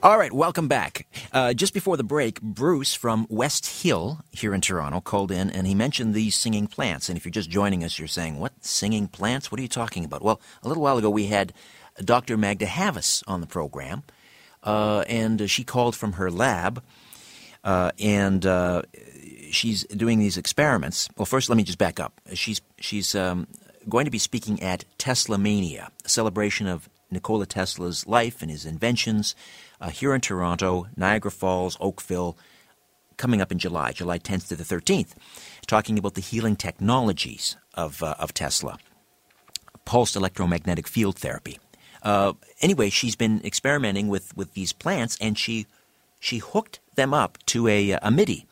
All 0.00 0.16
right, 0.16 0.32
welcome 0.32 0.68
back. 0.68 1.08
Uh, 1.32 1.54
just 1.54 1.74
before 1.74 1.96
the 1.96 2.04
break, 2.04 2.40
Bruce 2.40 2.94
from 2.94 3.26
West 3.28 3.82
Hill 3.82 4.20
here 4.30 4.54
in 4.54 4.60
Toronto 4.60 5.00
called 5.00 5.32
in 5.32 5.50
and 5.50 5.66
he 5.66 5.74
mentioned 5.74 6.14
these 6.14 6.36
singing 6.36 6.68
plants. 6.68 7.08
And 7.08 7.18
if 7.18 7.24
you're 7.24 7.32
just 7.32 7.50
joining 7.50 7.82
us, 7.82 7.98
you're 7.98 8.06
saying, 8.06 8.38
What? 8.38 8.52
Singing 8.64 9.08
plants? 9.08 9.50
What 9.50 9.58
are 9.58 9.62
you 9.62 9.68
talking 9.68 10.04
about? 10.04 10.22
Well, 10.22 10.40
a 10.62 10.68
little 10.68 10.82
while 10.82 10.98
ago 10.98 11.10
we 11.10 11.26
had 11.26 11.52
Dr. 12.04 12.36
Magda 12.36 12.66
Havas 12.66 13.24
on 13.26 13.40
the 13.40 13.46
program, 13.46 14.04
uh, 14.62 15.04
and 15.08 15.50
she 15.50 15.64
called 15.64 15.96
from 15.96 16.12
her 16.12 16.30
lab. 16.30 16.82
Uh, 17.64 17.90
and 17.98 18.44
uh, 18.44 18.82
she's 19.54 19.84
doing 19.84 20.18
these 20.18 20.36
experiments. 20.36 21.08
Well, 21.16 21.26
first, 21.26 21.48
let 21.48 21.56
me 21.56 21.62
just 21.62 21.78
back 21.78 22.00
up. 22.00 22.20
She's 22.34 22.60
she's 22.78 23.14
um, 23.14 23.46
going 23.88 24.04
to 24.04 24.10
be 24.10 24.18
speaking 24.18 24.62
at 24.62 24.84
Tesla 24.98 25.38
Mania, 25.38 25.90
a 26.04 26.08
celebration 26.08 26.66
of 26.66 26.88
Nikola 27.10 27.46
Tesla's 27.46 28.06
life 28.06 28.42
and 28.42 28.50
his 28.50 28.66
inventions, 28.66 29.34
uh, 29.80 29.90
here 29.90 30.14
in 30.14 30.20
Toronto, 30.20 30.86
Niagara 30.96 31.30
Falls, 31.30 31.76
Oakville, 31.80 32.36
coming 33.16 33.40
up 33.40 33.52
in 33.52 33.58
July, 33.58 33.92
July 33.92 34.18
10th 34.18 34.48
to 34.48 34.56
the 34.56 34.64
13th, 34.64 35.12
talking 35.66 35.98
about 35.98 36.14
the 36.14 36.20
healing 36.20 36.56
technologies 36.56 37.56
of 37.74 38.02
uh, 38.02 38.14
of 38.18 38.34
Tesla, 38.34 38.78
pulsed 39.84 40.16
electromagnetic 40.16 40.88
field 40.88 41.16
therapy. 41.18 41.58
Uh, 42.02 42.34
anyway, 42.60 42.90
she's 42.90 43.16
been 43.16 43.40
experimenting 43.44 44.08
with, 44.08 44.36
with 44.36 44.52
these 44.52 44.72
plants, 44.72 45.16
and 45.20 45.38
she 45.38 45.66
she 46.20 46.38
hooked 46.38 46.80
them 46.94 47.12
up 47.12 47.38
to 47.46 47.68
a, 47.68 47.92
a 47.92 48.10
MIDI. 48.10 48.46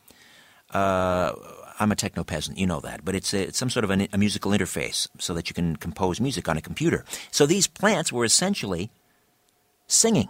Uh, 0.73 1.33
I'm 1.79 1.91
a 1.91 1.97
techno 1.97 2.23
peasant, 2.23 2.59
you 2.59 2.67
know 2.67 2.81
that, 2.81 3.05
but 3.05 3.15
it's, 3.15 3.35
a, 3.35 3.49
it's 3.49 3.59
some 3.59 3.71
sort 3.71 3.85
of 3.85 3.91
an, 3.91 4.07
a 4.13 4.19
musical 4.19 4.53
interface 4.53 5.09
so 5.19 5.35
that 5.35 5.49
you 5.49 5.55
can 5.55 5.77
compose 5.77 6.21
music 6.21 6.49
on 6.49 6.57
a 6.57 6.61
computer. 6.61 7.05
So 7.31 7.45
these 7.45 7.67
plants 7.67 8.13
were 8.13 8.25
essentially 8.25 8.91
singing. 9.87 10.29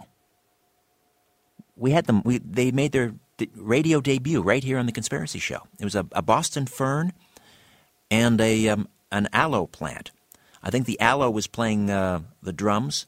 We 1.75 1.91
had 1.91 2.05
them. 2.05 2.21
We, 2.23 2.37
they 2.39 2.71
made 2.71 2.91
their 2.91 3.13
radio 3.55 3.99
debut 4.01 4.41
right 4.41 4.63
here 4.63 4.77
on 4.77 4.85
the 4.85 4.91
Conspiracy 4.91 5.39
Show. 5.39 5.61
It 5.79 5.83
was 5.83 5.95
a, 5.95 6.05
a 6.11 6.21
Boston 6.21 6.65
fern 6.65 7.13
and 8.11 8.39
a 8.39 8.69
um, 8.69 8.87
an 9.11 9.27
aloe 9.33 9.67
plant. 9.67 10.11
I 10.61 10.69
think 10.69 10.85
the 10.85 10.99
aloe 10.99 11.29
was 11.29 11.47
playing 11.47 11.89
uh, 11.89 12.21
the 12.41 12.53
drums. 12.53 13.07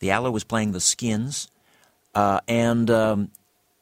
The 0.00 0.10
aloe 0.10 0.30
was 0.30 0.44
playing 0.44 0.72
the 0.72 0.80
skins, 0.80 1.48
uh, 2.14 2.40
and 2.46 2.90
um, 2.90 3.30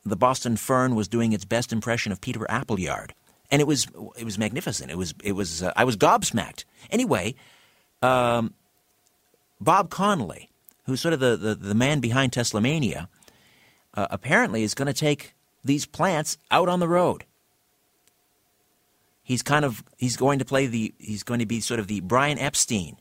the 0.05 0.17
Boston 0.17 0.57
fern 0.57 0.95
was 0.95 1.09
doing 1.09 1.33
its 1.33 1.45
best 1.45 1.73
impression 1.73 2.13
of 2.13 2.21
Peter 2.21 2.47
Appleyard, 2.51 3.15
and 3.51 3.61
it 3.61 3.67
was 3.67 3.87
it 4.17 4.25
was 4.25 4.39
magnificent. 4.39 4.91
It 4.91 4.99
was 4.99 5.15
it 5.23 5.33
was 5.33 5.63
uh, 5.63 5.73
I 5.77 5.85
was 5.85 5.97
gobsmacked. 5.97 6.65
Anyway, 6.91 7.35
um, 8.03 8.55
Bob 9.61 9.91
Connolly, 9.91 10.51
who's 10.85 11.01
sort 11.01 11.15
of 11.15 11.21
the, 11.21 11.37
the, 11.37 11.55
the 11.55 11.75
man 11.75 12.01
behind 12.01 12.33
Teslamania, 12.33 13.09
uh, 13.95 14.07
apparently 14.11 14.63
is 14.63 14.75
going 14.75 14.87
to 14.87 14.93
take 14.93 15.35
these 15.65 15.87
plants 15.87 16.37
out 16.51 16.69
on 16.69 16.81
the 16.81 16.89
road. 16.89 17.25
He's 19.23 19.43
kind 19.43 19.65
of 19.65 19.83
he's 19.97 20.19
going 20.19 20.39
to 20.41 20.45
play 20.45 20.67
the 20.67 20.93
he's 20.99 21.23
going 21.23 21.41
to 21.41 21.47
be 21.47 21.61
sort 21.61 21.81
of 21.81 21.87
the 21.87 22.01
Brian 22.01 22.39
Epstein 22.39 22.99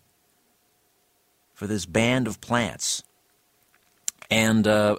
for 1.54 1.68
this 1.68 1.86
band 1.86 2.28
of 2.28 2.40
plants. 2.40 3.04
And 4.32 4.66
uh, 4.66 4.98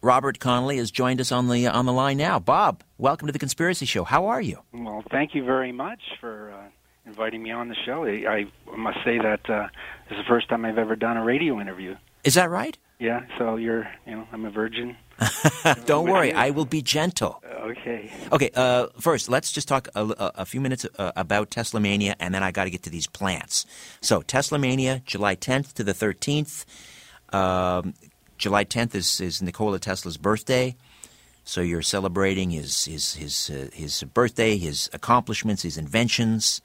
Robert 0.00 0.38
Connolly 0.38 0.76
has 0.76 0.90
joined 0.90 1.20
us 1.20 1.32
on 1.32 1.48
the 1.48 1.66
on 1.66 1.86
the 1.86 1.92
line 1.92 2.18
now. 2.18 2.38
Bob, 2.38 2.84
welcome 2.98 3.26
to 3.26 3.32
the 3.32 3.38
Conspiracy 3.38 3.84
Show. 3.84 4.04
How 4.04 4.26
are 4.26 4.40
you? 4.40 4.62
Well, 4.72 5.02
thank 5.10 5.34
you 5.34 5.44
very 5.44 5.72
much 5.72 6.00
for 6.20 6.52
uh, 6.52 6.68
inviting 7.04 7.42
me 7.42 7.50
on 7.50 7.68
the 7.68 7.74
show. 7.84 8.04
I, 8.04 8.46
I 8.72 8.76
must 8.76 8.98
say 9.04 9.18
that 9.18 9.40
uh, 9.50 9.68
this 10.08 10.18
is 10.18 10.24
the 10.24 10.28
first 10.28 10.48
time 10.48 10.64
I've 10.64 10.78
ever 10.78 10.94
done 10.94 11.16
a 11.16 11.24
radio 11.24 11.60
interview. 11.60 11.96
Is 12.22 12.34
that 12.34 12.48
right? 12.48 12.78
Yeah. 13.00 13.26
So 13.38 13.56
you're, 13.56 13.88
you 14.06 14.16
know, 14.16 14.28
I'm 14.32 14.44
a 14.44 14.50
virgin. 14.50 14.96
Don't 15.86 16.08
worry, 16.08 16.32
I 16.32 16.50
will 16.50 16.64
be 16.64 16.80
gentle. 16.80 17.42
Okay. 17.44 18.12
Okay, 18.30 18.50
uh, 18.54 18.86
first, 19.00 19.28
let's 19.28 19.50
just 19.50 19.66
talk 19.66 19.88
a, 19.96 20.32
a, 20.36 20.46
few 20.46 20.60
minutes 20.60 20.86
uh, 20.96 21.12
about 21.16 21.50
Tesla 21.50 21.80
Mania, 21.80 22.14
and 22.20 22.32
then 22.32 22.42
I 22.42 22.52
got 22.52 22.64
to 22.64 22.70
get 22.70 22.84
to 22.84 22.90
these 22.90 23.08
plants. 23.08 23.66
So, 24.00 24.22
Tesla 24.22 24.58
Mania, 24.58 25.02
July 25.04 25.34
10th 25.34 25.72
to 25.74 25.84
the 25.84 25.92
13th. 25.92 26.64
Um, 27.34 27.94
July 28.38 28.64
10th 28.64 28.94
is, 28.94 29.20
is 29.20 29.42
Nikola 29.42 29.78
Tesla's 29.78 30.16
birthday. 30.16 30.76
So 31.44 31.60
you're 31.60 31.82
celebrating 31.82 32.50
his 32.50 32.84
his 32.84 33.14
his 33.14 33.50
uh, 33.50 33.70
his 33.72 34.02
birthday, 34.02 34.58
his 34.58 34.90
accomplishments, 34.92 35.62
his 35.62 35.78
inventions. 35.78 36.60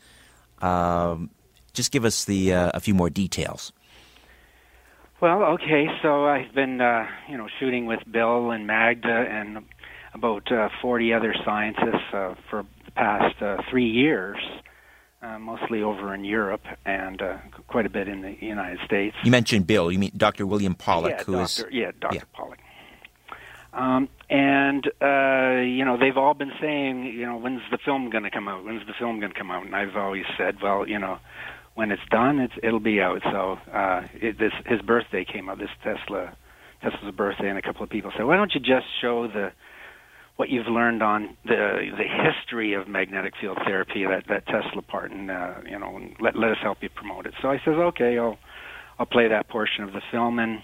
Um, 0.61 1.29
just 1.71 1.91
give 1.91 2.03
us 2.03 2.25
the 2.25 2.53
uh, 2.53 2.71
a 2.73 2.81
few 2.81 2.93
more 2.93 3.09
details. 3.09 3.71
Well, 5.21 5.41
okay. 5.53 5.87
So 6.01 6.25
I've 6.25 6.53
been, 6.53 6.81
uh, 6.81 7.07
you 7.29 7.37
know, 7.37 7.47
shooting 7.61 7.85
with 7.85 7.99
Bill 8.11 8.51
and 8.51 8.67
Magda 8.67 9.25
and 9.29 9.59
about 10.13 10.51
uh, 10.51 10.67
40 10.81 11.13
other 11.13 11.33
scientists 11.45 12.13
uh, 12.13 12.35
for 12.49 12.65
the 12.85 12.91
past 12.91 13.41
uh, 13.41 13.57
three 13.69 13.89
years, 13.89 14.37
uh, 15.23 15.39
mostly 15.39 15.81
over 15.81 16.13
in 16.13 16.25
Europe 16.25 16.63
and 16.85 17.21
uh, 17.21 17.37
quite 17.67 17.85
a 17.85 17.89
bit 17.89 18.07
in 18.07 18.21
the 18.21 18.35
United 18.41 18.79
States. 18.85 19.15
You 19.23 19.31
mentioned 19.31 19.65
Bill. 19.65 19.91
You 19.91 19.99
mean 19.99 20.11
Dr. 20.15 20.45
William 20.45 20.75
Pawluk, 20.75 21.09
yeah, 21.09 21.23
who 21.23 21.39
is 21.39 21.55
Dr. 21.55 21.71
yeah, 21.71 21.91
Dr. 21.99 22.15
yeah. 22.15 22.21
Pawluk. 22.37 22.57
Um, 23.73 24.09
and 24.29 24.85
uh, 25.01 25.61
you 25.61 25.83
know, 25.83 25.97
they've 25.99 26.17
all 26.17 26.33
been 26.33 26.51
saying, 26.61 27.05
you 27.05 27.25
know, 27.25 27.37
when's 27.37 27.61
the 27.71 27.79
film 27.83 28.09
going 28.09 28.23
to 28.23 28.29
come 28.29 28.47
out? 28.47 28.63
When's 28.63 28.85
the 28.85 28.93
film 28.99 29.19
going 29.19 29.31
to 29.31 29.37
come 29.37 29.49
out? 29.49 29.65
And 29.65 29.75
I've 29.75 29.95
always 29.95 30.25
said, 30.37 30.57
well, 30.61 30.87
you 30.87 30.99
know, 30.99 31.17
when 31.73 31.91
it's 31.91 32.03
done, 32.11 32.39
it's 32.39 32.53
it'll 32.61 32.79
be 32.79 33.01
out. 33.01 33.21
So 33.23 33.57
uh, 33.73 34.03
it, 34.13 34.37
this 34.37 34.53
his 34.65 34.81
birthday 34.81 35.25
came 35.25 35.49
up. 35.49 35.57
This 35.57 35.69
Tesla 35.83 36.35
Tesla's 36.83 37.15
birthday, 37.15 37.49
and 37.49 37.57
a 37.57 37.61
couple 37.61 37.83
of 37.83 37.89
people 37.89 38.11
said, 38.15 38.25
why 38.25 38.35
don't 38.35 38.53
you 38.53 38.59
just 38.59 38.85
show 39.01 39.27
the 39.27 39.51
what 40.35 40.49
you've 40.49 40.67
learned 40.67 41.03
on 41.03 41.37
the 41.45 41.91
the 41.97 42.31
history 42.31 42.73
of 42.73 42.87
magnetic 42.87 43.33
field 43.39 43.57
therapy, 43.65 44.05
that 44.05 44.25
that 44.27 44.45
Tesla 44.47 44.81
part, 44.81 45.11
and 45.11 45.29
uh, 45.29 45.55
you 45.69 45.77
know, 45.77 45.99
let 46.19 46.35
let 46.35 46.51
us 46.51 46.57
help 46.61 46.79
you 46.81 46.89
promote 46.89 47.25
it. 47.25 47.33
So 47.41 47.49
I 47.49 47.57
says, 47.59 47.75
okay, 47.75 48.17
I'll 48.17 48.37
I'll 48.97 49.05
play 49.05 49.27
that 49.27 49.47
portion 49.47 49.83
of 49.83 49.93
the 49.93 50.01
film, 50.11 50.39
and 50.39 50.61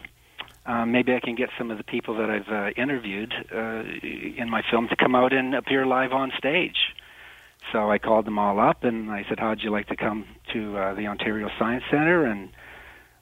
uh, 0.65 0.85
maybe 0.85 1.13
I 1.13 1.19
can 1.19 1.35
get 1.35 1.49
some 1.57 1.71
of 1.71 1.77
the 1.77 1.83
people 1.83 2.17
that 2.17 2.29
I've 2.29 2.49
uh, 2.49 2.81
interviewed 2.81 3.33
uh, 3.53 3.83
in 4.03 4.49
my 4.49 4.61
film 4.69 4.87
to 4.89 4.95
come 4.95 5.15
out 5.15 5.33
and 5.33 5.55
appear 5.55 5.85
live 5.85 6.11
on 6.11 6.31
stage. 6.37 6.77
So 7.71 7.91
I 7.91 7.99
called 7.99 8.25
them 8.25 8.39
all 8.39 8.59
up 8.59 8.83
and 8.83 9.11
I 9.11 9.25
said, 9.29 9.39
"How'd 9.39 9.61
you 9.61 9.69
like 9.69 9.87
to 9.87 9.95
come 9.95 10.25
to 10.53 10.77
uh, 10.77 10.93
the 10.95 11.07
Ontario 11.07 11.49
Science 11.59 11.83
Center?" 11.91 12.25
And 12.25 12.49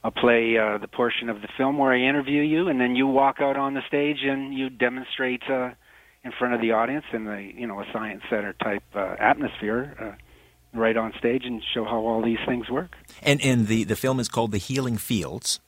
I'll 0.03 0.11
play 0.11 0.57
uh, 0.57 0.77
the 0.77 0.87
portion 0.87 1.27
of 1.27 1.41
the 1.41 1.49
film 1.57 1.77
where 1.77 1.91
I 1.91 1.99
interview 1.99 2.41
you, 2.41 2.69
and 2.69 2.79
then 2.79 2.95
you 2.95 3.07
walk 3.07 3.37
out 3.41 3.57
on 3.57 3.73
the 3.73 3.81
stage 3.87 4.23
and 4.23 4.53
you 4.53 4.69
demonstrate 4.69 5.43
uh, 5.49 5.71
in 6.27 6.33
front 6.37 6.53
of 6.53 6.59
the 6.59 6.71
audience 6.73 7.05
in 7.13 7.23
the 7.23 7.51
you 7.55 7.65
know 7.65 7.79
a 7.79 7.85
science 7.93 8.21
center 8.29 8.53
type 8.53 8.83
uh, 8.93 9.15
atmosphere, 9.19 9.95
uh, 9.99 10.77
right 10.77 10.97
on 10.97 11.13
stage, 11.17 11.43
and 11.45 11.63
show 11.73 11.85
how 11.85 11.99
all 12.05 12.21
these 12.21 12.43
things 12.45 12.69
work. 12.69 12.95
and 13.23 13.41
and 13.41 13.67
the 13.67 13.85
the 13.85 13.95
film 13.95 14.19
is 14.19 14.27
called 14.27 14.51
The 14.51 14.57
Healing 14.57 14.97
Fields. 14.97 15.59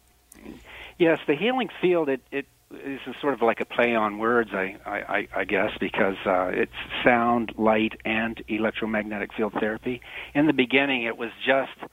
Yes, 0.98 1.20
the 1.28 1.36
healing 1.36 1.70
field. 1.82 2.10
It 2.10 2.22
it 2.30 2.46
is 2.72 3.00
a 3.08 3.14
sort 3.22 3.34
of 3.34 3.42
like 3.42 3.62
a 3.62 3.66
play 3.66 3.96
on 3.96 4.20
words, 4.20 4.52
I 4.54 4.76
I, 4.86 5.28
I 5.34 5.44
guess, 5.46 5.72
because 5.80 6.18
uh, 6.26 6.50
it's 6.64 6.80
sound, 7.06 7.54
light, 7.58 7.94
and 8.04 8.44
electromagnetic 8.50 9.34
field 9.34 9.54
therapy. 9.60 10.02
In 10.36 10.46
the 10.46 10.54
beginning, 10.54 11.04
it 11.04 11.18
was 11.18 11.32
just 11.46 11.92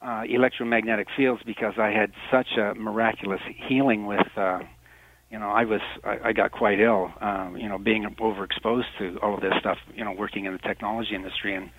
uh, 0.00 0.22
electromagnetic 0.28 1.08
fields 1.16 1.42
because 1.44 1.74
I 1.78 1.90
had 1.90 2.12
such 2.30 2.56
a 2.56 2.74
miraculous 2.74 3.42
healing 3.68 4.06
with. 4.06 4.28
Uh, 4.36 4.60
you 5.30 5.38
know, 5.38 5.50
I 5.50 5.64
was 5.64 5.80
I, 6.04 6.28
I 6.28 6.32
got 6.32 6.52
quite 6.52 6.80
ill. 6.80 7.12
Um, 7.20 7.56
you 7.56 7.68
know, 7.68 7.78
being 7.78 8.04
overexposed 8.04 8.86
to 8.98 9.18
all 9.22 9.34
of 9.34 9.40
this 9.40 9.54
stuff. 9.60 9.78
You 9.94 10.04
know, 10.04 10.12
working 10.12 10.46
in 10.46 10.52
the 10.52 10.58
technology 10.58 11.14
industry 11.14 11.54
and 11.54 11.70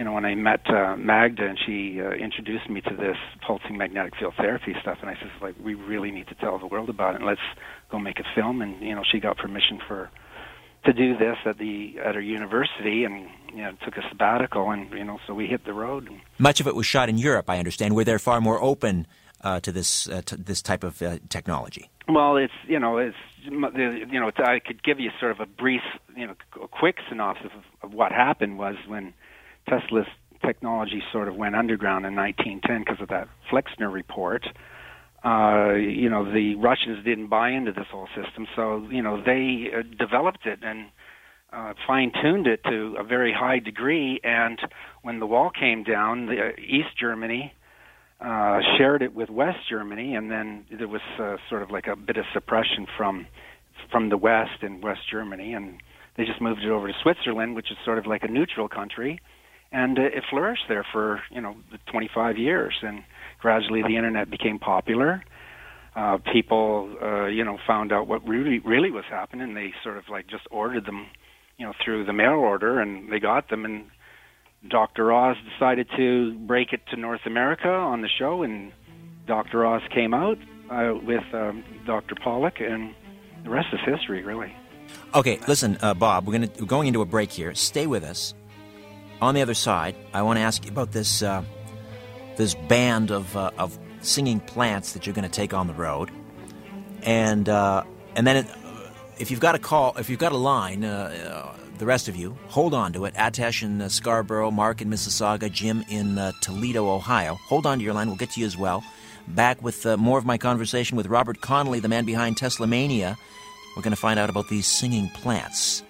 you 0.00 0.04
know, 0.06 0.14
when 0.14 0.24
I 0.24 0.34
met 0.34 0.60
uh, 0.70 0.96
Magda 0.96 1.44
and 1.44 1.58
she 1.66 2.00
uh, 2.00 2.12
introduced 2.12 2.70
me 2.70 2.80
to 2.80 2.96
this 2.96 3.18
pulsing 3.46 3.76
magnetic 3.76 4.14
field 4.18 4.32
therapy 4.34 4.74
stuff, 4.80 4.96
and 5.02 5.10
I 5.10 5.14
said, 5.14 5.30
like, 5.42 5.54
we 5.62 5.74
really 5.74 6.10
need 6.10 6.26
to 6.28 6.34
tell 6.36 6.58
the 6.58 6.66
world 6.66 6.88
about 6.88 7.16
it. 7.16 7.22
Let's 7.22 7.42
go 7.90 7.98
make 7.98 8.18
a 8.18 8.24
film. 8.34 8.62
And 8.62 8.80
you 8.80 8.94
know, 8.94 9.02
she 9.04 9.20
got 9.20 9.36
permission 9.36 9.78
for 9.86 10.08
to 10.86 10.94
do 10.94 11.18
this 11.18 11.36
at 11.44 11.58
the 11.58 11.96
at 12.02 12.14
her 12.14 12.20
university, 12.22 13.04
and 13.04 13.28
you 13.52 13.62
know, 13.62 13.72
took 13.84 13.98
a 13.98 14.02
sabbatical, 14.08 14.70
and 14.70 14.90
you 14.90 15.04
know, 15.04 15.18
so 15.26 15.34
we 15.34 15.46
hit 15.46 15.66
the 15.66 15.74
road. 15.74 16.08
Much 16.38 16.60
of 16.60 16.66
it 16.66 16.74
was 16.74 16.86
shot 16.86 17.10
in 17.10 17.18
Europe, 17.18 17.50
I 17.50 17.58
understand, 17.58 17.94
where 17.94 18.06
they're 18.06 18.18
far 18.18 18.40
more 18.40 18.62
open 18.62 19.06
to 19.42 19.72
this 19.72 20.08
uh, 20.08 20.22
to 20.22 20.36
this 20.36 20.62
type 20.62 20.84
of 20.84 21.00
uh, 21.02 21.18
technology. 21.28 21.90
Well, 22.08 22.36
it's 22.36 22.52
you 22.66 22.78
know 22.78 22.98
it's 22.98 23.16
you 23.44 24.20
know 24.20 24.30
I 24.38 24.58
could 24.58 24.82
give 24.82 25.00
you 25.00 25.10
sort 25.18 25.32
of 25.32 25.40
a 25.40 25.46
brief 25.46 25.82
you 26.16 26.26
know 26.26 26.34
a 26.62 26.68
quick 26.68 26.96
synopsis 27.08 27.50
of, 27.56 27.90
of 27.90 27.94
what 27.94 28.12
happened 28.12 28.58
was 28.58 28.76
when 28.86 29.14
Tesla's 29.68 30.06
technology 30.44 31.02
sort 31.12 31.28
of 31.28 31.36
went 31.36 31.54
underground 31.54 32.06
in 32.06 32.16
1910 32.16 32.80
because 32.84 33.00
of 33.02 33.08
that 33.08 33.28
Flexner 33.50 33.90
report. 33.90 34.46
Uh, 35.24 35.74
you 35.74 36.08
know 36.08 36.30
the 36.30 36.54
Russians 36.56 37.04
didn't 37.04 37.28
buy 37.28 37.50
into 37.50 37.72
this 37.72 37.86
whole 37.90 38.08
system, 38.16 38.46
so 38.56 38.86
you 38.90 39.02
know 39.02 39.22
they 39.22 39.70
uh, 39.74 39.82
developed 39.98 40.46
it 40.46 40.60
and 40.62 40.86
uh, 41.52 41.74
fine-tuned 41.86 42.46
it 42.46 42.62
to 42.64 42.96
a 42.98 43.04
very 43.04 43.32
high 43.32 43.58
degree. 43.58 44.20
And 44.22 44.58
when 45.02 45.18
the 45.18 45.26
wall 45.26 45.50
came 45.50 45.82
down, 45.82 46.26
the, 46.26 46.40
uh, 46.40 46.50
East 46.58 46.96
Germany 46.98 47.52
uh, 48.20 48.60
shared 48.76 49.02
it 49.02 49.14
with 49.14 49.30
West 49.30 49.58
Germany, 49.68 50.14
and 50.14 50.30
then 50.30 50.66
there 50.76 50.88
was 50.88 51.00
uh, 51.18 51.36
sort 51.48 51.62
of 51.62 51.70
like 51.70 51.86
a 51.86 51.96
bit 51.96 52.16
of 52.16 52.24
suppression 52.32 52.86
from 52.96 53.26
from 53.90 54.10
the 54.10 54.16
West 54.16 54.62
in 54.62 54.80
West 54.82 55.00
Germany, 55.10 55.54
and 55.54 55.80
they 56.16 56.24
just 56.24 56.40
moved 56.40 56.62
it 56.62 56.70
over 56.70 56.86
to 56.86 56.94
Switzerland, 57.02 57.56
which 57.56 57.70
is 57.70 57.78
sort 57.84 57.98
of 57.98 58.06
like 58.06 58.22
a 58.22 58.28
neutral 58.28 58.68
country, 58.68 59.20
and 59.72 59.98
uh, 59.98 60.02
it 60.02 60.22
flourished 60.28 60.64
there 60.68 60.84
for 60.92 61.22
you 61.30 61.40
know 61.40 61.56
25 61.90 62.36
years, 62.36 62.74
and 62.82 63.02
gradually 63.40 63.82
the 63.82 63.96
internet 63.96 64.30
became 64.30 64.58
popular. 64.58 65.24
Uh, 65.96 66.18
people, 66.32 66.94
uh, 67.02 67.26
you 67.26 67.44
know, 67.44 67.58
found 67.66 67.90
out 67.90 68.06
what 68.06 68.26
really 68.28 68.58
really 68.60 68.90
was 68.90 69.04
happening. 69.08 69.54
They 69.54 69.72
sort 69.82 69.96
of 69.96 70.04
like 70.10 70.26
just 70.26 70.44
ordered 70.50 70.84
them, 70.84 71.06
you 71.56 71.66
know, 71.66 71.72
through 71.82 72.04
the 72.04 72.12
mail 72.12 72.32
order, 72.34 72.80
and 72.80 73.10
they 73.10 73.18
got 73.18 73.48
them, 73.48 73.64
and 73.64 73.86
Dr. 74.68 75.12
Oz 75.12 75.36
decided 75.52 75.88
to 75.96 76.34
break 76.34 76.72
it 76.72 76.80
to 76.90 76.96
North 76.96 77.22
America 77.24 77.68
on 77.68 78.02
the 78.02 78.08
show, 78.08 78.42
and 78.42 78.72
Dr. 79.26 79.64
Oz 79.66 79.82
came 79.94 80.12
out 80.12 80.38
uh, 80.70 80.94
with 81.02 81.24
um, 81.32 81.64
Dr. 81.86 82.14
Pawluk, 82.14 82.60
and 82.60 82.94
the 83.44 83.50
rest 83.50 83.68
is 83.72 83.80
history, 83.84 84.22
really. 84.22 84.54
Okay, 85.14 85.38
listen, 85.48 85.78
uh, 85.80 85.94
Bob, 85.94 86.26
we're, 86.26 86.32
gonna, 86.32 86.50
we're 86.58 86.66
going 86.66 86.88
into 86.88 87.00
a 87.00 87.06
break 87.06 87.30
here. 87.30 87.54
Stay 87.54 87.86
with 87.86 88.04
us. 88.04 88.34
On 89.20 89.34
the 89.34 89.42
other 89.42 89.54
side, 89.54 89.96
I 90.14 90.22
want 90.22 90.38
to 90.38 90.42
ask 90.42 90.64
you 90.64 90.70
about 90.70 90.92
this 90.92 91.22
uh, 91.22 91.42
this 92.36 92.54
band 92.54 93.10
of 93.10 93.36
uh, 93.36 93.50
of 93.58 93.78
singing 94.00 94.40
plants 94.40 94.94
that 94.94 95.06
you're 95.06 95.14
going 95.14 95.28
to 95.28 95.34
take 95.34 95.52
on 95.52 95.66
the 95.66 95.74
road, 95.74 96.10
and 97.02 97.46
uh, 97.46 97.84
and 98.16 98.26
then 98.26 98.38
it, 98.38 98.46
if 99.18 99.30
you've 99.30 99.40
got 99.40 99.54
a 99.54 99.58
call, 99.58 99.94
if 99.98 100.08
you've 100.08 100.18
got 100.18 100.32
a 100.32 100.38
line, 100.38 100.84
uh, 100.84 101.52
uh, 101.54 101.59
the 101.80 101.86
rest 101.86 102.08
of 102.08 102.14
you 102.14 102.36
hold 102.48 102.74
on 102.74 102.92
to 102.92 103.06
it. 103.06 103.14
Atesh 103.14 103.62
in 103.62 103.80
uh, 103.80 103.88
Scarborough, 103.88 104.50
Mark 104.50 104.80
in 104.82 104.90
Mississauga, 104.90 105.50
Jim 105.50 105.82
in 105.88 106.18
uh, 106.18 106.30
Toledo, 106.42 106.88
Ohio. 106.88 107.34
Hold 107.48 107.66
on 107.66 107.78
to 107.78 107.84
your 107.84 107.94
line. 107.94 108.06
We'll 108.06 108.16
get 108.16 108.30
to 108.32 108.40
you 108.40 108.46
as 108.46 108.56
well. 108.56 108.84
Back 109.26 109.62
with 109.62 109.84
uh, 109.86 109.96
more 109.96 110.18
of 110.18 110.26
my 110.26 110.38
conversation 110.38 110.96
with 110.96 111.06
Robert 111.06 111.40
Connolly, 111.40 111.80
the 111.80 111.88
man 111.88 112.04
behind 112.04 112.36
Tesla 112.36 112.66
Mania. 112.66 113.16
We're 113.74 113.82
going 113.82 113.92
to 113.92 114.00
find 114.00 114.20
out 114.20 114.30
about 114.30 114.48
these 114.48 114.66
singing 114.66 115.08
plants. 115.08 115.82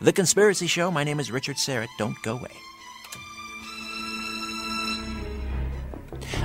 The 0.00 0.12
Conspiracy 0.12 0.66
Show. 0.66 0.90
My 0.90 1.04
name 1.04 1.20
is 1.20 1.30
Richard 1.30 1.56
Syrett. 1.56 1.88
Don't 1.98 2.16
go 2.22 2.38
away. 2.38 2.63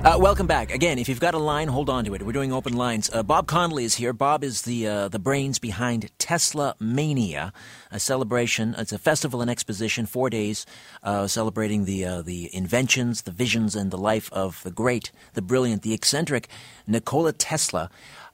Uh, 0.04 0.18
welcome 0.20 0.48
back. 0.48 0.74
Again, 0.74 0.98
if 0.98 1.10
you've 1.10 1.20
got 1.20 1.34
a 1.34 1.38
line, 1.38 1.68
hold 1.68 1.90
on 1.90 2.06
to 2.06 2.14
it. 2.16 2.24
We're 2.24 2.32
doing 2.32 2.54
open 2.54 2.74
lines. 2.74 3.10
Uh, 3.12 3.22
Bob 3.22 3.48
Connolly 3.48 3.84
is 3.84 3.96
here. 3.96 4.14
Bob 4.14 4.44
is 4.44 4.62
the 4.62 4.88
uh, 4.88 5.08
the 5.10 5.20
brains 5.20 5.60
behind 5.60 6.10
Tesla 6.18 6.76
Mania, 6.80 7.52
a 7.92 8.00
celebration. 8.00 8.76
It's 8.78 8.94
a 8.94 8.98
festival 8.98 9.42
and 9.42 9.52
exposition, 9.52 10.06
four 10.06 10.30
days, 10.30 10.66
uh, 11.04 11.28
celebrating 11.28 11.86
the 11.86 12.06
uh, 12.06 12.22
the 12.22 12.50
inventions, 12.56 13.24
the 13.24 13.32
visions, 13.32 13.76
and 13.76 13.92
the 13.92 13.98
life 13.98 14.32
of 14.32 14.64
the 14.64 14.72
great, 14.72 15.12
the 15.34 15.42
brilliant, 15.42 15.82
the 15.82 15.94
eccentric 15.94 16.48
Nikola 16.88 17.34
Tesla. 17.34 17.90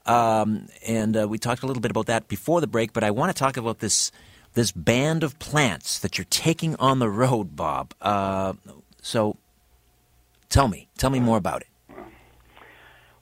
Um, 0.06 0.68
and 0.86 1.16
uh, 1.16 1.26
we 1.28 1.38
talked 1.38 1.62
a 1.64 1.66
little 1.66 1.82
bit 1.82 1.90
about 1.90 2.06
that 2.06 2.28
before 2.28 2.60
the 2.60 2.68
break, 2.68 2.92
but 2.92 3.02
I 3.02 3.10
want 3.10 3.34
to 3.34 3.38
talk 3.38 3.56
about 3.56 3.80
this 3.80 4.12
this 4.54 4.70
band 4.72 5.24
of 5.24 5.38
plants 5.38 5.98
that 5.98 6.16
you're 6.16 6.26
taking 6.30 6.76
on 6.76 6.98
the 7.00 7.10
road, 7.10 7.56
Bob. 7.56 7.92
so 9.02 9.36
Tell 10.48 10.68
me. 10.68 10.88
Tell 10.98 11.10
me 11.10 11.20
more 11.20 11.36
about 11.36 11.62
it. 11.62 11.68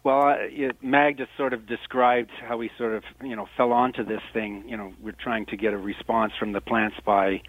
Well, 0.02 0.28
uh, 0.28 0.72
Mag 0.82 1.16
just 1.16 1.30
sort 1.36 1.52
of 1.52 1.66
described 1.66 2.30
how 2.46 2.56
we 2.58 2.70
sort 2.76 2.94
of, 2.94 3.04
you 3.22 3.34
know, 3.34 3.46
fell 3.56 3.72
onto 3.72 4.04
this 4.04 4.20
thing. 4.32 4.64
You 4.68 4.76
know, 4.76 4.92
we're 5.02 5.12
trying 5.12 5.46
to 5.46 5.56
get 5.56 5.72
a 5.72 5.78
response 5.78 6.32
from 6.38 6.52
the 6.52 6.60
plants 6.60 6.96
by 7.04 7.40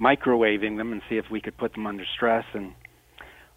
microwaving 0.00 0.76
them 0.76 0.92
and 0.92 1.02
see 1.08 1.16
if 1.16 1.26
we 1.30 1.40
could 1.40 1.56
put 1.56 1.72
them 1.74 1.86
under 1.86 2.04
stress. 2.16 2.44
And 2.52 2.74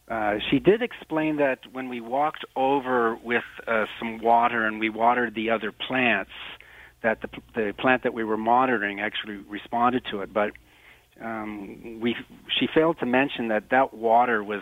Uh, 0.09 0.35
she 0.51 0.59
did 0.59 0.81
explain 0.81 1.37
that 1.37 1.59
when 1.71 1.87
we 1.87 2.01
walked 2.01 2.43
over 2.55 3.15
with 3.23 3.45
uh, 3.65 3.85
some 3.97 4.19
water 4.21 4.67
and 4.67 4.77
we 4.77 4.89
watered 4.89 5.33
the 5.33 5.49
other 5.49 5.71
plants, 5.71 6.31
that 7.01 7.21
the, 7.21 7.29
the 7.55 7.73
plant 7.73 8.03
that 8.03 8.13
we 8.13 8.23
were 8.23 8.37
monitoring 8.37 8.99
actually 8.99 9.37
responded 9.49 10.03
to 10.11 10.21
it. 10.21 10.33
But 10.33 10.51
um, 11.21 11.99
we, 12.01 12.15
she 12.59 12.67
failed 12.67 12.99
to 12.99 13.05
mention 13.05 13.47
that 13.47 13.69
that 13.69 13.93
water 13.93 14.43
was 14.43 14.61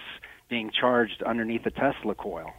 being 0.51 0.69
charged 0.69 1.23
underneath 1.23 1.65
a 1.65 1.71
Tesla 1.71 2.13
coil. 2.13 2.51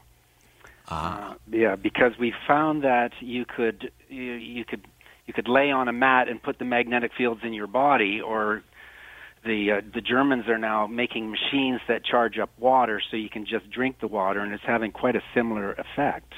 Ah. 0.88 1.32
Uh, 1.32 1.34
yeah, 1.52 1.76
because 1.76 2.12
we 2.18 2.32
found 2.48 2.82
that 2.82 3.12
you 3.20 3.44
could 3.44 3.92
you, 4.08 4.32
you 4.32 4.64
could 4.64 4.84
you 5.26 5.32
could 5.32 5.46
lay 5.46 5.70
on 5.70 5.86
a 5.86 5.92
mat 5.92 6.28
and 6.28 6.42
put 6.42 6.58
the 6.58 6.64
magnetic 6.64 7.12
fields 7.16 7.42
in 7.44 7.52
your 7.52 7.68
body, 7.68 8.20
or 8.20 8.64
the 9.44 9.72
uh, 9.72 9.80
the 9.94 10.00
Germans 10.00 10.48
are 10.48 10.58
now 10.58 10.88
making 10.88 11.30
machines 11.30 11.80
that 11.86 12.04
charge 12.04 12.38
up 12.38 12.50
water, 12.58 13.00
so 13.10 13.16
you 13.16 13.28
can 13.28 13.46
just 13.46 13.70
drink 13.70 14.00
the 14.00 14.08
water, 14.08 14.40
and 14.40 14.52
it's 14.52 14.64
having 14.66 14.90
quite 14.90 15.14
a 15.14 15.22
similar 15.34 15.72
effect. 15.74 16.32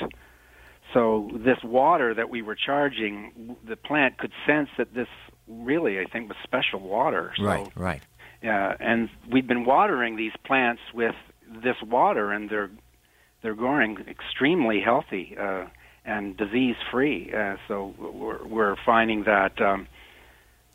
So 0.93 1.31
this 1.33 1.59
water 1.65 2.15
that 2.15 2.29
we 2.31 2.43
were 2.43 2.55
charging, 2.55 3.57
the 3.67 3.77
plant 3.77 4.19
could 4.19 4.33
sense 4.47 4.69
that 4.77 4.93
this 4.95 5.09
really, 5.49 5.99
I 5.99 6.05
think, 6.05 6.29
was 6.29 6.37
special 6.45 6.81
water. 6.81 7.33
So, 7.37 7.45
right, 7.45 7.73
right. 7.75 8.03
Yeah, 8.43 8.77
and 8.79 9.09
we've 9.33 9.47
been 9.47 9.65
watering 9.65 10.17
these 10.17 10.33
plants 10.45 10.83
with 10.93 11.15
this 11.63 11.77
water, 11.83 12.33
and 12.33 12.51
they're 12.51 12.71
they're 13.43 13.55
growing 13.55 13.99
extremely 14.09 14.81
healthy 14.81 15.37
uh, 15.39 15.67
and 16.05 16.37
disease 16.37 16.77
free. 16.91 17.33
Uh, 17.33 17.57
so 17.69 17.95
we're, 17.99 18.45
we're 18.47 18.77
finding 18.87 19.25
that 19.25 19.61
um, 19.61 19.87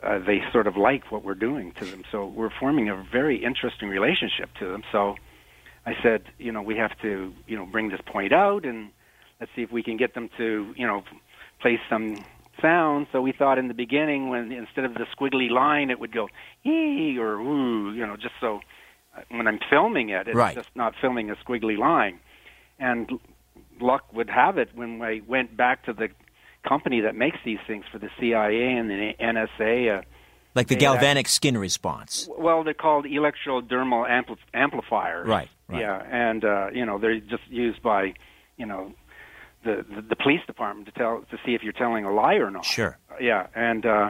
uh, 0.04 0.20
they 0.20 0.42
sort 0.52 0.68
of 0.68 0.78
like 0.78 1.12
what 1.12 1.24
we're 1.24 1.34
doing 1.34 1.74
to 1.80 1.86
them. 1.86 2.04
So 2.12 2.28
we're 2.28 2.52
forming 2.60 2.90
a 2.90 3.04
very 3.12 3.44
interesting 3.44 3.90
relationship 3.90 4.50
to 4.60 4.72
them. 4.72 4.84
So 4.92 5.16
I 5.86 5.94
said, 6.04 6.24
you 6.38 6.52
know, 6.52 6.62
we 6.62 6.78
have 6.78 6.98
to, 7.02 7.34
you 7.48 7.58
know, 7.58 7.66
bring 7.66 7.90
this 7.90 8.02
point 8.06 8.34
out 8.34 8.66
and 8.66 8.92
let's 9.40 9.52
see 9.56 9.64
if 9.64 9.72
we 9.72 9.84
can 9.84 9.98
get 9.98 10.14
them 10.14 10.30
to, 10.38 10.74
you 10.78 10.86
know, 10.86 11.04
play 11.62 11.80
some 11.90 12.24
sound. 12.62 13.08
So 13.12 13.22
we 13.22 13.32
thought 13.32 13.58
in 13.58 13.68
the 13.68 13.74
beginning, 13.74 14.30
when 14.30 14.52
instead 14.52 14.86
of 14.86 14.94
the 14.94 15.06
squiggly 15.18 15.50
line, 15.50 15.90
it 15.90 16.00
would 16.00 16.14
go 16.14 16.30
ee 16.66 17.18
or 17.18 17.42
woo, 17.42 17.94
you 17.94 18.06
know, 18.06 18.16
just 18.16 18.36
so 18.40 18.60
when 19.30 19.48
I'm 19.48 19.60
filming 19.70 20.10
it, 20.10 20.28
it's 20.28 20.36
Right. 20.36 20.56
just 20.56 20.70
not 20.76 20.94
filming 21.02 21.30
a 21.30 21.36
squiggly 21.36 21.78
line. 21.78 22.20
And 22.80 23.20
luck 23.80 24.06
would 24.14 24.30
have 24.30 24.58
it 24.58 24.70
when 24.74 25.02
I 25.02 25.22
went 25.28 25.56
back 25.58 25.84
to 25.86 25.94
the 25.94 26.10
company 26.68 27.02
that 27.02 27.16
makes 27.16 27.38
these 27.46 27.60
things 27.68 27.86
for 27.92 28.00
the 28.00 28.10
CIA 28.20 28.74
and 28.74 28.90
the 28.90 29.14
NSA. 29.20 30.00
Uh, 30.00 30.02
Like 30.56 30.68
the 30.68 30.76
they 30.76 30.82
galvanic 30.82 31.28
skin 31.28 31.58
response. 31.58 32.28
well, 32.38 32.64
they're 32.64 32.74
called 32.74 33.06
electrodermal 33.06 34.08
ampli- 34.10 34.38
amplifiers. 34.54 35.28
Right, 35.28 35.50
right. 35.68 35.82
Yeah, 35.82 36.02
and 36.10 36.44
uh, 36.44 36.68
you 36.74 36.86
know 36.86 36.98
they're 36.98 37.20
just 37.20 37.48
used 37.50 37.82
by, 37.82 38.14
you 38.58 38.66
know, 38.66 38.94
the, 39.64 39.86
the 39.96 40.02
the 40.02 40.16
police 40.16 40.42
department 40.48 40.88
to 40.88 40.92
tell 40.94 41.22
to 41.32 41.38
see 41.46 41.54
if 41.54 41.64
you're 41.64 41.74
telling 41.74 42.04
a 42.06 42.12
lie 42.14 42.36
or 42.36 42.50
not. 42.52 42.66
Sure. 42.66 42.98
Yeah, 43.22 43.48
and 43.56 43.86
uh, 43.86 44.10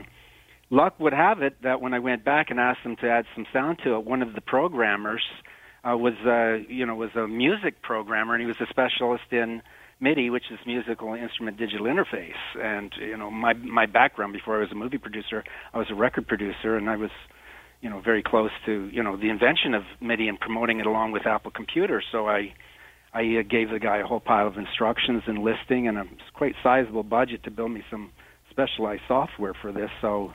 luck 0.69 0.99
would 0.99 1.13
have 1.13 1.41
it 1.41 1.61
that 1.63 1.81
when 1.81 1.93
I 1.93 1.99
went 1.99 2.23
back 2.23 2.47
and 2.49 2.59
asked 2.59 2.83
them 2.83 2.95
to 2.97 3.09
add 3.09 3.25
some 3.35 3.45
sound 3.51 3.79
to 3.83 3.95
it, 3.95 4.05
one 4.05 4.21
of 4.21 4.33
the 4.33 4.41
programmers 4.41 5.23
uh, 5.83 5.95
was 5.95 6.13
uh, 6.25 6.65
you 6.71 6.85
know 6.85 6.95
was 6.95 7.11
a 7.15 7.27
music 7.27 7.81
programmer, 7.81 8.35
and 8.35 8.41
he 8.41 8.47
was 8.47 8.57
a 8.61 8.67
specialist 8.69 9.31
in 9.31 9.61
MIDI, 10.01 10.29
which 10.29 10.45
is 10.51 10.59
musical 10.65 11.13
instrument 11.13 11.57
digital 11.57 11.85
interface. 11.85 12.33
And 12.57 12.93
you 12.99 13.17
know 13.17 13.31
my 13.31 13.53
my 13.53 13.85
background 13.85 14.33
before 14.33 14.57
I 14.57 14.59
was 14.59 14.71
a 14.71 14.75
movie 14.75 14.97
producer, 14.97 15.43
I 15.73 15.77
was 15.77 15.87
a 15.89 15.95
record 15.95 16.27
producer, 16.27 16.77
and 16.77 16.89
I 16.89 16.97
was 16.97 17.11
you 17.81 17.89
know 17.89 18.01
very 18.01 18.23
close 18.23 18.51
to 18.65 18.89
you 18.91 19.03
know 19.03 19.15
the 19.17 19.29
invention 19.29 19.73
of 19.73 19.83
MIDI 20.01 20.27
and 20.27 20.39
promoting 20.39 20.79
it 20.79 20.85
along 20.85 21.11
with 21.11 21.25
Apple 21.25 21.51
Computer. 21.51 22.03
So 22.11 22.27
I 22.27 22.53
I 23.13 23.21
uh, 23.21 23.43
gave 23.49 23.69
the 23.69 23.79
guy 23.79 23.97
a 23.97 24.05
whole 24.05 24.19
pile 24.19 24.47
of 24.47 24.57
instructions 24.57 25.23
and 25.27 25.39
listing 25.39 25.87
and 25.87 25.97
a 25.97 26.03
quite 26.33 26.55
sizable 26.61 27.03
budget 27.03 27.43
to 27.43 27.51
build 27.51 27.71
me 27.71 27.83
some 27.89 28.11
specialized 28.51 29.03
software 29.07 29.53
for 29.61 29.71
this. 29.71 29.89
So 30.01 30.33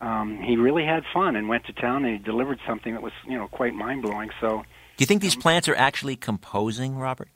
um, 0.00 0.40
he 0.42 0.56
really 0.56 0.84
had 0.84 1.02
fun 1.12 1.36
and 1.36 1.48
went 1.48 1.64
to 1.66 1.72
town 1.72 2.04
and 2.04 2.18
he 2.18 2.24
delivered 2.24 2.58
something 2.66 2.92
that 2.94 3.02
was 3.02 3.12
you 3.26 3.36
know 3.36 3.48
quite 3.48 3.74
mind 3.74 4.02
blowing. 4.02 4.30
So 4.40 4.58
Do 4.96 5.02
you 5.02 5.06
think 5.06 5.22
these 5.22 5.36
plants 5.36 5.68
are 5.68 5.76
actually 5.76 6.16
composing, 6.16 6.96
Robert? 6.96 7.28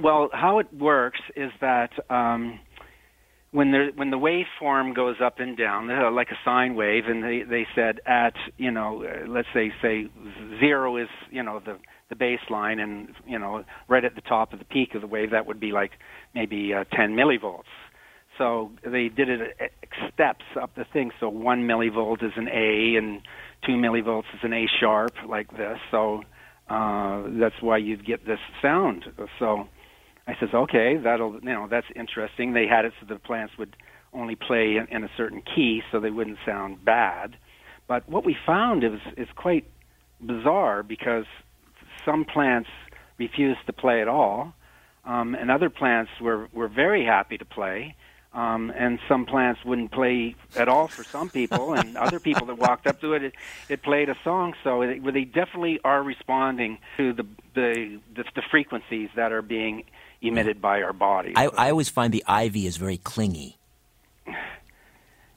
well, 0.00 0.30
how 0.32 0.58
it 0.58 0.72
works 0.72 1.20
is 1.36 1.50
that 1.60 1.90
um, 2.08 2.58
when 3.50 3.70
there 3.72 3.90
when 3.94 4.10
the 4.10 4.18
waveform 4.18 4.94
goes 4.94 5.16
up 5.22 5.38
and 5.38 5.56
down, 5.56 5.90
uh, 5.90 6.10
like 6.10 6.28
a 6.30 6.38
sine 6.44 6.74
wave, 6.74 7.04
and 7.06 7.22
they 7.22 7.42
they 7.42 7.66
said 7.74 8.00
at 8.06 8.34
you 8.56 8.70
know 8.70 9.04
uh, 9.04 9.28
let's 9.28 9.48
say 9.52 9.72
say 9.82 10.08
zero 10.60 10.96
is 10.96 11.08
you 11.30 11.42
know 11.42 11.60
the 11.64 11.78
the 12.08 12.14
baseline, 12.14 12.80
and 12.80 13.14
you 13.26 13.38
know 13.38 13.64
right 13.88 14.04
at 14.04 14.14
the 14.14 14.22
top 14.22 14.52
of 14.52 14.58
the 14.58 14.64
peak 14.64 14.94
of 14.94 15.02
the 15.02 15.06
wave 15.06 15.30
that 15.30 15.46
would 15.46 15.60
be 15.60 15.72
like 15.72 15.92
maybe 16.34 16.72
uh, 16.72 16.84
10 16.94 17.14
millivolts. 17.14 17.64
So 18.38 18.72
they 18.84 19.08
did 19.08 19.28
it 19.28 19.56
at 19.60 19.70
steps 20.12 20.44
up 20.60 20.74
the 20.74 20.84
thing. 20.92 21.10
So 21.20 21.28
one 21.28 21.62
millivolt 21.62 22.22
is 22.24 22.32
an 22.36 22.48
A, 22.48 22.96
and 22.96 23.20
two 23.66 23.72
millivolts 23.72 24.32
is 24.34 24.40
an 24.42 24.52
A 24.52 24.66
sharp, 24.80 25.12
like 25.28 25.50
this. 25.56 25.78
So 25.90 26.22
uh, 26.68 27.24
that's 27.38 27.60
why 27.60 27.78
you'd 27.78 28.06
get 28.06 28.26
this 28.26 28.38
sound. 28.60 29.04
So 29.38 29.68
I 30.26 30.34
says, 30.38 30.50
okay, 30.54 30.96
that'll 31.02 31.34
you 31.34 31.40
know 31.42 31.68
that's 31.70 31.86
interesting. 31.94 32.52
They 32.52 32.66
had 32.66 32.84
it 32.84 32.92
so 33.00 33.06
the 33.12 33.18
plants 33.18 33.54
would 33.58 33.76
only 34.14 34.36
play 34.36 34.76
in, 34.76 34.86
in 34.94 35.04
a 35.04 35.10
certain 35.16 35.42
key, 35.54 35.82
so 35.90 36.00
they 36.00 36.10
wouldn't 36.10 36.38
sound 36.46 36.84
bad. 36.84 37.36
But 37.88 38.08
what 38.08 38.24
we 38.24 38.36
found 38.46 38.84
is 38.84 39.00
is 39.16 39.28
quite 39.36 39.64
bizarre 40.20 40.82
because 40.82 41.24
some 42.04 42.24
plants 42.24 42.68
refused 43.18 43.60
to 43.66 43.72
play 43.72 44.00
at 44.00 44.08
all, 44.08 44.54
um, 45.04 45.34
and 45.34 45.50
other 45.50 45.70
plants 45.70 46.10
were 46.20 46.48
were 46.52 46.68
very 46.68 47.04
happy 47.04 47.36
to 47.38 47.44
play. 47.44 47.96
Um, 48.34 48.72
and 48.74 48.98
some 49.08 49.26
plants 49.26 49.62
wouldn't 49.62 49.90
play 49.90 50.36
at 50.56 50.66
all 50.66 50.88
for 50.88 51.04
some 51.04 51.28
people, 51.28 51.74
and 51.74 51.96
other 52.06 52.18
people 52.18 52.46
that 52.46 52.56
walked 52.56 52.86
up 52.86 52.98
to 53.02 53.12
it, 53.12 53.24
it, 53.24 53.34
it 53.68 53.82
played 53.82 54.08
a 54.08 54.16
song. 54.24 54.54
So 54.64 54.80
it, 54.80 55.04
they 55.12 55.24
definitely 55.24 55.80
are 55.84 56.02
responding 56.02 56.78
to 56.96 57.12
the, 57.12 57.26
the 57.54 58.00
the 58.16 58.24
the 58.34 58.42
frequencies 58.50 59.10
that 59.16 59.32
are 59.32 59.42
being 59.42 59.84
emitted 60.22 60.62
by 60.62 60.82
our 60.82 60.94
bodies. 60.94 61.34
I, 61.36 61.48
I 61.48 61.70
always 61.70 61.90
find 61.90 62.12
the 62.12 62.24
ivy 62.26 62.66
is 62.66 62.78
very 62.78 62.96
clingy. 62.96 63.58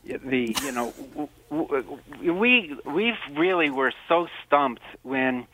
the 0.05 0.55
you 0.63 0.71
know 0.71 0.93
we 2.21 2.75
we 2.85 3.13
really 3.35 3.69
were 3.69 3.91
so 4.07 4.27
stumped 4.45 4.83
when 5.03 5.47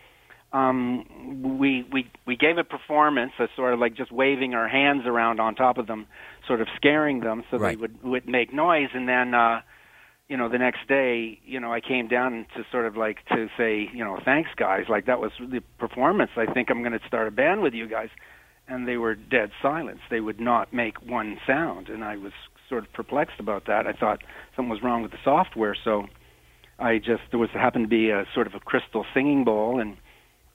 um 0.53 1.59
we 1.59 1.83
we 1.91 2.09
we 2.25 2.35
gave 2.35 2.57
a 2.57 2.63
performance 2.63 3.31
a 3.39 3.47
sort 3.55 3.73
of 3.73 3.79
like 3.79 3.95
just 3.95 4.11
waving 4.11 4.53
our 4.53 4.67
hands 4.67 5.03
around 5.05 5.39
on 5.39 5.55
top 5.55 5.77
of 5.77 5.87
them 5.87 6.05
sort 6.47 6.59
of 6.61 6.67
scaring 6.75 7.21
them 7.21 7.43
so 7.49 7.57
Right. 7.57 7.77
they 7.77 7.81
would 7.81 8.03
would 8.03 8.27
make 8.27 8.53
noise. 8.53 8.89
And 8.93 9.07
then 9.07 9.33
uh 9.33 9.61
you 10.27 10.37
know 10.37 10.49
the 10.49 10.57
next 10.57 10.87
day 10.87 11.39
you 11.45 11.59
know 11.59 11.71
I 11.73 11.79
came 11.79 12.07
down 12.07 12.45
to 12.55 12.65
sort 12.71 12.85
of 12.85 12.97
like 12.97 13.25
to 13.29 13.47
say 13.57 13.89
you 13.93 14.03
know 14.03 14.19
thanks 14.23 14.49
guys. 14.55 14.85
Like 14.89 15.05
that 15.05 15.19
was 15.21 15.31
the 15.39 15.61
performance. 15.77 16.31
I 16.35 16.45
think 16.51 16.69
I'm 16.69 16.81
going 16.81 16.97
to 16.99 17.07
start 17.07 17.27
a 17.27 17.31
band 17.31 17.61
with 17.61 17.73
you 17.73 17.87
guys. 17.87 18.09
And 18.67 18.87
they 18.87 18.95
were 18.95 19.15
dead 19.15 19.51
silence. 19.61 19.99
They 20.09 20.21
would 20.21 20.39
not 20.39 20.71
make 20.71 21.01
one 21.01 21.37
sound. 21.45 21.89
And 21.89 22.03
I 22.05 22.15
was 22.15 22.31
sort 22.69 22.83
of 22.85 22.93
perplexed 22.93 23.37
about 23.39 23.65
that. 23.65 23.85
I 23.85 23.91
thought 23.91 24.21
something 24.55 24.69
was 24.69 24.81
wrong 24.81 25.01
with 25.01 25.11
the 25.11 25.17
software. 25.25 25.75
So 25.83 26.05
I 26.79 26.97
just 26.99 27.23
there 27.31 27.39
was 27.39 27.49
happened 27.49 27.85
to 27.85 27.89
be 27.89 28.11
a 28.11 28.25
sort 28.33 28.47
of 28.47 28.53
a 28.53 28.59
crystal 28.61 29.05
singing 29.13 29.43
bowl. 29.43 29.79
And 29.81 29.97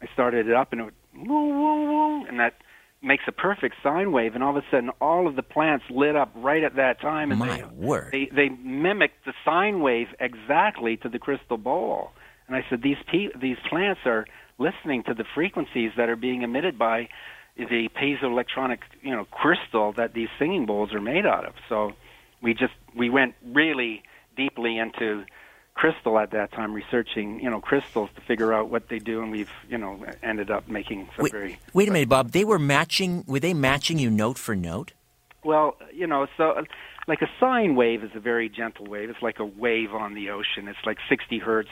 I 0.02 0.06
started 0.12 0.48
it 0.48 0.54
up 0.54 0.72
and 0.72 0.80
it 0.80 0.84
would 0.84 0.94
woo 1.28 1.48
woo 1.48 1.90
woo 1.90 2.26
and 2.26 2.40
that 2.40 2.54
makes 3.02 3.24
a 3.26 3.32
perfect 3.32 3.76
sine 3.82 4.12
wave 4.12 4.34
and 4.34 4.42
all 4.42 4.56
of 4.56 4.62
a 4.62 4.66
sudden 4.70 4.90
all 5.00 5.26
of 5.26 5.36
the 5.36 5.42
plants 5.42 5.84
lit 5.90 6.16
up 6.16 6.32
right 6.34 6.64
at 6.64 6.76
that 6.76 7.00
time 7.00 7.30
and 7.30 7.38
My 7.38 7.58
they, 7.58 7.64
word. 7.64 8.08
they 8.12 8.28
they 8.34 8.48
mimicked 8.48 9.24
the 9.24 9.32
sine 9.44 9.80
wave 9.80 10.08
exactly 10.18 10.96
to 10.98 11.08
the 11.08 11.18
crystal 11.18 11.56
bowl 11.56 12.10
and 12.46 12.56
I 12.56 12.64
said 12.68 12.82
these 12.82 12.96
pe- 13.10 13.30
these 13.40 13.58
plants 13.68 14.00
are 14.06 14.26
listening 14.58 15.02
to 15.04 15.14
the 15.14 15.24
frequencies 15.34 15.92
that 15.96 16.08
are 16.08 16.16
being 16.16 16.42
emitted 16.42 16.78
by 16.78 17.08
the 17.56 17.88
piezoelectronic 18.00 18.78
you 19.02 19.14
know 19.14 19.24
crystal 19.30 19.92
that 19.92 20.14
these 20.14 20.28
singing 20.38 20.66
bowls 20.66 20.92
are 20.92 21.00
made 21.00 21.26
out 21.26 21.44
of 21.46 21.54
so 21.68 21.92
we 22.42 22.52
just 22.54 22.74
we 22.94 23.08
went 23.08 23.34
really 23.44 24.02
deeply 24.36 24.78
into 24.78 25.24
crystal 25.76 26.18
at 26.18 26.30
that 26.30 26.50
time 26.52 26.72
researching 26.72 27.38
you 27.38 27.50
know 27.50 27.60
crystals 27.60 28.08
to 28.14 28.20
figure 28.22 28.50
out 28.52 28.70
what 28.70 28.88
they 28.88 28.98
do 28.98 29.22
and 29.22 29.30
we've 29.30 29.50
you 29.68 29.76
know 29.76 30.02
ended 30.22 30.50
up 30.50 30.66
making 30.68 31.06
some 31.14 31.22
Wait, 31.24 31.32
very 31.32 31.58
wait 31.74 31.86
a 31.88 31.92
minute, 31.92 32.08
Bob. 32.08 32.32
They 32.32 32.44
were 32.44 32.58
matching. 32.58 33.22
Were 33.26 33.38
they 33.40 33.52
matching 33.54 33.98
you 33.98 34.10
note 34.10 34.38
for 34.38 34.56
note? 34.56 34.92
Well, 35.44 35.76
you 35.94 36.06
know, 36.06 36.26
so 36.36 36.64
like 37.06 37.20
a 37.22 37.28
sine 37.38 37.76
wave 37.76 38.02
is 38.02 38.10
a 38.14 38.20
very 38.20 38.48
gentle 38.48 38.86
wave. 38.86 39.10
It's 39.10 39.22
like 39.22 39.38
a 39.38 39.44
wave 39.44 39.92
on 39.92 40.14
the 40.14 40.30
ocean. 40.30 40.66
It's 40.66 40.78
like 40.84 40.98
60 41.08 41.38
hertz 41.38 41.68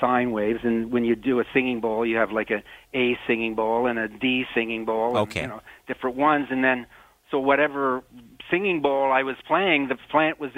sine 0.00 0.30
waves, 0.32 0.60
and 0.64 0.92
when 0.92 1.04
you 1.04 1.14
do 1.16 1.40
a 1.40 1.44
singing 1.54 1.80
bowl, 1.80 2.04
you 2.04 2.16
have 2.16 2.32
like 2.32 2.50
a 2.50 2.62
A 2.92 3.16
singing 3.26 3.54
bowl 3.54 3.86
and 3.86 3.98
a 3.98 4.08
D 4.08 4.44
singing 4.54 4.84
bowl, 4.84 5.16
Okay. 5.16 5.40
and, 5.40 5.50
you 5.50 5.56
know, 5.56 5.62
different 5.86 6.16
ones, 6.16 6.48
and 6.50 6.62
then 6.64 6.86
so 7.30 7.38
whatever 7.38 8.02
singing 8.50 8.80
bowl 8.82 9.12
I 9.12 9.22
was 9.22 9.36
playing, 9.46 9.88
the 9.88 9.96
plant 10.10 10.40
was 10.40 10.50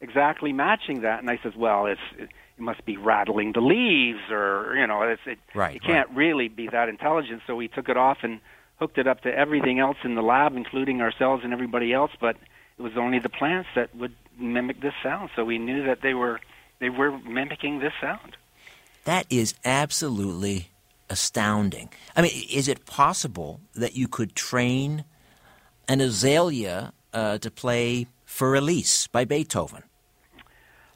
exactly 0.00 0.52
matching 0.52 1.02
that. 1.02 1.20
And 1.20 1.30
I 1.30 1.38
says, 1.42 1.54
well, 1.56 1.86
it's 1.86 2.00
it 2.18 2.28
must 2.58 2.84
be 2.84 2.96
rattling 2.96 3.52
the 3.52 3.60
leaves, 3.60 4.30
or 4.30 4.74
you 4.76 4.86
know, 4.86 5.02
it's 5.02 5.22
it, 5.26 5.38
right, 5.54 5.76
it 5.76 5.82
can't 5.82 6.08
right. 6.08 6.16
really 6.16 6.48
be 6.48 6.68
that 6.68 6.88
intelligent. 6.88 7.42
So 7.46 7.56
we 7.56 7.68
took 7.68 7.88
it 7.88 7.96
off 7.96 8.18
and 8.22 8.40
hooked 8.78 8.98
it 8.98 9.06
up 9.06 9.22
to 9.22 9.36
everything 9.36 9.78
else 9.78 9.96
in 10.04 10.14
the 10.14 10.22
lab, 10.22 10.56
including 10.56 11.00
ourselves 11.00 11.44
and 11.44 11.52
everybody 11.52 11.92
else. 11.92 12.12
But 12.20 12.36
it 12.78 12.82
was 12.82 12.96
only 12.96 13.18
the 13.18 13.28
plants 13.28 13.68
that 13.74 13.94
would 13.96 14.14
mimic 14.38 14.80
this 14.80 14.94
sound. 15.02 15.30
So 15.34 15.44
we 15.44 15.58
knew 15.58 15.84
that 15.84 16.02
they 16.02 16.14
were 16.14 16.40
they 16.80 16.90
were 16.90 17.18
mimicking 17.18 17.80
this 17.80 17.92
sound. 18.00 18.36
That 19.04 19.26
is 19.30 19.54
absolutely 19.64 20.70
astounding. 21.10 21.90
I 22.14 22.22
mean, 22.22 22.32
is 22.50 22.68
it 22.68 22.86
possible 22.86 23.60
that 23.74 23.96
you 23.96 24.08
could 24.08 24.34
train 24.34 25.04
an 25.88 26.00
azalea 26.00 26.92
uh, 27.14 27.38
to 27.38 27.50
play 27.50 28.06
Für 28.26 28.56
Elise 28.56 29.06
by 29.06 29.24
Beethoven? 29.24 29.82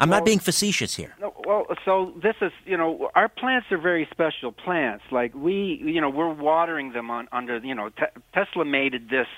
I'm 0.03 0.11
Well- 0.11 0.19
not 0.19 0.27
being 0.27 0.41
facetious 0.41 0.97
here. 0.97 1.15
No, 1.21 1.33
well, 1.47 1.65
so 1.85 2.13
this 2.21 2.35
is, 2.41 2.51
you 2.67 2.77
know, 2.77 3.11
our 3.15 3.29
plants 3.29 3.71
are 3.71 3.79
very 3.79 4.09
special 4.11 4.51
plants. 4.51 5.05
Like 5.13 5.33
we, 5.33 5.81
you 5.85 6.01
know, 6.01 6.11
we're 6.11 6.33
watering 6.33 6.91
them 6.93 7.09
on 7.09 7.29
under, 7.31 7.59
you 7.59 7.75
know, 7.75 7.89
te- 7.91 8.21
Tesla 8.35 8.65
made 8.65 9.09
this 9.11 9.29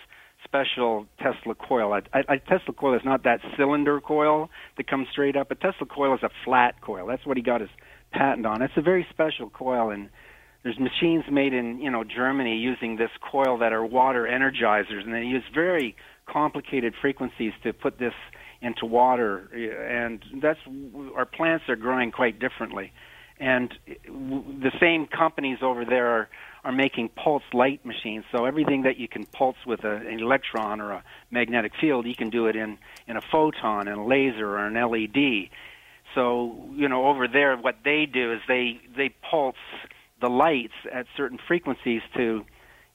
special 0.42 1.06
Tesla 1.18 1.54
coil. 1.54 1.92
A, 1.92 2.02
a 2.14 2.38
Tesla 2.38 2.72
coil 2.74 2.94
is 2.94 3.04
not 3.04 3.24
that 3.24 3.40
cylinder 3.58 4.00
coil 4.00 4.48
that 4.78 4.86
comes 4.86 5.08
straight 5.12 5.36
up. 5.36 5.50
A 5.50 5.54
Tesla 5.54 5.86
coil 5.86 6.14
is 6.14 6.22
a 6.22 6.30
flat 6.44 6.80
coil. 6.80 7.06
That's 7.06 7.26
what 7.26 7.36
he 7.36 7.42
got 7.42 7.60
his 7.60 7.70
patent 8.12 8.46
on. 8.46 8.62
It's 8.62 8.76
a 8.76 8.82
very 8.82 9.06
special 9.10 9.50
coil, 9.50 9.90
and 9.90 10.08
there's 10.62 10.78
machines 10.78 11.24
made 11.30 11.52
in, 11.52 11.78
you 11.78 11.90
know, 11.90 12.04
Germany 12.04 12.56
using 12.56 12.96
this 12.96 13.10
coil 13.20 13.58
that 13.58 13.74
are 13.74 13.84
water 13.84 14.22
energizers, 14.30 15.04
and 15.04 15.12
they 15.12 15.24
use 15.24 15.44
very 15.52 15.94
complicated 16.26 16.94
frequencies 17.02 17.52
to 17.62 17.74
put 17.74 17.98
this 17.98 18.14
into 18.64 18.86
water, 18.86 19.48
and 19.88 20.24
that's 20.42 20.58
our 21.14 21.26
plants 21.26 21.64
are 21.68 21.76
growing 21.76 22.10
quite 22.10 22.38
differently. 22.38 22.92
And 23.38 23.74
the 23.86 24.70
same 24.80 25.06
companies 25.06 25.58
over 25.60 25.84
there 25.84 26.06
are, 26.06 26.28
are 26.64 26.72
making 26.72 27.10
pulse 27.10 27.42
light 27.52 27.84
machines. 27.84 28.24
So 28.32 28.44
everything 28.44 28.82
that 28.82 28.96
you 28.96 29.08
can 29.08 29.26
pulse 29.26 29.56
with 29.66 29.84
a, 29.84 29.96
an 29.96 30.20
electron 30.20 30.80
or 30.80 30.92
a 30.92 31.04
magnetic 31.30 31.72
field, 31.80 32.06
you 32.06 32.14
can 32.14 32.30
do 32.30 32.46
it 32.46 32.56
in, 32.56 32.78
in 33.08 33.16
a 33.16 33.20
photon, 33.20 33.88
and 33.88 34.00
a 34.00 34.04
laser, 34.04 34.48
or 34.48 34.66
an 34.66 34.74
LED. 34.74 35.50
So 36.14 36.70
you 36.74 36.88
know 36.88 37.06
over 37.06 37.28
there, 37.28 37.56
what 37.56 37.76
they 37.84 38.06
do 38.06 38.32
is 38.32 38.40
they 38.48 38.80
they 38.96 39.10
pulse 39.30 39.56
the 40.20 40.28
lights 40.30 40.74
at 40.92 41.06
certain 41.16 41.38
frequencies 41.46 42.02
to 42.16 42.44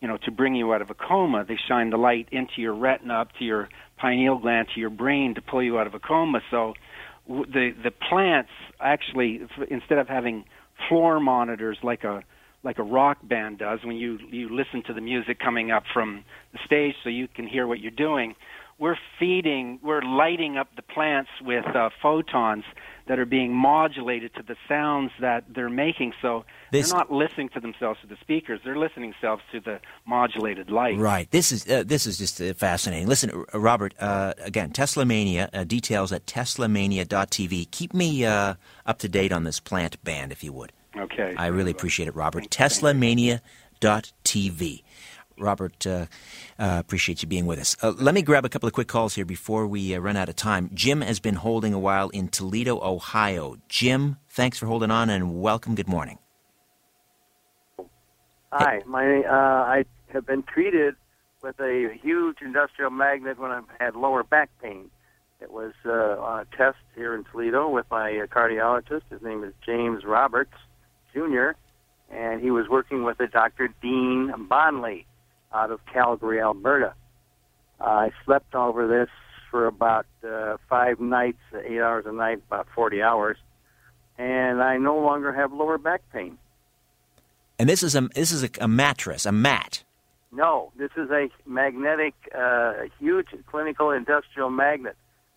you 0.02 0.08
know, 0.08 0.18
to 0.18 0.32
bring 0.32 0.56
you 0.56 0.74
out 0.74 0.82
of 0.82 0.90
a 0.90 0.94
coma. 0.94 1.44
They 1.44 1.58
shine 1.68 1.90
the 1.90 1.98
light 1.98 2.30
into 2.32 2.62
your 2.62 2.74
retina, 2.74 3.16
up 3.16 3.34
to 3.40 3.44
your 3.44 3.70
pineal 4.00 4.40
gland, 4.40 4.68
to 4.74 4.80
your 4.80 4.90
brain, 4.90 5.36
to 5.36 5.42
pull 5.42 5.64
you 5.64 5.80
out 5.80 5.88
of 5.88 5.94
a 5.94 6.00
coma. 6.00 6.42
So, 6.52 6.74
the 7.28 7.72
the 7.84 7.92
plants 7.92 8.50
actually, 8.80 9.42
instead 9.70 9.98
of 9.98 10.08
having 10.08 10.46
floor 10.88 11.20
monitors 11.20 11.78
like 11.84 12.04
a 12.04 12.24
like 12.64 12.78
a 12.78 12.84
rock 12.84 13.18
band 13.24 13.60
does, 13.60 13.80
when 13.84 13.96
you 13.96 14.18
you 14.30 14.50
listen 14.50 14.84
to 14.88 14.94
the 14.94 15.02
music 15.02 15.40
coming 15.40 15.72
up 15.72 15.84
from 15.94 16.24
the 16.54 16.60
stage, 16.66 16.96
so 17.04 17.10
you 17.10 17.28
can 17.28 17.48
hear 17.48 17.68
what 17.68 17.80
you're 17.80 17.92
doing. 17.92 18.36
We're 18.80 18.98
feeding, 19.20 19.80
we're 19.84 20.02
lighting 20.02 20.58
up 20.58 20.74
the 20.78 20.82
plants 20.82 21.30
with 21.42 21.66
uh, 21.76 21.90
photons 22.02 22.64
that 23.08 23.20
are 23.20 23.26
being 23.26 23.54
modulated 23.54 24.34
to 24.36 24.44
the 24.44 24.56
sounds 24.70 25.12
that 25.20 25.44
they're 25.54 25.70
making. 25.70 26.14
So 26.22 26.46
This- 26.72 26.90
they're 26.90 26.98
not 27.00 27.12
listening 27.12 27.50
to 27.50 27.60
themselves 27.60 28.00
to 28.02 28.08
the 28.08 28.16
speakers; 28.22 28.62
they're 28.64 28.78
listening 28.78 29.12
themselves 29.12 29.42
to 29.52 29.60
the 29.60 29.80
modulated 30.06 30.70
light. 30.72 30.98
Right. 30.98 31.30
This 31.32 31.52
is 31.52 31.68
uh, 31.70 31.84
this 31.86 32.08
is 32.08 32.18
just 32.18 32.40
uh, 32.40 32.54
fascinating. 32.54 33.08
Listen, 33.08 33.46
uh, 33.54 33.60
Robert. 33.60 33.94
Uh, 34.00 34.34
again, 34.42 34.70
Tesla 34.72 35.04
Mania 35.06 35.50
uh, 35.54 35.64
details 35.66 36.12
at 36.14 36.26
teslamania.tv. 36.26 37.72
Keep 37.72 37.94
me 37.94 38.24
uh, 38.26 38.54
up 38.86 39.00
to 39.00 39.10
date 39.10 39.32
on 39.34 39.44
this 39.44 39.60
plant 39.60 40.02
band, 40.06 40.32
if 40.32 40.42
you 40.44 40.54
would. 40.54 40.72
Okay. 40.96 41.34
I 41.38 41.48
really 41.48 41.72
appreciate 41.72 42.08
it, 42.08 42.16
Robert. 42.16 42.48
Thank- 42.50 42.54
thank 42.72 42.82
you. 42.82 43.40
TeslaMania.tv. 43.82 44.84
Robert, 45.40 45.86
uh, 45.88 46.06
uh, 46.58 46.78
appreciate 46.80 47.22
you 47.22 47.28
being 47.28 47.46
with 47.46 47.60
us. 47.60 47.76
Uh, 47.82 47.94
let 47.98 48.14
me 48.14 48.22
grab 48.22 48.46
a 48.46 48.50
couple 48.50 48.68
of 48.68 48.74
quick 48.74 48.88
calls 48.88 49.16
here 49.16 49.26
before 49.26 49.68
we 49.68 49.96
uh, 49.96 50.00
run 50.00 50.18
out 50.18 50.30
of 50.30 50.36
time. 50.36 50.70
Jim 50.74 51.02
has 51.02 51.20
been 51.20 51.36
holding 51.36 51.74
a 51.74 51.80
while 51.80 52.10
in 52.10 52.28
Toledo, 52.28 52.80
Ohio. 52.82 53.58
Jim, 53.68 54.18
thanks 54.30 54.58
for 54.58 54.66
holding 54.66 54.92
on 54.92 55.10
and 55.10 55.42
welcome. 55.42 55.76
Good 55.76 55.88
morning. 55.88 56.20
Hi, 58.52 58.82
my 58.86 59.22
uh, 59.22 59.32
I 59.32 59.86
have 60.12 60.26
been 60.26 60.44
treated 60.44 60.96
with 61.44 61.60
a 61.60 61.96
huge 62.02 62.38
industrial 62.42 62.92
magnet 62.92 63.40
when 63.40 63.52
I 63.52 63.62
had 63.80 63.96
lower 63.96 64.24
back 64.24 64.50
pain. 64.62 64.90
It 65.40 65.52
was 65.52 65.74
uh, 65.86 66.20
on 66.20 66.40
a 66.42 66.58
test 66.58 66.80
here 66.96 67.16
in 67.16 67.24
Toledo 67.26 67.70
with 67.70 67.86
my 67.90 68.18
uh, 68.18 68.26
cardiologist. 68.28 69.04
His 69.10 69.22
name 69.22 69.44
is 69.44 69.54
James 69.66 70.04
Roberts 70.04 70.56
Jr., 71.14 71.52
and 72.10 72.42
he 72.42 72.52
was 72.52 72.68
working 72.68 73.04
with 73.04 73.20
a 73.20 73.28
Dr. 73.28 73.70
Dean 73.82 74.34
Bonlie 74.50 75.06
out 75.54 75.72
of 75.72 75.80
Calgary, 75.92 76.42
Alberta. 76.42 76.94
I 77.80 78.12
slept 78.26 78.56
over 78.56 78.88
this 78.88 79.10
for 79.50 79.66
about 79.66 80.06
uh, 80.28 80.58
five 80.70 81.00
nights, 81.00 81.40
eight 81.66 81.80
hours 81.80 82.06
a 82.08 82.12
night, 82.12 82.42
about 82.48 82.68
40 82.76 83.02
hours, 83.02 83.38
and 84.18 84.62
I 84.62 84.78
no 84.78 84.98
longer 85.00 85.34
have 85.34 85.52
lower 85.54 85.78
back 85.78 86.02
pain. 86.14 86.38
And 87.58 87.68
this 87.68 87.84
is 87.84 87.96
a 87.96 88.02
this 88.16 88.32
is 88.32 88.44
a, 88.44 88.50
a 88.62 88.68
mattress, 88.68 89.26
a 89.26 89.32
mat. 89.32 89.84
No, 90.32 90.72
this 90.78 90.92
is 90.96 91.10
a 91.10 91.30
magnetic, 91.46 92.14
uh, 92.38 92.74
huge 93.00 93.28
clinical 93.48 93.92
industrial 93.92 94.50
magnet 94.50 94.96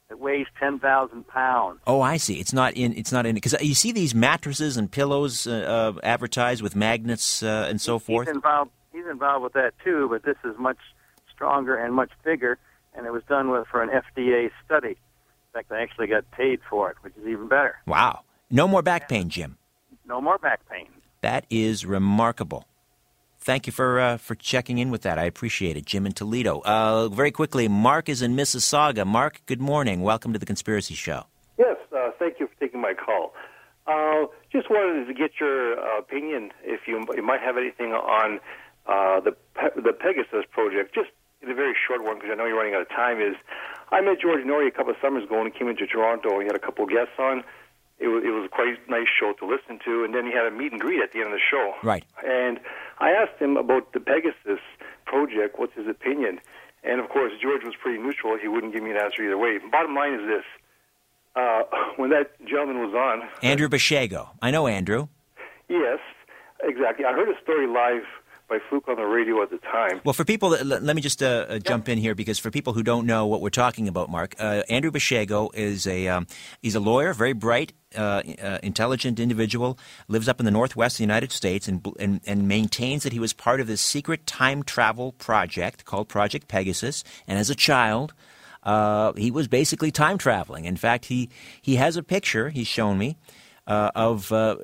that 0.09 0.19
weighs 0.19 0.47
10,000 0.61 1.27
pounds. 1.27 1.81
Oh, 1.87 2.03
I 2.03 2.19
see. 2.19 2.35
It's 2.39 2.53
not 2.53 2.75
in. 2.75 2.93
It's 2.95 3.11
not 3.11 3.25
in 3.25 3.35
because 3.35 3.55
you 3.61 3.75
see 3.75 3.91
these 3.91 4.15
mattresses 4.15 4.77
and 4.77 4.91
pillows 4.91 5.47
uh, 5.47 5.95
uh, 5.97 6.01
advertised 6.03 6.63
with 6.63 6.77
magnets 6.77 7.43
uh, 7.43 7.67
and 7.69 7.81
so 7.81 7.99
forth. 7.99 8.29
He's 8.29 8.37
involved, 8.37 8.71
he's 8.93 9.07
involved 9.11 9.43
with 9.43 9.53
that 9.55 9.73
too, 9.85 10.09
but 10.11 10.25
this 10.25 10.37
is 10.45 10.59
much 10.59 10.79
stronger 11.35 11.77
and 11.77 11.95
much 11.95 12.11
bigger, 12.25 12.59
and 12.95 13.07
it 13.07 13.13
was 13.13 13.23
done 13.29 13.51
with 13.51 13.67
for 13.69 13.83
an 13.83 13.91
FDA 13.91 14.51
study. 14.65 14.91
In 14.91 15.53
fact, 15.53 15.73
I 15.73 15.83
actually 15.83 16.07
got 16.07 16.31
paid 16.31 16.61
for 16.69 16.91
it, 16.91 16.97
which 17.03 17.15
is 17.17 17.27
even 17.27 17.49
better. 17.49 17.77
Wow. 17.87 18.21
No 18.51 18.69
more 18.69 18.83
back 18.83 19.09
pain, 19.09 19.29
Jim. 19.29 19.59
No 20.07 20.21
more 20.21 20.39
back 20.39 20.61
pain. 20.69 20.89
That 21.21 21.47
is 21.51 21.87
remarkable. 21.87 22.67
Thank 23.39 23.67
you 23.67 23.73
for 23.73 23.99
uh, 23.99 24.17
for 24.19 24.35
checking 24.35 24.79
in 24.79 24.91
with 24.91 25.03
that. 25.03 25.19
I 25.19 25.25
appreciate 25.25 25.77
it, 25.77 25.85
Jim 25.85 26.07
in 26.07 26.13
Toledo. 26.13 26.61
Uh, 26.65 27.09
very 27.09 27.33
quickly, 27.33 27.67
Mark 27.67 28.09
is 28.09 28.23
in 28.23 28.37
Mississauga. 28.37 29.05
Mark, 29.07 29.43
good 29.47 29.61
morning. 29.61 30.03
Welcome 30.03 30.33
to 30.33 30.39
the 30.39 30.47
Conspiracy 30.47 30.95
Show. 30.95 31.25
Yes, 31.59 31.77
uh, 31.97 32.11
thank 32.19 32.39
you 32.39 32.47
for 32.47 32.55
taking 32.61 32.81
my 32.81 32.95
call. 32.95 33.35
Uh, 33.87 34.27
just 34.53 34.71
wanted 34.71 35.07
to 35.07 35.15
get 35.15 35.33
your 35.41 35.79
uh, 35.79 35.99
opinion, 35.99 36.51
if 36.63 36.83
you, 36.87 37.05
you 37.17 37.23
might 37.23 37.41
have 37.41 37.57
anything 37.57 37.93
on 37.93 38.39
uh, 38.87 39.21
the 39.21 39.37
the 39.77 39.93
Pegasus 39.93 40.45
project. 40.51 40.95
Just 40.95 41.11
a 41.43 41.55
very 41.55 41.75
short 41.87 42.05
one, 42.05 42.17
because 42.17 42.31
I 42.33 42.37
know 42.37 42.47
you're 42.47 42.57
running 42.57 42.75
out 42.75 42.83
of 42.83 42.89
time. 42.89 43.21
Is 43.21 43.37
I 43.91 44.01
met 44.01 44.21
George 44.21 44.45
Noory 44.45 44.69
a 44.69 44.71
couple 44.71 44.93
of 44.93 44.99
summers 45.03 45.25
ago 45.25 45.39
when 45.39 45.51
he 45.51 45.59
came 45.59 45.69
into 45.69 45.87
Toronto. 45.87 46.39
He 46.41 46.47
had 46.47 46.55
a 46.57 46.61
couple 46.61 46.85
of 46.85 46.91
guests 46.91 47.15
on. 47.19 47.45
It 47.99 48.09
was, 48.09 48.25
it 48.25 48.31
was 48.31 48.47
a 48.47 48.49
quite 48.49 48.79
nice 48.89 49.07
show 49.07 49.33
to 49.39 49.47
listen 49.47 49.79
to, 49.85 50.03
and 50.03 50.13
then 50.13 50.27
he 50.27 50.33
had 50.33 50.47
a 50.47 50.51
meet 50.51 50.73
and 50.73 50.81
greet 50.81 51.01
at 51.01 51.13
the 51.13 51.19
end 51.19 51.29
of 51.29 51.35
the 51.35 51.47
show. 51.51 51.75
Right. 51.85 52.03
And 52.27 52.59
I 52.99 53.11
asked 53.11 53.41
him 53.41 53.57
about 53.57 53.93
the 53.93 54.01
Pegasus 54.01 54.59
project. 55.05 55.59
What's 55.59 55.75
his 55.75 55.87
opinion? 55.87 56.41
And 56.83 57.01
of 57.01 57.09
course, 57.11 57.33
George 57.41 57.63
was 57.65 57.75
pretty 57.81 58.03
neutral. 58.03 58.37
He 58.39 58.49
wouldn't 58.49 58.73
give 58.73 58.83
me 58.83 58.91
an 58.91 58.97
answer 58.97 59.23
either 59.23 59.39
way. 59.39 59.59
Bottom 59.71 59.95
line 59.95 60.15
is 60.15 60.27
this: 60.27 60.45
uh, 61.37 61.63
when 61.97 62.11
that 62.11 62.35
gentleman 62.45 62.79
was 62.81 62.95
on, 62.95 63.29
Andrew 63.43 63.69
Basiago. 63.69 64.31
I 64.41 64.51
know 64.51 64.67
Andrew. 64.67 65.07
yes, 65.69 65.99
exactly. 66.65 67.05
I 67.05 67.13
heard 67.13 67.29
a 67.29 67.41
story 67.41 67.69
live 67.69 68.03
by 68.53 68.59
Fluke 68.69 68.87
on 68.87 68.97
the 68.97 69.05
radio 69.05 69.43
at 69.43 69.49
the 69.49 69.57
time. 69.59 70.03
Well, 70.05 70.13
for 70.13 70.27
people, 70.27 70.51
that, 70.51 70.67
let, 70.67 70.83
let 70.83 70.95
me 70.95 71.01
just 71.01 71.23
uh, 71.23 71.47
uh, 71.49 71.59
jump 71.59 71.89
in 71.89 71.97
here 71.97 72.15
because 72.15 72.39
for 72.39 72.51
people 72.51 72.75
who 72.75 72.83
don't 72.83 73.07
know 73.07 73.27
what 73.27 73.41
we're 73.41 73.49
talking 73.49 73.89
about, 73.89 74.11
Mark, 74.11 74.35
uh, 74.39 74.63
Andrew 74.69 74.91
Basiago 74.91 75.49
is 75.55 75.87
a 75.87 76.09
um, 76.09 76.27
he's 76.61 76.75
a 76.75 76.81
lawyer, 76.81 77.15
very 77.15 77.33
bright, 77.33 77.73
uh, 77.97 78.23
uh, 78.43 78.59
intelligent 78.63 79.19
individual, 79.19 79.79
lives 80.07 80.29
up 80.29 80.39
in 80.39 80.45
the 80.45 80.51
northwest 80.51 80.97
of 80.97 80.99
the 80.99 81.05
United 81.05 81.33
States, 81.33 81.67
and, 81.67 81.87
and 81.99 82.21
and 82.27 82.47
maintains 82.47 83.05
that 83.05 83.15
he 83.15 83.19
was 83.19 83.33
part 83.33 83.59
of 83.61 83.67
this 83.67 83.81
secret 83.81 84.27
time 84.27 84.63
travel 84.63 85.13
project 85.13 85.87
called 85.87 86.09
Project 86.09 86.47
Pegasus. 86.47 87.05
And 87.27 87.39
as 87.39 87.49
a 87.49 87.55
child, 87.55 88.13
uh, 88.65 89.15
he 89.15 89.31
was 89.31 89.49
basically 89.49 89.91
time 89.91 90.19
traveling. 90.19 90.67
In 90.67 90.77
fact, 90.77 91.07
he 91.07 91.31
he 91.63 91.77
has 91.77 91.97
a 91.97 92.03
picture 92.03 92.51
he's 92.51 92.69
shown 92.69 92.99
me 92.99 93.17
uh, 93.67 93.91
of 93.95 94.33
uh, 94.33 94.57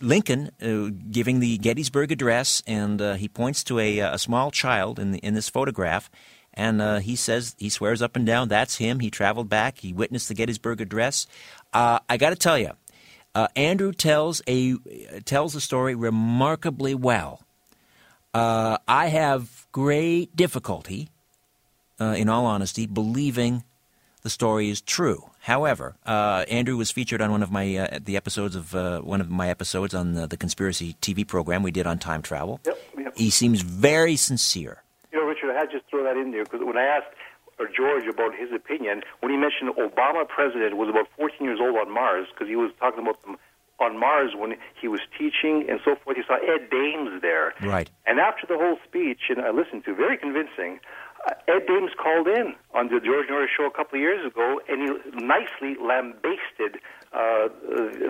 Lincoln 0.00 0.50
uh, 0.60 0.90
giving 1.10 1.40
the 1.40 1.58
Gettysburg 1.58 2.12
Address, 2.12 2.62
and 2.66 3.00
uh, 3.00 3.14
he 3.14 3.28
points 3.28 3.62
to 3.64 3.78
a, 3.78 3.98
a 4.00 4.18
small 4.18 4.50
child 4.50 4.98
in 4.98 5.12
the, 5.12 5.18
in 5.18 5.34
this 5.34 5.48
photograph, 5.48 6.10
and 6.54 6.82
uh, 6.82 6.98
he 6.98 7.16
says 7.16 7.54
he 7.58 7.68
swears 7.68 8.02
up 8.02 8.16
and 8.16 8.26
down 8.26 8.48
that's 8.48 8.76
him. 8.76 9.00
He 9.00 9.10
traveled 9.10 9.48
back. 9.48 9.78
He 9.78 9.92
witnessed 9.92 10.28
the 10.28 10.34
Gettysburg 10.34 10.80
Address. 10.80 11.26
Uh, 11.72 12.00
I 12.08 12.16
got 12.16 12.30
to 12.30 12.36
tell 12.36 12.58
you, 12.58 12.72
uh, 13.34 13.48
Andrew 13.56 13.92
tells 13.92 14.42
a 14.46 14.76
tells 15.24 15.54
the 15.54 15.60
story 15.60 15.94
remarkably 15.94 16.94
well. 16.94 17.40
Uh, 18.34 18.78
I 18.88 19.06
have 19.08 19.66
great 19.72 20.34
difficulty, 20.34 21.10
uh, 22.00 22.14
in 22.16 22.28
all 22.28 22.46
honesty, 22.46 22.86
believing 22.86 23.62
the 24.22 24.30
story 24.30 24.70
is 24.70 24.80
true. 24.80 25.30
However, 25.40 25.96
uh, 26.06 26.44
Andrew 26.48 26.76
was 26.76 26.90
featured 26.90 27.20
on 27.20 27.30
one 27.30 27.42
of 27.42 27.50
my 27.50 27.76
uh, 27.76 27.98
the 28.02 28.16
episodes 28.16 28.56
of 28.56 28.74
uh, 28.74 29.00
one 29.00 29.20
of 29.20 29.28
my 29.30 29.48
episodes 29.48 29.94
on 29.94 30.14
the, 30.14 30.26
the, 30.26 30.36
conspiracy 30.36 30.96
TV 31.02 31.26
program 31.26 31.62
we 31.62 31.70
did 31.70 31.86
on 31.86 31.98
time 31.98 32.22
travel. 32.22 32.60
Yep, 32.64 32.78
yep. 32.98 33.16
He 33.16 33.30
seems 33.30 33.62
very 33.62 34.16
sincere. 34.16 34.82
You 35.12 35.20
know, 35.20 35.26
Richard, 35.26 35.50
I 35.50 35.54
had 35.54 35.70
to 35.70 35.78
just 35.78 35.90
throw 35.90 36.04
that 36.04 36.16
in 36.16 36.30
there 36.30 36.44
because 36.44 36.60
when 36.62 36.76
I 36.76 36.84
asked 36.84 37.14
or 37.58 37.68
George 37.68 38.06
about 38.06 38.34
his 38.34 38.50
opinion, 38.54 39.02
when 39.20 39.30
he 39.30 39.36
mentioned 39.36 39.74
Obama 39.76 40.26
president 40.26 40.76
was 40.76 40.88
about 40.88 41.06
14 41.16 41.44
years 41.44 41.58
old 41.60 41.76
on 41.76 41.92
Mars 41.92 42.26
because 42.32 42.48
he 42.48 42.56
was 42.56 42.70
talking 42.78 43.02
about 43.02 43.20
them 43.22 43.36
on 43.78 43.98
Mars 43.98 44.32
when 44.36 44.54
he 44.80 44.88
was 44.88 45.00
teaching 45.18 45.66
and 45.68 45.80
so 45.84 45.96
forth. 45.96 46.16
He 46.16 46.22
saw 46.26 46.36
Ed 46.36 46.70
Dames 46.70 47.20
there. 47.20 47.52
Right. 47.60 47.90
And 48.06 48.20
after 48.20 48.46
the 48.46 48.56
whole 48.56 48.78
speech, 48.86 49.28
and 49.28 49.40
I 49.40 49.50
listened 49.50 49.84
to, 49.84 49.94
very 49.94 50.16
convincing, 50.16 50.78
Ed 51.48 51.66
Dames 51.66 51.92
called 51.96 52.28
in 52.28 52.54
on 52.74 52.88
the 52.88 53.00
George 53.00 53.28
Noory 53.28 53.46
show 53.54 53.66
a 53.66 53.70
couple 53.70 53.96
of 53.96 54.00
years 54.00 54.26
ago, 54.26 54.60
and 54.68 54.82
he 54.82 55.24
nicely 55.24 55.76
lambasted 55.80 56.80
uh, 57.12 57.48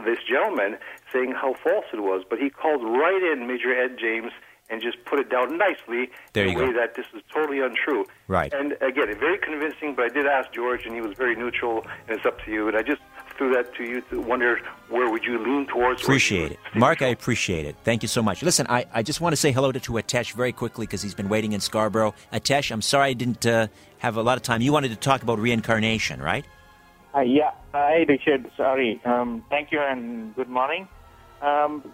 this 0.05 0.18
gentleman, 0.28 0.78
saying 1.12 1.32
how 1.32 1.55
false 1.55 1.86
it 1.93 2.01
was. 2.01 2.24
But 2.28 2.39
he 2.39 2.51
called 2.51 2.82
right 2.82 3.22
in 3.22 3.47
Major 3.47 3.74
Ed 3.74 3.97
Dames 3.97 4.32
and 4.72 4.80
just 4.80 5.04
put 5.04 5.20
it 5.20 5.30
down 5.30 5.58
nicely 5.58 6.10
there 6.32 6.46
in 6.46 6.56
a 6.56 6.58
way 6.58 6.66
go. 6.68 6.72
that 6.72 6.94
this 6.96 7.04
is 7.14 7.22
totally 7.32 7.60
untrue. 7.60 8.06
Right. 8.26 8.52
And 8.52 8.72
again, 8.80 9.14
very 9.20 9.38
convincing, 9.38 9.94
but 9.94 10.06
I 10.06 10.08
did 10.08 10.26
ask 10.26 10.50
George, 10.52 10.86
and 10.86 10.94
he 10.94 11.02
was 11.02 11.16
very 11.16 11.36
neutral, 11.36 11.84
and 12.08 12.16
it's 12.16 12.24
up 12.24 12.42
to 12.46 12.50
you. 12.50 12.68
And 12.68 12.76
I 12.76 12.82
just 12.82 13.02
threw 13.36 13.54
that 13.54 13.74
to 13.76 13.84
you 13.84 14.00
to 14.10 14.20
wonder 14.20 14.60
where 14.88 15.10
would 15.10 15.24
you 15.24 15.38
lean 15.38 15.66
towards. 15.66 16.02
Appreciate 16.02 16.52
it. 16.52 16.58
Mark, 16.74 17.02
I 17.02 17.08
appreciate 17.08 17.66
it. 17.66 17.76
Thank 17.84 18.02
you 18.02 18.08
so 18.08 18.22
much. 18.22 18.42
Listen, 18.42 18.66
I, 18.68 18.86
I 18.92 19.02
just 19.02 19.20
want 19.20 19.34
to 19.34 19.36
say 19.36 19.52
hello 19.52 19.72
to, 19.72 19.80
to 19.80 19.92
Atesh 19.92 20.32
very 20.32 20.52
quickly 20.52 20.86
because 20.86 21.02
he's 21.02 21.14
been 21.14 21.28
waiting 21.28 21.52
in 21.52 21.60
Scarborough. 21.60 22.14
Atesh, 22.32 22.70
I'm 22.70 22.82
sorry 22.82 23.10
I 23.10 23.12
didn't 23.12 23.44
uh, 23.44 23.68
have 23.98 24.16
a 24.16 24.22
lot 24.22 24.38
of 24.38 24.42
time. 24.42 24.62
You 24.62 24.72
wanted 24.72 24.90
to 24.90 24.96
talk 24.96 25.22
about 25.22 25.38
reincarnation, 25.38 26.20
right? 26.22 26.46
Uh, 27.14 27.20
yeah. 27.20 27.50
Hi, 27.72 28.06
Richard. 28.08 28.50
Sorry. 28.56 29.00
Um, 29.04 29.44
thank 29.50 29.70
you 29.70 29.80
and 29.80 30.34
good 30.34 30.48
morning. 30.48 30.88
Um, 31.42 31.92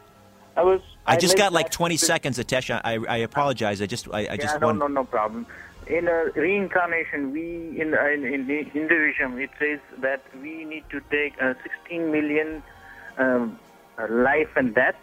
I 0.56 0.62
was. 0.62 0.80
I, 1.08 1.14
I 1.14 1.16
just 1.16 1.36
got 1.36 1.52
like 1.52 1.70
20 1.70 1.96
seconds, 1.96 2.38
Atesh. 2.38 2.70
I, 2.84 2.98
I 3.08 3.16
apologize. 3.18 3.80
I 3.80 3.86
just 3.86 4.08
I, 4.12 4.28
I 4.30 4.36
just 4.36 4.54
yeah, 4.54 4.58
no, 4.58 4.66
want... 4.66 4.78
no, 4.78 4.86
no 4.88 5.04
problem. 5.04 5.46
In 5.86 6.06
a 6.06 6.30
reincarnation, 6.34 7.32
we 7.32 7.80
in 7.80 7.94
in, 7.94 8.24
in 8.26 8.66
Hinduism 8.66 9.38
it 9.38 9.50
says 9.58 9.80
that 9.98 10.22
we 10.42 10.64
need 10.64 10.84
to 10.90 11.00
take 11.10 11.34
uh, 11.40 11.54
16 11.62 12.12
million 12.12 12.62
um, 13.16 13.58
life 14.08 14.50
and 14.56 14.74
death. 14.74 14.96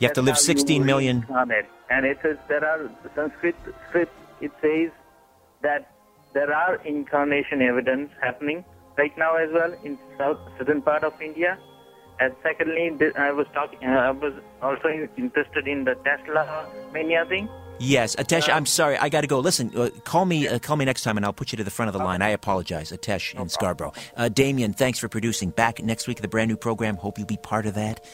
You 0.00 0.08
have 0.08 0.14
to 0.14 0.22
live 0.22 0.36
16 0.36 0.84
million. 0.84 1.24
And 1.88 2.04
it 2.04 2.18
says 2.22 2.36
there 2.48 2.64
are 2.64 2.90
Sanskrit 3.14 3.54
script. 3.88 4.12
It 4.40 4.50
says 4.60 4.90
that 5.62 5.92
there 6.34 6.52
are 6.52 6.74
incarnation 6.84 7.62
evidence 7.62 8.10
happening 8.20 8.64
right 8.98 9.16
now 9.16 9.36
as 9.36 9.50
well 9.52 9.72
in 9.84 9.96
south 10.18 10.38
southern 10.58 10.82
part 10.82 11.04
of 11.04 11.14
India 11.22 11.58
and 12.20 12.34
secondly, 12.42 12.90
I 13.16 13.32
was 13.32 13.46
talking. 13.52 13.78
Uh, 13.82 13.92
I 13.92 14.10
was 14.10 14.32
also 14.62 14.88
interested 15.16 15.68
in 15.68 15.84
the 15.84 15.94
Tesla 16.04 16.68
mania 16.92 17.24
thing. 17.26 17.48
Yes, 17.78 18.16
Atesh. 18.16 18.52
I'm 18.52 18.64
sorry. 18.64 18.96
I 18.96 19.08
got 19.08 19.20
to 19.20 19.26
go. 19.26 19.40
Listen, 19.40 19.70
uh, 19.76 19.90
call 20.04 20.24
me. 20.24 20.48
Uh, 20.48 20.58
call 20.58 20.76
me 20.76 20.84
next 20.84 21.02
time, 21.02 21.16
and 21.16 21.26
I'll 21.26 21.32
put 21.32 21.52
you 21.52 21.56
to 21.58 21.64
the 21.64 21.70
front 21.70 21.88
of 21.88 21.92
the 21.92 21.98
line. 22.04 22.22
I 22.22 22.30
apologize, 22.30 22.90
Atesh 22.90 23.34
no 23.34 23.42
in 23.42 23.48
Scarborough. 23.48 23.92
Uh, 24.16 24.28
Damien, 24.28 24.72
thanks 24.72 24.98
for 24.98 25.08
producing. 25.08 25.50
Back 25.50 25.82
next 25.82 26.06
week, 26.06 26.22
the 26.22 26.28
brand 26.28 26.48
new 26.48 26.56
program. 26.56 26.96
Hope 26.96 27.18
you'll 27.18 27.26
be 27.26 27.36
part 27.36 27.66
of 27.66 27.74
that. 27.74 28.04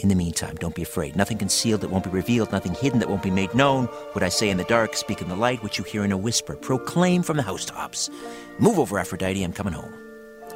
In 0.00 0.10
the 0.10 0.14
meantime, 0.14 0.56
don't 0.56 0.74
be 0.74 0.82
afraid. 0.82 1.16
Nothing 1.16 1.38
concealed 1.38 1.80
that 1.80 1.90
won't 1.90 2.04
be 2.04 2.10
revealed. 2.10 2.52
Nothing 2.52 2.74
hidden 2.74 2.98
that 2.98 3.08
won't 3.08 3.22
be 3.22 3.30
made 3.30 3.54
known. 3.54 3.86
What 4.12 4.22
I 4.22 4.28
say 4.28 4.50
in 4.50 4.58
the 4.58 4.64
dark, 4.64 4.94
speak 4.94 5.22
in 5.22 5.28
the 5.30 5.36
light. 5.36 5.62
What 5.62 5.78
you 5.78 5.84
hear 5.84 6.04
in 6.04 6.12
a 6.12 6.18
whisper, 6.18 6.54
proclaim 6.54 7.22
from 7.22 7.38
the 7.38 7.42
housetops. 7.42 8.10
Move 8.58 8.78
over, 8.78 8.98
Aphrodite. 8.98 9.42
I'm 9.42 9.54
coming 9.54 9.72
home. 9.72 9.94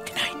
Good 0.05 0.13
night. 0.13 0.40